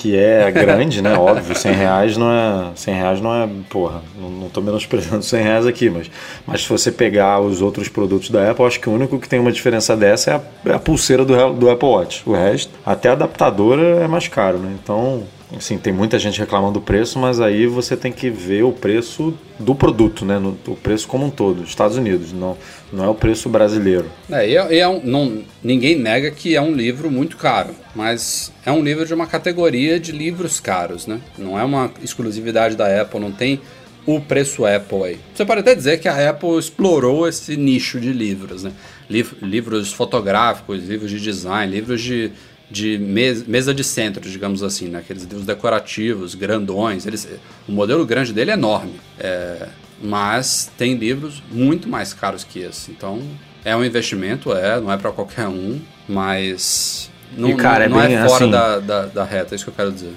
Que 0.03 0.17
é 0.17 0.51
grande, 0.51 1.01
né? 1.01 1.17
Óbvio, 1.17 1.55
100 1.55 1.71
reais 1.71 2.17
não 2.17 2.29
é. 2.29 2.71
100 2.75 2.93
reais 2.93 3.21
não 3.21 3.33
é. 3.33 3.49
Porra, 3.69 4.01
não, 4.19 4.29
não 4.29 4.49
tô 4.49 4.59
menosprezando 4.59 5.23
100 5.23 5.41
reais 5.41 5.65
aqui, 5.65 5.89
mas, 5.89 6.11
mas 6.45 6.63
se 6.63 6.67
você 6.67 6.91
pegar 6.91 7.39
os 7.39 7.61
outros 7.61 7.87
produtos 7.87 8.29
da 8.29 8.51
Apple, 8.51 8.65
acho 8.65 8.81
que 8.81 8.89
o 8.89 8.91
único 8.91 9.17
que 9.17 9.29
tem 9.29 9.39
uma 9.39 9.51
diferença 9.51 9.95
dessa 9.95 10.31
é 10.31 10.33
a, 10.35 10.71
é 10.71 10.75
a 10.75 10.79
pulseira 10.79 11.23
do, 11.23 11.53
do 11.53 11.69
Apple 11.69 11.87
Watch. 11.87 12.21
O 12.25 12.33
resto, 12.33 12.71
até 12.85 13.07
a 13.07 13.13
adaptadora 13.13 14.03
é 14.03 14.07
mais 14.07 14.27
caro, 14.27 14.57
né? 14.57 14.75
Então, 14.83 15.23
assim, 15.55 15.77
tem 15.77 15.93
muita 15.93 16.17
gente 16.19 16.39
reclamando 16.39 16.79
do 16.79 16.81
preço, 16.81 17.19
mas 17.19 17.39
aí 17.39 17.67
você 17.67 17.95
tem 17.95 18.11
que 18.11 18.29
ver 18.29 18.63
o 18.63 18.71
preço 18.71 19.33
do 19.59 19.73
produto, 19.75 20.25
né? 20.25 20.39
No, 20.39 20.57
o 20.67 20.75
preço 20.75 21.07
como 21.07 21.25
um 21.25 21.29
todo, 21.29 21.63
Estados 21.63 21.97
Unidos, 21.97 22.31
não, 22.33 22.57
não 22.91 23.05
é 23.05 23.07
o 23.07 23.15
preço 23.15 23.49
brasileiro. 23.49 24.05
É, 24.29 24.49
e 24.49 24.57
é, 24.57 24.77
é 24.79 24.87
um, 24.87 25.01
não, 25.03 25.43
ninguém 25.63 25.97
nega 25.97 26.31
que 26.31 26.55
é 26.55 26.61
um 26.61 26.73
livro 26.73 27.09
muito 27.11 27.37
caro, 27.37 27.75
mas 27.95 28.51
é 28.65 28.71
um 28.71 28.83
livro 28.83 29.05
de 29.05 29.13
uma 29.13 29.27
categoria 29.27 29.99
de 29.99 30.11
livros 30.11 30.59
caros, 30.59 31.07
né? 31.07 31.19
Não 31.37 31.59
é 31.59 31.63
uma 31.63 31.91
exclusividade 32.01 32.75
da 32.75 33.01
Apple, 33.01 33.19
não 33.19 33.31
tem 33.31 33.59
o 34.05 34.19
preço 34.19 34.65
Apple 34.65 35.03
aí. 35.03 35.17
Você 35.33 35.45
pode 35.45 35.61
até 35.61 35.73
dizer 35.73 35.99
que 35.99 36.09
a 36.09 36.29
Apple 36.29 36.57
explorou 36.59 37.25
esse 37.27 37.55
nicho 37.55 37.99
de 38.01 38.11
livros, 38.11 38.63
né? 38.63 38.73
Liv- 39.09 39.33
livros 39.41 39.93
fotográficos, 39.93 40.87
livros 40.87 41.09
de 41.09 41.19
design, 41.21 41.73
livros 41.73 42.01
de, 42.01 42.31
de 42.73 42.97
mes- 42.97 43.45
mesa 43.45 43.73
de 43.73 43.83
centro, 43.83 44.27
digamos 44.29 44.63
assim, 44.63 44.87
né? 44.87 44.99
Aqueles 44.99 45.23
livros 45.23 45.45
decorativos, 45.45 46.33
grandões. 46.35 47.05
Eles, 47.05 47.27
o 47.67 47.71
modelo 47.71 48.03
grande 48.05 48.33
dele 48.33 48.49
é 48.51 48.55
enorme. 48.55 48.99
É, 49.19 49.67
mas 50.01 50.71
tem 50.77 50.95
livros 50.95 51.41
muito 51.51 51.87
mais 51.87 52.13
caros 52.13 52.43
que 52.43 52.59
esse. 52.59 52.89
Então, 52.91 53.21
É 53.65 53.73
um 53.73 53.85
investimento, 53.85 54.51
é, 54.51 54.77
não 54.81 54.91
é 54.91 54.97
para 54.97 55.09
qualquer 55.11 55.47
um, 55.47 55.79
mas 56.05 57.09
não, 57.37 57.49
E, 57.51 57.55
cara, 57.55 57.87
não, 57.87 57.97
é 57.97 58.01
não 58.01 58.07
bem 58.09 58.17
é 58.17 58.27
fora 58.27 58.43
assim- 58.43 58.51
da, 58.51 58.79
da, 58.79 59.05
da 59.05 59.23
reta, 59.23 59.53
é 59.53 59.55
isso 59.55 59.63
que 59.63 59.69
eu 59.69 59.73
quero 59.75 59.91
dizer. 59.91 60.11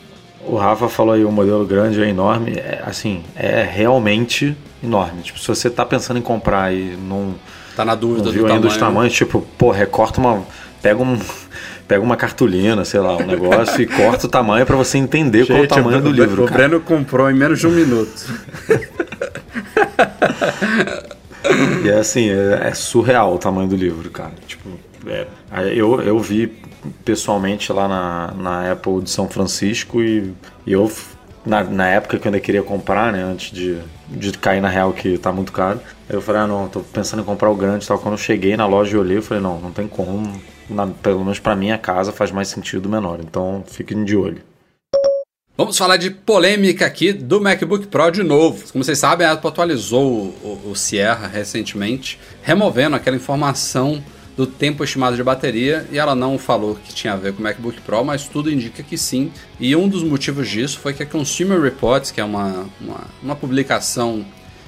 O 0.45 0.57
Rafa 0.57 0.89
falou 0.89 1.15
aí, 1.15 1.25
o 1.25 1.31
modelo 1.31 1.65
grande 1.65 2.03
é 2.03 2.09
enorme. 2.09 2.53
É, 2.57 2.83
assim, 2.85 3.23
é 3.37 3.63
realmente 3.63 4.57
enorme. 4.83 5.23
Tipo, 5.23 5.39
se 5.39 5.47
você 5.47 5.69
tá 5.71 5.85
pensando 5.85 6.19
em 6.19 6.23
comprar 6.23 6.75
e 6.75 6.97
não, 6.97 7.35
Tá 7.77 7.85
na 7.85 7.95
dúvida 7.95 8.19
não 8.19 8.25
do 8.27 8.33
viu 8.33 8.43
tamanho. 8.43 8.57
ainda 8.57 8.69
os 8.69 8.77
tamanhos, 8.77 9.13
tipo, 9.15 9.43
pô, 9.59 9.71
recorta 9.71 10.21
uma. 10.21 10.45
Pega 10.83 11.03
um. 11.03 11.19
Pega 11.89 12.03
uma 12.03 12.16
cartolina, 12.16 12.84
sei 12.84 13.01
lá, 13.01 13.16
um 13.16 13.26
negócio 13.26 13.80
e 13.80 13.87
corta 13.87 14.26
o 14.26 14.28
tamanho 14.28 14.66
pra 14.66 14.74
você 14.74 14.99
entender 14.99 15.47
qual 15.47 15.59
é 15.59 15.62
o 15.62 15.68
tamanho 15.68 16.03
do 16.03 16.11
livro. 16.11 16.45
O. 16.45 16.51
Breno 16.51 16.80
comprou 16.80 17.30
em 17.30 17.34
menos 17.34 17.61
de 17.61 17.66
um 17.66 17.70
minuto. 17.70 18.26
E 21.84 21.89
é 21.89 21.99
assim, 21.99 22.28
é, 22.28 22.68
é 22.68 22.74
surreal 22.74 23.34
o 23.34 23.39
tamanho 23.39 23.68
do 23.68 23.76
livro, 23.76 24.11
cara. 24.11 24.32
Tipo, 24.47 24.70
é, 25.07 25.26
eu, 25.74 26.01
eu 26.01 26.18
vi 26.18 26.53
pessoalmente 27.05 27.72
lá 27.72 27.89
na, 27.89 28.34
na 28.37 28.72
Apple 28.72 29.03
de 29.03 29.11
São 29.11 29.28
Francisco 29.28 30.03
e, 30.03 30.32
e 30.66 30.72
eu, 30.72 30.91
na, 31.45 31.62
na 31.64 31.89
época 31.89 32.18
que 32.18 32.26
eu 32.26 32.30
ainda 32.30 32.41
queria 32.41 32.62
comprar, 32.62 33.12
né, 33.12 33.22
antes 33.22 33.53
de, 33.53 33.78
de 34.09 34.32
cair 34.32 34.61
na 34.61 34.68
real 34.68 34.93
que 34.93 35.18
tá 35.18 35.32
muito 35.32 35.53
caro, 35.53 35.80
eu 36.09 36.20
falei, 36.20 36.43
ah, 36.43 36.47
não, 36.47 36.68
tô 36.68 36.80
pensando 36.80 37.22
em 37.22 37.24
comprar 37.24 37.51
o 37.51 37.55
grande 37.55 37.84
e 37.84 37.89
tal. 37.89 37.99
Quando 37.99 38.14
eu 38.14 38.18
cheguei 38.18 38.57
na 38.57 38.66
loja 38.66 38.97
e 38.97 38.99
olhei, 38.99 39.18
eu 39.18 39.22
falei, 39.22 39.43
não, 39.43 39.61
não 39.61 39.70
tem 39.70 39.87
como. 39.87 40.41
Na- 40.69 40.87
pelo 40.87 41.21
menos 41.21 41.39
pra 41.39 41.55
minha 41.57 41.79
casa 41.79 42.12
faz 42.12 42.31
mais 42.31 42.49
sentido 42.49 42.89
menor. 42.89 43.21
Então 43.21 43.64
fiquem 43.67 44.05
de 44.05 44.17
olho. 44.17 44.43
Vamos 45.57 45.79
falar 45.79 45.97
de 45.97 46.11
polêmica 46.11 46.85
aqui 46.85 47.12
do 47.14 47.41
MacBook 47.41 47.87
Pro 47.87 48.11
de 48.11 48.23
novo. 48.23 48.71
Como 48.73 48.85
vocês 48.85 48.99
sabem, 48.99 49.27
a 49.27 49.33
Apple 49.33 49.49
atualizou 49.49 50.05
o, 50.43 50.61
o- 50.67 50.71
o 50.73 50.77
Sierra 50.77 51.27
recentemente, 51.27 52.19
removendo 52.43 52.95
aquela 52.95 53.17
informação 53.17 54.03
do 54.37 54.47
tempo 54.47 54.85
estimado 54.85 55.17
de 55.17 55.23
bateria 55.25 55.87
e 55.91 55.97
ela 55.99 56.14
não 56.14 56.37
falou 56.39 56.75
que 56.75 56.93
tinha 56.93 57.14
a 57.14 57.17
ver 57.17 57.33
com 57.33 57.41
o 57.41 57.43
MacBook 57.43 57.81
Pro, 57.81 58.05
mas 58.05 58.29
tudo 58.29 58.53
indica 58.53 58.83
que 58.83 58.99
sim. 58.99 59.33
E 59.59 59.75
um 59.75 59.89
dos 59.89 60.03
motivos 60.03 60.47
disso 60.47 60.79
foi 60.79 60.93
que 60.93 61.03
a 61.03 61.07
Consumer 61.07 61.59
Reports, 61.59 62.11
que 62.11 62.21
é 62.21 62.25
uma, 62.25 62.67
uma, 62.79 63.01
uma 63.23 63.35
publicação 63.35 64.27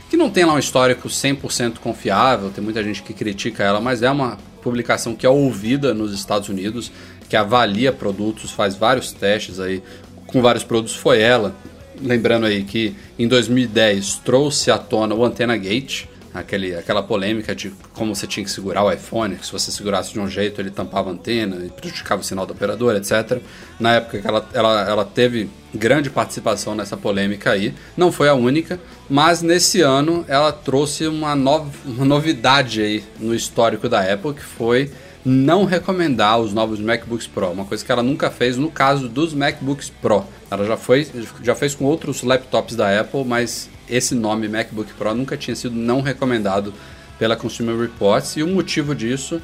que 0.08 0.16
não 0.16 0.30
tem 0.30 0.46
lá 0.46 0.54
um 0.54 0.58
histórico 0.58 1.06
100% 1.08 1.80
confiável, 1.80 2.48
tem 2.48 2.64
muita 2.64 2.82
gente 2.82 3.02
que 3.02 3.12
critica 3.12 3.62
ela, 3.62 3.78
mas 3.78 4.02
é 4.02 4.10
uma 4.10 4.38
publicação 4.68 5.14
que 5.14 5.24
é 5.24 5.30
ouvida 5.30 5.94
nos 5.94 6.12
Estados 6.12 6.50
Unidos, 6.50 6.92
que 7.26 7.36
avalia 7.36 7.90
produtos, 7.90 8.50
faz 8.50 8.74
vários 8.74 9.12
testes 9.12 9.58
aí 9.58 9.82
com 10.26 10.42
vários 10.42 10.62
produtos, 10.62 10.94
foi 10.94 11.20
ela. 11.20 11.54
Lembrando 12.00 12.44
aí 12.44 12.62
que 12.64 12.94
em 13.18 13.26
2010 13.26 14.16
trouxe 14.24 14.70
à 14.70 14.76
tona 14.76 15.14
o 15.14 15.24
Antenna 15.24 15.56
Gate, 15.56 16.04
aquele, 16.32 16.74
aquela 16.74 17.02
polêmica 17.02 17.54
de 17.54 17.72
como 17.92 18.14
você 18.14 18.26
tinha 18.26 18.44
que 18.44 18.50
segurar 18.50 18.84
o 18.84 18.92
iPhone, 18.92 19.36
que 19.36 19.46
se 19.46 19.52
você 19.52 19.70
segurasse 19.70 20.12
de 20.12 20.20
um 20.20 20.28
jeito 20.28 20.60
ele 20.60 20.70
tampava 20.70 21.10
a 21.10 21.12
antena 21.12 21.64
e 21.64 21.68
prejudicava 21.68 22.20
o 22.20 22.24
sinal 22.24 22.46
da 22.46 22.52
operadora, 22.52 22.98
etc. 22.98 23.40
Na 23.78 23.94
época 23.94 24.18
que 24.18 24.26
ela, 24.26 24.48
ela, 24.52 24.88
ela 24.88 25.04
teve 25.04 25.48
grande 25.74 26.10
participação 26.10 26.74
nessa 26.74 26.96
polêmica 26.96 27.50
aí, 27.50 27.74
não 27.96 28.10
foi 28.10 28.28
a 28.28 28.34
única, 28.34 28.80
mas 29.08 29.42
nesse 29.42 29.80
ano 29.80 30.24
ela 30.28 30.52
trouxe 30.52 31.06
uma, 31.06 31.34
nova, 31.34 31.70
uma 31.84 32.04
novidade 32.04 32.80
aí 32.80 33.04
no 33.18 33.34
histórico 33.34 33.88
da 33.88 34.00
Apple, 34.00 34.34
que 34.34 34.42
foi 34.42 34.90
não 35.24 35.64
recomendar 35.64 36.38
os 36.38 36.52
novos 36.52 36.80
MacBooks 36.80 37.26
Pro, 37.26 37.50
uma 37.50 37.64
coisa 37.64 37.84
que 37.84 37.90
ela 37.90 38.02
nunca 38.02 38.30
fez 38.30 38.56
no 38.56 38.70
caso 38.70 39.08
dos 39.08 39.34
MacBooks 39.34 39.90
Pro. 39.90 40.24
Ela 40.50 40.64
já, 40.64 40.76
foi, 40.76 41.06
já 41.42 41.54
fez 41.54 41.74
com 41.74 41.84
outros 41.84 42.22
laptops 42.22 42.76
da 42.76 43.00
Apple, 43.00 43.24
mas 43.24 43.68
esse 43.88 44.14
nome 44.14 44.48
MacBook 44.48 44.92
Pro 44.94 45.14
nunca 45.14 45.36
tinha 45.36 45.54
sido 45.54 45.74
não 45.74 46.00
recomendado 46.00 46.72
pela 47.18 47.36
Consumer 47.36 47.78
Reports 47.78 48.36
e 48.36 48.42
o 48.42 48.46
motivo 48.46 48.94
disso, 48.94 49.40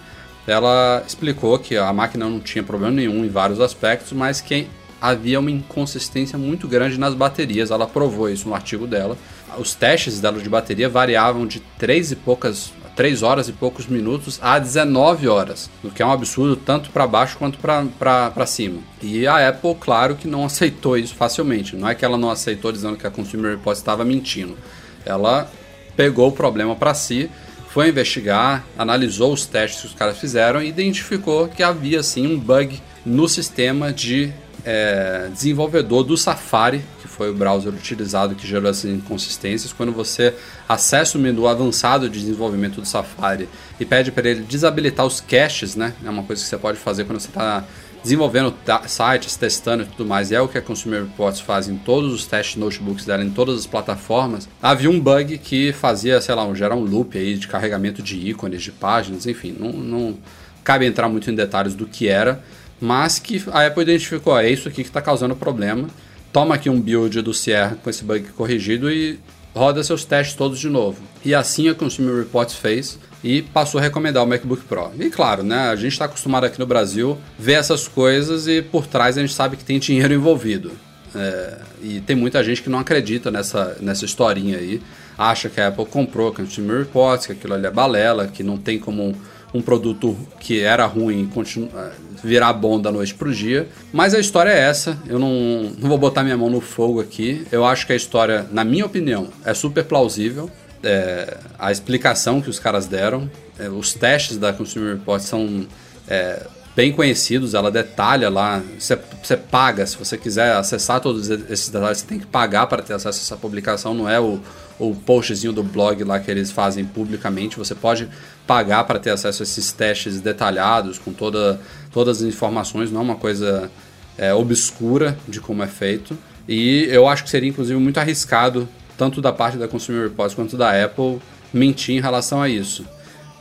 ela 0.47 1.03
explicou 1.07 1.59
que 1.59 1.77
a 1.77 1.93
máquina 1.93 2.29
não 2.29 2.41
tinha 2.41 2.63
problema 2.63 2.95
nenhum 2.95 3.25
em 3.25 3.29
vários 3.29 3.61
aspectos, 3.61 4.13
mas 4.13 4.41
que 4.41 4.69
havia 5.01 5.41
uma 5.41 5.51
inconsistência 5.51 6.39
muito 6.39 6.69
grande 6.69 6.99
nas 6.99 7.15
baterias. 7.15 7.71
Ela 7.71 7.87
provou 7.87 8.29
isso 8.29 8.49
no 8.49 8.55
artigo 8.55 8.87
dela. 8.87 9.19
Os 9.59 9.75
testes 9.75 10.21
dela 10.21 10.39
de 10.39 10.49
bateria 10.49 10.89
variavam 10.89 11.47
de 11.47 11.61
3 11.79 12.13
e 12.13 12.17
poucas 12.17 12.73
3 12.97 13.23
horas 13.23 13.49
e 13.49 13.53
poucos 13.53 13.87
minutos 13.87 14.39
a 14.41 14.59
19 14.59 15.29
horas, 15.29 15.69
o 15.83 15.91
que 15.91 16.03
é 16.03 16.07
um 16.07 16.13
absurdo 16.13 16.57
tanto 16.57 16.91
para 16.91 17.07
baixo 17.07 17.37
quanto 17.39 17.59
para 17.59 18.47
cima. 18.47 18.81
E 19.03 19.27
a 19.27 19.49
Apple, 19.49 19.75
claro 19.79 20.15
que 20.15 20.29
não 20.29 20.45
aceitou 20.47 20.97
isso 20.97 21.15
facilmente. 21.15 21.77
Não 21.77 21.89
é 21.89 21.95
que 21.95 22.05
ela 22.05 22.17
não 22.17 22.31
aceitou 22.31 22.71
dizendo 22.71 22.97
que 22.97 23.07
a 23.07 23.11
Consumer 23.11 23.53
Reports 23.53 23.81
estava 23.81 24.05
mentindo. 24.05 24.57
Ela 25.05 25.51
pegou 25.97 26.29
o 26.29 26.33
problema 26.33 26.75
para 26.75 26.95
si, 26.95 27.31
foi 27.69 27.89
investigar, 27.89 28.65
analisou 28.79 29.33
os 29.33 29.47
testes 29.47 29.81
que 29.81 29.87
os 29.89 29.95
caras 29.95 30.19
fizeram 30.19 30.63
e 30.63 30.69
identificou 30.69 31.49
que 31.49 31.63
havia 31.63 32.03
sim 32.03 32.27
um 32.27 32.39
bug 32.39 32.81
no 33.05 33.29
sistema 33.29 33.93
de 33.93 34.33
é, 34.65 35.29
desenvolvedor 35.33 36.05
do 36.05 36.17
Safari, 36.17 36.83
que 37.01 37.07
foi 37.07 37.31
o 37.31 37.35
browser 37.35 37.73
utilizado 37.73 38.35
que 38.35 38.47
gerou 38.47 38.71
essas 38.71 38.91
inconsistências. 38.91 39.73
Quando 39.73 39.93
você 39.93 40.35
acessa 40.69 41.19
o 41.19 41.21
menu 41.21 41.47
avançado 41.47 42.09
de 42.09 42.19
desenvolvimento 42.19 42.81
do 42.81 42.87
Safari 42.87 43.49
e 43.79 43.85
pede 43.85 44.11
para 44.11 44.29
ele 44.29 44.43
desabilitar 44.43 45.05
os 45.05 45.21
caches, 45.21 45.77
né? 45.77 45.93
É 46.05 46.09
uma 46.09 46.23
coisa 46.23 46.43
que 46.43 46.49
você 46.49 46.57
pode 46.57 46.79
fazer 46.79 47.05
quando 47.05 47.21
você 47.21 47.29
está 47.29 47.65
desenvolvendo 48.03 48.55
sites, 48.87 49.35
testando 49.35 49.83
e 49.83 49.87
tudo 49.87 50.07
mais, 50.07 50.31
e 50.31 50.35
é 50.35 50.41
o 50.41 50.47
que 50.47 50.59
a 50.59 50.63
Consumer 50.63 51.05
Reports 51.05 51.41
faz 51.41 51.69
em 51.69 51.77
todos 51.77 52.13
os 52.13 52.27
testes 52.27 52.57
notebooks 52.57 53.07
dela, 53.07 53.25
em 53.25 53.31
todas 53.31 53.61
as 53.61 53.67
plataformas, 53.67 54.47
havia 54.61 54.91
um 54.91 55.01
bug 55.01 55.39
que 55.39 55.73
fazia, 55.73 56.21
sei 56.21 56.35
lá, 56.35 56.45
um, 56.45 56.55
gerar 56.55 56.77
um 56.77 56.85
loop 56.85 57.17
aí 57.17 57.35
de 57.35 57.49
carregamento 57.49 58.03
de 58.03 58.17
ícones, 58.29 58.63
de 58.63 58.71
páginas, 58.71 59.27
enfim, 59.27 59.57
não, 59.59 59.73
não 59.73 60.19
cabe 60.63 60.85
entrar 60.85 61.09
muito 61.09 61.31
em 61.31 61.35
detalhes 61.35 61.75
do 61.75 61.87
que 61.87 62.07
era, 62.07 62.45
mas 62.81 63.19
que 63.19 63.43
a 63.53 63.67
Apple 63.67 63.83
identificou, 63.83 64.39
é 64.39 64.51
isso 64.51 64.69
aqui 64.69 64.83
que 64.83 64.89
está 64.89 65.01
causando 65.01 65.35
problema, 65.37 65.89
toma 66.33 66.55
aqui 66.55 66.69
um 66.69 66.81
build 66.81 67.23
do 67.23 67.33
Sierra 67.33 67.79
com 67.83 67.89
esse 67.89 68.05
bug 68.05 68.25
corrigido 68.37 68.91
e 68.91 69.19
roda 69.55 69.83
seus 69.85 70.05
testes 70.05 70.35
todos 70.35 70.59
de 70.59 70.69
novo. 70.69 71.01
E 71.25 71.35
assim 71.35 71.69
a 71.69 71.75
Consumer 71.75 72.17
Reports 72.17 72.57
fez 72.57 72.99
e 73.23 73.41
passou 73.41 73.79
a 73.79 73.83
recomendar 73.83 74.23
o 74.23 74.27
MacBook 74.27 74.65
Pro. 74.65 74.93
E 74.99 75.09
claro, 75.09 75.43
né, 75.43 75.69
a 75.69 75.77
gente 75.77 75.93
está 75.93 76.05
acostumado 76.07 76.45
aqui 76.45 76.59
no 76.59 76.67
Brasil 76.67 77.17
ver 77.39 77.55
essas 77.55 77.87
coisas 77.89 78.47
e 78.49 78.61
por 78.61 78.87
trás 78.87 79.17
a 79.17 79.21
gente 79.21 79.33
sabe 79.33 79.57
que 79.57 79.65
tem 79.65 79.79
dinheiro 79.79 80.13
envolvido. 80.13 80.73
É, 81.15 81.59
e 81.81 82.01
tem 82.01 82.17
muita 82.17 82.43
gente 82.43 82.61
que 82.61 82.69
não 82.69 82.81
acredita 82.81 83.31
nessa, 83.31 83.77
nessa 83.81 84.05
historinha 84.05 84.59
aí, 84.59 84.83
acha 85.17 85.49
que 85.49 85.61
a 85.61 85.69
Apple 85.69 85.87
comprou 85.87 86.29
a 86.29 86.35
Consumer 86.35 86.81
Reports, 86.81 87.27
que 87.27 87.33
aquilo 87.33 87.55
ali 87.55 87.67
é 87.67 87.71
balela, 87.71 88.27
que 88.27 88.43
não 88.43 88.59
tem 88.59 88.79
como 88.79 89.15
um, 89.55 89.63
produto 89.63 90.17
que 90.41 90.61
era 90.61 90.85
ruim 90.85 91.31
eh, 91.75 91.91
virar 92.23 92.53
bom 92.53 92.81
da 92.81 92.91
noite 92.91 93.15
pro 93.15 93.33
dia. 93.33 93.69
Mas 93.93 94.15
a 94.15 94.19
história 94.19 94.51
é 94.51 94.59
essa. 94.59 94.99
Eu 95.07 95.19
não, 95.19 95.73
não 95.79 95.89
vou 95.89 95.99
botar 95.99 96.25
minha 96.25 96.37
mão 96.37 96.51
no 96.51 96.61
fogo 96.61 97.01
aqui. 97.01 97.47
Eu 97.53 97.65
acho 97.65 97.87
que 97.87 97.93
a 97.93 97.97
história, 97.97 98.47
na 98.51 98.65
minha 98.65 98.85
opinião, 98.85 99.29
é 99.45 99.55
super 99.55 99.85
plausível. 99.85 100.51
É, 100.83 101.39
a 101.59 101.73
explicação 101.73 102.41
que 102.41 102.51
os 102.51 102.59
caras 102.59 102.87
deram, 102.87 103.31
é, 103.59 103.69
os 103.69 103.95
testes 103.95 104.37
da 104.37 104.53
Consumer 104.53 104.97
Reports 104.97 105.27
são 105.27 105.67
é, 106.09 106.47
bem 106.75 106.93
conhecidos. 106.93 107.55
Ela 107.55 107.71
detalha 107.71 108.29
lá. 108.29 108.63
Você, 108.79 108.99
você 109.23 109.37
paga, 109.37 109.87
se 109.87 109.97
você 109.97 110.19
quiser 110.19 110.57
acessar 110.57 111.01
todos 111.01 111.31
esses 111.31 111.69
detalhes, 111.69 111.99
você 111.99 112.07
tem 112.07 112.19
que 112.19 112.27
pagar 112.27 112.67
para 112.67 112.83
ter 112.83 112.95
acesso 112.95 113.19
a 113.19 113.23
essa 113.23 113.37
publicação. 113.37 113.95
Não 113.95 114.09
é 114.09 114.21
o, 114.21 114.41
o 114.79 114.95
postzinho 114.95 115.53
do 115.53 115.63
blog 115.63 116.03
lá 116.05 116.19
que 116.19 116.31
eles 116.31 116.51
fazem 116.51 116.85
publicamente. 116.85 117.57
Você 117.57 117.75
pode 117.75 118.09
pagar 118.47 118.85
para 118.85 118.99
ter 118.99 119.11
acesso 119.11 119.43
a 119.43 119.45
esses 119.45 119.73
testes 119.73 120.21
detalhados, 120.21 120.99
com 120.99 121.13
toda, 121.13 121.61
todas 121.93 122.23
as 122.23 122.29
informações, 122.29 122.91
não 122.91 123.01
é 123.01 123.05
uma 123.05 123.17
coisa 123.17 123.71
é, 124.19 124.33
obscura 124.35 125.17
de 125.27 125.41
como 125.41 125.63
é 125.63 125.67
feito. 125.67 126.17
E 126.49 126.87
eu 126.91 127.09
acho 127.09 127.25
que 127.25 127.31
seria, 127.31 127.49
inclusive, 127.49 127.79
muito 127.79 127.99
arriscado, 127.99 128.69
tanto 128.99 129.21
da 129.23 129.33
parte 129.33 129.57
da 129.57 129.67
Consumer 129.67 130.05
Reports 130.05 130.35
quanto 130.35 130.57
da 130.57 130.85
Apple, 130.85 131.21
mentir 131.53 131.97
em 131.97 132.01
relação 132.01 132.43
a 132.43 132.49
isso. 132.49 132.85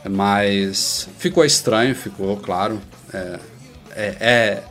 Mas 0.08 1.08
ficou 1.18 1.44
estranho, 1.44 1.94
ficou, 1.94 2.36
claro. 2.38 2.80
É, 3.12 3.38
é, 3.94 4.16
é, 4.20 4.62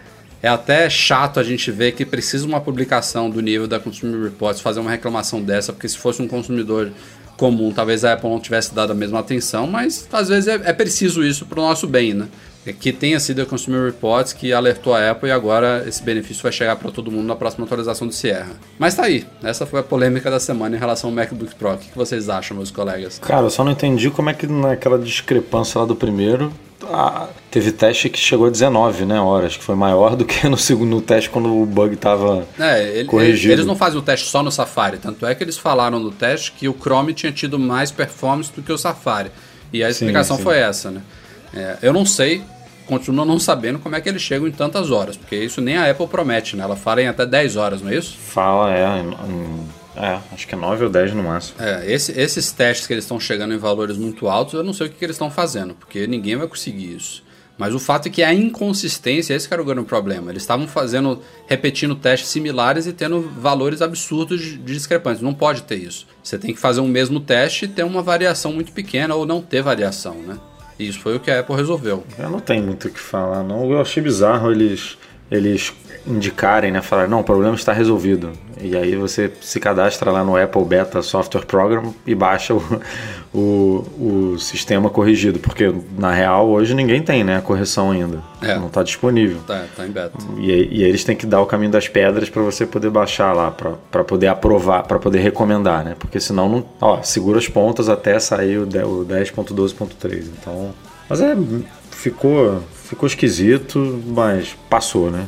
é 0.42 0.48
até 0.48 0.90
chato 0.90 1.40
a 1.40 1.44
gente 1.44 1.72
ver 1.72 1.94
que 1.94 2.06
precisa 2.06 2.46
uma 2.46 2.60
publicação 2.60 3.30
do 3.30 3.42
nível 3.42 3.68
da 3.68 3.80
Consumer 3.80 4.24
Reports 4.24 4.62
fazer 4.62 4.80
uma 4.80 4.92
reclamação 4.92 5.42
dessa, 5.42 5.72
porque 5.72 5.88
se 5.88 5.98
fosse 5.98 6.22
um 6.22 6.28
consumidor 6.28 6.92
comum, 7.44 7.74
talvez 7.74 8.06
a 8.06 8.14
Apple 8.14 8.30
não 8.30 8.40
tivesse 8.40 8.74
dado 8.74 8.92
a 8.92 8.96
mesma 8.96 9.20
atenção, 9.20 9.68
mas 9.68 10.08
às 10.14 10.30
vezes 10.30 10.48
é, 10.48 10.54
é 10.64 10.72
preciso 10.72 11.22
isso 11.22 11.46
para 11.46 11.60
o 11.60 11.64
nosso 11.64 11.86
bem, 11.86 12.14
né? 12.14 12.30
Que 12.72 12.94
tenha 12.94 13.20
sido 13.20 13.42
a 13.42 13.46
Consumer 13.46 13.86
Reports 13.86 14.32
que 14.32 14.54
alertou 14.54 14.94
a 14.94 15.12
Apple 15.12 15.28
e 15.28 15.32
agora 15.34 15.84
esse 15.86 16.02
benefício 16.02 16.42
vai 16.42 16.52
chegar 16.52 16.76
para 16.78 16.90
todo 16.92 17.12
mundo 17.12 17.26
na 17.28 17.36
próxima 17.36 17.66
atualização 17.66 18.08
do 18.08 18.14
Sierra. 18.14 18.52
Mas 18.80 18.96
tá 18.96 19.04
aí, 19.04 19.26
essa 19.44 19.66
foi 19.66 19.82
a 19.82 19.84
polêmica 19.84 20.32
da 20.32 20.40
semana 20.40 20.76
em 20.76 20.80
relação 20.80 21.10
ao 21.10 21.16
MacBook 21.16 21.56
Pro. 21.56 21.74
O 21.74 21.78
que 21.78 21.90
vocês 21.96 22.30
acham, 22.30 22.56
meus 22.56 22.72
colegas? 22.72 23.20
Cara, 23.20 23.46
eu 23.46 23.50
só 23.50 23.64
não 23.66 23.72
entendi 23.74 24.10
como 24.10 24.30
é 24.30 24.34
que 24.34 24.48
naquela 24.48 24.98
discrepância 24.98 25.80
lá 25.82 25.86
do 25.86 25.96
primeiro. 25.96 26.54
ah, 26.90 27.28
teve 27.50 27.72
teste 27.72 28.10
que 28.10 28.20
chegou 28.20 28.48
a 28.48 28.50
19 28.50 29.06
né, 29.06 29.20
horas, 29.20 29.56
que 29.58 29.64
foi 29.64 29.74
maior 29.76 30.16
do 30.18 30.26
que 30.26 30.48
no 30.50 30.58
segundo 30.58 31.00
teste 31.02 31.30
quando 31.30 31.54
o 31.62 31.66
bug 31.66 31.96
tava 31.96 32.46
É, 32.60 32.98
ele- 33.00 33.06
corrigido. 33.08 33.54
eles 33.54 33.66
não 33.66 33.76
fazem 33.76 33.98
o 34.00 34.02
teste 34.02 34.28
só 34.28 34.44
no 34.44 34.52
Safari, 34.52 34.98
tanto 34.98 35.26
é 35.26 35.34
que 35.34 35.44
eles 35.44 35.58
falaram 35.58 35.98
no 36.00 36.12
teste 36.12 36.52
que 36.52 36.68
o 36.68 36.74
Chrome 36.78 37.14
tinha 37.14 37.32
tido 37.32 37.58
mais 37.58 37.90
performance 37.90 38.52
do 38.54 38.62
que 38.62 38.72
o 38.72 38.78
Safari. 38.78 39.32
E 39.72 39.82
a 39.84 39.90
explicação 39.90 40.36
sim. 40.38 40.44
foi 40.44 40.58
essa, 40.58 40.92
né? 40.92 41.02
É, 41.54 41.78
eu 41.82 41.94
não 41.94 42.06
sei, 42.06 42.42
continuo 42.86 43.26
não 43.26 43.40
sabendo 43.40 43.80
como 43.80 43.96
é 43.96 44.02
que 44.02 44.10
eles 44.10 44.22
chegam 44.22 44.48
em 44.48 44.52
tantas 44.52 44.92
horas, 44.92 45.16
porque 45.18 45.36
isso 45.36 45.62
nem 45.62 45.78
a 45.78 45.90
Apple 45.90 46.08
promete, 46.08 46.56
né? 46.56 46.64
Ela 46.64 46.76
fala 46.76 47.02
em 47.02 47.08
até 47.08 47.26
10 47.26 47.56
horas, 47.56 47.82
não 47.82 47.90
é 47.92 47.96
isso? 47.96 48.18
Fala, 48.18 48.74
é, 48.74 49.04
é, 49.96 50.20
acho 50.34 50.48
que 50.48 50.56
é 50.56 50.58
9 50.58 50.86
ou 50.86 50.90
10 50.90 51.14
no 51.14 51.24
máximo. 51.24 51.56
É, 51.60 51.92
esse- 51.92 52.12
esses 52.20 52.52
testes 52.52 52.88
que 52.88 52.94
eles 52.94 53.04
estão 53.04 53.20
chegando 53.20 53.54
em 53.54 53.58
valores 53.58 53.98
muito 53.98 54.28
altos, 54.28 54.54
eu 54.56 54.64
não 54.64 54.74
sei 54.74 54.88
o 54.88 54.90
que, 54.90 54.96
que 54.98 55.06
eles 55.06 55.16
estão 55.16 55.30
fazendo, 55.30 55.76
porque 55.76 56.08
ninguém 56.08 56.36
vai 56.36 56.48
conseguir 56.48 56.96
isso. 56.96 57.24
Mas 57.56 57.76
o 57.76 57.80
fato 57.80 58.08
é 58.08 58.10
que 58.10 58.24
a 58.24 58.34
inconsistência, 58.34 59.36
esse 59.36 59.48
que 59.48 59.54
era 59.54 59.62
o 59.62 59.66
grande 59.66 59.86
problema. 59.88 60.32
Eles 60.32 60.42
estavam 60.42 60.68
fazendo, 60.68 61.22
repetindo 61.46 61.94
testes 61.94 62.30
similares 62.30 62.88
e 62.88 62.94
tendo 62.94 63.22
valores 63.40 63.80
absurdos 63.80 64.42
de 64.42 64.58
discrepância. 64.58 65.24
Não 65.24 65.36
pode 65.36 65.62
ter 65.62 65.76
isso. 65.76 66.08
Você 66.24 66.40
tem 66.40 66.52
que 66.52 66.60
fazer 66.60 66.82
um 66.82 66.88
mesmo 66.88 67.20
teste 67.20 67.66
e 67.66 67.68
ter 67.68 67.84
uma 67.84 68.02
variação 68.02 68.52
muito 68.52 68.72
pequena 68.72 69.14
ou 69.14 69.24
não 69.24 69.40
ter 69.40 69.62
variação, 69.62 70.16
né? 70.16 70.36
Isso 70.80 71.00
foi 71.00 71.16
o 71.16 71.20
que 71.20 71.30
a 71.30 71.40
Apple 71.40 71.56
resolveu. 71.56 72.04
Eu 72.18 72.30
não 72.30 72.40
tenho 72.40 72.64
muito 72.64 72.88
o 72.88 72.92
que 72.92 73.00
falar, 73.00 73.44
não. 73.44 73.70
Eu 73.72 73.80
achei 73.80 74.02
bizarro 74.02 74.52
eles, 74.52 74.98
eles 75.30 75.74
indicarem, 76.06 76.72
né? 76.72 76.82
Falar, 76.82 77.08
não, 77.08 77.22
o 77.22 77.24
problema 77.24 77.56
está 77.56 77.74
resolvido. 77.74 78.32
E 78.62 78.76
aí 78.76 78.96
você 78.96 79.32
se 79.42 79.60
cadastra 79.60 80.12
lá 80.12 80.24
no 80.24 80.38
Apple 80.38 80.64
Beta 80.64 81.02
Software 81.02 81.46
Program 81.46 81.94
e 82.06 82.14
baixa 82.14 82.54
o, 82.54 82.62
o, 83.34 84.34
o 84.34 84.40
sistema 84.40 84.90
corrigido. 84.90 85.40
Porque 85.40 85.74
na 85.98 86.12
real 86.12 86.50
hoje 86.50 86.74
ninguém 86.74 87.02
tem, 87.02 87.24
né? 87.24 87.38
A 87.38 87.42
correção 87.42 87.92
ainda. 87.92 88.22
É. 88.42 88.56
Não 88.56 88.68
está 88.68 88.84
disponível. 88.84 89.40
Tá, 89.46 89.66
tá 89.76 89.86
em 89.86 89.92
beta. 89.92 90.18
E, 90.38 90.48
e 90.50 90.84
aí 90.84 90.90
eles 90.90 91.04
têm 91.04 91.16
que 91.16 91.26
dar 91.26 91.42
o 91.42 91.46
caminho 91.46 91.72
das 91.72 91.88
pedras 91.88 92.30
para 92.30 92.42
você 92.42 92.66
poder 92.66 92.90
baixar 92.90 93.34
lá, 93.34 93.52
para 93.52 94.04
poder 94.04 94.28
aprovar, 94.28 94.84
para 94.84 95.00
poder 95.00 95.20
recomendar, 95.20 95.84
né? 95.84 95.96
Porque 95.98 96.20
senão 96.20 96.50
não. 96.50 96.66
Ó, 96.80 97.02
segura 97.02 97.40
as 97.40 97.48
pontas 97.48 97.90
até 97.90 98.20
sair 98.20 98.58
o 98.60 98.68
10.12.3. 98.68 100.26
Então. 100.40 100.74
Mas 101.10 101.22
é. 101.22 101.36
Ficou, 101.92 102.62
ficou 102.84 103.08
esquisito, 103.08 104.02
mas 104.08 104.56
passou, 104.70 105.10
né? 105.10 105.28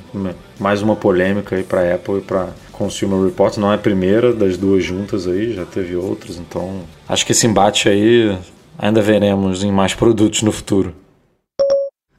Mais 0.60 0.82
uma 0.82 0.95
polêmica 0.95 1.56
aí 1.56 1.64
para 1.64 1.95
Apple 1.95 2.20
e 2.20 2.22
para 2.22 2.49
Consumer 2.72 3.24
Reports. 3.26 3.58
Não 3.58 3.72
é 3.72 3.76
a 3.76 3.80
primeira 3.80 4.34
das 4.34 4.58
duas 4.58 4.84
juntas 4.84 5.28
aí, 5.28 5.53
já 5.53 5.66
teve 5.66 5.95
outras. 5.95 6.38
Então. 6.38 6.82
Acho 7.08 7.26
que 7.26 7.32
esse 7.32 7.47
embate 7.47 7.89
aí 7.89 8.38
ainda 8.78 9.01
veremos 9.01 9.64
em 9.64 9.72
mais 9.72 9.93
produtos 9.93 10.41
no 10.41 10.51
futuro. 10.51 10.93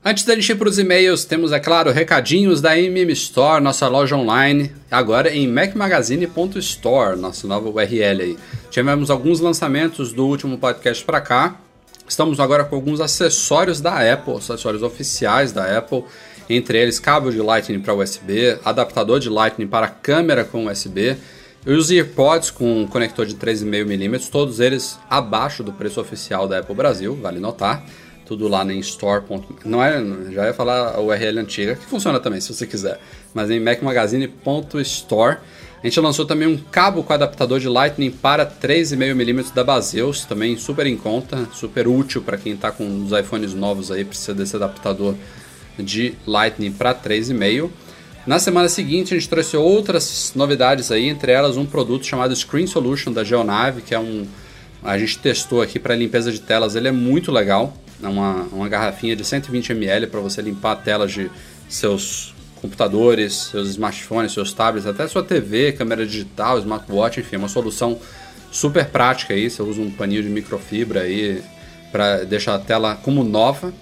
Antes 0.09 0.23
da 0.23 0.37
gente 0.37 0.53
ir 0.53 0.55
para 0.55 0.69
os 0.69 0.79
e-mails, 0.79 1.25
temos, 1.25 1.51
é 1.51 1.59
claro, 1.59 1.91
recadinhos 1.91 2.61
da 2.61 2.79
MM 2.79 3.13
Store, 3.13 3.61
nossa 3.61 3.89
loja 3.89 4.15
online, 4.15 4.71
agora 4.89 5.35
em 5.35 5.49
macmagazine.store, 5.49 7.19
nossa 7.19 7.49
nova 7.49 7.69
URL 7.69 8.23
aí. 8.23 8.37
Tivemos 8.71 9.11
alguns 9.11 9.41
lançamentos 9.41 10.13
do 10.13 10.25
último 10.25 10.59
podcast 10.59 11.05
para 11.05 11.21
cá. 11.21 11.61
Estamos 12.09 12.39
agora 12.39 12.65
com 12.65 12.77
alguns 12.77 13.01
acessórios 13.01 13.81
da 13.81 14.13
Apple, 14.13 14.37
acessórios 14.37 14.83
oficiais 14.83 15.51
da 15.51 15.77
Apple, 15.77 16.05
entre 16.49 16.79
eles 16.79 17.01
cabo 17.01 17.31
de 17.31 17.39
Lightning 17.39 17.81
para 17.81 17.95
USB, 17.95 18.59
adaptador 18.65 19.19
de 19.19 19.29
Lightning 19.29 19.67
para 19.67 19.89
câmera 19.89 20.45
com 20.45 20.67
USB, 20.67 21.17
e 21.67 21.73
os 21.73 21.91
AirPods 21.91 22.53
com 22.53 22.87
conector 22.87 23.27
de 23.27 23.35
3,5mm, 23.35 24.31
todos 24.31 24.61
eles 24.61 24.97
abaixo 25.11 25.65
do 25.65 25.73
preço 25.73 26.01
oficial 26.01 26.47
da 26.47 26.61
Apple 26.61 26.77
Brasil, 26.77 27.19
vale 27.21 27.41
notar 27.41 27.85
tudo 28.25 28.49
lá 28.49 28.65
em 28.65 28.79
store. 28.81 29.25
Não 29.65 29.83
é, 29.83 30.05
já 30.33 30.47
ia 30.47 30.55
falar 30.55 30.95
a 30.95 31.01
URL 31.01 31.39
antiga, 31.39 31.77
que 31.77 31.87
funciona 31.87 32.21
também 32.21 32.41
se 32.41 32.53
você 32.53 32.67
quiser, 32.67 33.01
mas 33.33 33.51
em 33.51 33.61
macmagazine.store. 33.61 35.39
A 35.83 35.87
gente 35.87 36.01
lançou 36.01 36.25
também 36.25 36.49
um 36.49 36.57
cabo 36.57 37.03
com 37.03 37.13
adaptador 37.13 37.61
de 37.61 37.69
Lightning 37.69 38.11
para 38.11 38.47
3,5mm 38.47 39.53
da 39.53 39.63
Baseus, 39.63 40.25
também 40.25 40.57
super 40.57 40.87
em 40.87 40.97
conta, 40.97 41.47
super 41.53 41.87
útil 41.87 42.23
para 42.23 42.37
quem 42.37 42.55
está 42.55 42.73
com 42.73 43.05
os 43.05 43.13
iPhones 43.13 43.55
novos 43.55 43.91
aí, 43.91 44.05
precisa 44.05 44.35
desse 44.35 44.57
adaptador 44.57 45.15
de 45.79 46.15
Lightning 46.27 46.73
para 46.73 46.95
3,5. 46.95 47.71
Na 48.27 48.39
semana 48.39 48.69
seguinte 48.69 49.15
a 49.15 49.19
gente 49.19 49.29
trouxe 49.29 49.57
outras 49.57 50.33
novidades 50.35 50.91
aí, 50.91 51.09
entre 51.09 51.31
elas 51.31 51.57
um 51.57 51.67
produto 51.67 52.05
chamado 52.05 52.35
Screen 52.35 52.67
Solution 52.67 53.13
da 53.13 53.23
Geonave, 53.23 53.83
que 53.83 53.95
é 53.95 53.99
um 53.99 54.27
a 54.83 54.97
gente 54.97 55.19
testou 55.19 55.61
aqui 55.63 55.81
para 55.81 55.97
limpeza 55.97 56.31
de 56.31 56.41
telas, 56.41 56.77
ele 56.77 56.87
é 56.87 56.93
muito 56.93 57.33
legal. 57.33 57.77
É 58.01 58.07
uma, 58.07 58.43
uma 58.53 58.69
garrafinha 58.69 59.17
de 59.17 59.25
120 59.25 59.71
ml 59.73 60.07
para 60.07 60.21
você 60.21 60.41
limpar 60.41 60.77
telas 60.77 61.11
de 61.13 61.29
seus 61.69 62.36
computadores, 62.67 63.49
seus 63.51 63.69
smartphones, 63.71 64.33
seus 64.33 64.53
tablets, 64.53 64.87
até 64.87 65.07
sua 65.07 65.23
TV, 65.23 65.73
câmera 65.73 66.05
digital, 66.05 66.59
smartwatch, 66.59 67.21
enfim, 67.21 67.37
é 67.37 67.39
uma 67.39 67.49
solução 67.49 67.99
super 68.51 68.87
prática 68.87 69.35
aí. 69.35 69.49
Você 69.49 69.63
usa 69.63 69.81
um 69.81 69.91
paninho 69.91 70.23
de 70.23 70.29
microfibra 70.29 71.03
aí 71.03 71.43
para 71.93 72.25
deixar 72.25 72.57
a 72.57 72.59
tela 72.59 72.97
como 72.97 73.23
nova. 73.23 73.73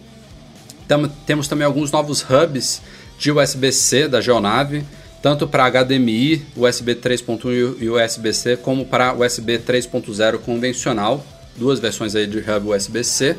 Tam, 0.86 1.08
temos 1.26 1.48
também 1.48 1.64
alguns 1.64 1.90
novos 1.90 2.22
hubs 2.22 2.82
de 3.18 3.32
USB-C 3.32 4.06
da 4.06 4.20
Geonave, 4.20 4.84
tanto 5.22 5.48
para 5.48 5.70
HDMI, 5.70 6.44
USB 6.54 6.94
3.1 6.94 7.76
e 7.80 7.88
USB-C, 7.88 8.58
como 8.58 8.84
para 8.84 9.14
USB 9.14 9.58
3.0 9.58 10.38
convencional, 10.38 11.24
duas 11.56 11.80
versões 11.80 12.14
aí 12.14 12.26
de 12.26 12.38
hub 12.38 12.68
USB-C. 12.68 13.36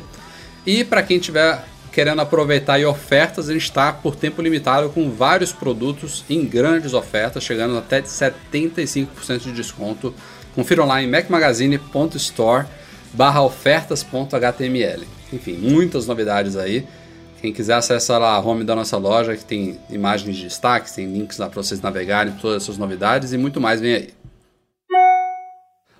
E 0.66 0.82
para 0.82 1.04
quem 1.04 1.20
tiver 1.20 1.64
querendo 1.96 2.20
aproveitar 2.20 2.74
aí 2.74 2.84
ofertas, 2.84 3.48
a 3.48 3.54
gente 3.54 3.62
está 3.62 3.90
por 3.90 4.14
tempo 4.14 4.42
limitado 4.42 4.90
com 4.90 5.10
vários 5.10 5.50
produtos 5.50 6.22
em 6.28 6.44
grandes 6.44 6.92
ofertas, 6.92 7.42
chegando 7.42 7.78
até 7.78 8.02
de 8.02 8.08
75% 8.08 9.38
de 9.38 9.52
desconto. 9.52 10.14
Confira 10.54 10.84
lá 10.84 11.02
em 11.02 11.08
macmagazine.store 11.08 12.66
barra 13.14 13.42
ofertas.html. 13.42 15.04
Enfim, 15.32 15.54
muitas 15.54 16.06
novidades 16.06 16.54
aí. 16.54 16.86
Quem 17.40 17.50
quiser 17.50 17.76
acessar 17.76 18.20
lá 18.20 18.34
a 18.34 18.40
home 18.40 18.62
da 18.62 18.76
nossa 18.76 18.98
loja, 18.98 19.34
que 19.34 19.46
tem 19.46 19.80
imagens 19.88 20.36
de 20.36 20.42
destaque, 20.42 20.94
tem 20.94 21.10
links 21.10 21.38
lá 21.38 21.48
para 21.48 21.62
vocês 21.62 21.80
navegarem, 21.80 22.34
todas 22.34 22.62
essas 22.62 22.76
novidades 22.76 23.32
e 23.32 23.38
muito 23.38 23.58
mais 23.58 23.80
vem 23.80 23.94
aí. 23.94 24.25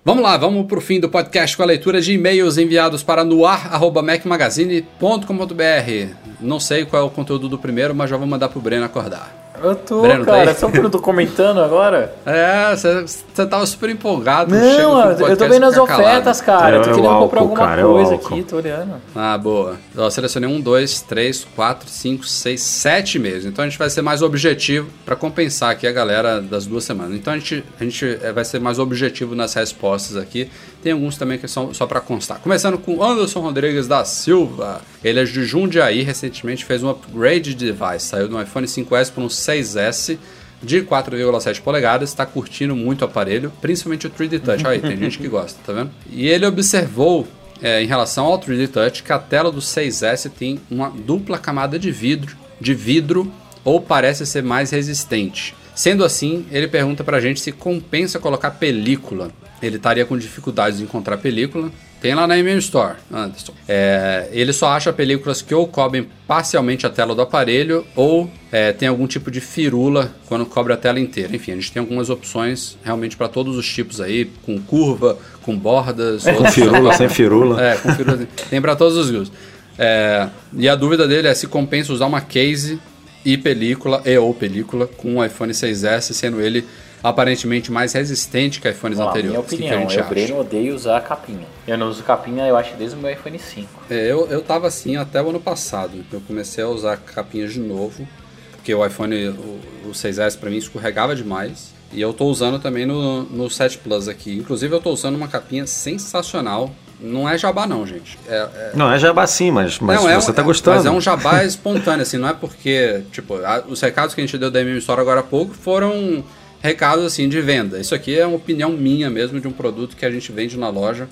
Vamos 0.07 0.23
lá, 0.23 0.37
vamos 0.37 0.65
para 0.67 0.77
o 0.77 0.81
fim 0.81 1.01
do 1.01 1.09
podcast 1.09 1.57
com 1.57 1.63
a 1.63 1.65
leitura 1.65 1.99
de 1.99 2.13
e-mails 2.13 2.57
enviados 2.57 3.03
para 3.03 3.25
noar.macmagazine.com.br. 3.25 6.15
Não 6.39 6.61
sei 6.61 6.85
qual 6.85 7.03
é 7.03 7.05
o 7.05 7.09
conteúdo 7.09 7.49
do 7.49 7.57
primeiro, 7.57 7.93
mas 7.93 8.09
já 8.09 8.15
vou 8.15 8.25
mandar 8.25 8.47
pro 8.47 8.61
Breno 8.61 8.85
acordar. 8.85 9.46
Eu 9.61 9.75
tô, 9.75 10.01
Breno, 10.01 10.25
tá 10.25 10.31
cara. 10.31 10.55
eu 10.77 10.89
tô 10.89 10.99
comentando 10.99 11.59
agora. 11.61 12.13
É, 12.27 12.75
você 12.75 13.45
tava 13.47 13.65
super 13.65 13.89
empolgado. 13.89 14.53
Não, 14.53 15.11
eu 15.11 15.37
tô 15.37 15.47
vendo 15.47 15.65
as 15.65 15.73
fica 15.73 15.87
calado. 15.87 16.03
ofertas, 16.07 16.41
cara. 16.41 16.75
Eu 16.75 16.81
tô 16.81 16.89
É 16.89 16.93
querendo 16.93 17.07
álcool, 17.07 17.23
comprar 17.25 17.39
alguma 17.41 17.57
cara, 17.59 17.81
é 17.81 17.83
coisa 17.85 18.15
aqui, 18.15 18.43
tô 18.43 18.57
olhando. 18.57 18.95
Ah, 19.15 19.37
boa. 19.37 19.77
Eu 19.95 20.11
selecionei 20.11 20.49
um, 20.49 20.59
dois, 20.59 21.01
três, 21.01 21.47
quatro, 21.55 21.89
cinco, 21.89 22.25
seis, 22.25 22.61
sete 22.61 23.17
meses. 23.17 23.45
Então 23.45 23.63
a 23.63 23.67
gente 23.67 23.79
vai 23.79 23.89
ser 23.89 24.01
mais 24.01 24.21
objetivo 24.21 24.89
para 25.05 25.15
compensar 25.15 25.71
aqui 25.71 25.87
a 25.87 25.91
galera 25.91 26.41
das 26.41 26.65
duas 26.65 26.83
semanas. 26.83 27.15
Então 27.15 27.33
a 27.33 27.37
gente, 27.37 27.63
a 27.79 27.83
gente 27.83 28.19
eh, 28.21 28.31
vai 28.31 28.45
ser 28.45 28.59
mais 28.59 28.77
objetivo 28.77 29.33
nas 29.35 29.53
respostas 29.53 30.17
aqui. 30.17 30.49
Tem 30.83 30.91
alguns 30.91 31.17
também 31.17 31.37
que 31.37 31.47
são 31.47 31.73
só 31.73 31.85
para 31.87 31.99
constar. 31.99 32.39
Começando 32.39 32.77
com 32.77 33.03
Anderson 33.03 33.39
Rodrigues 33.39 33.87
da 33.87 34.05
Silva. 34.05 34.81
Ele 35.03 35.19
é 35.19 35.23
de 35.23 35.43
Jundiaí, 35.43 36.01
recentemente 36.03 36.65
fez 36.65 36.83
um 36.83 36.89
upgrade 36.89 37.53
de 37.55 37.71
device. 37.71 38.05
Saiu 38.05 38.27
do 38.27 38.39
iPhone 38.41 38.65
5S 38.67 39.11
para 39.11 39.23
um 39.23 39.29
6S 39.47 40.17
de 40.61 40.81
4,7 40.81 41.61
polegadas, 41.61 42.09
está 42.09 42.25
curtindo 42.25 42.75
muito 42.75 43.01
o 43.01 43.05
aparelho, 43.05 43.51
principalmente 43.61 44.07
o 44.07 44.09
3D 44.09 44.39
Touch. 44.39 44.65
Olha 44.65 44.75
aí, 44.75 44.81
tem 44.81 44.97
gente 44.97 45.19
que 45.19 45.27
gosta, 45.27 45.59
tá 45.65 45.71
vendo? 45.71 45.91
E 46.09 46.27
ele 46.27 46.45
observou 46.45 47.27
é, 47.61 47.81
em 47.81 47.87
relação 47.87 48.25
ao 48.25 48.39
3D 48.39 48.67
Touch 48.67 49.03
que 49.03 49.13
a 49.13 49.19
tela 49.19 49.51
do 49.51 49.59
6S 49.59 50.31
tem 50.31 50.59
uma 50.69 50.89
dupla 50.89 51.37
camada 51.37 51.77
de 51.77 51.91
vidro, 51.91 52.35
de 52.59 52.73
vidro 52.73 53.31
ou 53.63 53.79
parece 53.79 54.25
ser 54.25 54.43
mais 54.43 54.71
resistente. 54.71 55.55
Sendo 55.75 56.03
assim, 56.03 56.45
ele 56.51 56.67
pergunta 56.67 57.03
pra 57.03 57.19
gente 57.19 57.39
se 57.39 57.51
compensa 57.51 58.17
colocar 58.17 58.51
película. 58.51 59.29
Ele 59.61 59.75
estaria 59.75 60.05
com 60.05 60.17
dificuldades 60.17 60.79
de 60.79 60.83
encontrar 60.83 61.17
película. 61.17 61.71
Tem 61.99 62.13
lá 62.13 62.27
na 62.27 62.37
MM 62.37 62.59
Store, 62.59 62.95
Anderson. 63.11 63.53
É, 63.67 64.29
ele 64.31 64.53
só 64.53 64.69
acha 64.69 64.93
películas 64.93 65.41
que 65.41 65.53
ou 65.53 65.67
cobrem 65.67 66.07
parcialmente 66.27 66.85
a 66.85 66.89
tela 66.89 67.15
do 67.15 67.21
aparelho 67.21 67.85
ou 67.95 68.29
é, 68.51 68.71
tem 68.71 68.87
algum 68.87 69.07
tipo 69.07 69.31
de 69.31 69.41
firula 69.41 70.11
quando 70.27 70.45
cobre 70.45 70.73
a 70.73 70.77
tela 70.77 70.99
inteira. 70.99 71.35
Enfim, 71.35 71.53
a 71.53 71.55
gente 71.55 71.71
tem 71.71 71.79
algumas 71.79 72.09
opções 72.09 72.77
realmente 72.83 73.17
para 73.17 73.27
todos 73.27 73.57
os 73.57 73.67
tipos 73.67 73.99
aí, 73.99 74.29
com 74.45 74.61
curva, 74.61 75.17
com 75.41 75.57
bordas. 75.57 76.23
Com 76.23 76.45
firula, 76.51 76.93
sem 76.93 77.09
firula. 77.09 77.59
é, 77.65 77.75
com 77.77 77.91
firula. 77.93 78.27
Tem 78.49 78.61
para 78.61 78.75
todos 78.75 78.95
os 78.95 79.09
gostos. 79.09 79.37
É, 79.77 80.27
e 80.53 80.69
a 80.69 80.75
dúvida 80.75 81.07
dele 81.07 81.27
é 81.27 81.33
se 81.33 81.47
compensa 81.47 81.91
usar 81.91 82.05
uma 82.05 82.21
case 82.21 82.79
e 83.25 83.37
película, 83.37 84.01
e 84.05 84.17
ou 84.17 84.33
película, 84.33 84.87
com 84.87 85.17
o 85.17 85.25
iPhone 85.25 85.51
6S, 85.51 86.13
sendo 86.13 86.39
ele 86.39 86.63
aparentemente 87.09 87.71
mais 87.71 87.93
resistente 87.93 88.59
que 88.61 88.69
iPhones 88.69 88.97
minha 88.97 89.09
anteriores. 89.09 89.39
O 89.39 89.43
que 89.43 89.57
que 89.57 89.63
a 89.63 89.65
opinião, 89.67 89.81
gente 89.89 89.97
eu, 89.97 90.03
acha? 90.03 90.09
Breno, 90.09 90.39
odeio 90.39 90.75
usar 90.75 91.01
capinha. 91.01 91.45
Eu 91.67 91.77
não 91.77 91.89
uso 91.89 92.03
capinha, 92.03 92.45
eu 92.45 92.55
acho, 92.57 92.75
desde 92.75 92.95
o 92.95 92.99
meu 92.99 93.11
iPhone 93.11 93.37
5. 93.37 93.67
É, 93.89 94.11
eu, 94.11 94.27
eu 94.27 94.41
tava 94.41 94.67
assim 94.67 94.95
até 94.95 95.21
o 95.21 95.29
ano 95.29 95.39
passado. 95.39 95.91
Eu 96.11 96.21
comecei 96.21 96.63
a 96.63 96.67
usar 96.67 96.97
capinhas 96.97 97.53
de 97.53 97.59
novo, 97.59 98.07
porque 98.53 98.73
o 98.73 98.85
iPhone, 98.85 99.29
o, 99.29 99.59
o 99.87 99.91
6S 99.91 100.37
pra 100.37 100.49
mim 100.49 100.57
escorregava 100.57 101.15
demais. 101.15 101.73
E 101.91 102.01
eu 102.01 102.13
tô 102.13 102.25
usando 102.25 102.59
também 102.59 102.85
no, 102.85 103.23
no 103.23 103.49
7 103.49 103.77
Plus 103.77 104.07
aqui. 104.07 104.37
Inclusive 104.37 104.75
eu 104.75 104.81
tô 104.81 104.91
usando 104.91 105.15
uma 105.15 105.27
capinha 105.27 105.65
sensacional 105.65 106.71
não 106.99 107.29
é 107.29 107.37
jabá 107.37 107.67
não, 107.67 107.85
gente. 107.85 108.17
É, 108.27 108.35
é- 108.35 108.71
Não, 108.73 108.91
é 108.91 108.97
jabá 108.97 109.27
sim, 109.27 109.51
mas, 109.51 109.77
mas 109.79 110.01
não, 110.01 110.09
é 110.09 110.15
você 110.15 110.31
um- 110.31 110.33
tá 110.33 110.41
é- 110.41 110.45
gostando. 110.45 110.77
Mas 110.77 110.85
é 110.85 110.91
um 110.91 110.99
jabá 110.99 111.43
espontâneo, 111.45 112.01
assim, 112.01 112.17
não 112.17 112.27
é 112.27 112.33
porque, 112.33 113.03
tipo, 113.11 113.35
a- 113.35 113.63
os 113.67 113.79
recados 113.81 114.15
que 114.15 114.21
a 114.21 114.25
gente 114.25 114.37
deu 114.37 114.49
da 114.49 114.61
MM 114.61 114.77
Store 114.79 114.99
agora 114.99 115.19
há 115.19 115.23
pouco 115.23 115.53
foram 115.53 116.23
recados, 116.61 117.05
assim, 117.05 117.27
de 117.29 117.39
venda. 117.41 117.79
Isso 117.79 117.93
aqui 117.93 118.17
é 118.17 118.25
uma 118.25 118.37
opinião 118.37 118.71
minha 118.71 119.09
mesmo 119.09 119.39
de 119.39 119.47
um 119.47 119.51
produto 119.51 119.95
que 119.95 120.05
a 120.05 120.11
gente 120.11 120.31
vende 120.31 120.57
na 120.57 120.69
loja, 120.69 121.07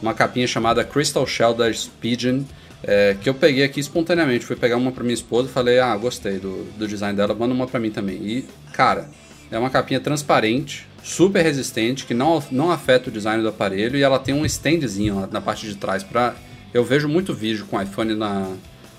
uma 0.00 0.14
capinha 0.14 0.46
chamada 0.46 0.84
Crystal 0.84 1.26
Shell 1.26 1.54
da 1.54 1.72
Spigen, 1.72 2.46
é, 2.82 3.16
que 3.20 3.28
eu 3.28 3.34
peguei 3.34 3.64
aqui 3.64 3.80
espontaneamente. 3.80 4.44
Fui 4.44 4.56
pegar 4.56 4.76
uma 4.76 4.92
pra 4.92 5.02
minha 5.02 5.14
esposa 5.14 5.48
falei, 5.48 5.78
ah, 5.78 5.96
gostei 5.96 6.38
do, 6.38 6.64
do 6.78 6.88
design 6.88 7.16
dela, 7.16 7.34
manda 7.34 7.52
uma 7.54 7.66
pra 7.66 7.78
mim 7.78 7.90
também. 7.90 8.16
E, 8.16 8.44
cara, 8.72 9.08
é 9.50 9.58
uma 9.58 9.70
capinha 9.70 10.00
transparente, 10.00 10.86
super 11.02 11.42
resistente, 11.42 12.04
que 12.06 12.14
não, 12.14 12.42
não 12.50 12.70
afeta 12.70 13.10
o 13.10 13.12
design 13.12 13.42
do 13.42 13.48
aparelho 13.48 13.96
e 13.96 14.02
ela 14.02 14.18
tem 14.18 14.34
um 14.34 14.46
standzinho 14.46 15.28
na 15.30 15.40
parte 15.40 15.66
de 15.66 15.74
trás 15.74 16.02
pra... 16.02 16.34
Eu 16.72 16.84
vejo 16.84 17.08
muito 17.08 17.34
vídeo 17.34 17.66
com 17.66 17.76
o 17.76 17.82
iPhone 17.82 18.14
na, 18.14 18.48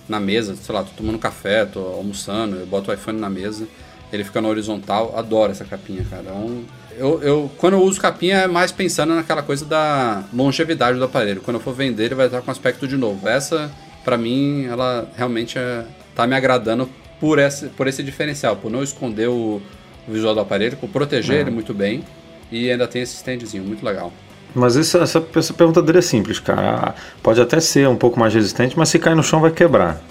na 0.09 0.19
mesa, 0.19 0.55
sei 0.55 0.75
lá, 0.75 0.83
tô 0.83 0.91
tomando 0.97 1.17
café, 1.17 1.65
tô 1.65 1.79
almoçando, 1.79 2.57
eu 2.57 2.65
boto 2.65 2.91
o 2.91 2.93
iPhone 2.93 3.17
na 3.17 3.29
mesa, 3.29 3.65
ele 4.11 4.23
fica 4.23 4.41
na 4.41 4.47
horizontal, 4.49 5.13
adoro 5.17 5.51
essa 5.51 5.65
capinha, 5.65 6.05
cara. 6.09 6.23
É 6.29 6.31
um- 6.33 6.63
eu, 6.97 7.21
eu, 7.23 7.51
quando 7.57 7.73
eu 7.73 7.81
uso 7.81 7.99
capinha 7.99 8.37
é 8.39 8.47
mais 8.47 8.71
pensando 8.71 9.15
naquela 9.15 9.41
coisa 9.41 9.63
da 9.65 10.23
longevidade 10.33 10.97
do 10.99 11.05
aparelho. 11.05 11.41
Quando 11.41 11.55
eu 11.57 11.61
for 11.61 11.73
vender, 11.73 12.05
ele 12.05 12.15
vai 12.15 12.25
estar 12.27 12.41
com 12.41 12.51
aspecto 12.51 12.87
de 12.87 12.97
novo. 12.97 13.27
Essa, 13.27 13.71
pra 14.03 14.17
mim, 14.17 14.65
ela 14.65 15.09
realmente 15.15 15.57
é, 15.57 15.83
tá 16.15 16.27
me 16.27 16.35
agradando 16.35 16.87
por 17.19 17.39
esse, 17.39 17.67
por 17.67 17.87
esse 17.87 18.03
diferencial, 18.03 18.55
por 18.57 18.69
não 18.69 18.83
esconder 18.83 19.29
o, 19.29 19.61
o 20.07 20.11
visual 20.11 20.33
do 20.35 20.41
aparelho, 20.41 20.75
por 20.77 20.89
proteger 20.89 21.37
ele 21.41 21.51
muito 21.51 21.73
bem 21.73 22.03
e 22.51 22.69
ainda 22.69 22.87
tem 22.87 23.01
esse 23.01 23.15
standzinho, 23.15 23.63
muito 23.63 23.85
legal. 23.85 24.11
Mas 24.53 24.75
isso- 24.75 24.97
essa, 24.97 25.23
essa 25.33 25.53
pergunta 25.53 25.81
dele 25.81 25.99
é 25.99 26.01
simples, 26.01 26.39
cara. 26.39 26.93
Pode 27.23 27.39
até 27.39 27.59
ser 27.61 27.87
um 27.87 27.95
pouco 27.95 28.19
mais 28.19 28.33
resistente, 28.33 28.77
mas 28.77 28.89
se 28.89 28.99
cair 28.99 29.15
no 29.15 29.23
chão 29.23 29.39
vai 29.39 29.51
quebrar. 29.51 30.01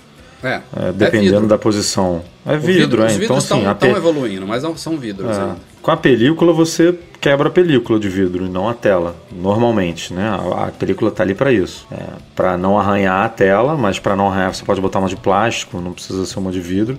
É, 0.43 0.61
É, 0.77 0.93
dependendo 0.93 1.33
vidro. 1.33 1.47
da 1.49 1.59
posição. 1.59 2.23
É 2.47 2.57
O 2.57 2.61
vidro, 2.61 3.03
é. 3.03 3.07
Os 3.07 3.13
Então, 3.13 3.21
vidros 3.21 3.39
assim, 3.53 3.59
estão 3.61 3.75
pe- 3.75 3.89
evoluindo, 3.89 4.47
mas 4.47 4.63
não 4.63 4.77
são 4.77 4.97
vidros 4.97 5.37
É. 5.37 5.41
ainda. 5.41 5.57
Com 5.83 5.91
a 5.91 5.97
película 5.97 6.53
você 6.53 6.99
quebra 7.21 7.49
a 7.49 7.51
película 7.51 7.99
de 8.01 8.09
vidro 8.09 8.47
e 8.47 8.49
não 8.49 8.69
a 8.69 8.75
tela, 8.75 9.15
normalmente, 9.31 10.13
né? 10.15 10.29
A, 10.29 10.67
a 10.67 10.71
película 10.71 11.11
tá 11.11 11.23
ali 11.23 11.35
para 11.35 11.53
isso, 11.53 11.87
é, 11.93 12.03
para 12.35 12.57
não 12.57 12.79
arranhar 12.79 13.25
a 13.25 13.29
tela, 13.29 13.77
mas 13.77 13.99
para 13.99 14.17
não 14.17 14.29
arranhar 14.31 14.55
você 14.55 14.65
pode 14.65 14.81
botar 14.81 14.99
uma 14.99 15.09
de 15.09 15.17
plástico, 15.17 15.81
não 15.81 15.93
precisa 15.93 16.25
ser 16.27 16.39
uma 16.39 16.51
de 16.51 16.61
vidro. 16.61 16.99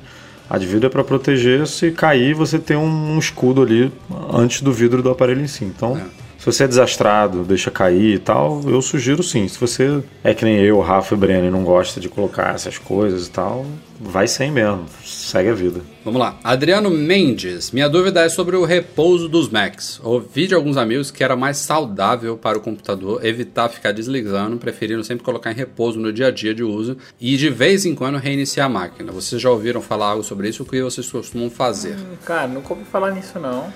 A 0.50 0.58
de 0.58 0.66
vidro 0.68 0.86
é 0.88 0.90
para 0.90 1.04
proteger, 1.04 1.66
se 1.66 1.92
cair 1.92 2.34
você 2.36 2.60
tem 2.60 2.76
um, 2.78 3.14
um 3.16 3.18
escudo 3.18 3.62
ali 3.62 3.92
antes 4.34 4.62
do 4.62 4.72
vidro 4.74 5.02
do 5.02 5.10
aparelho 5.10 5.42
em 5.42 5.48
si. 5.48 5.64
Então, 5.64 5.98
É. 5.98 6.21
se 6.42 6.46
você 6.48 6.64
é 6.64 6.68
desastrado, 6.68 7.44
deixa 7.44 7.70
cair 7.70 8.16
e 8.16 8.18
tal, 8.18 8.64
eu 8.66 8.82
sugiro 8.82 9.22
sim. 9.22 9.48
Se 9.48 9.60
você 9.60 10.04
é 10.24 10.34
que 10.34 10.44
nem 10.44 10.56
eu, 10.56 10.80
Rafa 10.80 11.14
e 11.14 11.18
Breno, 11.18 11.46
e 11.46 11.52
não 11.52 11.64
gosta 11.64 12.00
de 12.02 12.10
colocar 12.10 12.56
essas 12.56 12.80
coisas 12.80 13.28
e 13.28 13.30
tal, 13.30 13.64
vai 14.00 14.28
sem 14.28 14.50
mesmo, 14.50 14.86
segue 15.06 15.50
a 15.50 15.54
vida. 15.54 15.82
Vamos 16.04 16.20
lá. 16.20 16.40
Adriano 16.44 16.90
Mendes. 16.90 17.70
Minha 17.70 17.88
dúvida 17.88 18.22
é 18.22 18.28
sobre 18.28 18.56
o 18.56 18.66
repouso 18.66 19.30
dos 19.30 19.50
Macs. 19.50 20.02
Ouvi 20.04 20.48
de 20.48 20.56
alguns 20.56 20.78
amigos 20.78 21.12
que 21.12 21.24
era 21.24 21.36
mais 21.36 21.58
saudável 21.58 22.36
para 22.36 22.58
o 22.58 22.62
computador 22.62 23.24
evitar 23.24 23.70
ficar 23.70 23.92
desligando, 23.92 24.58
preferindo 24.58 25.04
sempre 25.04 25.24
colocar 25.24 25.52
em 25.52 25.56
repouso 25.56 26.00
no 26.00 26.12
dia 26.12 26.30
a 26.30 26.32
dia 26.32 26.56
de 26.56 26.64
uso 26.64 26.98
e 27.20 27.38
de 27.38 27.52
vez 27.52 27.86
em 27.86 27.94
quando 27.94 28.18
reiniciar 28.18 28.66
a 28.66 28.70
máquina. 28.70 29.12
Vocês 29.12 29.40
já 29.40 29.52
ouviram 29.52 29.80
falar 29.80 30.08
algo 30.08 30.24
sobre 30.24 30.50
isso? 30.50 30.64
O 30.64 30.66
que 30.66 30.82
vocês 30.82 31.08
costumam 31.08 31.52
fazer? 31.52 31.96
Cara, 32.26 32.48
nunca 32.48 32.74
ouvi 32.74 32.84
falar 32.86 33.12
nisso 33.12 33.38
não. 33.38 33.72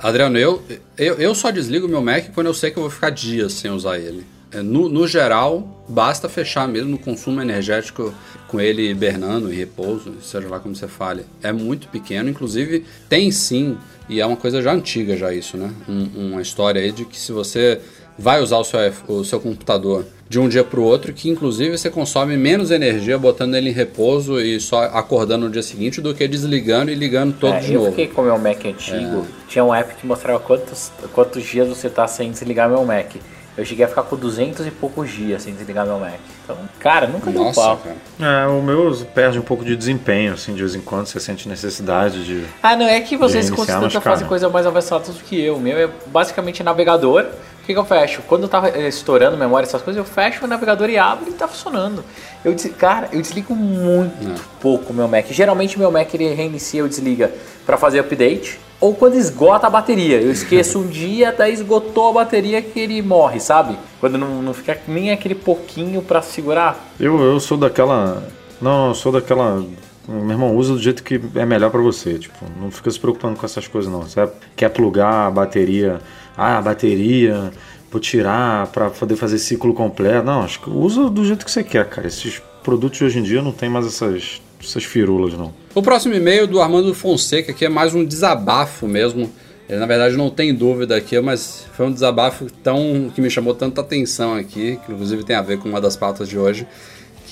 Adriano, 0.00 0.38
eu, 0.38 0.62
eu, 0.96 1.14
eu 1.14 1.34
só 1.34 1.50
desligo 1.50 1.88
meu 1.88 2.00
Mac 2.02 2.26
quando 2.34 2.46
eu 2.46 2.54
sei 2.54 2.70
que 2.70 2.76
eu 2.78 2.82
vou 2.82 2.90
ficar 2.90 3.10
dias 3.10 3.52
sem 3.52 3.70
usar 3.70 3.98
ele. 3.98 4.24
É, 4.50 4.60
No, 4.62 4.88
no 4.88 5.06
geral, 5.06 5.84
basta 5.88 6.28
fechar 6.28 6.68
mesmo 6.68 6.96
o 6.96 6.98
consumo 6.98 7.40
energético 7.40 8.12
com 8.48 8.60
ele 8.60 8.90
hibernando 8.90 9.50
em 9.52 9.56
repouso, 9.56 10.14
seja 10.22 10.48
lá 10.48 10.60
como 10.60 10.74
você 10.76 10.86
fale. 10.86 11.24
É 11.42 11.52
muito 11.52 11.88
pequeno, 11.88 12.28
inclusive 12.28 12.84
tem 13.08 13.30
sim, 13.30 13.76
e 14.08 14.20
é 14.20 14.26
uma 14.26 14.36
coisa 14.36 14.60
já 14.60 14.72
antiga 14.72 15.16
já 15.16 15.32
isso, 15.32 15.56
né? 15.56 15.70
Um- 15.88 16.32
uma 16.32 16.42
história 16.42 16.80
aí 16.80 16.92
de 16.92 17.04
que 17.04 17.18
se 17.18 17.32
você 17.32 17.80
vai 18.18 18.42
usar 18.42 18.58
o 18.58 18.64
seu, 18.64 18.78
o 19.08 19.24
seu 19.24 19.40
computador 19.40 20.04
de 20.32 20.38
um 20.38 20.48
dia 20.48 20.64
para 20.64 20.80
o 20.80 20.82
outro, 20.82 21.12
que 21.12 21.28
inclusive 21.28 21.76
você 21.76 21.90
consome 21.90 22.38
menos 22.38 22.70
energia 22.70 23.18
botando 23.18 23.54
ele 23.54 23.68
em 23.68 23.72
repouso 23.72 24.40
e 24.40 24.58
só 24.58 24.84
acordando 24.84 25.44
no 25.44 25.50
dia 25.52 25.62
seguinte 25.62 26.00
do 26.00 26.14
que 26.14 26.26
desligando 26.26 26.90
e 26.90 26.94
ligando 26.94 27.34
todo 27.38 27.52
É, 27.52 27.60
de 27.60 27.74
eu 27.74 27.80
novo. 27.80 27.90
fiquei 27.90 28.08
com 28.08 28.22
o 28.22 28.24
meu 28.24 28.38
Mac 28.38 28.64
antigo, 28.64 29.26
tinha 29.46 29.62
um 29.62 29.74
app 29.74 29.94
que 29.94 30.06
mostrava 30.06 30.40
quantos, 30.40 30.90
quantos 31.12 31.44
dias 31.44 31.68
você 31.68 31.90
tá 31.90 32.06
sem 32.06 32.30
desligar 32.30 32.66
meu 32.66 32.82
Mac. 32.82 33.10
Eu 33.54 33.66
cheguei 33.66 33.84
a 33.84 33.88
ficar 33.88 34.04
com 34.04 34.16
200 34.16 34.66
e 34.66 34.70
poucos 34.70 35.10
dias 35.10 35.42
sem 35.42 35.52
desligar 35.52 35.84
meu 35.84 35.98
Mac. 35.98 36.18
Então, 36.42 36.56
cara, 36.80 37.06
nunca 37.06 37.30
deu 37.30 37.44
Nossa, 37.44 37.60
pau. 37.60 37.82
cara. 38.18 38.44
É, 38.44 38.46
o 38.46 38.62
meu 38.62 38.90
perde 39.14 39.38
um 39.38 39.42
pouco 39.42 39.62
de 39.62 39.76
desempenho, 39.76 40.32
assim, 40.32 40.54
de 40.54 40.60
vez 40.60 40.74
em 40.74 40.80
quando 40.80 41.04
você 41.08 41.20
sente 41.20 41.46
necessidade 41.46 42.24
de. 42.24 42.42
Ah, 42.62 42.74
não, 42.74 42.86
é 42.86 42.98
que 43.02 43.18
vocês 43.18 43.50
costumam 43.50 43.82
mas, 43.82 43.92
fazer 43.92 44.04
cara. 44.20 44.24
coisas 44.26 44.50
mais 44.50 44.64
avançadas 44.66 45.08
do 45.08 45.22
que 45.22 45.38
eu. 45.38 45.56
O 45.56 45.60
meu 45.60 45.76
é 45.76 45.90
basicamente 46.06 46.62
navegador. 46.62 47.26
O 47.62 47.64
que, 47.64 47.72
que 47.72 47.78
eu 47.78 47.84
fecho? 47.84 48.22
Quando 48.26 48.42
eu 48.42 48.48
tava 48.48 48.68
eh, 48.70 48.88
estourando 48.88 49.36
memória, 49.36 49.64
essas 49.66 49.80
coisas, 49.82 49.98
eu 49.98 50.04
fecho 50.04 50.44
o 50.44 50.48
navegador 50.48 50.90
e 50.90 50.98
abro 50.98 51.30
e 51.30 51.32
tá 51.32 51.46
funcionando. 51.46 52.04
Eu, 52.44 52.52
des- 52.54 52.72
cara, 52.76 53.08
eu 53.12 53.20
desligo 53.22 53.54
muito 53.54 54.42
pouco 54.60 54.92
o 54.92 54.96
meu 54.96 55.06
Mac. 55.06 55.26
Geralmente 55.30 55.78
meu 55.78 55.90
Mac 55.90 56.12
ele 56.12 56.34
reinicia 56.34 56.82
ou 56.82 56.88
desliga 56.88 57.30
pra 57.64 57.76
fazer 57.76 58.00
update. 58.00 58.58
Ou 58.80 58.92
quando 58.96 59.14
esgota 59.14 59.68
a 59.68 59.70
bateria. 59.70 60.20
Eu 60.20 60.32
esqueço 60.32 60.80
um 60.80 60.88
dia, 60.88 61.32
daí 61.36 61.52
esgotou 61.52 62.08
a 62.10 62.12
bateria 62.24 62.60
que 62.60 62.80
ele 62.80 63.00
morre, 63.00 63.38
sabe? 63.38 63.78
Quando 64.00 64.18
não, 64.18 64.42
não 64.42 64.52
fica 64.52 64.76
nem 64.88 65.12
aquele 65.12 65.36
pouquinho 65.36 66.02
pra 66.02 66.20
segurar. 66.20 66.76
Eu, 66.98 67.20
eu 67.20 67.38
sou 67.38 67.56
daquela. 67.56 68.24
Não, 68.60 68.88
eu 68.88 68.94
sou 68.96 69.12
daquela. 69.12 69.64
Meu 70.08 70.30
irmão, 70.30 70.56
usa 70.56 70.72
do 70.72 70.80
jeito 70.80 71.04
que 71.04 71.20
é 71.36 71.46
melhor 71.46 71.70
pra 71.70 71.80
você. 71.80 72.18
Tipo, 72.18 72.44
não 72.60 72.72
fica 72.72 72.90
se 72.90 72.98
preocupando 72.98 73.38
com 73.38 73.46
essas 73.46 73.68
coisas, 73.68 73.88
não. 73.90 74.02
Você 74.02 74.28
quer 74.56 74.68
plugar 74.70 75.28
a 75.28 75.30
bateria. 75.30 76.00
Ah, 76.36 76.58
a 76.58 76.62
bateria. 76.62 77.52
Vou 77.90 78.00
tirar 78.00 78.68
pra 78.68 78.88
poder 78.88 79.16
fazer 79.16 79.38
ciclo 79.38 79.74
completo. 79.74 80.24
Não, 80.24 80.42
acho 80.42 80.60
que 80.60 80.70
usa 80.70 81.10
do 81.10 81.24
jeito 81.24 81.44
que 81.44 81.50
você 81.50 81.62
quer, 81.62 81.88
cara. 81.88 82.06
Esses 82.06 82.40
produtos 82.62 83.00
hoje 83.02 83.18
em 83.18 83.22
dia 83.22 83.42
não 83.42 83.52
tem 83.52 83.68
mais 83.68 83.86
essas, 83.86 84.40
essas 84.62 84.84
firulas, 84.84 85.34
não. 85.34 85.52
O 85.74 85.82
próximo 85.82 86.14
e-mail 86.14 86.46
do 86.46 86.60
Armando 86.60 86.94
Fonseca, 86.94 87.52
que 87.52 87.64
é 87.64 87.68
mais 87.68 87.94
um 87.94 88.04
desabafo 88.04 88.88
mesmo. 88.88 89.30
Ele, 89.68 89.78
na 89.78 89.86
verdade, 89.86 90.16
não 90.16 90.30
tem 90.30 90.54
dúvida 90.54 90.96
aqui, 90.96 91.18
mas 91.20 91.66
foi 91.74 91.86
um 91.86 91.92
desabafo 91.92 92.46
tão 92.62 93.10
que 93.14 93.20
me 93.20 93.30
chamou 93.30 93.54
tanta 93.54 93.80
atenção 93.80 94.34
aqui, 94.34 94.78
que 94.84 94.92
inclusive 94.92 95.24
tem 95.24 95.36
a 95.36 95.42
ver 95.42 95.58
com 95.58 95.68
uma 95.68 95.80
das 95.80 95.96
pautas 95.96 96.28
de 96.28 96.38
hoje, 96.38 96.66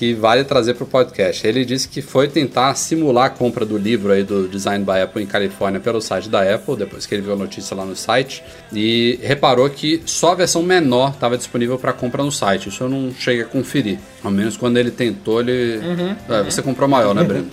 que 0.01 0.15
vale 0.15 0.43
trazer 0.43 0.73
para 0.73 0.83
o 0.83 0.87
podcast. 0.87 1.45
Ele 1.45 1.63
disse 1.63 1.87
que 1.87 2.01
foi 2.01 2.27
tentar 2.27 2.73
simular 2.73 3.25
a 3.25 3.29
compra 3.29 3.63
do 3.63 3.77
livro 3.77 4.11
aí 4.11 4.23
do 4.23 4.47
Design 4.47 4.83
by 4.83 4.99
Apple 5.03 5.21
em 5.21 5.27
Califórnia 5.27 5.79
pelo 5.79 6.01
site 6.01 6.27
da 6.27 6.41
Apple, 6.41 6.75
depois 6.75 7.05
que 7.05 7.13
ele 7.13 7.21
viu 7.21 7.33
a 7.33 7.35
notícia 7.35 7.77
lá 7.77 7.85
no 7.85 7.95
site, 7.95 8.43
e 8.73 9.19
reparou 9.21 9.69
que 9.69 10.01
só 10.07 10.31
a 10.31 10.35
versão 10.35 10.63
menor 10.63 11.11
estava 11.11 11.37
disponível 11.37 11.77
para 11.77 11.93
compra 11.93 12.23
no 12.23 12.31
site. 12.31 12.69
Isso 12.69 12.83
eu 12.83 12.89
não 12.89 13.13
cheguei 13.13 13.43
a 13.43 13.45
conferir. 13.45 13.99
Ao 14.23 14.31
menos 14.31 14.57
quando 14.57 14.77
ele 14.77 14.89
tentou, 14.89 15.39
ele. 15.39 15.79
É, 16.27 16.41
você 16.41 16.63
comprou 16.63 16.89
maior, 16.89 17.13
né, 17.13 17.23
Breno? 17.23 17.45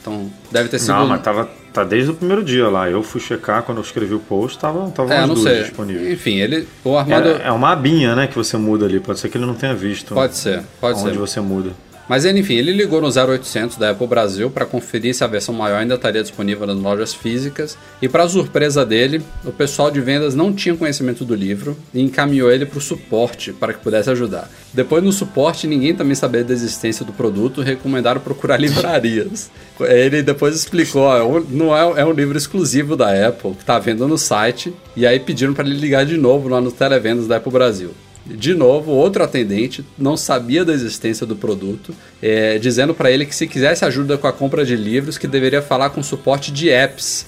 Então 0.00 0.30
deve 0.52 0.68
ter 0.68 0.78
sido. 0.78 0.92
Não, 0.94 1.08
mas 1.08 1.20
tava, 1.20 1.50
tá 1.72 1.82
desde 1.82 2.12
o 2.12 2.14
primeiro 2.14 2.44
dia 2.44 2.68
lá. 2.68 2.88
Eu 2.88 3.02
fui 3.02 3.20
checar 3.20 3.64
quando 3.64 3.78
eu 3.78 3.82
escrevi 3.82 4.14
o 4.14 4.20
post, 4.20 4.56
tava, 4.60 4.88
tava 4.92 5.12
É, 5.12 5.18
as 5.18 5.26
não 5.26 5.34
duas 5.34 5.48
sei. 5.48 5.62
disponíveis. 5.64 6.12
Enfim, 6.12 6.36
ele. 6.36 6.68
O 6.84 6.96
Armando. 6.96 7.30
É, 7.30 7.48
é 7.48 7.50
uma 7.50 7.72
abinha, 7.72 8.14
né, 8.14 8.28
que 8.28 8.36
você 8.36 8.56
muda 8.56 8.86
ali. 8.86 9.00
Pode 9.00 9.18
ser 9.18 9.28
que 9.28 9.36
ele 9.36 9.44
não 9.46 9.54
tenha 9.54 9.74
visto. 9.74 10.14
Pode 10.14 10.36
ser, 10.36 10.62
pode 10.80 11.00
onde 11.00 11.10
ser. 11.10 11.18
você 11.18 11.40
muda. 11.40 11.72
Mas 12.08 12.24
enfim, 12.24 12.54
ele 12.54 12.72
ligou 12.72 13.00
no 13.00 13.08
0800 13.08 13.76
da 13.76 13.90
Apple 13.90 14.06
Brasil 14.06 14.50
para 14.50 14.64
conferir 14.64 15.14
se 15.14 15.24
a 15.24 15.26
versão 15.26 15.54
maior 15.54 15.78
ainda 15.78 15.94
estaria 15.94 16.22
disponível 16.22 16.66
nas 16.66 16.76
lojas 16.76 17.12
físicas. 17.12 17.76
E 18.00 18.08
para 18.08 18.28
surpresa 18.28 18.84
dele, 18.86 19.22
o 19.44 19.50
pessoal 19.50 19.90
de 19.90 20.00
vendas 20.00 20.34
não 20.34 20.52
tinha 20.52 20.76
conhecimento 20.76 21.24
do 21.24 21.34
livro 21.34 21.76
e 21.92 22.00
encaminhou 22.00 22.50
ele 22.50 22.64
para 22.64 22.78
o 22.78 22.82
suporte 22.82 23.52
para 23.52 23.72
que 23.72 23.80
pudesse 23.80 24.10
ajudar. 24.10 24.48
Depois 24.72 25.02
no 25.02 25.12
suporte, 25.12 25.66
ninguém 25.66 25.94
também 25.94 26.14
sabia 26.14 26.44
da 26.44 26.52
existência 26.52 27.04
do 27.04 27.12
produto 27.12 27.60
e 27.60 27.64
recomendaram 27.64 28.20
procurar 28.20 28.56
livrarias. 28.60 29.50
Ele 29.80 30.22
depois 30.22 30.54
explicou, 30.54 31.02
ó, 31.02 31.40
não 31.48 31.76
é, 31.76 32.00
é 32.00 32.04
um 32.04 32.12
livro 32.12 32.38
exclusivo 32.38 32.96
da 32.96 33.28
Apple 33.28 33.52
que 33.52 33.62
está 33.62 33.78
vendo 33.78 34.06
no 34.06 34.16
site 34.16 34.72
e 34.94 35.06
aí 35.06 35.18
pediram 35.18 35.54
para 35.54 35.66
ele 35.66 35.78
ligar 35.78 36.06
de 36.06 36.16
novo 36.16 36.48
lá 36.48 36.60
no 36.60 36.70
televendas 36.70 37.26
da 37.26 37.36
Apple 37.36 37.52
Brasil. 37.52 37.90
De 38.28 38.54
novo, 38.54 38.90
outro 38.90 39.22
atendente 39.22 39.84
não 39.96 40.16
sabia 40.16 40.64
da 40.64 40.72
existência 40.72 41.24
do 41.24 41.36
produto, 41.36 41.94
é, 42.20 42.58
dizendo 42.58 42.92
para 42.92 43.10
ele 43.10 43.24
que 43.24 43.34
se 43.34 43.46
quisesse 43.46 43.84
ajuda 43.84 44.18
com 44.18 44.26
a 44.26 44.32
compra 44.32 44.64
de 44.64 44.74
livros, 44.74 45.16
que 45.16 45.28
deveria 45.28 45.62
falar 45.62 45.90
com 45.90 46.02
suporte 46.02 46.50
de 46.50 46.68
apps 46.68 47.24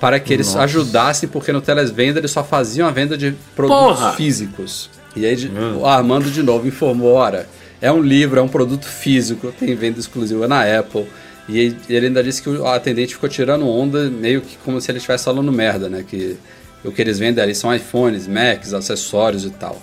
para 0.00 0.18
que 0.18 0.32
eles 0.32 0.54
ajudassem, 0.56 1.28
porque 1.28 1.52
no 1.52 1.60
televenda 1.60 2.18
eles 2.20 2.30
só 2.30 2.42
faziam 2.42 2.88
a 2.88 2.90
venda 2.90 3.16
de 3.16 3.34
produtos 3.54 3.98
Porra! 3.98 4.12
físicos. 4.14 4.88
E 5.16 5.26
aí 5.26 5.36
de- 5.36 5.50
o 5.76 5.84
Armando 5.84 6.30
de 6.30 6.42
novo 6.42 6.66
informou, 6.66 7.14
ora, 7.14 7.48
é 7.80 7.90
um 7.92 8.00
livro, 8.00 8.38
é 8.38 8.42
um 8.42 8.48
produto 8.48 8.86
físico, 8.86 9.52
tem 9.58 9.74
venda 9.74 9.98
exclusiva 9.98 10.46
na 10.48 10.62
Apple. 10.78 11.06
E 11.48 11.58
ele- 11.58 11.76
ele 11.90 12.06
ainda 12.06 12.22
disse 12.22 12.40
que 12.42 12.48
o 12.48 12.66
atendente 12.66 13.14
ficou 13.14 13.28
tirando 13.28 13.66
onda, 13.68 14.08
meio 14.08 14.40
que 14.40 14.56
como 14.64 14.80
se 14.80 14.90
ele 14.90 14.98
estivesse 14.98 15.24
falando 15.24 15.50
merda, 15.52 15.88
né? 15.88 16.04
Que 16.08 16.36
o 16.84 16.92
que 16.92 17.02
eles 17.02 17.18
vendem 17.18 17.42
ali 17.42 17.54
são 17.54 17.74
iPhones, 17.74 18.26
Macs, 18.28 18.72
acessórios 18.72 19.44
e 19.44 19.50
tal. 19.50 19.82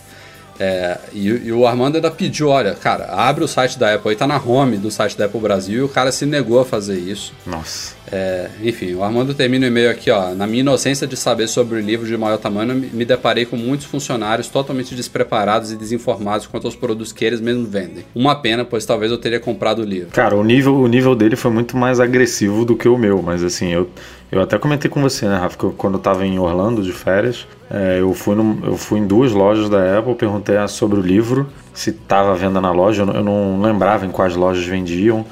É, 0.60 1.00
e, 1.12 1.28
e 1.28 1.52
o 1.52 1.68
Armando 1.68 1.96
ainda 1.96 2.10
pediu, 2.10 2.50
olha, 2.50 2.74
cara, 2.74 3.06
abre 3.12 3.44
o 3.44 3.48
site 3.48 3.78
da 3.78 3.94
Apple, 3.94 4.12
aí 4.12 4.16
tá 4.16 4.26
na 4.26 4.38
home 4.38 4.78
do 4.78 4.90
site 4.90 5.18
da 5.18 5.26
Apple 5.26 5.40
Brasil, 5.40 5.80
e 5.80 5.82
o 5.82 5.90
cara 5.90 6.12
se 6.12 6.26
negou 6.26 6.60
a 6.60 6.66
fazer 6.66 6.98
isso. 6.98 7.34
Nossa. 7.46 7.94
É, 8.12 8.50
enfim, 8.64 8.94
o 8.94 9.04
Armando 9.04 9.34
termina 9.34 9.66
o 9.66 9.68
e-mail 9.68 9.90
aqui, 9.90 10.12
ó. 10.12 10.34
Na 10.36 10.46
minha 10.46 10.60
inocência 10.60 11.08
de 11.08 11.18
saber 11.18 11.48
sobre 11.48 11.78
o 11.78 11.82
livro 11.82 12.06
de 12.06 12.16
maior 12.16 12.38
tamanho, 12.38 12.74
me 12.76 13.04
deparei 13.04 13.46
com 13.46 13.56
muitos 13.58 13.88
funcionários 13.88 14.48
totalmente 14.48 14.94
despreparados 14.94 15.72
e 15.72 15.76
desinformados 15.76 16.46
quanto 16.46 16.66
aos 16.68 16.76
produtos 16.76 17.12
que 17.12 17.26
eles 17.26 17.42
mesmos 17.42 17.68
vendem. 17.68 18.06
Uma 18.14 18.36
pena, 18.36 18.64
pois 18.64 18.86
talvez 18.86 19.12
eu 19.12 19.18
teria 19.18 19.40
comprado 19.40 19.80
o 19.80 19.86
livro. 19.86 20.10
Cara, 20.12 20.36
o 20.36 20.44
nível, 20.44 20.76
o 20.76 20.88
nível 20.88 21.16
dele 21.16 21.36
foi 21.36 21.50
muito 21.52 21.76
mais 21.76 22.00
agressivo 22.00 22.64
do 22.64 22.76
que 22.76 22.88
o 22.88 22.98
meu, 22.98 23.22
mas 23.24 23.44
assim, 23.44 23.70
eu, 23.74 23.90
eu 24.32 24.40
até 24.40 24.58
comentei 24.60 24.90
com 24.90 25.02
você, 25.02 25.26
né, 25.28 25.38
Rafa, 25.38 25.58
que 25.58 25.64
eu, 25.64 25.72
quando 25.72 25.96
eu 25.96 26.00
tava 26.00 26.26
em 26.28 26.38
Orlando 26.38 26.84
de 26.84 26.92
férias, 26.92 27.48
é, 27.72 27.98
eu, 28.00 28.14
fui 28.14 28.36
num- 28.36 28.60
eu 28.66 28.78
fui 28.78 29.00
em 29.00 29.08
duas 29.08 29.32
lojas 29.32 29.68
da 29.68 29.98
Apple, 29.98 30.14
perguntei 30.14 30.56
sobre 30.68 31.00
o 31.00 31.02
livro, 31.02 31.48
se 31.74 31.92
tava 31.92 32.32
à 32.32 32.36
venda 32.36 32.62
na 32.62 32.72
loja, 32.72 33.02
eu, 33.02 33.06
não- 33.08 33.16
eu 33.16 33.24
não 33.24 33.62
lembrava 33.62 34.06
em 34.06 34.10
quais 34.12 34.36
lojas 34.36 34.64
vendiam. 34.64 35.26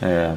É, 0.00 0.32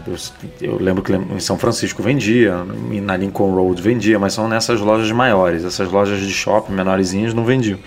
eu, 0.61 0.77
lembro 0.77 1.03
que 1.03 1.13
em 1.13 1.39
São 1.39 1.57
Francisco 1.57 2.01
vendia, 2.01 2.65
e 2.91 3.01
na 3.01 3.17
Lincoln 3.17 3.53
Road 3.53 3.81
vendia, 3.81 4.17
mas 4.17 4.33
são 4.33 4.47
nessas 4.47 4.79
lojas 4.79 5.11
maiores, 5.11 5.65
essas 5.65 5.91
lojas 5.91 6.21
de 6.21 6.31
shopping 6.31 6.73
menorzinhas 6.73 7.33
não 7.33 7.43
vendiam. 7.43 7.79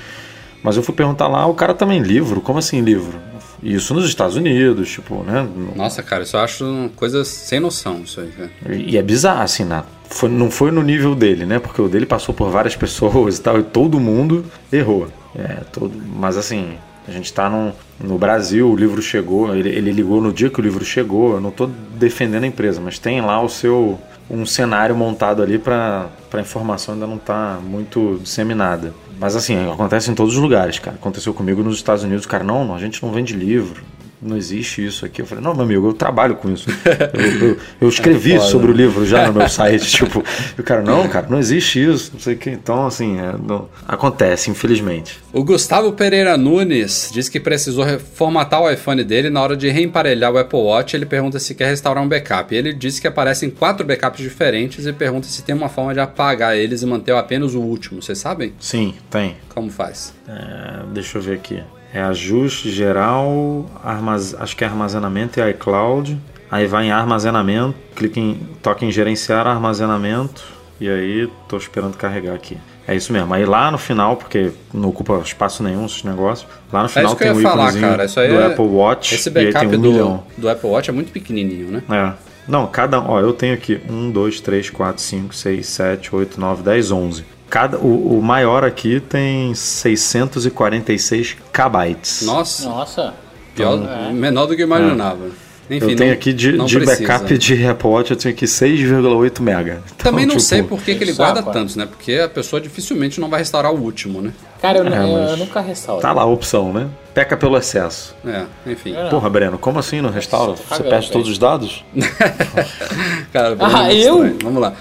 Mas 0.62 0.76
eu 0.76 0.82
fui 0.82 0.94
perguntar 0.94 1.28
lá, 1.28 1.46
o 1.46 1.54
cara 1.54 1.74
também 1.74 2.00
livro? 2.00 2.40
Como 2.40 2.58
assim 2.58 2.80
livro? 2.80 3.18
Isso 3.62 3.94
nos 3.94 4.04
Estados 4.06 4.36
Unidos, 4.36 4.90
tipo, 4.90 5.22
né? 5.22 5.48
Nossa, 5.76 6.02
cara, 6.02 6.24
isso 6.24 6.36
eu 6.36 6.40
acho 6.40 6.90
coisa 6.96 7.24
sem 7.24 7.60
noção, 7.60 8.02
isso 8.04 8.20
aí, 8.20 8.28
cara. 8.28 8.50
E 8.74 8.96
é 8.96 9.02
bizarro, 9.02 9.42
assim, 9.42 9.64
na, 9.64 9.84
foi, 10.10 10.28
não 10.28 10.50
foi 10.50 10.70
no 10.70 10.82
nível 10.82 11.14
dele, 11.14 11.46
né? 11.46 11.58
Porque 11.58 11.80
o 11.80 11.88
dele 11.88 12.04
passou 12.04 12.34
por 12.34 12.50
várias 12.50 12.74
pessoas 12.76 13.38
e 13.38 13.40
tal, 13.40 13.60
e 13.60 13.62
todo 13.62 13.98
mundo 14.00 14.44
errou. 14.72 15.08
É, 15.34 15.62
todo, 15.72 15.92
mas 16.14 16.36
assim, 16.36 16.76
a 17.06 17.10
gente 17.10 17.32
tá 17.32 17.48
num, 17.48 17.72
no 18.00 18.18
Brasil, 18.18 18.70
o 18.70 18.76
livro 18.76 19.02
chegou, 19.02 19.54
ele, 19.54 19.68
ele 19.68 19.90
ligou 19.90 20.20
no 20.20 20.32
dia 20.32 20.50
que 20.50 20.60
o 20.60 20.62
livro 20.62 20.84
chegou, 20.84 21.34
eu 21.34 21.40
não 21.40 21.50
tô 21.50 21.66
defendendo 21.94 22.44
a 22.44 22.46
empresa, 22.46 22.80
mas 22.80 22.98
tem 22.98 23.20
lá 23.20 23.40
o 23.40 23.48
seu 23.48 23.98
um 24.30 24.46
cenário 24.46 24.96
montado 24.96 25.42
ali 25.42 25.58
para 25.58 26.08
a 26.32 26.40
informação 26.40 26.94
ainda 26.94 27.06
não 27.06 27.18
tá 27.18 27.58
muito 27.62 28.18
disseminada. 28.22 28.94
Mas 29.18 29.36
assim, 29.36 29.70
acontece 29.70 30.10
em 30.10 30.14
todos 30.14 30.34
os 30.34 30.40
lugares, 30.40 30.78
cara. 30.78 30.96
Aconteceu 30.96 31.34
comigo 31.34 31.62
nos 31.62 31.76
Estados 31.76 32.02
Unidos, 32.02 32.24
cara, 32.24 32.42
não, 32.42 32.74
a 32.74 32.78
gente 32.78 33.02
não 33.04 33.12
vende 33.12 33.34
livro. 33.34 33.84
Não 34.22 34.36
existe 34.36 34.86
isso 34.86 35.04
aqui. 35.04 35.20
Eu 35.20 35.26
falei, 35.26 35.42
não, 35.42 35.52
meu 35.52 35.64
amigo, 35.64 35.88
eu 35.88 35.92
trabalho 35.92 36.36
com 36.36 36.48
isso. 36.50 36.68
Eu, 37.12 37.48
eu- 37.48 37.56
eu 37.80 37.88
escrevi 37.88 38.36
foda. 38.36 38.44
sobre 38.50 38.70
o 38.70 38.74
livro 38.74 39.04
já 39.04 39.26
no 39.26 39.32
meu 39.34 39.48
site. 39.50 39.84
tipo, 39.90 40.22
e 40.56 40.60
o 40.60 40.64
cara, 40.64 40.80
não, 40.82 41.08
cara, 41.08 41.26
não 41.28 41.38
existe 41.38 41.82
isso. 41.84 42.10
Não 42.14 42.20
sei 42.20 42.34
o 42.34 42.38
que. 42.38 42.50
Então, 42.50 42.86
assim, 42.86 43.18
é, 43.18 43.34
não- 43.44 43.68
acontece, 43.86 44.50
infelizmente. 44.50 45.18
O 45.32 45.42
Gustavo 45.42 45.92
Pereira 45.92 46.36
Nunes 46.36 47.10
diz 47.12 47.28
que 47.28 47.40
precisou 47.40 47.84
reformatar 47.84 48.62
o 48.62 48.70
iPhone 48.70 49.02
dele 49.02 49.28
na 49.28 49.40
hora 49.42 49.56
de 49.56 49.68
reemparelhar 49.68 50.32
o 50.32 50.38
Apple 50.38 50.58
Watch. 50.60 50.94
Ele 50.96 51.04
pergunta 51.06 51.38
se 51.40 51.54
quer 51.54 51.66
restaurar 51.68 52.02
um 52.02 52.08
backup. 52.08 52.54
Ele 52.54 52.72
disse 52.72 53.00
que 53.00 53.08
aparecem 53.08 53.50
quatro 53.50 53.84
backups 53.84 54.20
diferentes 54.20 54.86
e 54.86 54.92
pergunta 54.92 55.26
se 55.26 55.42
tem 55.42 55.54
uma 55.54 55.68
forma 55.68 55.92
de 55.92 56.00
apagar 56.00 56.56
eles 56.56 56.82
e 56.82 56.86
manter 56.86 57.12
apenas 57.14 57.54
o 57.54 57.60
último. 57.60 58.00
Vocês 58.00 58.18
sabem 58.18 58.52
Sim, 58.60 58.94
tem. 59.10 59.36
como 59.48 59.68
faz? 59.70 60.14
É, 60.28 60.82
deixa 60.92 61.18
eu 61.18 61.22
ver 61.22 61.34
aqui. 61.34 61.60
É 61.92 62.00
ajuste 62.02 62.70
geral, 62.70 63.66
armaz... 63.84 64.34
acho 64.38 64.56
que 64.56 64.64
é 64.64 64.66
armazenamento 64.66 65.38
e 65.40 65.50
iCloud. 65.50 66.18
Aí 66.50 66.66
vai 66.66 66.86
em 66.86 66.90
armazenamento, 66.90 67.74
clica 67.96 68.20
em, 68.20 68.38
toca 68.62 68.84
em 68.84 68.90
gerenciar 68.92 69.46
armazenamento 69.46 70.42
e 70.80 70.88
aí 70.88 71.28
tô 71.48 71.56
esperando 71.56 71.96
carregar 71.96 72.34
aqui. 72.34 72.58
É 72.86 72.94
isso 72.96 73.12
mesmo. 73.12 73.32
Aí 73.32 73.44
lá 73.44 73.70
no 73.70 73.78
final, 73.78 74.16
porque 74.16 74.50
não 74.74 74.88
ocupa 74.88 75.18
espaço 75.24 75.62
nenhum 75.62 75.86
esses 75.86 76.02
negócios, 76.02 76.48
lá 76.72 76.80
no 76.80 76.86
É 76.86 76.88
final 76.88 77.06
isso 77.06 77.16
que 77.16 77.22
tem 77.22 77.32
eu 77.32 77.36
o 77.36 77.40
ia 77.40 77.48
falar, 77.48 77.72
cara. 77.72 78.04
Isso 78.04 78.20
aí 78.20 78.28
do 78.28 78.40
é- 78.40 78.46
Apple 78.46 78.64
Watch 78.66 79.14
Esse 79.14 79.30
backup 79.30 79.66
um 79.66 79.70
do, 79.70 79.92
milhão. 79.92 80.24
do 80.36 80.48
Apple 80.48 80.68
Watch 80.68 80.90
é 80.90 80.92
muito 80.92 81.12
pequenininho, 81.12 81.68
né? 81.70 81.82
É. 81.88 82.12
Não, 82.48 82.66
cada. 82.66 83.00
Ó, 83.00 83.20
eu 83.20 83.32
tenho 83.32 83.54
aqui 83.54 83.80
1, 83.88 84.10
2, 84.10 84.40
3, 84.40 84.68
4, 84.68 85.00
5, 85.00 85.34
6, 85.34 85.66
7, 85.66 86.14
8, 86.14 86.40
9, 86.40 86.62
10, 86.62 86.90
11. 86.90 87.24
Cada, 87.52 87.76
o, 87.76 88.18
o 88.18 88.22
maior 88.22 88.64
aqui 88.64 88.98
tem 88.98 89.54
646 89.54 91.36
kbytes. 91.52 92.22
Nossa, 92.22 92.66
Nossa. 92.66 93.14
pior, 93.54 93.76
menor 94.10 94.46
do 94.46 94.56
que 94.56 94.62
eu 94.62 94.66
imaginava. 94.66 95.26
Enfim, 95.70 95.90
eu 95.90 95.96
tenho 95.96 96.08
não- 96.10 96.16
aqui 96.16 96.32
de, 96.32 96.56
de 96.64 96.78
backup 96.80 97.36
de 97.38 97.66
Apple 97.66 97.88
Watch, 97.90 98.10
eu 98.10 98.16
tenho 98.16 98.34
aqui 98.34 98.46
6,8 98.46 99.40
mega. 99.42 99.82
Então, 99.84 100.10
Também 100.10 100.24
não 100.24 100.32
tipo, 100.36 100.40
sei 100.40 100.62
por 100.62 100.80
que, 100.82 100.94
que 100.94 101.04
ele 101.04 101.12
guarda 101.12 101.40
é. 101.40 101.42
tantos, 101.42 101.76
né? 101.76 101.84
Porque 101.84 102.14
a 102.14 102.28
pessoa 102.28 102.58
dificilmente 102.60 103.20
não 103.20 103.28
vai 103.28 103.40
restaurar 103.40 103.70
o 103.70 103.78
último, 103.80 104.22
né? 104.22 104.32
Cara, 104.60 104.78
eu, 104.78 104.86
É, 104.86 105.02
eu- 105.02 105.08
eu 105.30 105.36
nunca 105.36 105.60
restauro. 105.60 106.00
Tá 106.00 106.10
lá 106.12 106.22
a 106.22 106.26
opção, 106.26 106.72
né? 106.72 106.88
Peca 107.12 107.36
pelo 107.36 107.56
excesso. 107.58 108.14
É, 108.26 108.44
enfim. 108.66 108.96
É. 108.96 109.10
Porra, 109.10 109.28
Breno, 109.28 109.58
como 109.58 109.78
assim 109.78 110.00
não 110.00 110.08
restaura? 110.10 110.54
Tô 110.54 110.74
Você 110.74 110.82
perde 110.84 111.10
todos 111.10 111.28
os 111.28 111.36
dados? 111.38 111.84
Cara, 113.32 113.56
Ah, 113.60 113.82
é 113.92 113.94
muito 113.94 114.06
eu? 114.06 114.14
estranho. 114.16 114.38
Vamos 114.42 114.62
lá. 114.62 114.72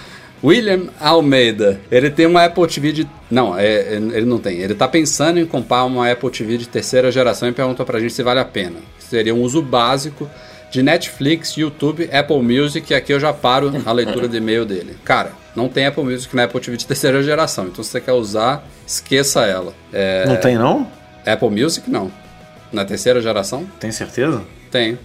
William 0.44 0.88
Almeida, 1.00 1.80
ele 1.92 2.10
tem 2.10 2.26
uma 2.26 2.44
Apple 2.46 2.66
TV 2.68 2.92
de. 2.92 3.08
Não, 3.30 3.58
é- 3.58 3.66
é- 3.66 3.94
ele 3.96 4.26
não 4.26 4.40
tem. 4.40 4.58
Ele 4.60 4.74
tá 4.74 4.88
pensando 4.88 5.40
em 5.40 5.46
comprar 5.46 5.84
uma 5.86 6.10
Apple 6.12 6.30
TV 6.32 6.58
de 6.58 6.68
terceira 6.68 7.12
geração 7.12 7.48
e 7.48 7.52
perguntou 7.52 7.86
pra 7.86 8.00
gente 8.00 8.14
se 8.14 8.24
vale 8.24 8.40
a 8.40 8.46
pena. 8.46 8.78
Seria 9.00 9.36
um 9.36 9.42
uso 9.42 9.62
básico 9.62 10.28
de 10.72 10.82
Netflix, 10.82 11.56
YouTube, 11.58 12.10
Apple 12.12 12.42
Music, 12.42 12.92
e 12.92 12.96
aqui 12.96 13.14
eu 13.14 13.20
já 13.20 13.32
paro 13.32 13.72
a 13.86 13.92
leitura 13.92 14.28
de 14.28 14.38
e-mail 14.38 14.66
dele. 14.66 14.96
Cara, 15.04 15.34
não 15.56 15.68
tem 15.70 15.86
Apple 15.86 16.04
Music 16.04 16.36
na 16.36 16.46
Apple 16.46 16.60
TV 16.60 16.78
de 16.78 16.88
terceira 16.88 17.22
geração, 17.22 17.68
então 17.68 17.84
se 17.84 17.92
você 17.92 18.02
quer 18.02 18.14
usar, 18.14 18.66
esqueça 18.88 19.46
ela. 19.46 19.74
É, 19.94 20.26
Não 20.26 20.38
tem, 20.38 20.56
não? 20.58 20.90
Apple 21.26 21.50
Music, 21.50 21.90
não. 21.92 22.12
Na 22.72 22.86
terceira 22.86 23.22
geração, 23.22 23.68
Tem 23.80 23.92
certeza? 23.92 24.42
tem. 24.72 24.98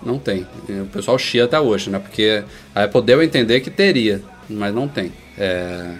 Não 0.00 0.18
tem. 0.18 0.46
O 0.68 0.86
pessoal 0.86 1.18
chia 1.18 1.44
até 1.46 1.58
hoje, 1.58 1.90
né? 1.90 1.98
Porque 1.98 2.44
a 2.74 2.84
Apple 2.84 3.02
deu 3.02 3.18
a 3.18 3.24
entender 3.24 3.58
que 3.60 3.70
teria, 3.70 4.22
mas 4.48 4.74
não 4.74 4.88
tem. 4.88 5.12
É, 5.36 5.92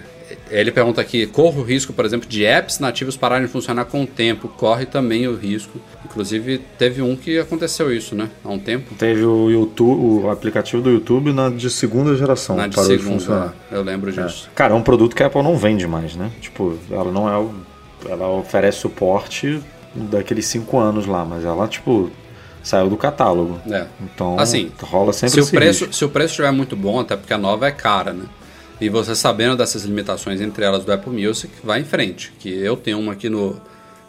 Ele 0.51 0.71
pergunta 0.71 1.01
aqui: 1.01 1.25
corre 1.25 1.59
o 1.59 1.63
risco, 1.63 1.93
por 1.93 2.05
exemplo, 2.05 2.27
de 2.27 2.45
apps 2.45 2.79
nativos 2.79 3.17
pararem 3.17 3.45
de 3.45 3.51
funcionar 3.51 3.85
com 3.85 4.03
o 4.03 4.07
tempo? 4.07 4.47
Corre 4.47 4.85
também 4.85 5.27
o 5.27 5.35
risco. 5.35 5.79
Inclusive, 6.05 6.59
teve 6.77 7.01
um 7.01 7.15
que 7.15 7.39
aconteceu 7.39 7.93
isso, 7.93 8.15
né? 8.15 8.29
Há 8.43 8.49
um 8.49 8.59
tempo. 8.59 8.93
Teve 8.95 9.23
o 9.23 9.49
YouTube, 9.49 10.23
o 10.25 10.29
aplicativo 10.29 10.81
do 10.81 10.89
YouTube 10.89 11.31
na 11.33 11.49
de 11.49 11.69
segunda 11.69 12.15
geração. 12.15 12.55
Na 12.55 12.67
de 12.67 12.75
parou 12.75 12.91
de 12.91 12.97
segunda, 12.97 13.19
funcionar. 13.19 13.55
eu 13.71 13.81
lembro 13.83 14.11
disso. 14.11 14.49
Cara, 14.55 14.73
é 14.73 14.77
um 14.77 14.83
produto 14.83 15.15
que 15.15 15.23
a 15.23 15.27
Apple 15.27 15.43
não 15.43 15.57
vende 15.57 15.87
mais, 15.87 16.15
né? 16.15 16.31
Tipo, 16.41 16.77
ela 16.91 17.11
não 17.11 17.27
é. 17.27 18.09
Ela 18.09 18.29
oferece 18.29 18.79
suporte 18.79 19.59
daqueles 19.93 20.45
cinco 20.45 20.79
anos 20.79 21.05
lá, 21.05 21.25
mas 21.25 21.43
ela, 21.43 21.67
tipo, 21.67 22.09
saiu 22.63 22.89
do 22.89 22.97
catálogo. 22.97 23.59
É. 23.71 23.85
Então, 24.01 24.37
Assim, 24.39 24.71
rola 24.81 25.13
sempre 25.13 25.41
se 25.43 25.49
o 25.49 25.51
preço 25.51 25.85
risco. 25.85 25.95
se 25.95 26.05
o 26.05 26.09
preço 26.09 26.31
estiver 26.31 26.51
muito 26.51 26.75
bom 26.75 26.99
até 26.99 27.15
porque 27.15 27.33
a 27.33 27.37
nova 27.37 27.67
é 27.67 27.71
cara 27.71 28.11
né 28.13 28.25
e 28.81 28.87
você 28.89 29.13
sabendo 29.15 29.57
dessas 29.57 29.83
limitações 29.83 30.39
entre 30.41 30.63
elas 30.63 30.83
do 30.85 30.91
Apple 30.91 31.11
Music 31.11 31.51
vai 31.63 31.79
em 31.81 31.85
frente 31.85 32.31
que 32.39 32.49
eu 32.49 32.75
tenho 32.77 32.99
uma 32.99 33.13
aqui 33.13 33.29
no 33.29 33.59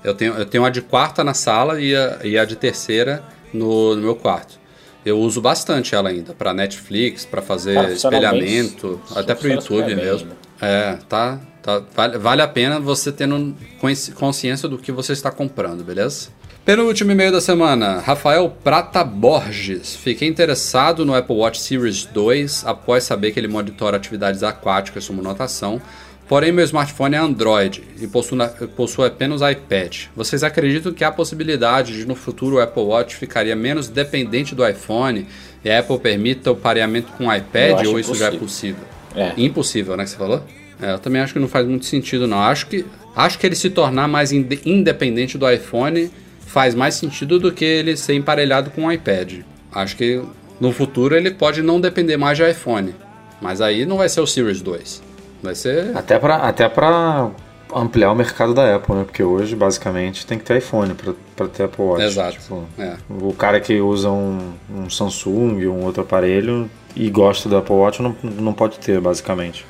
eu 0.05 0.14
tenho 0.14 0.35
eu 0.35 0.47
tenho 0.47 0.64
a 0.64 0.70
de 0.70 0.81
quarta 0.82 1.22
na 1.24 1.35
sala 1.35 1.81
e 1.81 1.94
a, 1.94 2.18
e 2.24 2.39
a 2.39 2.44
de 2.44 2.56
terceira 2.56 3.22
no, 3.52 3.94
no 3.97 4.02
meu 4.02 4.14
quarto 4.16 4.59
eu 5.05 5.18
uso 5.18 5.40
bastante 5.40 5.94
ela 5.94 6.09
ainda 6.10 6.32
para 6.35 6.52
Netflix 6.52 7.24
para 7.24 7.40
fazer 7.43 7.74
Cara, 7.74 7.86
bem. 7.86 7.97
espelhamento 7.97 9.01
até 9.16 9.35
para 9.35 9.48
o 9.48 9.51
YouTube 9.52 9.86
bem 9.86 9.97
mesmo 9.97 10.31
é 10.60 10.98
tá, 11.09 11.40
tá 11.62 11.82
vale, 11.97 12.18
vale 12.18 12.43
a 12.43 12.48
pena 12.48 12.78
você 12.78 13.10
tendo 13.10 13.55
consci- 13.81 14.12
consciência 14.12 14.68
do 14.68 14.77
que 14.78 14.93
você 14.93 15.12
está 15.12 15.31
comprando 15.31 15.82
beleza 15.85 16.28
Penúltimo 16.65 17.11
e-mail 17.11 17.32
da 17.32 17.41
semana, 17.41 17.99
Rafael 18.01 18.55
Prata 18.62 19.03
Borges. 19.03 19.97
Fiquei 19.97 20.28
interessado 20.28 21.05
no 21.07 21.15
Apple 21.15 21.35
Watch 21.37 21.59
Series 21.61 22.05
2 22.05 22.65
após 22.66 23.05
saber 23.05 23.32
que 23.32 23.41
ele 23.41 23.49
monitora 23.49 23.97
atividades 23.97 24.43
aquáticas 24.43 25.07
como 25.07 25.23
natação. 25.23 25.81
Porém, 26.28 26.53
meu 26.53 26.65
smartphone 26.65 27.16
é 27.16 27.19
Android 27.19 27.82
e 28.01 28.07
possui, 28.07 28.39
na- 28.39 28.47
possui 28.49 29.05
apenas 29.07 29.41
iPad. 29.41 30.05
Vocês 30.15 30.45
acreditam 30.45 30.93
que 30.93 31.03
há 31.03 31.11
possibilidade 31.11 31.97
de 31.97 32.07
no 32.07 32.15
futuro 32.15 32.57
o 32.57 32.61
Apple 32.61 32.82
Watch 32.85 33.16
ficaria 33.16 33.57
menos 33.57 33.89
dependente 33.89 34.55
do 34.55 34.65
iPhone 34.69 35.27
e 35.65 35.70
a 35.70 35.81
Apple 35.81 35.99
permita 35.99 36.53
o 36.53 36.57
pareamento 36.57 37.11
com 37.19 37.27
o 37.27 37.35
iPad 37.35 37.85
ou 37.87 37.99
isso 37.99 38.15
já 38.15 38.27
é 38.27 38.35
impossível. 38.35 38.85
possível? 39.16 39.27
É. 39.37 39.43
Impossível, 39.43 39.97
né, 39.97 40.05
que 40.05 40.11
você 40.11 40.16
falou? 40.16 40.45
É, 40.81 40.93
eu 40.93 40.99
também 41.01 41.20
acho 41.20 41.32
que 41.32 41.41
não 41.41 41.49
faz 41.49 41.66
muito 41.66 41.85
sentido, 41.87 42.28
não. 42.28 42.39
Acho 42.39 42.66
que, 42.69 42.85
acho 43.16 43.37
que 43.37 43.45
ele 43.47 43.57
se 43.57 43.69
tornar 43.70 44.07
mais 44.07 44.31
inde- 44.31 44.61
independente 44.65 45.37
do 45.37 45.51
iPhone 45.51 46.09
faz 46.51 46.74
mais 46.74 46.94
sentido 46.94 47.39
do 47.39 47.52
que 47.52 47.64
ele 47.64 47.97
ser 47.97 48.14
emparelhado 48.14 48.70
com 48.70 48.86
o 48.86 48.93
iPad. 48.93 49.43
Acho 49.72 49.97
que 49.97 50.20
no 50.60 50.72
futuro 50.72 51.16
ele 51.16 51.31
pode 51.31 51.62
não 51.62 51.81
depender 51.81 52.16
mais 52.16 52.36
de 52.36 52.51
iPhone. 52.51 52.93
Mas 53.40 53.60
aí 53.60 53.86
não 53.86 53.97
vai 53.97 54.09
ser 54.09 54.20
o 54.20 54.27
Series 54.27 54.60
2. 54.60 55.01
Vai 55.43 55.55
ser. 55.55 55.97
Até 55.97 56.18
pra, 56.18 56.36
até 56.36 56.68
pra 56.68 57.31
ampliar 57.74 58.10
o 58.10 58.16
mercado 58.16 58.52
da 58.52 58.74
Apple, 58.74 58.97
né? 58.97 59.05
Porque 59.05 59.22
hoje, 59.22 59.55
basicamente, 59.55 60.27
tem 60.27 60.39
que 60.39 60.44
ter 60.44 60.59
iPhone 60.59 60.93
pra 61.36 61.47
ter 61.47 61.62
Apple 61.62 61.85
Watch. 61.85 62.02
Exato. 62.05 62.32
Tipo, 62.32 62.64
É. 62.77 62.97
O 63.09 63.32
cara 63.32 63.60
que 63.60 63.81
usa 63.81 64.10
um, 64.10 64.52
um 64.68 64.90
Samsung, 64.90 65.66
um 65.68 65.85
outro 65.85 66.02
aparelho 66.02 66.68
e 66.97 67.09
gosta 67.09 67.48
do 67.48 67.56
Apple 67.56 67.77
Watch 67.77 68.02
não, 68.02 68.16
não 68.22 68.52
pode 68.52 68.81
ter, 68.81 69.01
basicamente. 69.01 69.64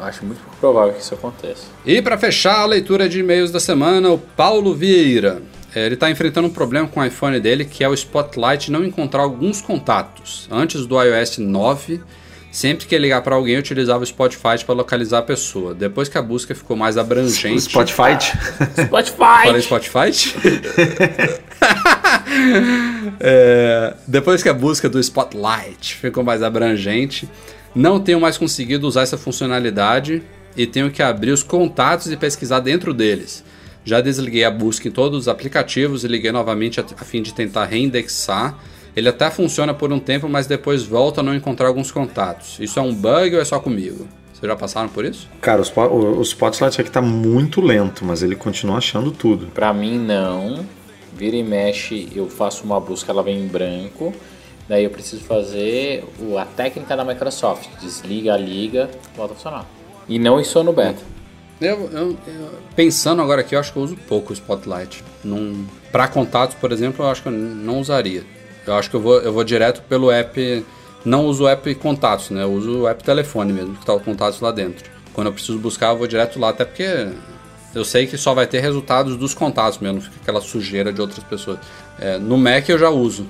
Acho 0.00 0.24
muito 0.24 0.40
provável 0.60 0.94
que 0.94 1.00
isso 1.00 1.14
aconteça. 1.14 1.64
E 1.84 2.00
para 2.00 2.16
fechar 2.16 2.60
a 2.60 2.66
leitura 2.66 3.08
de 3.08 3.18
e-mails 3.20 3.50
da 3.50 3.58
semana, 3.60 4.08
o 4.10 4.18
Paulo 4.18 4.72
Vieira. 4.72 5.42
É, 5.74 5.86
Ele 5.86 5.94
está 5.94 6.10
enfrentando 6.10 6.48
um 6.48 6.50
problema 6.50 6.86
com 6.86 7.00
o 7.00 7.04
iPhone 7.04 7.38
dele, 7.40 7.64
que 7.64 7.82
é 7.82 7.88
o 7.88 7.94
Spotlight 7.94 8.70
não 8.70 8.84
encontrar 8.84 9.22
alguns 9.22 9.60
contatos. 9.60 10.46
Antes 10.50 10.86
do 10.86 11.02
iOS 11.02 11.38
9, 11.38 12.00
sempre 12.50 12.86
que 12.86 12.94
ele 12.94 13.02
ligar 13.02 13.22
para 13.22 13.34
alguém, 13.34 13.54
eu 13.54 13.60
utilizava 13.60 14.02
o 14.02 14.06
Spotify 14.06 14.62
para 14.64 14.74
localizar 14.74 15.18
a 15.18 15.22
pessoa. 15.22 15.74
Depois 15.74 16.08
que 16.08 16.18
a 16.18 16.22
busca 16.22 16.54
ficou 16.54 16.76
mais 16.76 16.98
abrangente. 16.98 17.56
O 17.56 17.60
Spotify? 17.60 18.18
Falei 19.46 19.62
Spotify? 19.62 20.10
É, 23.20 23.94
depois 24.06 24.42
que 24.42 24.48
a 24.48 24.54
busca 24.54 24.88
do 24.88 24.98
Spotlight 24.98 25.96
ficou 25.96 26.24
mais 26.24 26.42
abrangente, 26.42 27.28
não 27.74 28.00
tenho 28.00 28.20
mais 28.20 28.36
conseguido 28.36 28.86
usar 28.86 29.02
essa 29.02 29.16
funcionalidade 29.16 30.22
e 30.56 30.66
tenho 30.66 30.90
que 30.90 31.02
abrir 31.02 31.30
os 31.30 31.42
contatos 31.42 32.10
e 32.10 32.16
pesquisar 32.16 32.60
dentro 32.60 32.92
deles. 32.92 33.44
Já 33.84 34.00
desliguei 34.00 34.44
a 34.44 34.50
busca 34.50 34.86
em 34.88 34.90
todos 34.90 35.18
os 35.18 35.28
aplicativos 35.28 36.04
e 36.04 36.08
liguei 36.08 36.30
novamente 36.32 36.80
a, 36.80 36.84
a 36.84 37.04
fim 37.04 37.20
de 37.22 37.34
tentar 37.34 37.64
reindexar. 37.64 38.58
Ele 38.94 39.08
até 39.08 39.30
funciona 39.30 39.72
por 39.72 39.92
um 39.92 39.98
tempo, 39.98 40.28
mas 40.28 40.46
depois 40.46 40.82
volta 40.82 41.20
a 41.20 41.24
não 41.24 41.34
encontrar 41.34 41.66
alguns 41.68 41.90
contatos. 41.90 42.58
Isso 42.60 42.78
é 42.78 42.82
um 42.82 42.94
bug 42.94 43.34
ou 43.34 43.40
é 43.40 43.44
só 43.44 43.58
comigo? 43.58 44.06
Vocês 44.32 44.50
já 44.50 44.56
passaram 44.56 44.88
por 44.88 45.04
isso? 45.04 45.28
Cara, 45.40 45.62
o, 45.62 45.80
o, 45.80 46.18
o 46.18 46.22
Spotlight 46.22 46.80
aqui 46.80 46.90
tá 46.90 47.00
muito 47.00 47.60
lento, 47.60 48.04
mas 48.04 48.22
ele 48.22 48.36
continua 48.36 48.76
achando 48.78 49.10
tudo. 49.10 49.46
Pra 49.46 49.72
mim, 49.72 49.98
não. 49.98 50.64
Vira 51.16 51.36
e 51.36 51.42
mexe, 51.42 52.08
eu 52.14 52.28
faço 52.28 52.64
uma 52.64 52.78
busca, 52.80 53.10
ela 53.12 53.22
vem 53.22 53.38
em 53.40 53.46
branco. 53.46 54.12
Daí 54.68 54.84
eu 54.84 54.90
preciso 54.90 55.22
fazer 55.24 56.04
o- 56.20 56.38
a 56.38 56.44
técnica 56.44 56.96
da 56.96 57.04
Microsoft. 57.04 57.68
Desliga, 57.80 58.36
liga, 58.36 58.90
volta 59.16 59.32
a 59.32 59.36
funcionar. 59.36 59.66
E 60.08 60.18
não 60.18 60.40
isso 60.40 60.62
no 60.62 60.72
beta. 60.72 61.00
Eu, 61.62 61.88
eu- 61.92 62.18
eu- 62.26 62.50
pensando 62.74 63.22
agora 63.22 63.40
aqui, 63.40 63.54
eu 63.54 63.60
acho 63.60 63.72
que 63.72 63.78
eu 63.78 63.82
uso 63.82 63.96
pouco 64.08 64.30
o 64.30 64.32
Spotlight. 64.34 65.04
Pra 65.90 66.08
contatos, 66.08 66.56
por 66.56 66.72
exemplo, 66.72 67.04
eu 67.04 67.10
acho 67.10 67.22
que 67.22 67.28
eu 67.28 67.32
não 67.32 67.80
usaria. 67.80 68.24
Eu 68.66 68.74
acho 68.74 68.90
que 68.90 68.96
eu 68.96 69.00
vou, 69.00 69.20
eu 69.20 69.32
vou 69.32 69.44
direto 69.44 69.82
pelo 69.82 70.10
app. 70.10 70.64
Não 71.04 71.26
uso 71.26 71.44
o 71.44 71.48
app 71.48 71.74
contatos, 71.76 72.30
né? 72.30 72.42
Eu 72.42 72.52
uso 72.52 72.80
o 72.82 72.88
app 72.88 73.02
telefone 73.02 73.52
mesmo, 73.52 73.74
que 73.76 73.84
tá 73.84 73.92
o 73.94 74.00
contatos 74.00 74.40
lá 74.40 74.50
dentro. 74.52 74.90
Quando 75.12 75.26
eu 75.26 75.32
preciso 75.32 75.58
buscar, 75.58 75.90
eu 75.90 75.98
vou 75.98 76.06
direto 76.06 76.38
lá, 76.38 76.48
até 76.50 76.64
porque 76.64 77.08
eu 77.74 77.84
sei 77.84 78.06
que 78.06 78.16
só 78.16 78.32
vai 78.34 78.46
ter 78.46 78.60
resultados 78.60 79.16
dos 79.16 79.34
contatos 79.34 79.78
mesmo, 79.78 80.00
fica 80.00 80.16
aquela 80.22 80.40
sujeira 80.40 80.92
de 80.92 81.00
outras 81.00 81.22
pessoas. 81.24 81.58
É, 81.98 82.18
no 82.18 82.36
Mac 82.38 82.68
eu 82.68 82.78
já 82.78 82.88
uso. 82.88 83.26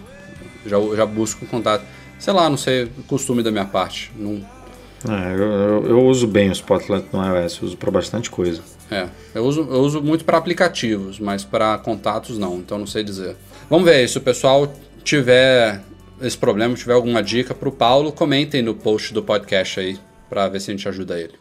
Já, 0.65 0.77
já 0.97 1.05
busco 1.07 1.45
o 1.45 1.49
contato. 1.49 1.85
Sei 2.19 2.33
lá, 2.33 2.49
não 2.49 2.57
sei, 2.57 2.89
costume 3.09 3.43
da 3.43 3.51
minha 3.51 3.65
parte. 3.65 4.13
Não, 4.17 4.41
É, 5.09 5.33
eu, 5.35 5.39
eu- 5.39 5.87
eu 5.89 6.07
uso 6.07 6.27
bem 6.27 6.49
o 6.49 6.53
Spotlight 6.53 7.09
no 7.13 7.25
iOS, 7.25 7.61
uso 7.63 7.77
pra 7.77 7.91
bastante 7.91 8.31
coisa. 8.31 8.63
É, 8.91 9.09
eu 9.35 9.45
uso, 9.45 9.61
eu 9.63 9.81
uso 9.81 10.03
muito 10.03 10.25
para 10.25 10.37
aplicativos, 10.39 11.19
mas 11.19 11.45
para 11.45 11.77
contatos 11.79 12.39
não, 12.39 12.59
então 12.59 12.79
não 12.79 12.87
sei 12.87 13.03
dizer. 13.03 13.37
Vamos 13.69 13.85
ver 13.87 14.07
se 14.09 14.19
o 14.19 14.21
pessoal 14.21 14.73
tiver 15.03 15.81
esse 16.21 16.37
problema, 16.39 16.75
tiver 16.75 16.93
alguma 16.93 17.23
dica 17.23 17.53
pro 17.55 17.73
Paulo, 17.73 18.13
comentem 18.13 18.63
no 18.63 18.75
post 18.75 19.13
do 19.13 19.23
podcast 19.23 19.81
aí, 19.81 19.99
para 20.29 20.47
ver 20.49 20.61
se 20.61 20.71
a 20.71 20.75
gente 20.75 20.89
ajuda 20.89 21.19
ele. 21.19 21.35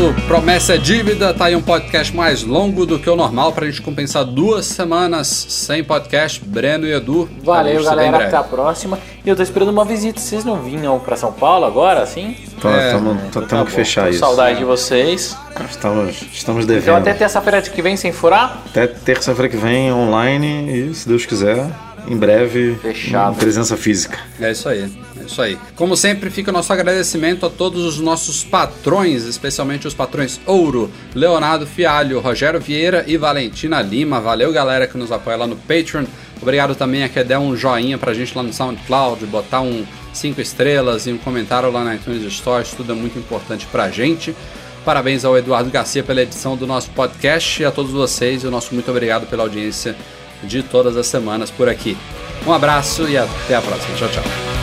Isso, 0.00 0.14
promessa 0.26 0.76
é 0.76 0.78
dívida, 0.78 1.34
tá 1.34 1.44
aí 1.44 1.54
um 1.54 1.60
podcast 1.60 2.16
mais 2.16 2.42
longo 2.42 2.86
do 2.86 2.98
que 2.98 3.10
o 3.10 3.14
normal 3.14 3.52
pra 3.52 3.66
gente 3.66 3.82
compensar 3.82 4.24
duas 4.24 4.64
semanas 4.64 5.28
sem 5.28 5.84
podcast, 5.84 6.40
Breno 6.42 6.86
e 6.86 6.92
Edu. 6.94 7.28
Valeu, 7.44 7.84
galera. 7.84 8.26
Até 8.26 8.34
a 8.38 8.42
próxima. 8.42 8.98
E 9.22 9.28
eu 9.28 9.36
tô 9.36 9.42
esperando 9.42 9.68
uma 9.68 9.84
visita. 9.84 10.18
Vocês 10.18 10.42
não 10.42 10.62
vinham 10.62 10.98
pra 11.00 11.16
São 11.16 11.30
Paulo 11.30 11.66
agora, 11.66 12.00
assim? 12.02 12.34
Então, 12.56 12.74
É, 12.74 12.92
tamo- 12.92 13.10
Então 13.28 13.42
tamo 13.46 13.62
tá 13.64 13.66
que 13.70 13.76
fechar 13.76 14.04
Tô 14.04 14.08
isso. 14.08 14.20
Saudade 14.20 14.58
de 14.60 14.64
vocês. 14.64 15.36
Estamos, 15.68 16.22
estamos 16.32 16.64
Então 16.64 16.76
devendo. 16.76 16.96
até 16.96 17.12
terça-feira 17.12 17.60
que 17.60 17.82
vem 17.82 17.94
sem 17.98 18.10
furar. 18.10 18.62
Até 18.70 18.86
terça-feira 18.86 19.50
que 19.50 19.56
vem 19.58 19.92
online 19.92 20.88
e, 20.90 20.94
se 20.94 21.06
Deus 21.06 21.26
quiser, 21.26 21.66
em 22.08 22.16
breve, 22.16 22.74
Fechado. 22.80 23.36
presença 23.36 23.76
física. 23.76 24.18
É 24.40 24.50
isso 24.50 24.66
aí, 24.66 24.90
isso 25.30 25.42
aí. 25.42 25.58
Como 25.76 25.96
sempre, 25.96 26.30
fica 26.30 26.50
o 26.50 26.52
nosso 26.52 26.72
agradecimento 26.72 27.46
a 27.46 27.50
todos 27.50 27.84
os 27.84 27.98
nossos 27.98 28.44
patrões, 28.44 29.24
especialmente 29.24 29.86
os 29.86 29.94
patrões 29.94 30.40
Ouro, 30.46 30.90
Leonardo 31.14 31.66
Fialho, 31.66 32.20
Rogério 32.20 32.60
Vieira 32.60 33.04
e 33.06 33.16
Valentina 33.16 33.80
Lima. 33.80 34.20
Valeu, 34.20 34.52
galera 34.52 34.86
que 34.86 34.98
nos 34.98 35.12
apoia 35.12 35.36
lá 35.36 35.46
no 35.46 35.56
Patreon. 35.56 36.04
Obrigado 36.40 36.74
também 36.74 37.04
a 37.04 37.08
quem 37.08 37.24
der 37.24 37.38
um 37.38 37.54
joinha 37.54 37.98
pra 37.98 38.14
gente 38.14 38.36
lá 38.36 38.42
no 38.42 38.52
SoundCloud, 38.52 39.26
botar 39.26 39.60
um 39.60 39.84
5 40.12 40.40
estrelas 40.40 41.06
e 41.06 41.12
um 41.12 41.18
comentário 41.18 41.70
lá 41.70 41.84
na 41.84 41.94
iTunes 41.94 42.22
Store, 42.24 42.62
isso 42.62 42.76
tudo 42.76 42.92
é 42.92 42.94
muito 42.94 43.18
importante 43.18 43.66
pra 43.70 43.90
gente. 43.90 44.34
Parabéns 44.84 45.24
ao 45.24 45.36
Eduardo 45.36 45.70
Garcia 45.70 46.02
pela 46.02 46.22
edição 46.22 46.56
do 46.56 46.66
nosso 46.66 46.90
podcast 46.90 47.62
e 47.62 47.64
a 47.66 47.70
todos 47.70 47.92
vocês, 47.92 48.44
o 48.44 48.50
nosso 48.50 48.74
muito 48.74 48.90
obrigado 48.90 49.26
pela 49.26 49.42
audiência 49.42 49.94
de 50.42 50.62
todas 50.62 50.96
as 50.96 51.06
semanas 51.06 51.50
por 51.50 51.68
aqui. 51.68 51.96
Um 52.46 52.52
abraço 52.52 53.06
e 53.08 53.18
até 53.18 53.54
a 53.54 53.60
próxima. 53.60 53.94
Tchau, 53.96 54.08
tchau. 54.08 54.59